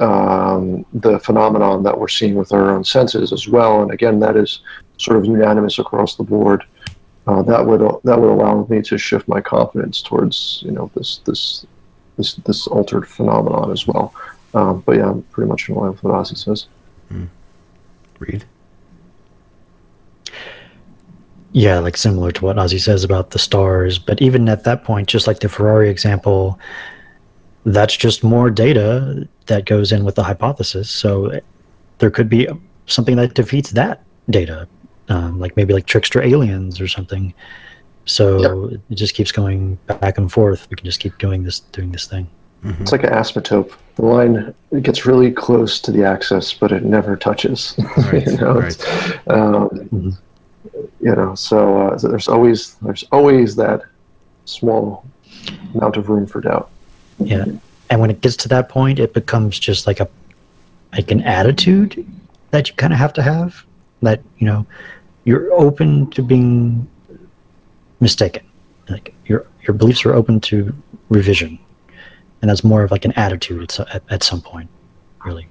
um, 0.00 0.84
the 0.92 1.18
phenomenon 1.20 1.82
that 1.82 1.98
we're 1.98 2.08
seeing 2.08 2.34
with 2.34 2.52
our 2.52 2.70
own 2.70 2.84
senses 2.84 3.32
as 3.32 3.48
well. 3.48 3.82
And 3.82 3.90
again, 3.90 4.20
that 4.20 4.36
is 4.36 4.60
sort 4.96 5.18
of 5.18 5.24
unanimous 5.24 5.78
across 5.78 6.16
the 6.16 6.24
board. 6.24 6.64
Uh, 7.26 7.42
that 7.42 7.64
would 7.64 7.80
that 8.04 8.18
would 8.18 8.30
allow 8.30 8.66
me 8.70 8.80
to 8.80 8.96
shift 8.96 9.28
my 9.28 9.40
confidence 9.40 10.00
towards 10.00 10.62
you 10.64 10.70
know 10.70 10.90
this 10.94 11.20
this 11.26 11.66
this 12.18 12.34
this 12.34 12.66
altered 12.66 13.08
phenomenon 13.08 13.72
as 13.72 13.86
well. 13.86 14.12
Um, 14.52 14.82
but 14.84 14.96
yeah, 14.96 15.10
I'm 15.10 15.22
pretty 15.22 15.48
much 15.48 15.68
in 15.68 15.74
line 15.74 15.92
with 15.92 16.02
what 16.02 16.14
Ozy 16.14 16.36
says. 16.36 16.66
Mm. 17.10 17.28
Reid? 18.18 18.44
Yeah, 21.52 21.78
like 21.78 21.96
similar 21.96 22.30
to 22.32 22.44
what 22.44 22.56
Ozy 22.56 22.80
says 22.80 23.04
about 23.04 23.30
the 23.30 23.38
stars. 23.38 23.98
But 23.98 24.20
even 24.20 24.48
at 24.48 24.64
that 24.64 24.84
point, 24.84 25.08
just 25.08 25.26
like 25.26 25.40
the 25.40 25.48
Ferrari 25.48 25.88
example, 25.88 26.58
that's 27.64 27.96
just 27.96 28.22
more 28.22 28.50
data 28.50 29.26
that 29.46 29.64
goes 29.64 29.92
in 29.92 30.04
with 30.04 30.14
the 30.14 30.22
hypothesis. 30.22 30.90
So 30.90 31.40
there 31.98 32.10
could 32.10 32.28
be 32.28 32.48
something 32.86 33.16
that 33.16 33.34
defeats 33.34 33.70
that 33.70 34.02
data, 34.30 34.68
um, 35.08 35.38
like 35.38 35.56
maybe 35.56 35.72
like 35.72 35.86
trickster 35.86 36.22
aliens 36.22 36.80
or 36.80 36.88
something. 36.88 37.32
So 38.08 38.70
yep. 38.70 38.80
it 38.88 38.94
just 38.94 39.14
keeps 39.14 39.30
going 39.30 39.78
back 39.86 40.16
and 40.16 40.32
forth. 40.32 40.66
We 40.70 40.76
can 40.76 40.86
just 40.86 40.98
keep 40.98 41.18
doing 41.18 41.42
this, 41.42 41.60
doing 41.60 41.92
this 41.92 42.06
thing. 42.06 42.26
Mm-hmm. 42.64 42.82
It's 42.82 42.90
like 42.90 43.04
an 43.04 43.10
asymptote. 43.10 43.72
The 43.96 44.02
line 44.02 44.54
it 44.72 44.82
gets 44.82 45.04
really 45.04 45.30
close 45.30 45.78
to 45.82 45.92
the 45.92 46.04
axis, 46.04 46.54
but 46.54 46.72
it 46.72 46.84
never 46.84 47.16
touches. 47.16 47.78
Right, 47.96 48.26
you 48.26 48.36
know, 48.38 48.60
right. 48.60 48.88
Um, 49.28 49.68
mm-hmm. 49.68 50.10
you 51.00 51.14
know 51.14 51.34
so, 51.34 51.82
uh, 51.82 51.98
so, 51.98 52.08
there's 52.08 52.28
always 52.28 52.74
there's 52.76 53.04
always 53.12 53.54
that 53.56 53.82
small 54.46 55.04
amount 55.74 55.96
of 55.98 56.08
room 56.08 56.26
for 56.26 56.40
doubt. 56.40 56.70
Yeah, 57.18 57.44
and 57.90 58.00
when 58.00 58.10
it 58.10 58.22
gets 58.22 58.36
to 58.36 58.48
that 58.48 58.70
point, 58.70 58.98
it 58.98 59.12
becomes 59.12 59.58
just 59.58 59.86
like 59.86 60.00
a 60.00 60.08
like 60.92 61.10
an 61.10 61.20
attitude 61.22 62.06
that 62.52 62.68
you 62.68 62.74
kind 62.76 62.92
of 62.92 62.98
have 62.98 63.12
to 63.14 63.22
have. 63.22 63.62
That 64.00 64.22
you 64.38 64.46
know, 64.46 64.66
you're 65.24 65.52
open 65.52 66.10
to 66.12 66.22
being 66.22 66.88
mistaken. 68.00 68.44
Like 68.88 69.14
your 69.26 69.46
your 69.66 69.74
beliefs 69.74 70.04
are 70.06 70.14
open 70.14 70.40
to 70.40 70.74
revision 71.08 71.58
and 72.40 72.50
that's 72.50 72.64
more 72.64 72.82
of 72.82 72.90
like 72.90 73.04
an 73.04 73.12
attitude 73.12 73.74
at, 73.92 74.02
at 74.10 74.22
some 74.22 74.40
point, 74.40 74.68
really. 75.24 75.48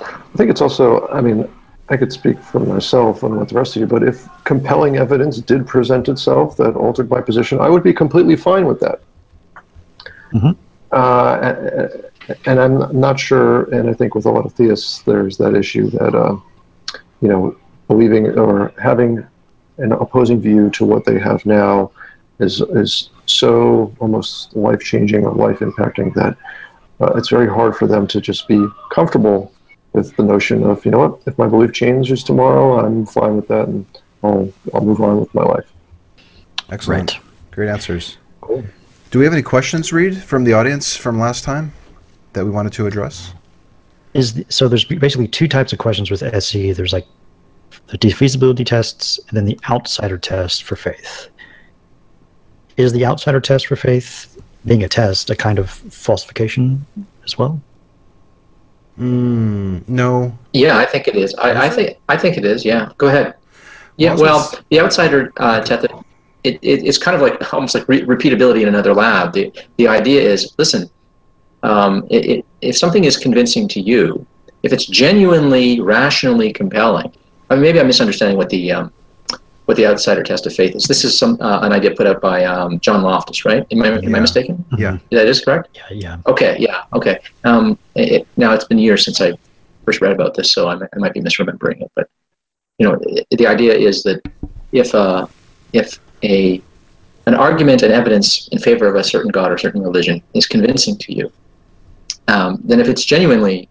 I 0.00 0.36
think 0.36 0.50
it's 0.50 0.60
also, 0.60 1.06
I 1.08 1.20
mean, 1.20 1.48
I 1.88 1.96
could 1.96 2.12
speak 2.12 2.38
for 2.40 2.60
myself 2.60 3.22
and 3.22 3.38
with 3.38 3.50
the 3.50 3.54
rest 3.54 3.76
of 3.76 3.80
you, 3.80 3.86
but 3.86 4.02
if 4.02 4.28
compelling 4.44 4.96
evidence 4.96 5.38
did 5.38 5.66
present 5.66 6.08
itself 6.08 6.56
that 6.56 6.74
altered 6.74 7.08
my 7.08 7.20
position, 7.20 7.60
I 7.60 7.68
would 7.68 7.82
be 7.82 7.92
completely 7.92 8.36
fine 8.36 8.66
with 8.66 8.80
that. 8.80 9.00
Mm-hmm. 10.32 10.50
Uh, 10.90 12.34
and 12.46 12.60
I'm 12.60 12.98
not 12.98 13.20
sure, 13.20 13.64
and 13.72 13.88
I 13.88 13.92
think 13.92 14.14
with 14.14 14.26
a 14.26 14.30
lot 14.30 14.44
of 14.44 14.52
theists, 14.52 15.02
there's 15.02 15.36
that 15.38 15.54
issue 15.54 15.90
that, 15.90 16.14
uh, 16.14 16.36
you 17.20 17.28
know, 17.28 17.56
believing 17.86 18.36
or 18.36 18.72
having 18.82 19.24
an 19.78 19.92
opposing 19.92 20.40
view 20.40 20.70
to 20.70 20.84
what 20.84 21.04
they 21.04 21.18
have 21.18 21.44
now 21.46 21.90
is 22.38 22.60
is 22.60 23.10
so 23.26 23.94
almost 23.98 24.54
life 24.54 24.80
changing 24.80 25.24
or 25.24 25.32
life 25.32 25.58
impacting 25.60 26.14
that 26.14 26.36
uh, 27.00 27.12
it's 27.16 27.28
very 27.28 27.48
hard 27.48 27.76
for 27.76 27.86
them 27.86 28.06
to 28.06 28.20
just 28.20 28.46
be 28.46 28.66
comfortable 28.90 29.52
with 29.92 30.14
the 30.16 30.22
notion 30.22 30.64
of 30.64 30.84
you 30.84 30.90
know 30.90 30.98
what 30.98 31.20
if 31.26 31.36
my 31.38 31.48
belief 31.48 31.72
changes 31.72 32.22
tomorrow 32.22 32.84
I'm 32.84 33.06
fine 33.06 33.36
with 33.36 33.48
that 33.48 33.68
and 33.68 33.86
I'll 34.22 34.52
I'll 34.74 34.84
move 34.84 35.00
on 35.00 35.20
with 35.20 35.34
my 35.34 35.42
life. 35.42 35.66
Excellent, 36.70 37.14
right. 37.14 37.22
great 37.52 37.68
answers. 37.68 38.18
Cool. 38.40 38.64
Do 39.10 39.18
we 39.20 39.24
have 39.24 39.32
any 39.32 39.42
questions, 39.42 39.92
Reid, 39.92 40.16
from 40.16 40.44
the 40.44 40.52
audience 40.52 40.96
from 40.96 41.18
last 41.18 41.44
time 41.44 41.72
that 42.32 42.44
we 42.44 42.50
wanted 42.50 42.72
to 42.74 42.86
address? 42.86 43.32
Is 44.14 44.34
the, 44.34 44.46
so 44.48 44.68
there's 44.68 44.84
basically 44.84 45.28
two 45.28 45.46
types 45.46 45.72
of 45.72 45.78
questions 45.78 46.10
with 46.10 46.22
SE. 46.22 46.72
There's 46.72 46.92
like 46.92 47.06
the 47.88 47.98
defeasibility 47.98 48.66
tests 48.66 49.18
and 49.28 49.36
then 49.36 49.44
the 49.44 49.58
outsider 49.70 50.18
test 50.18 50.64
for 50.64 50.76
faith 50.76 51.28
is 52.76 52.92
the 52.92 53.06
outsider 53.06 53.40
test 53.40 53.66
for 53.66 53.76
faith 53.76 54.40
being 54.64 54.82
a 54.82 54.88
test 54.88 55.30
a 55.30 55.36
kind 55.36 55.58
of 55.58 55.70
falsification 55.70 56.84
as 57.24 57.38
well? 57.38 57.60
Mm, 58.98 59.86
no. 59.88 60.36
Yeah, 60.52 60.78
I 60.78 60.86
think 60.86 61.06
it 61.06 61.16
is. 61.16 61.34
I, 61.36 61.66
I, 61.66 61.70
think 61.70 61.98
I 62.08 62.16
think 62.16 62.36
it 62.36 62.44
is. 62.44 62.64
Yeah, 62.64 62.90
go 62.98 63.08
ahead. 63.08 63.34
Yeah, 63.96 64.14
well, 64.14 64.52
the 64.70 64.80
outsider 64.80 65.32
uh, 65.38 65.60
test 65.60 65.86
it, 66.44 66.54
it, 66.62 66.84
it's 66.84 66.98
kind 66.98 67.14
of 67.14 67.22
like 67.22 67.52
almost 67.54 67.74
like 67.74 67.88
re- 67.88 68.02
repeatability 68.02 68.62
in 68.62 68.68
another 68.68 68.94
lab. 68.94 69.32
The 69.32 69.52
the 69.76 69.88
idea 69.88 70.20
is, 70.22 70.54
listen, 70.58 70.88
um, 71.62 72.06
it, 72.10 72.44
if 72.60 72.76
something 72.76 73.04
is 73.04 73.16
convincing 73.16 73.68
to 73.68 73.80
you, 73.80 74.26
if 74.62 74.72
it's 74.72 74.86
genuinely 74.86 75.80
rationally 75.80 76.52
compelling, 76.52 77.06
I 77.06 77.25
mean, 77.54 77.62
maybe 77.62 77.80
I'm 77.80 77.86
misunderstanding 77.86 78.36
what 78.36 78.50
the 78.50 78.72
um, 78.72 78.92
what 79.66 79.76
the 79.76 79.86
outsider 79.86 80.22
test 80.22 80.46
of 80.46 80.54
faith 80.54 80.74
is. 80.74 80.84
This 80.84 81.04
is 81.04 81.18
some 81.18 81.38
uh, 81.40 81.60
an 81.62 81.72
idea 81.72 81.92
put 81.94 82.06
out 82.06 82.20
by 82.20 82.44
um, 82.44 82.78
John 82.80 83.02
Loftus, 83.02 83.44
right? 83.44 83.66
Am 83.72 83.82
I, 83.82 83.88
am 83.88 84.14
I 84.14 84.20
mistaken? 84.20 84.64
Yeah. 84.78 84.98
That 85.10 85.26
is 85.26 85.44
correct? 85.44 85.68
Yeah, 85.74 85.82
yeah. 85.90 86.16
Okay, 86.26 86.56
yeah, 86.58 86.84
okay. 86.92 87.18
Um, 87.44 87.76
it, 87.96 88.26
now, 88.36 88.52
it's 88.52 88.64
been 88.64 88.78
years 88.78 89.04
since 89.04 89.20
I 89.20 89.32
first 89.84 90.00
read 90.00 90.12
about 90.12 90.34
this, 90.34 90.52
so 90.52 90.68
I 90.68 90.76
might, 90.76 90.88
I 90.94 90.98
might 90.98 91.14
be 91.14 91.20
misremembering 91.20 91.82
it. 91.82 91.90
But, 91.96 92.08
you 92.78 92.88
know, 92.88 92.96
it, 93.02 93.26
the 93.30 93.46
idea 93.48 93.74
is 93.74 94.04
that 94.04 94.22
if, 94.70 94.94
uh, 94.94 95.26
if 95.72 95.98
a, 96.22 96.62
an 97.26 97.34
argument 97.34 97.82
and 97.82 97.92
evidence 97.92 98.46
in 98.52 98.60
favor 98.60 98.86
of 98.86 98.94
a 98.94 99.02
certain 99.02 99.32
God 99.32 99.50
or 99.50 99.58
certain 99.58 99.82
religion 99.82 100.22
is 100.34 100.46
convincing 100.46 100.96
to 100.98 101.12
you, 101.12 101.32
um, 102.28 102.60
then 102.62 102.78
if 102.78 102.88
it's 102.88 103.04
genuinely 103.04 103.68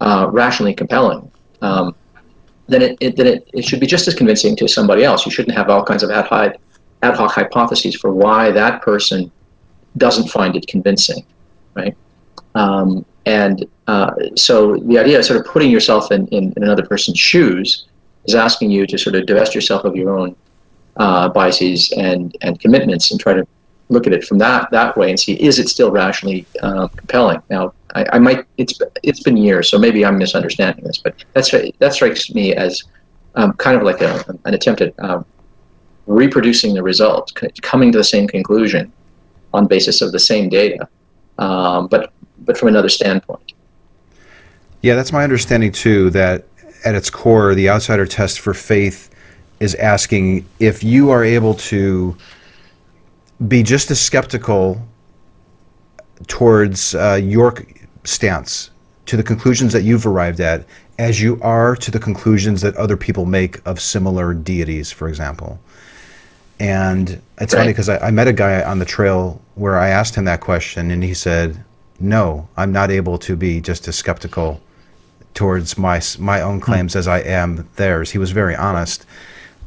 uh, 0.00 0.28
rationally 0.32 0.74
compelling, 0.74 1.30
um, 1.62 1.94
then 2.68 2.82
it, 2.82 2.98
it 3.00 3.16
then 3.16 3.26
it, 3.26 3.48
it 3.52 3.64
should 3.64 3.80
be 3.80 3.86
just 3.86 4.06
as 4.08 4.14
convincing 4.14 4.54
to 4.56 4.68
somebody 4.68 5.02
else. 5.04 5.24
You 5.26 5.32
shouldn't 5.32 5.56
have 5.56 5.70
all 5.70 5.84
kinds 5.84 6.02
of 6.02 6.10
ad 6.10 6.26
hoc, 6.26 6.56
ad 7.02 7.16
hoc 7.16 7.32
hypotheses 7.32 7.96
for 7.96 8.12
why 8.12 8.50
that 8.50 8.82
person 8.82 9.30
doesn't 9.96 10.28
find 10.28 10.54
it 10.54 10.66
convincing, 10.66 11.24
right? 11.74 11.96
Um, 12.54 13.04
and 13.26 13.66
uh, 13.86 14.12
so 14.36 14.76
the 14.76 14.98
idea 14.98 15.18
of 15.18 15.24
sort 15.24 15.40
of 15.40 15.46
putting 15.46 15.70
yourself 15.70 16.12
in, 16.12 16.26
in, 16.28 16.52
in, 16.56 16.62
another 16.62 16.84
person's 16.84 17.18
shoes 17.18 17.86
is 18.24 18.34
asking 18.34 18.70
you 18.70 18.86
to 18.86 18.96
sort 18.96 19.16
of 19.16 19.26
divest 19.26 19.54
yourself 19.54 19.84
of 19.84 19.96
your 19.96 20.16
own 20.18 20.36
uh, 20.96 21.28
biases 21.28 21.92
and, 21.92 22.36
and 22.42 22.60
commitments 22.60 23.10
and 23.10 23.20
try 23.20 23.32
to 23.32 23.46
look 23.90 24.06
at 24.06 24.12
it 24.12 24.24
from 24.24 24.38
that 24.38 24.70
that 24.70 24.96
way 24.96 25.08
and 25.08 25.18
see 25.18 25.32
is 25.34 25.58
it 25.58 25.68
still 25.68 25.90
rationally 25.90 26.46
uh, 26.62 26.88
compelling. 26.88 27.42
Now, 27.48 27.72
I, 27.94 28.04
I, 28.14 28.18
might 28.18 28.46
it's 28.58 28.78
it's 29.02 29.22
been 29.22 29.36
years, 29.36 29.68
so 29.68 29.78
maybe 29.78 30.04
I'm 30.04 30.18
misunderstanding 30.18 30.84
this, 30.84 30.98
but 30.98 31.14
that's 31.32 31.50
that 31.50 31.94
strikes 31.94 32.32
me 32.34 32.54
as 32.54 32.84
um, 33.34 33.52
kind 33.54 33.76
of 33.76 33.82
like 33.82 34.00
a, 34.00 34.24
an 34.44 34.54
attempt 34.54 34.80
at 34.80 34.92
um, 34.98 35.24
reproducing 36.06 36.74
the 36.74 36.82
result, 36.82 37.32
coming 37.62 37.92
to 37.92 37.98
the 37.98 38.04
same 38.04 38.26
conclusion 38.26 38.92
on 39.54 39.66
basis 39.66 40.00
of 40.00 40.12
the 40.12 40.18
same 40.18 40.48
data, 40.48 40.88
um, 41.38 41.86
but 41.86 42.12
but 42.40 42.58
from 42.58 42.68
another 42.68 42.88
standpoint. 42.88 43.52
Yeah, 44.82 44.94
that's 44.94 45.12
my 45.12 45.24
understanding 45.24 45.72
too. 45.72 46.10
That 46.10 46.46
at 46.84 46.94
its 46.94 47.10
core, 47.10 47.54
the 47.54 47.68
outsider 47.68 48.06
test 48.06 48.40
for 48.40 48.54
faith 48.54 49.10
is 49.60 49.74
asking 49.76 50.46
if 50.60 50.84
you 50.84 51.10
are 51.10 51.24
able 51.24 51.54
to 51.54 52.16
be 53.46 53.62
just 53.62 53.90
as 53.90 54.00
skeptical 54.00 54.80
towards 56.26 56.94
uh, 56.94 57.20
your 57.22 57.54
stance 58.08 58.70
to 59.06 59.16
the 59.16 59.22
conclusions 59.22 59.72
that 59.72 59.82
you've 59.82 60.06
arrived 60.06 60.40
at 60.40 60.64
as 60.98 61.20
you 61.20 61.38
are 61.42 61.76
to 61.76 61.90
the 61.90 61.98
conclusions 61.98 62.60
that 62.62 62.74
other 62.76 62.96
people 62.96 63.24
make 63.24 63.60
of 63.66 63.80
similar 63.80 64.34
deities, 64.34 64.90
for 64.90 65.08
example. 65.08 65.58
And 66.58 67.20
it's 67.38 67.54
right. 67.54 67.60
funny 67.60 67.72
because 67.72 67.88
I, 67.88 67.98
I, 67.98 68.10
met 68.10 68.26
a 68.26 68.32
guy 68.32 68.62
on 68.62 68.80
the 68.80 68.84
trail 68.84 69.40
where 69.54 69.78
I 69.78 69.88
asked 69.88 70.14
him 70.16 70.24
that 70.24 70.40
question, 70.40 70.90
and 70.90 71.04
he 71.04 71.14
said, 71.14 71.62
"No, 72.00 72.48
I'm 72.56 72.72
not 72.72 72.90
able 72.90 73.16
to 73.18 73.36
be 73.36 73.60
just 73.60 73.86
as 73.86 73.94
skeptical 73.94 74.60
towards 75.34 75.78
my 75.78 76.00
my 76.18 76.40
own 76.40 76.58
claims 76.60 76.96
as 76.96 77.06
I 77.06 77.20
am 77.20 77.68
theirs." 77.76 78.10
He 78.10 78.18
was 78.18 78.32
very 78.32 78.56
honest, 78.56 79.06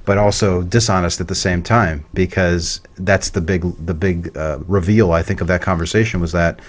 but 0.04 0.18
also 0.18 0.64
dishonest 0.64 1.22
at 1.22 1.30
the 1.30 1.36
same 1.36 1.64
time 1.64 2.04
because 2.14 2.82
that's 2.98 3.30
the 3.30 3.42
big 3.42 3.64
the 3.86 3.94
big 3.94 4.36
uh, 4.36 4.60
reveal 4.68 5.14
I 5.14 5.24
think 5.24 5.40
of 5.40 5.48
that 5.48 5.62
conversation 5.62 6.20
was 6.20 6.34
that 6.34 6.60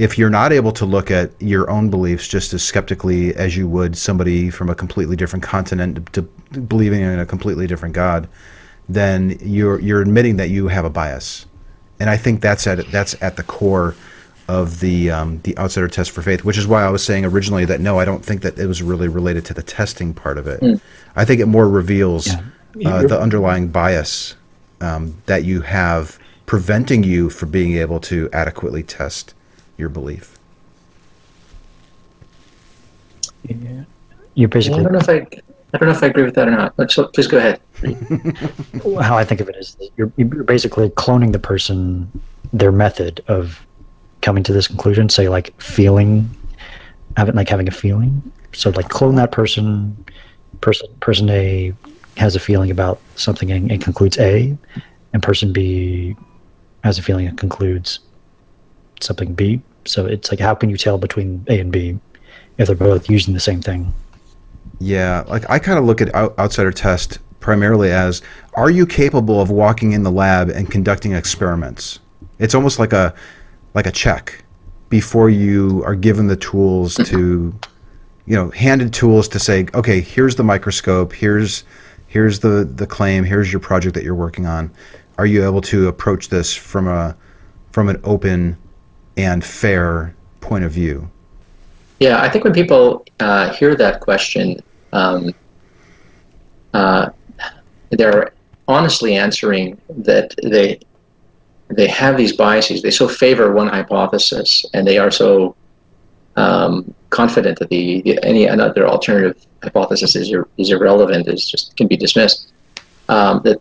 if 0.00 0.16
you're 0.16 0.30
not 0.30 0.50
able 0.50 0.72
to 0.72 0.86
look 0.86 1.10
at 1.10 1.30
your 1.40 1.68
own 1.68 1.90
beliefs 1.90 2.26
just 2.26 2.54
as 2.54 2.62
skeptically 2.62 3.34
as 3.34 3.54
you 3.54 3.68
would 3.68 3.94
somebody 3.98 4.48
from 4.48 4.70
a 4.70 4.74
completely 4.74 5.14
different 5.14 5.42
continent 5.42 6.10
to 6.14 6.22
believing 6.22 7.02
in 7.02 7.18
a 7.18 7.26
completely 7.26 7.66
different 7.66 7.94
God, 7.94 8.26
then 8.88 9.38
you're 9.42 9.78
you're 9.78 10.00
admitting 10.00 10.38
that 10.38 10.48
you 10.48 10.68
have 10.68 10.86
a 10.86 10.90
bias, 10.90 11.44
and 12.00 12.08
I 12.08 12.16
think 12.16 12.40
that's 12.40 12.66
at 12.66 12.90
that's 12.90 13.14
at 13.20 13.36
the 13.36 13.42
core 13.42 13.94
of 14.48 14.80
the 14.80 15.10
um, 15.10 15.38
the 15.42 15.56
outsider 15.58 15.86
test 15.86 16.12
for 16.12 16.22
faith, 16.22 16.44
which 16.44 16.56
is 16.56 16.66
why 16.66 16.82
I 16.82 16.88
was 16.88 17.04
saying 17.04 17.26
originally 17.26 17.66
that 17.66 17.82
no, 17.82 17.98
I 17.98 18.06
don't 18.06 18.24
think 18.24 18.40
that 18.40 18.58
it 18.58 18.66
was 18.66 18.82
really 18.82 19.08
related 19.08 19.44
to 19.46 19.54
the 19.54 19.62
testing 19.62 20.14
part 20.14 20.38
of 20.38 20.46
it. 20.46 20.62
Mm. 20.62 20.80
I 21.14 21.26
think 21.26 21.42
it 21.42 21.46
more 21.46 21.68
reveals 21.68 22.26
yeah. 22.74 22.94
uh, 22.94 23.06
the 23.06 23.20
underlying 23.20 23.68
bias 23.68 24.34
um, 24.80 25.14
that 25.26 25.44
you 25.44 25.60
have 25.60 26.18
preventing 26.46 27.04
you 27.04 27.28
from 27.28 27.50
being 27.50 27.76
able 27.76 28.00
to 28.00 28.30
adequately 28.32 28.82
test 28.82 29.34
your 29.80 29.88
belief. 29.88 30.38
Yeah. 33.48 33.84
You're 34.34 34.48
basically. 34.48 34.80
I 34.80 34.82
don't 34.84 34.92
know 34.92 34.98
if 35.00 35.08
I. 35.08 35.26
I 35.72 35.78
don't 35.78 35.88
know 35.88 35.94
if 35.94 36.02
I 36.02 36.08
agree 36.08 36.24
with 36.24 36.34
that 36.34 36.48
or 36.48 36.50
not. 36.50 36.76
But 36.76 36.90
so, 36.90 37.06
please 37.06 37.26
go 37.26 37.38
ahead. 37.38 37.60
How 39.00 39.16
I 39.16 39.24
think 39.24 39.40
of 39.40 39.48
it 39.48 39.56
is 39.56 39.76
you're, 39.96 40.12
you're 40.16 40.44
basically 40.44 40.90
cloning 40.90 41.32
the 41.32 41.38
person, 41.38 42.10
their 42.52 42.72
method 42.72 43.24
of 43.28 43.64
coming 44.20 44.42
to 44.44 44.52
this 44.52 44.66
conclusion. 44.66 45.08
Say 45.08 45.28
like 45.28 45.58
feeling, 45.60 46.28
having 47.16 47.34
like 47.34 47.48
having 47.48 47.68
a 47.68 47.72
feeling. 47.72 48.22
So 48.52 48.70
like 48.70 48.88
clone 48.88 49.16
that 49.16 49.32
person. 49.32 50.04
Person 50.60 50.88
person 51.00 51.30
A 51.30 51.72
has 52.16 52.36
a 52.36 52.40
feeling 52.40 52.70
about 52.70 53.00
something 53.14 53.50
and, 53.50 53.70
and 53.70 53.82
concludes 53.82 54.18
A, 54.18 54.56
and 55.14 55.22
person 55.22 55.52
B 55.52 56.14
has 56.84 56.98
a 56.98 57.02
feeling 57.02 57.26
and 57.26 57.38
concludes 57.38 58.00
something 59.00 59.32
B. 59.32 59.60
So 59.84 60.06
it's 60.06 60.30
like, 60.30 60.40
how 60.40 60.54
can 60.54 60.70
you 60.70 60.76
tell 60.76 60.98
between 60.98 61.44
A 61.48 61.60
and 61.60 61.72
B 61.72 61.98
if 62.58 62.66
they're 62.66 62.76
both 62.76 63.08
using 63.08 63.34
the 63.34 63.40
same 63.40 63.62
thing? 63.62 63.92
Yeah, 64.78 65.24
like 65.28 65.48
I 65.50 65.58
kind 65.58 65.78
of 65.78 65.84
look 65.84 66.00
at 66.00 66.14
out- 66.14 66.38
outsider 66.38 66.72
test 66.72 67.18
primarily 67.40 67.90
as 67.90 68.20
are 68.54 68.70
you 68.70 68.86
capable 68.86 69.40
of 69.40 69.50
walking 69.50 69.92
in 69.92 70.02
the 70.02 70.10
lab 70.10 70.50
and 70.50 70.70
conducting 70.70 71.12
experiments? 71.12 71.98
It's 72.38 72.54
almost 72.54 72.78
like 72.78 72.92
a 72.92 73.14
like 73.74 73.86
a 73.86 73.90
check 73.90 74.44
before 74.88 75.30
you 75.30 75.82
are 75.84 75.94
given 75.94 76.26
the 76.26 76.36
tools 76.36 76.96
to 76.96 77.54
you 78.26 78.36
know 78.36 78.50
handed 78.50 78.92
tools 78.92 79.28
to 79.28 79.38
say 79.38 79.66
okay 79.74 80.00
here's 80.00 80.36
the 80.36 80.42
microscope 80.42 81.12
here's 81.12 81.64
here's 82.08 82.40
the 82.40 82.68
the 82.74 82.86
claim 82.86 83.24
here's 83.24 83.52
your 83.52 83.60
project 83.60 83.94
that 83.94 84.02
you're 84.02 84.14
working 84.14 84.46
on 84.46 84.70
are 85.18 85.26
you 85.26 85.44
able 85.44 85.60
to 85.60 85.88
approach 85.88 86.28
this 86.28 86.54
from 86.54 86.88
a 86.88 87.16
from 87.70 87.88
an 87.88 88.00
open 88.04 88.56
and 89.16 89.44
fair 89.44 90.14
point 90.40 90.64
of 90.64 90.72
view? 90.72 91.10
Yeah, 91.98 92.22
I 92.22 92.28
think 92.28 92.44
when 92.44 92.54
people 92.54 93.04
uh, 93.20 93.52
hear 93.52 93.74
that 93.76 94.00
question, 94.00 94.60
um, 94.92 95.34
uh, 96.72 97.10
they're 97.90 98.32
honestly 98.68 99.16
answering 99.16 99.80
that 99.90 100.34
they 100.42 100.80
they 101.68 101.86
have 101.86 102.16
these 102.16 102.32
biases. 102.32 102.82
They 102.82 102.90
so 102.90 103.06
favor 103.06 103.52
one 103.52 103.68
hypothesis, 103.68 104.64
and 104.74 104.86
they 104.86 104.98
are 104.98 105.10
so 105.10 105.54
um, 106.36 106.94
confident 107.10 107.58
that 107.58 107.68
the, 107.68 108.02
the, 108.02 108.18
any 108.24 108.46
another 108.46 108.88
alternative 108.88 109.46
hypothesis 109.62 110.16
is 110.16 110.34
is 110.56 110.70
irrelevant, 110.70 111.28
is 111.28 111.48
just 111.48 111.76
can 111.76 111.86
be 111.86 111.96
dismissed. 111.96 112.52
Um, 113.08 113.42
that 113.44 113.60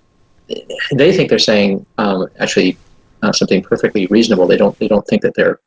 they 0.94 1.16
think 1.16 1.30
they're 1.30 1.40
saying 1.40 1.86
um, 1.98 2.28
actually 2.40 2.78
uh, 3.22 3.32
something 3.32 3.62
perfectly 3.62 4.06
reasonable. 4.08 4.48
They 4.48 4.58
don't 4.58 4.78
they 4.80 4.88
don't 4.88 5.06
think 5.08 5.22
that 5.22 5.34
they're 5.36 5.60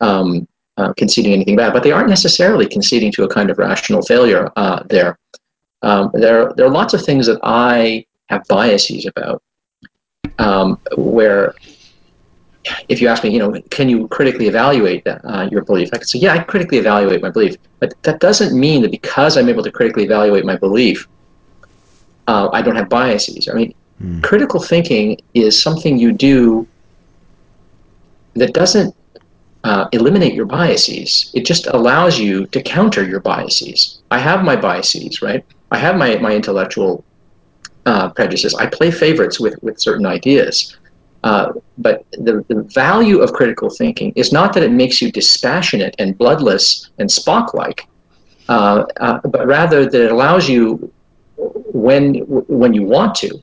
um, 0.00 0.46
uh, 0.76 0.92
conceding 0.94 1.32
anything 1.32 1.56
bad, 1.56 1.72
but 1.72 1.82
they 1.82 1.92
aren't 1.92 2.08
necessarily 2.08 2.66
conceding 2.66 3.12
to 3.12 3.24
a 3.24 3.28
kind 3.28 3.50
of 3.50 3.58
rational 3.58 4.02
failure 4.02 4.50
uh, 4.56 4.82
there. 4.88 5.18
Um, 5.82 6.10
there 6.14 6.52
there 6.56 6.66
are 6.66 6.70
lots 6.70 6.94
of 6.94 7.04
things 7.04 7.26
that 7.26 7.40
I 7.42 8.04
have 8.26 8.42
biases 8.48 9.06
about, 9.06 9.42
um, 10.38 10.78
where 10.96 11.54
if 12.88 13.00
you 13.00 13.08
ask 13.08 13.22
me, 13.22 13.30
you 13.30 13.38
know, 13.38 13.60
can 13.70 13.88
you 13.88 14.08
critically 14.08 14.48
evaluate 14.48 15.04
that, 15.04 15.20
uh, 15.24 15.48
your 15.50 15.62
belief? 15.62 15.90
I 15.92 15.98
could 15.98 16.08
say, 16.08 16.18
yeah, 16.18 16.34
I 16.34 16.38
critically 16.40 16.78
evaluate 16.78 17.22
my 17.22 17.30
belief, 17.30 17.56
but 17.78 17.94
that 18.02 18.20
doesn't 18.20 18.58
mean 18.58 18.82
that 18.82 18.90
because 18.90 19.36
I'm 19.36 19.48
able 19.48 19.62
to 19.62 19.70
critically 19.70 20.04
evaluate 20.04 20.44
my 20.44 20.56
belief, 20.56 21.06
uh, 22.26 22.48
I 22.52 22.62
don't 22.62 22.76
have 22.76 22.88
biases. 22.88 23.48
I 23.48 23.54
mean, 23.54 23.74
mm. 24.02 24.22
critical 24.22 24.60
thinking 24.60 25.20
is 25.34 25.60
something 25.60 25.96
you 25.96 26.12
do 26.12 26.66
that 28.36 28.52
doesn't 28.54 28.94
uh, 29.64 29.88
eliminate 29.92 30.34
your 30.34 30.46
biases. 30.46 31.30
It 31.34 31.44
just 31.44 31.66
allows 31.78 32.18
you 32.18 32.46
to 32.54 32.62
counter 32.62 33.02
your 33.04 33.20
biases. 33.20 34.00
I 34.10 34.18
have 34.18 34.44
my 34.44 34.56
biases, 34.56 35.22
right? 35.22 35.44
I 35.70 35.78
have 35.78 35.96
my, 35.96 36.16
my 36.18 36.32
intellectual 36.34 37.04
uh, 37.84 38.10
prejudices. 38.10 38.54
I 38.54 38.66
play 38.66 38.90
favorites 38.90 39.40
with, 39.40 39.60
with 39.62 39.80
certain 39.80 40.06
ideas. 40.06 40.76
Uh, 41.24 41.52
but 41.78 42.06
the, 42.12 42.44
the 42.48 42.62
value 42.84 43.18
of 43.20 43.32
critical 43.32 43.68
thinking 43.68 44.12
is 44.14 44.32
not 44.32 44.52
that 44.52 44.62
it 44.62 44.70
makes 44.70 45.02
you 45.02 45.10
dispassionate 45.10 45.96
and 45.98 46.16
bloodless 46.16 46.90
and 46.98 47.08
Spock-like, 47.08 47.88
uh, 48.48 48.84
uh, 49.00 49.18
but 49.34 49.46
rather 49.46 49.88
that 49.90 50.00
it 50.00 50.12
allows 50.12 50.48
you, 50.48 50.92
when 51.36 52.20
when 52.60 52.72
you 52.72 52.82
want 52.82 53.14
to, 53.14 53.42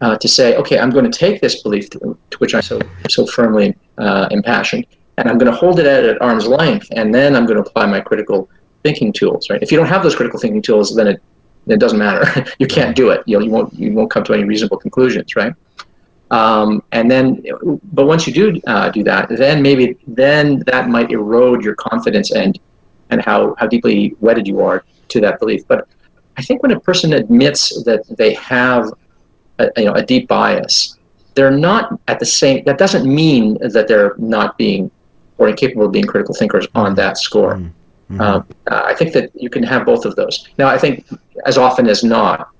uh, 0.00 0.16
to 0.16 0.26
say, 0.26 0.56
okay, 0.56 0.78
I'm 0.78 0.90
going 0.90 1.08
to 1.08 1.16
take 1.16 1.40
this 1.40 1.62
belief 1.62 1.90
to, 1.90 2.18
to 2.30 2.38
which 2.38 2.54
I 2.54 2.60
so 2.60 2.80
so 3.08 3.26
firmly 3.26 3.76
uh, 3.98 4.28
impassioned, 4.30 4.86
and 5.18 5.28
I'm 5.28 5.38
going 5.38 5.50
to 5.50 5.56
hold 5.56 5.78
it 5.78 5.86
at, 5.86 6.04
at 6.04 6.20
arm's 6.20 6.46
length, 6.46 6.88
and 6.92 7.14
then 7.14 7.36
I'm 7.36 7.46
going 7.46 7.62
to 7.62 7.68
apply 7.68 7.86
my 7.86 8.00
critical 8.00 8.48
thinking 8.82 9.12
tools. 9.12 9.50
Right? 9.50 9.62
If 9.62 9.70
you 9.70 9.78
don't 9.78 9.86
have 9.86 10.02
those 10.02 10.14
critical 10.14 10.38
thinking 10.38 10.62
tools, 10.62 10.94
then 10.94 11.06
it 11.06 11.22
it 11.66 11.78
doesn't 11.78 11.98
matter. 11.98 12.44
you 12.58 12.66
can't 12.66 12.96
do 12.96 13.10
it. 13.10 13.22
You 13.26 13.38
know, 13.38 13.44
you 13.44 13.50
won't 13.50 13.72
you 13.74 13.92
won't 13.92 14.10
come 14.10 14.24
to 14.24 14.32
any 14.32 14.44
reasonable 14.44 14.78
conclusions. 14.78 15.36
Right? 15.36 15.54
Um, 16.32 16.82
and 16.92 17.10
then, 17.10 17.44
but 17.92 18.06
once 18.06 18.26
you 18.26 18.32
do 18.32 18.60
uh, 18.66 18.88
do 18.88 19.02
that, 19.04 19.28
then 19.28 19.62
maybe 19.62 19.98
then 20.06 20.60
that 20.60 20.88
might 20.88 21.10
erode 21.10 21.62
your 21.62 21.74
confidence 21.74 22.32
and 22.32 22.58
and 23.10 23.20
how 23.22 23.54
how 23.58 23.66
deeply 23.66 24.16
wedded 24.20 24.48
you 24.48 24.60
are 24.60 24.84
to 25.08 25.20
that 25.20 25.38
belief. 25.38 25.68
But 25.68 25.86
I 26.38 26.42
think 26.42 26.62
when 26.62 26.72
a 26.72 26.80
person 26.80 27.12
admits 27.12 27.84
that 27.84 28.04
they 28.16 28.32
have 28.34 28.90
a, 29.58 29.70
you 29.76 29.84
know 29.84 29.92
a 29.92 30.02
deep 30.02 30.26
bias, 30.26 30.96
they're 31.34 31.50
not 31.50 31.98
at 32.08 32.18
the 32.20 32.26
same. 32.26 32.64
That 32.64 32.78
doesn't 32.78 33.06
mean 33.06 33.58
that 33.60 33.88
they're 33.88 34.14
not 34.18 34.58
being 34.58 34.90
or 35.38 35.48
incapable 35.48 35.86
of 35.86 35.92
being 35.92 36.06
critical 36.06 36.34
thinkers 36.34 36.66
on 36.74 36.94
that 36.94 37.18
score. 37.18 37.54
Mm-hmm. 37.54 38.20
Um, 38.20 38.46
I 38.66 38.94
think 38.94 39.12
that 39.14 39.30
you 39.34 39.48
can 39.48 39.62
have 39.62 39.86
both 39.86 40.04
of 40.04 40.14
those. 40.16 40.48
Now, 40.58 40.68
I 40.68 40.78
think 40.78 41.06
as 41.46 41.56
often 41.56 41.88
as 41.88 42.04
not, 42.04 42.50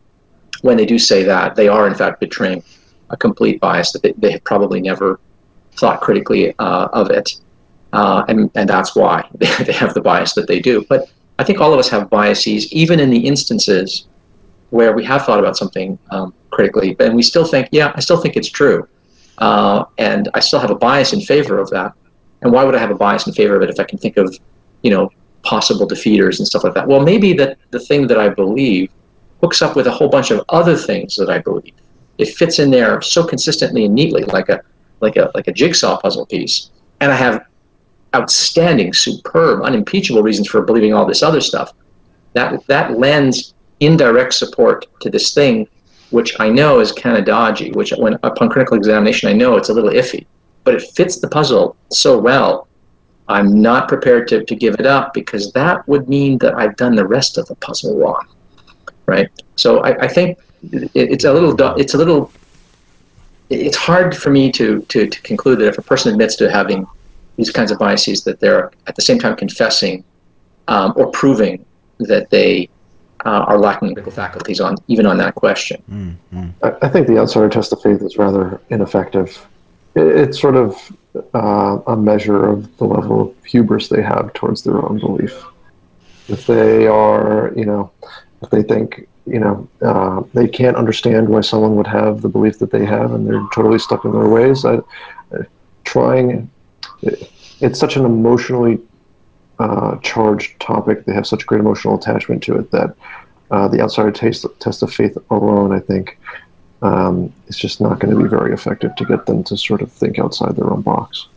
when 0.62 0.76
they 0.76 0.86
do 0.86 0.98
say 0.98 1.22
that, 1.24 1.54
they 1.54 1.68
are 1.68 1.86
in 1.86 1.94
fact 1.94 2.20
betraying 2.20 2.62
a 3.10 3.16
complete 3.16 3.60
bias 3.60 3.92
that 3.92 4.02
they, 4.02 4.12
they 4.12 4.32
have 4.32 4.44
probably 4.44 4.80
never 4.80 5.20
thought 5.72 6.00
critically 6.00 6.54
uh, 6.58 6.88
of 6.92 7.10
it. 7.10 7.36
Uh, 7.92 8.24
and, 8.28 8.50
and 8.54 8.68
that's 8.68 8.96
why 8.96 9.28
they 9.34 9.72
have 9.72 9.92
the 9.92 10.00
bias 10.00 10.32
that 10.34 10.46
they 10.46 10.60
do. 10.60 10.84
But 10.88 11.10
I 11.38 11.44
think 11.44 11.60
all 11.60 11.72
of 11.72 11.78
us 11.78 11.88
have 11.90 12.08
biases, 12.08 12.72
even 12.72 13.00
in 13.00 13.10
the 13.10 13.26
instances 13.26 14.06
where 14.72 14.92
we 14.94 15.04
have 15.04 15.26
thought 15.26 15.38
about 15.38 15.54
something 15.54 15.98
um, 16.10 16.32
critically, 16.50 16.96
and 16.98 17.14
we 17.14 17.22
still 17.22 17.44
think, 17.44 17.68
yeah, 17.72 17.92
I 17.94 18.00
still 18.00 18.16
think 18.16 18.36
it's 18.36 18.48
true. 18.48 18.88
Uh, 19.36 19.84
and 19.98 20.30
I 20.32 20.40
still 20.40 20.60
have 20.60 20.70
a 20.70 20.74
bias 20.74 21.12
in 21.12 21.20
favor 21.20 21.58
of 21.58 21.68
that. 21.70 21.92
And 22.40 22.50
why 22.52 22.64
would 22.64 22.74
I 22.74 22.78
have 22.78 22.90
a 22.90 22.94
bias 22.94 23.26
in 23.26 23.34
favor 23.34 23.54
of 23.54 23.62
it 23.62 23.68
if 23.68 23.78
I 23.78 23.84
can 23.84 23.98
think 23.98 24.16
of, 24.16 24.34
you 24.82 24.90
know, 24.90 25.10
possible 25.42 25.86
defeaters 25.86 26.38
and 26.38 26.48
stuff 26.48 26.64
like 26.64 26.72
that? 26.72 26.88
Well, 26.88 27.00
maybe 27.00 27.34
that 27.34 27.58
the 27.70 27.80
thing 27.80 28.06
that 28.06 28.18
I 28.18 28.30
believe 28.30 28.90
hooks 29.42 29.60
up 29.60 29.76
with 29.76 29.86
a 29.86 29.90
whole 29.90 30.08
bunch 30.08 30.30
of 30.30 30.42
other 30.48 30.76
things 30.76 31.16
that 31.16 31.28
I 31.28 31.38
believe. 31.38 31.74
It 32.16 32.28
fits 32.28 32.58
in 32.58 32.70
there 32.70 33.02
so 33.02 33.26
consistently 33.26 33.84
and 33.84 33.94
neatly, 33.94 34.24
like 34.24 34.48
a 34.48 34.62
like 35.00 35.16
a 35.16 35.30
like 35.34 35.48
a 35.48 35.52
jigsaw 35.52 35.98
puzzle 36.00 36.24
piece. 36.26 36.70
And 37.00 37.12
I 37.12 37.16
have 37.16 37.44
outstanding, 38.14 38.94
superb, 38.94 39.62
unimpeachable 39.64 40.22
reasons 40.22 40.48
for 40.48 40.62
believing 40.62 40.94
all 40.94 41.04
this 41.04 41.22
other 41.22 41.40
stuff. 41.40 41.72
That 42.32 42.66
that 42.68 42.98
lends 42.98 43.54
indirect 43.84 44.34
support 44.34 44.86
to 45.00 45.10
this 45.10 45.34
thing, 45.34 45.68
which 46.10 46.38
I 46.40 46.48
know 46.48 46.80
is 46.80 46.92
kind 46.92 47.16
of 47.16 47.24
dodgy, 47.24 47.72
which 47.72 47.92
when 47.96 48.14
upon 48.22 48.48
critical 48.48 48.76
examination, 48.76 49.28
I 49.28 49.32
know 49.32 49.56
it's 49.56 49.68
a 49.68 49.74
little 49.74 49.90
iffy, 49.90 50.26
but 50.64 50.74
it 50.74 50.82
fits 50.94 51.18
the 51.18 51.28
puzzle 51.28 51.76
so 51.90 52.18
well. 52.18 52.68
I'm 53.28 53.60
not 53.62 53.88
prepared 53.88 54.28
to, 54.28 54.44
to 54.44 54.54
give 54.54 54.74
it 54.74 54.86
up 54.86 55.14
because 55.14 55.52
that 55.52 55.86
would 55.88 56.08
mean 56.08 56.38
that 56.38 56.54
I've 56.54 56.76
done 56.76 56.94
the 56.94 57.06
rest 57.06 57.38
of 57.38 57.46
the 57.46 57.54
puzzle 57.56 57.98
wrong, 57.98 58.26
right? 59.06 59.28
So 59.56 59.80
I, 59.80 60.04
I 60.04 60.08
think 60.08 60.38
it, 60.72 60.90
it's 60.94 61.24
a 61.24 61.32
little, 61.32 61.54
it's 61.78 61.94
a 61.94 61.98
little, 61.98 62.30
it's 63.48 63.76
hard 63.76 64.16
for 64.16 64.30
me 64.30 64.52
to, 64.52 64.82
to, 64.82 65.06
to 65.06 65.22
conclude 65.22 65.60
that 65.60 65.68
if 65.68 65.78
a 65.78 65.82
person 65.82 66.12
admits 66.12 66.36
to 66.36 66.50
having 66.50 66.86
these 67.36 67.50
kinds 67.50 67.70
of 67.70 67.78
biases, 67.78 68.24
that 68.24 68.40
they're 68.40 68.70
at 68.86 68.96
the 68.96 69.02
same 69.02 69.18
time 69.18 69.36
confessing 69.36 70.04
um, 70.68 70.92
or 70.96 71.10
proving 71.10 71.64
that 72.00 72.28
they 72.30 72.68
uh, 73.24 73.44
are 73.48 73.58
lacking 73.58 73.94
critical 73.94 74.12
faculties 74.12 74.60
on 74.60 74.76
even 74.88 75.06
on 75.06 75.16
that 75.18 75.34
question. 75.34 75.82
Mm-hmm. 75.90 76.48
I, 76.62 76.86
I 76.86 76.88
think 76.88 77.06
the 77.06 77.18
outsider 77.18 77.48
test 77.48 77.72
of 77.72 77.82
faith 77.82 78.02
is 78.02 78.16
rather 78.16 78.60
ineffective. 78.70 79.46
It, 79.94 80.06
it's 80.06 80.40
sort 80.40 80.56
of 80.56 80.76
uh, 81.34 81.78
a 81.86 81.96
measure 81.96 82.48
of 82.48 82.76
the 82.78 82.84
level 82.84 83.20
of 83.22 83.44
hubris 83.44 83.88
they 83.88 84.02
have 84.02 84.32
towards 84.32 84.62
their 84.62 84.84
own 84.84 84.98
belief. 84.98 85.44
If 86.28 86.46
they 86.46 86.86
are, 86.86 87.52
you 87.56 87.64
know, 87.64 87.90
if 88.42 88.50
they 88.50 88.62
think, 88.62 89.08
you 89.26 89.38
know, 89.38 89.68
uh, 89.82 90.22
they 90.34 90.48
can't 90.48 90.76
understand 90.76 91.28
why 91.28 91.42
someone 91.42 91.76
would 91.76 91.86
have 91.86 92.22
the 92.22 92.28
belief 92.28 92.58
that 92.58 92.70
they 92.70 92.84
have, 92.84 93.12
and 93.12 93.26
they're 93.26 93.46
totally 93.54 93.78
stuck 93.78 94.04
in 94.04 94.12
their 94.12 94.28
ways. 94.28 94.64
I, 94.64 94.80
trying, 95.84 96.50
it's 97.02 97.78
such 97.78 97.96
an 97.96 98.04
emotionally 98.04 98.80
uh, 99.62 99.96
charged 99.98 100.58
topic. 100.58 101.04
They 101.04 101.14
have 101.14 101.26
such 101.26 101.46
great 101.46 101.60
emotional 101.60 101.96
attachment 101.96 102.42
to 102.44 102.56
it 102.56 102.72
that 102.72 102.96
uh, 103.52 103.68
the 103.68 103.80
outsider 103.80 104.10
taste, 104.10 104.44
test 104.58 104.82
of 104.82 104.92
faith 104.92 105.16
alone, 105.30 105.72
I 105.72 105.78
think, 105.78 106.18
um, 106.82 107.32
is 107.46 107.56
just 107.56 107.80
not 107.80 108.00
going 108.00 108.12
to 108.12 108.20
be 108.20 108.28
very 108.28 108.52
effective 108.52 108.96
to 108.96 109.04
get 109.04 109.26
them 109.26 109.44
to 109.44 109.56
sort 109.56 109.80
of 109.80 109.92
think 109.92 110.18
outside 110.18 110.56
their 110.56 110.68
own 110.68 110.82
box. 110.82 111.28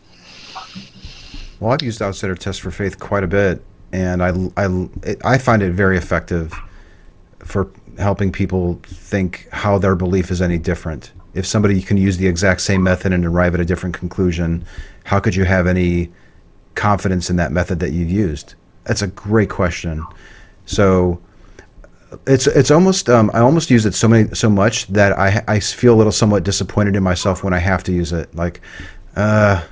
Well, 1.60 1.72
I've 1.72 1.84
used 1.84 2.02
outsider 2.02 2.36
test 2.36 2.62
for 2.62 2.72
faith 2.72 3.00
quite 3.00 3.24
a 3.24 3.28
bit, 3.28 3.64
and 3.94 4.24
I, 4.24 4.32
I, 4.58 4.88
I 5.24 5.38
find 5.38 5.62
it 5.62 5.74
very 5.74 5.98
effective 5.98 6.52
for 7.40 7.70
helping 8.00 8.32
people 8.32 8.80
think 8.86 9.48
how 9.52 9.78
their 9.78 9.96
belief 9.96 10.32
is 10.32 10.42
any 10.42 10.58
different. 10.58 11.12
If 11.36 11.46
somebody 11.46 11.80
can 11.82 11.98
use 11.98 12.18
the 12.18 12.28
exact 12.28 12.62
same 12.62 12.82
method 12.82 13.14
and 13.14 13.24
arrive 13.24 13.54
at 13.54 13.60
a 13.60 13.66
different 13.66 13.96
conclusion, 13.96 14.66
how 15.04 15.20
could 15.20 15.36
you 15.36 15.44
have 15.44 15.68
any 15.68 16.10
confidence 16.76 17.30
in 17.30 17.36
that 17.38 17.52
method 17.52 17.80
that 17.80 17.92
you've 17.92 18.10
used? 18.10 18.56
That's 18.84 19.02
a 19.02 19.08
great 19.08 19.50
question. 19.50 20.06
So 20.66 21.20
it's 22.28 22.48
it's 22.48 22.72
almost 22.72 23.10
um, 23.10 23.32
I 23.34 23.40
almost 23.40 23.70
use 23.70 23.86
it 23.86 23.94
so 23.94 24.08
many 24.08 24.34
so 24.34 24.50
much 24.50 24.88
that 24.88 25.18
I 25.18 25.44
I 25.48 25.60
feel 25.60 25.94
a 25.94 25.98
little 25.98 26.12
somewhat 26.12 26.44
disappointed 26.44 26.96
in 26.96 27.04
myself 27.04 27.44
when 27.44 27.54
I 27.54 27.60
have 27.60 27.84
to 27.86 27.92
use 27.92 28.14
it. 28.14 28.34
Like, 28.36 28.62
uh, 29.16 29.64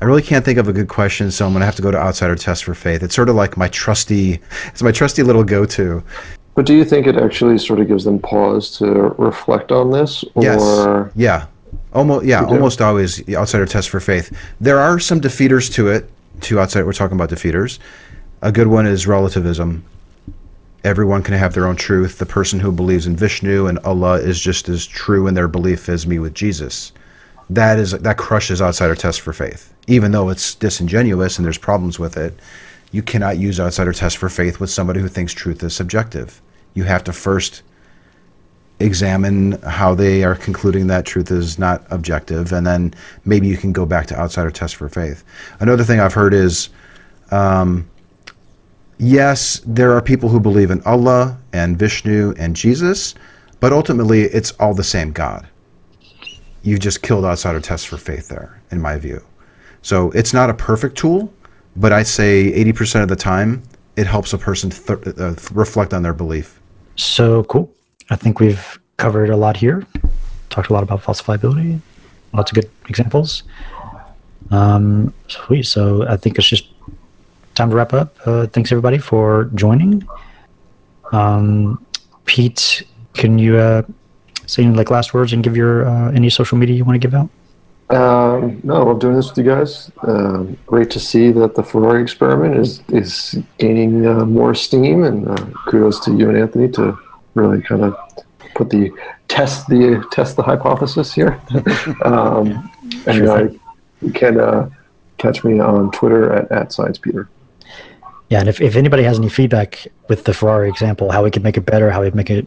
I 0.00 0.04
really 0.04 0.22
can't 0.22 0.44
think 0.44 0.58
of 0.58 0.68
a 0.68 0.72
good 0.72 0.88
question, 0.88 1.30
so 1.30 1.46
I'm 1.46 1.52
gonna 1.52 1.64
have 1.64 1.76
to 1.76 1.82
go 1.82 1.90
to 1.90 1.98
outsider 1.98 2.36
test 2.36 2.64
for 2.64 2.74
faith. 2.74 3.02
It's 3.02 3.14
sort 3.14 3.28
of 3.28 3.36
like 3.36 3.56
my 3.56 3.68
trusty 3.68 4.40
it's 4.66 4.82
my 4.82 4.92
trusty 4.92 5.22
little 5.22 5.44
go 5.44 5.64
to. 5.66 6.02
But 6.54 6.66
do 6.66 6.74
you 6.74 6.84
think 6.84 7.06
it 7.06 7.16
actually 7.16 7.56
sort 7.58 7.80
of 7.80 7.88
gives 7.88 8.04
them 8.04 8.18
pause 8.18 8.76
to 8.78 8.86
reflect 9.16 9.72
on 9.72 9.90
this? 9.90 10.22
Or 10.34 10.42
yes. 10.42 11.12
Yeah. 11.16 11.46
Almost 11.94 12.24
yeah, 12.24 12.44
almost 12.44 12.80
always 12.80 13.26
outsider 13.34 13.66
test 13.66 13.90
for 13.90 14.00
faith. 14.00 14.34
There 14.60 14.78
are 14.78 14.98
some 14.98 15.20
defeaters 15.20 15.72
to 15.74 15.88
it. 15.88 16.10
To 16.40 16.60
outside, 16.60 16.84
we're 16.84 16.92
talking 16.92 17.16
about 17.16 17.30
defeaters. 17.30 17.78
A 18.42 18.50
good 18.50 18.66
one 18.66 18.86
is 18.86 19.06
relativism 19.06 19.84
everyone 20.84 21.22
can 21.22 21.34
have 21.34 21.54
their 21.54 21.66
own 21.66 21.76
truth. 21.76 22.18
The 22.18 22.26
person 22.26 22.58
who 22.60 22.72
believes 22.72 23.06
in 23.06 23.16
Vishnu 23.16 23.66
and 23.66 23.78
Allah 23.80 24.20
is 24.20 24.40
just 24.40 24.68
as 24.68 24.86
true 24.86 25.26
in 25.26 25.34
their 25.34 25.48
belief 25.48 25.88
as 25.88 26.06
me 26.06 26.18
with 26.18 26.34
Jesus. 26.34 26.92
That 27.50 27.78
is 27.78 27.92
that 27.92 28.18
crushes 28.18 28.62
outsider 28.62 28.94
test 28.94 29.20
for 29.20 29.32
faith. 29.32 29.72
Even 29.86 30.12
though 30.12 30.28
it's 30.28 30.54
disingenuous 30.54 31.38
and 31.38 31.44
there's 31.44 31.58
problems 31.58 31.98
with 31.98 32.16
it, 32.16 32.38
you 32.92 33.02
cannot 33.02 33.38
use 33.38 33.60
outsider 33.60 33.92
test 33.92 34.16
for 34.16 34.28
faith 34.28 34.60
with 34.60 34.70
somebody 34.70 35.00
who 35.00 35.08
thinks 35.08 35.32
truth 35.32 35.62
is 35.62 35.74
subjective. 35.74 36.40
You 36.74 36.84
have 36.84 37.04
to 37.04 37.12
first 37.12 37.62
examine 38.80 39.52
how 39.62 39.94
they 39.94 40.24
are 40.24 40.34
concluding 40.34 40.86
that 40.88 41.04
truth 41.06 41.30
is 41.30 41.58
not 41.58 41.84
objective, 41.90 42.52
and 42.52 42.66
then 42.66 42.94
maybe 43.24 43.46
you 43.46 43.56
can 43.56 43.72
go 43.72 43.86
back 43.86 44.06
to 44.06 44.18
outsider 44.18 44.50
test 44.50 44.76
for 44.76 44.88
faith. 44.88 45.24
Another 45.60 45.84
thing 45.84 46.00
I've 46.00 46.14
heard 46.14 46.34
is 46.34 46.68
um, 47.30 47.88
yes, 48.98 49.60
there 49.66 49.92
are 49.92 50.02
people 50.02 50.28
who 50.28 50.38
believe 50.40 50.70
in 50.70 50.82
Allah 50.82 51.38
and 51.52 51.78
Vishnu 51.78 52.34
and 52.38 52.54
Jesus, 52.54 53.14
but 53.60 53.72
ultimately 53.72 54.22
it's 54.22 54.52
all 54.52 54.74
the 54.74 54.84
same 54.84 55.12
God. 55.12 55.46
You've 56.62 56.80
just 56.80 57.02
killed 57.02 57.24
outsider 57.24 57.60
tests 57.60 57.86
for 57.86 57.96
faith 57.96 58.28
there, 58.28 58.60
in 58.70 58.80
my 58.80 58.96
view. 58.98 59.22
So 59.82 60.10
it's 60.12 60.32
not 60.32 60.50
a 60.50 60.54
perfect 60.54 60.96
tool, 60.96 61.32
but 61.76 61.92
I'd 61.92 62.06
say 62.06 62.52
80% 62.52 63.02
of 63.02 63.08
the 63.08 63.16
time 63.16 63.62
it 63.96 64.06
helps 64.06 64.32
a 64.32 64.38
person 64.38 64.70
th- 64.70 65.18
uh, 65.18 65.34
reflect 65.52 65.92
on 65.92 66.02
their 66.02 66.14
belief. 66.14 66.60
So 66.96 67.44
cool. 67.44 67.72
I 68.12 68.16
think 68.16 68.40
we've 68.40 68.78
covered 68.98 69.30
a 69.30 69.36
lot 69.38 69.56
here. 69.56 69.86
Talked 70.50 70.68
a 70.68 70.74
lot 70.74 70.82
about 70.82 71.00
falsifiability. 71.02 71.80
Lots 72.34 72.50
of 72.50 72.54
good 72.56 72.70
examples. 72.86 73.42
Um, 74.50 75.14
sweet. 75.28 75.62
So 75.62 76.06
I 76.06 76.18
think 76.18 76.36
it's 76.36 76.46
just 76.46 76.66
time 77.54 77.70
to 77.70 77.76
wrap 77.76 77.94
up. 77.94 78.14
Uh, 78.26 78.46
thanks 78.48 78.70
everybody 78.70 78.98
for 78.98 79.44
joining. 79.54 80.06
Um, 81.12 81.84
Pete, 82.26 82.82
can 83.14 83.38
you 83.38 83.56
uh, 83.56 83.82
say 84.44 84.62
any 84.62 84.76
like 84.76 84.90
last 84.90 85.14
words 85.14 85.32
and 85.32 85.42
give 85.42 85.56
your 85.56 85.86
uh, 85.86 86.12
any 86.12 86.28
social 86.28 86.58
media 86.58 86.76
you 86.76 86.84
want 86.84 87.00
to 87.00 87.08
give 87.08 87.14
out? 87.14 87.30
Um, 87.88 88.60
no, 88.62 88.90
I'm 88.90 88.98
doing 88.98 89.16
this 89.16 89.30
with 89.30 89.38
you 89.38 89.44
guys. 89.44 89.90
Um, 90.02 90.58
great 90.66 90.90
to 90.90 91.00
see 91.00 91.30
that 91.32 91.54
the 91.54 91.62
Ferrari 91.62 92.02
experiment 92.02 92.56
is 92.58 92.82
is 92.88 93.38
gaining 93.56 94.06
uh, 94.06 94.26
more 94.26 94.54
steam, 94.54 95.02
and 95.04 95.28
uh, 95.28 95.46
kudos 95.66 95.98
to 96.00 96.14
you 96.14 96.28
and 96.28 96.36
Anthony 96.36 96.68
to 96.72 96.98
really 97.34 97.62
kind 97.62 97.82
of 97.82 97.96
put 98.54 98.70
the 98.70 98.90
test 99.28 99.66
the 99.68 100.04
test 100.12 100.36
the 100.36 100.42
hypothesis 100.42 101.12
here. 101.12 101.40
um, 102.04 102.70
and 103.06 103.16
sure 103.16 103.50
you 104.02 104.12
can 104.12 104.38
uh, 104.40 104.68
catch 105.18 105.44
me 105.44 105.60
on 105.60 105.90
Twitter 105.92 106.32
at, 106.32 106.50
at 106.50 106.68
SciencePeter. 106.70 107.28
Yeah, 108.28 108.40
and 108.40 108.48
if, 108.48 108.60
if 108.60 108.76
anybody 108.76 109.02
has 109.02 109.18
any 109.18 109.28
feedback 109.28 109.86
with 110.08 110.24
the 110.24 110.34
Ferrari 110.34 110.68
example, 110.68 111.12
how 111.12 111.22
we 111.22 111.30
could 111.30 111.42
make 111.42 111.56
it 111.56 111.66
better, 111.66 111.90
how 111.90 112.00
we 112.00 112.10
make 112.12 112.30
it 112.30 112.46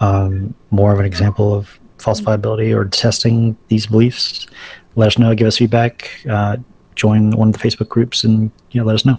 um, 0.00 0.54
more 0.70 0.92
of 0.92 1.00
an 1.00 1.04
example 1.04 1.52
of 1.52 1.78
falsifiability 1.98 2.74
or 2.74 2.84
testing 2.86 3.56
these 3.68 3.86
beliefs, 3.86 4.46
let 4.96 5.08
us 5.08 5.18
know. 5.18 5.34
Give 5.34 5.46
us 5.46 5.58
feedback. 5.58 6.10
Uh, 6.28 6.56
join 6.94 7.30
one 7.32 7.48
of 7.48 7.54
the 7.54 7.58
Facebook 7.58 7.88
groups 7.88 8.22
and 8.22 8.50
you 8.70 8.80
know 8.80 8.86
let 8.86 8.94
us 8.94 9.04
know, 9.04 9.18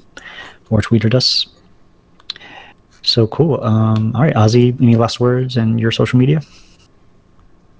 or 0.70 0.82
tweet 0.82 1.06
at 1.06 1.16
us. 1.16 1.48
So 3.04 3.28
cool. 3.28 3.62
Um, 3.64 4.16
all 4.16 4.22
right, 4.22 4.34
Ozy, 4.34 4.80
any 4.82 4.96
last 4.96 5.20
words 5.20 5.58
and 5.58 5.80
your 5.80 5.92
social 5.92 6.18
media? 6.18 6.42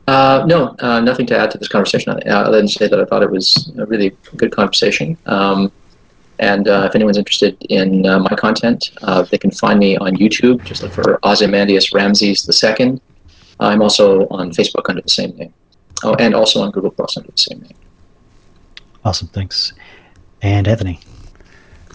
Uh, 0.08 0.44
no, 0.46 0.76
uh, 0.80 1.00
nothing 1.00 1.26
to 1.28 1.38
add 1.38 1.50
to 1.52 1.58
this 1.58 1.70
conversation 1.70 2.12
uh, 2.12 2.20
other 2.28 2.58
than 2.58 2.68
say 2.68 2.88
that 2.88 3.00
I 3.00 3.06
thought 3.06 3.24
it 3.24 3.32
was 3.32 3.72
a 3.78 3.86
really 3.86 4.16
good 4.36 4.52
conversation. 4.52 5.18
Um, 5.26 5.72
and 6.40 6.68
uh, 6.68 6.88
if 6.90 6.96
anyone's 6.96 7.18
interested 7.18 7.56
in 7.70 8.06
uh, 8.06 8.20
my 8.20 8.36
content, 8.36 8.92
uh, 9.04 9.22
they 9.22 9.38
can 9.38 9.52
find 9.52 9.80
me 9.80 9.96
on 9.98 10.18
YouTube. 10.18 10.64
Just 10.66 10.84
look 10.84 10.92
for 10.92 11.20
Ozymandias 11.26 11.94
Ramses 11.94 12.64
II. 12.64 13.00
I'm 13.60 13.82
also 13.82 14.28
on 14.28 14.52
Facebook 14.52 14.90
under 14.90 15.02
the 15.02 15.10
same 15.10 15.36
name. 15.38 15.54
Oh, 16.04 16.16
and 16.16 16.36
also 16.36 16.62
on 16.62 16.72
Google 16.72 16.92
Plus 16.92 17.16
under 17.16 17.32
the 17.32 17.38
same 17.38 17.62
name. 17.62 17.76
Awesome, 19.06 19.30
thanks. 19.30 19.72
And 20.42 20.68
Anthony. 20.68 21.00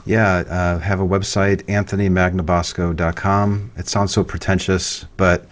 Yeah, 0.08 0.38
uh, 0.48 0.78
have 0.78 1.00
a 1.00 1.06
website, 1.06 1.62
anthonymagnabosco.com. 1.64 3.72
It 3.76 3.88
sounds 3.88 4.12
so 4.12 4.24
pretentious, 4.24 5.04
but 5.18 5.44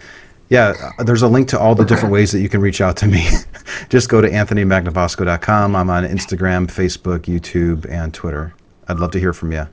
yeah, 0.49 0.73
uh, 0.97 1.03
there's 1.03 1.21
a 1.21 1.27
link 1.27 1.47
to 1.49 1.59
all 1.59 1.75
the 1.75 1.85
different 1.85 2.11
ways 2.11 2.31
that 2.31 2.39
you 2.39 2.49
can 2.49 2.59
reach 2.59 2.81
out 2.81 2.97
to 2.97 3.07
me. 3.07 3.27
Just 3.89 4.09
go 4.09 4.19
to 4.19 4.27
anthonymagnabosco.com. 4.27 5.75
I'm 5.75 5.89
on 5.91 6.05
Instagram, 6.05 6.65
Facebook, 6.65 7.25
YouTube, 7.25 7.87
and 7.87 8.11
Twitter. 8.13 8.51
I'd 8.87 8.97
love 8.97 9.11
to 9.11 9.19
hear 9.19 9.31
from 9.31 9.51
you. 9.51 9.67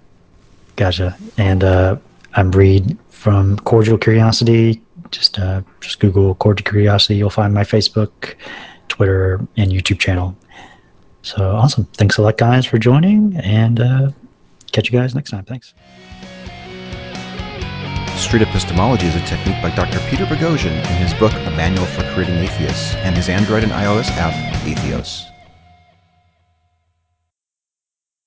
Gotcha. 0.77 1.17
And 1.39 1.65
uh, 1.65 1.97
I'm 2.35 2.51
Reid 2.51 2.99
from 3.09 3.59
Cordial 3.61 3.97
Curiosity. 3.97 4.83
Just 5.11 5.39
uh, 5.39 5.63
just 5.81 5.99
Google 5.99 6.35
Cordial 6.35 6.65
Curiosity. 6.65 7.17
You'll 7.17 7.31
find 7.31 7.55
my 7.55 7.65
Facebook, 7.65 8.35
Twitter, 8.89 9.41
and 9.57 9.73
YouTube 9.73 9.99
channel. 9.99 10.37
So 11.23 11.53
awesome. 11.53 11.87
Thanks 11.95 12.19
a 12.19 12.23
lot, 12.23 12.37
guys, 12.37 12.67
for 12.67 12.77
joining. 12.77 13.35
And 13.39 13.81
uh, 13.81 14.11
catch 14.75 14.91
you 14.91 14.99
guys 14.99 15.15
next 15.15 15.31
time. 15.31 15.45
Thanks. 15.45 15.73
Street 18.17 18.43
epistemology 18.43 19.07
is 19.07 19.17
a 19.17 19.21
technique 19.21 19.61
by 19.63 19.71
Dr. 19.75 19.99
Peter 20.09 20.25
Boghossian 20.25 20.73
in 20.73 20.97
his 20.97 21.15
book 21.15 21.33
A 21.33 21.51
Manual 21.51 21.87
for 21.87 22.03
Creating 22.15 22.37
Atheists 22.37 22.95
and 22.97 23.17
his 23.17 23.29
Android 23.29 23.63
and 23.63 23.73
iOS 23.73 24.09
app, 24.17 24.33
Atheos. 24.65 25.34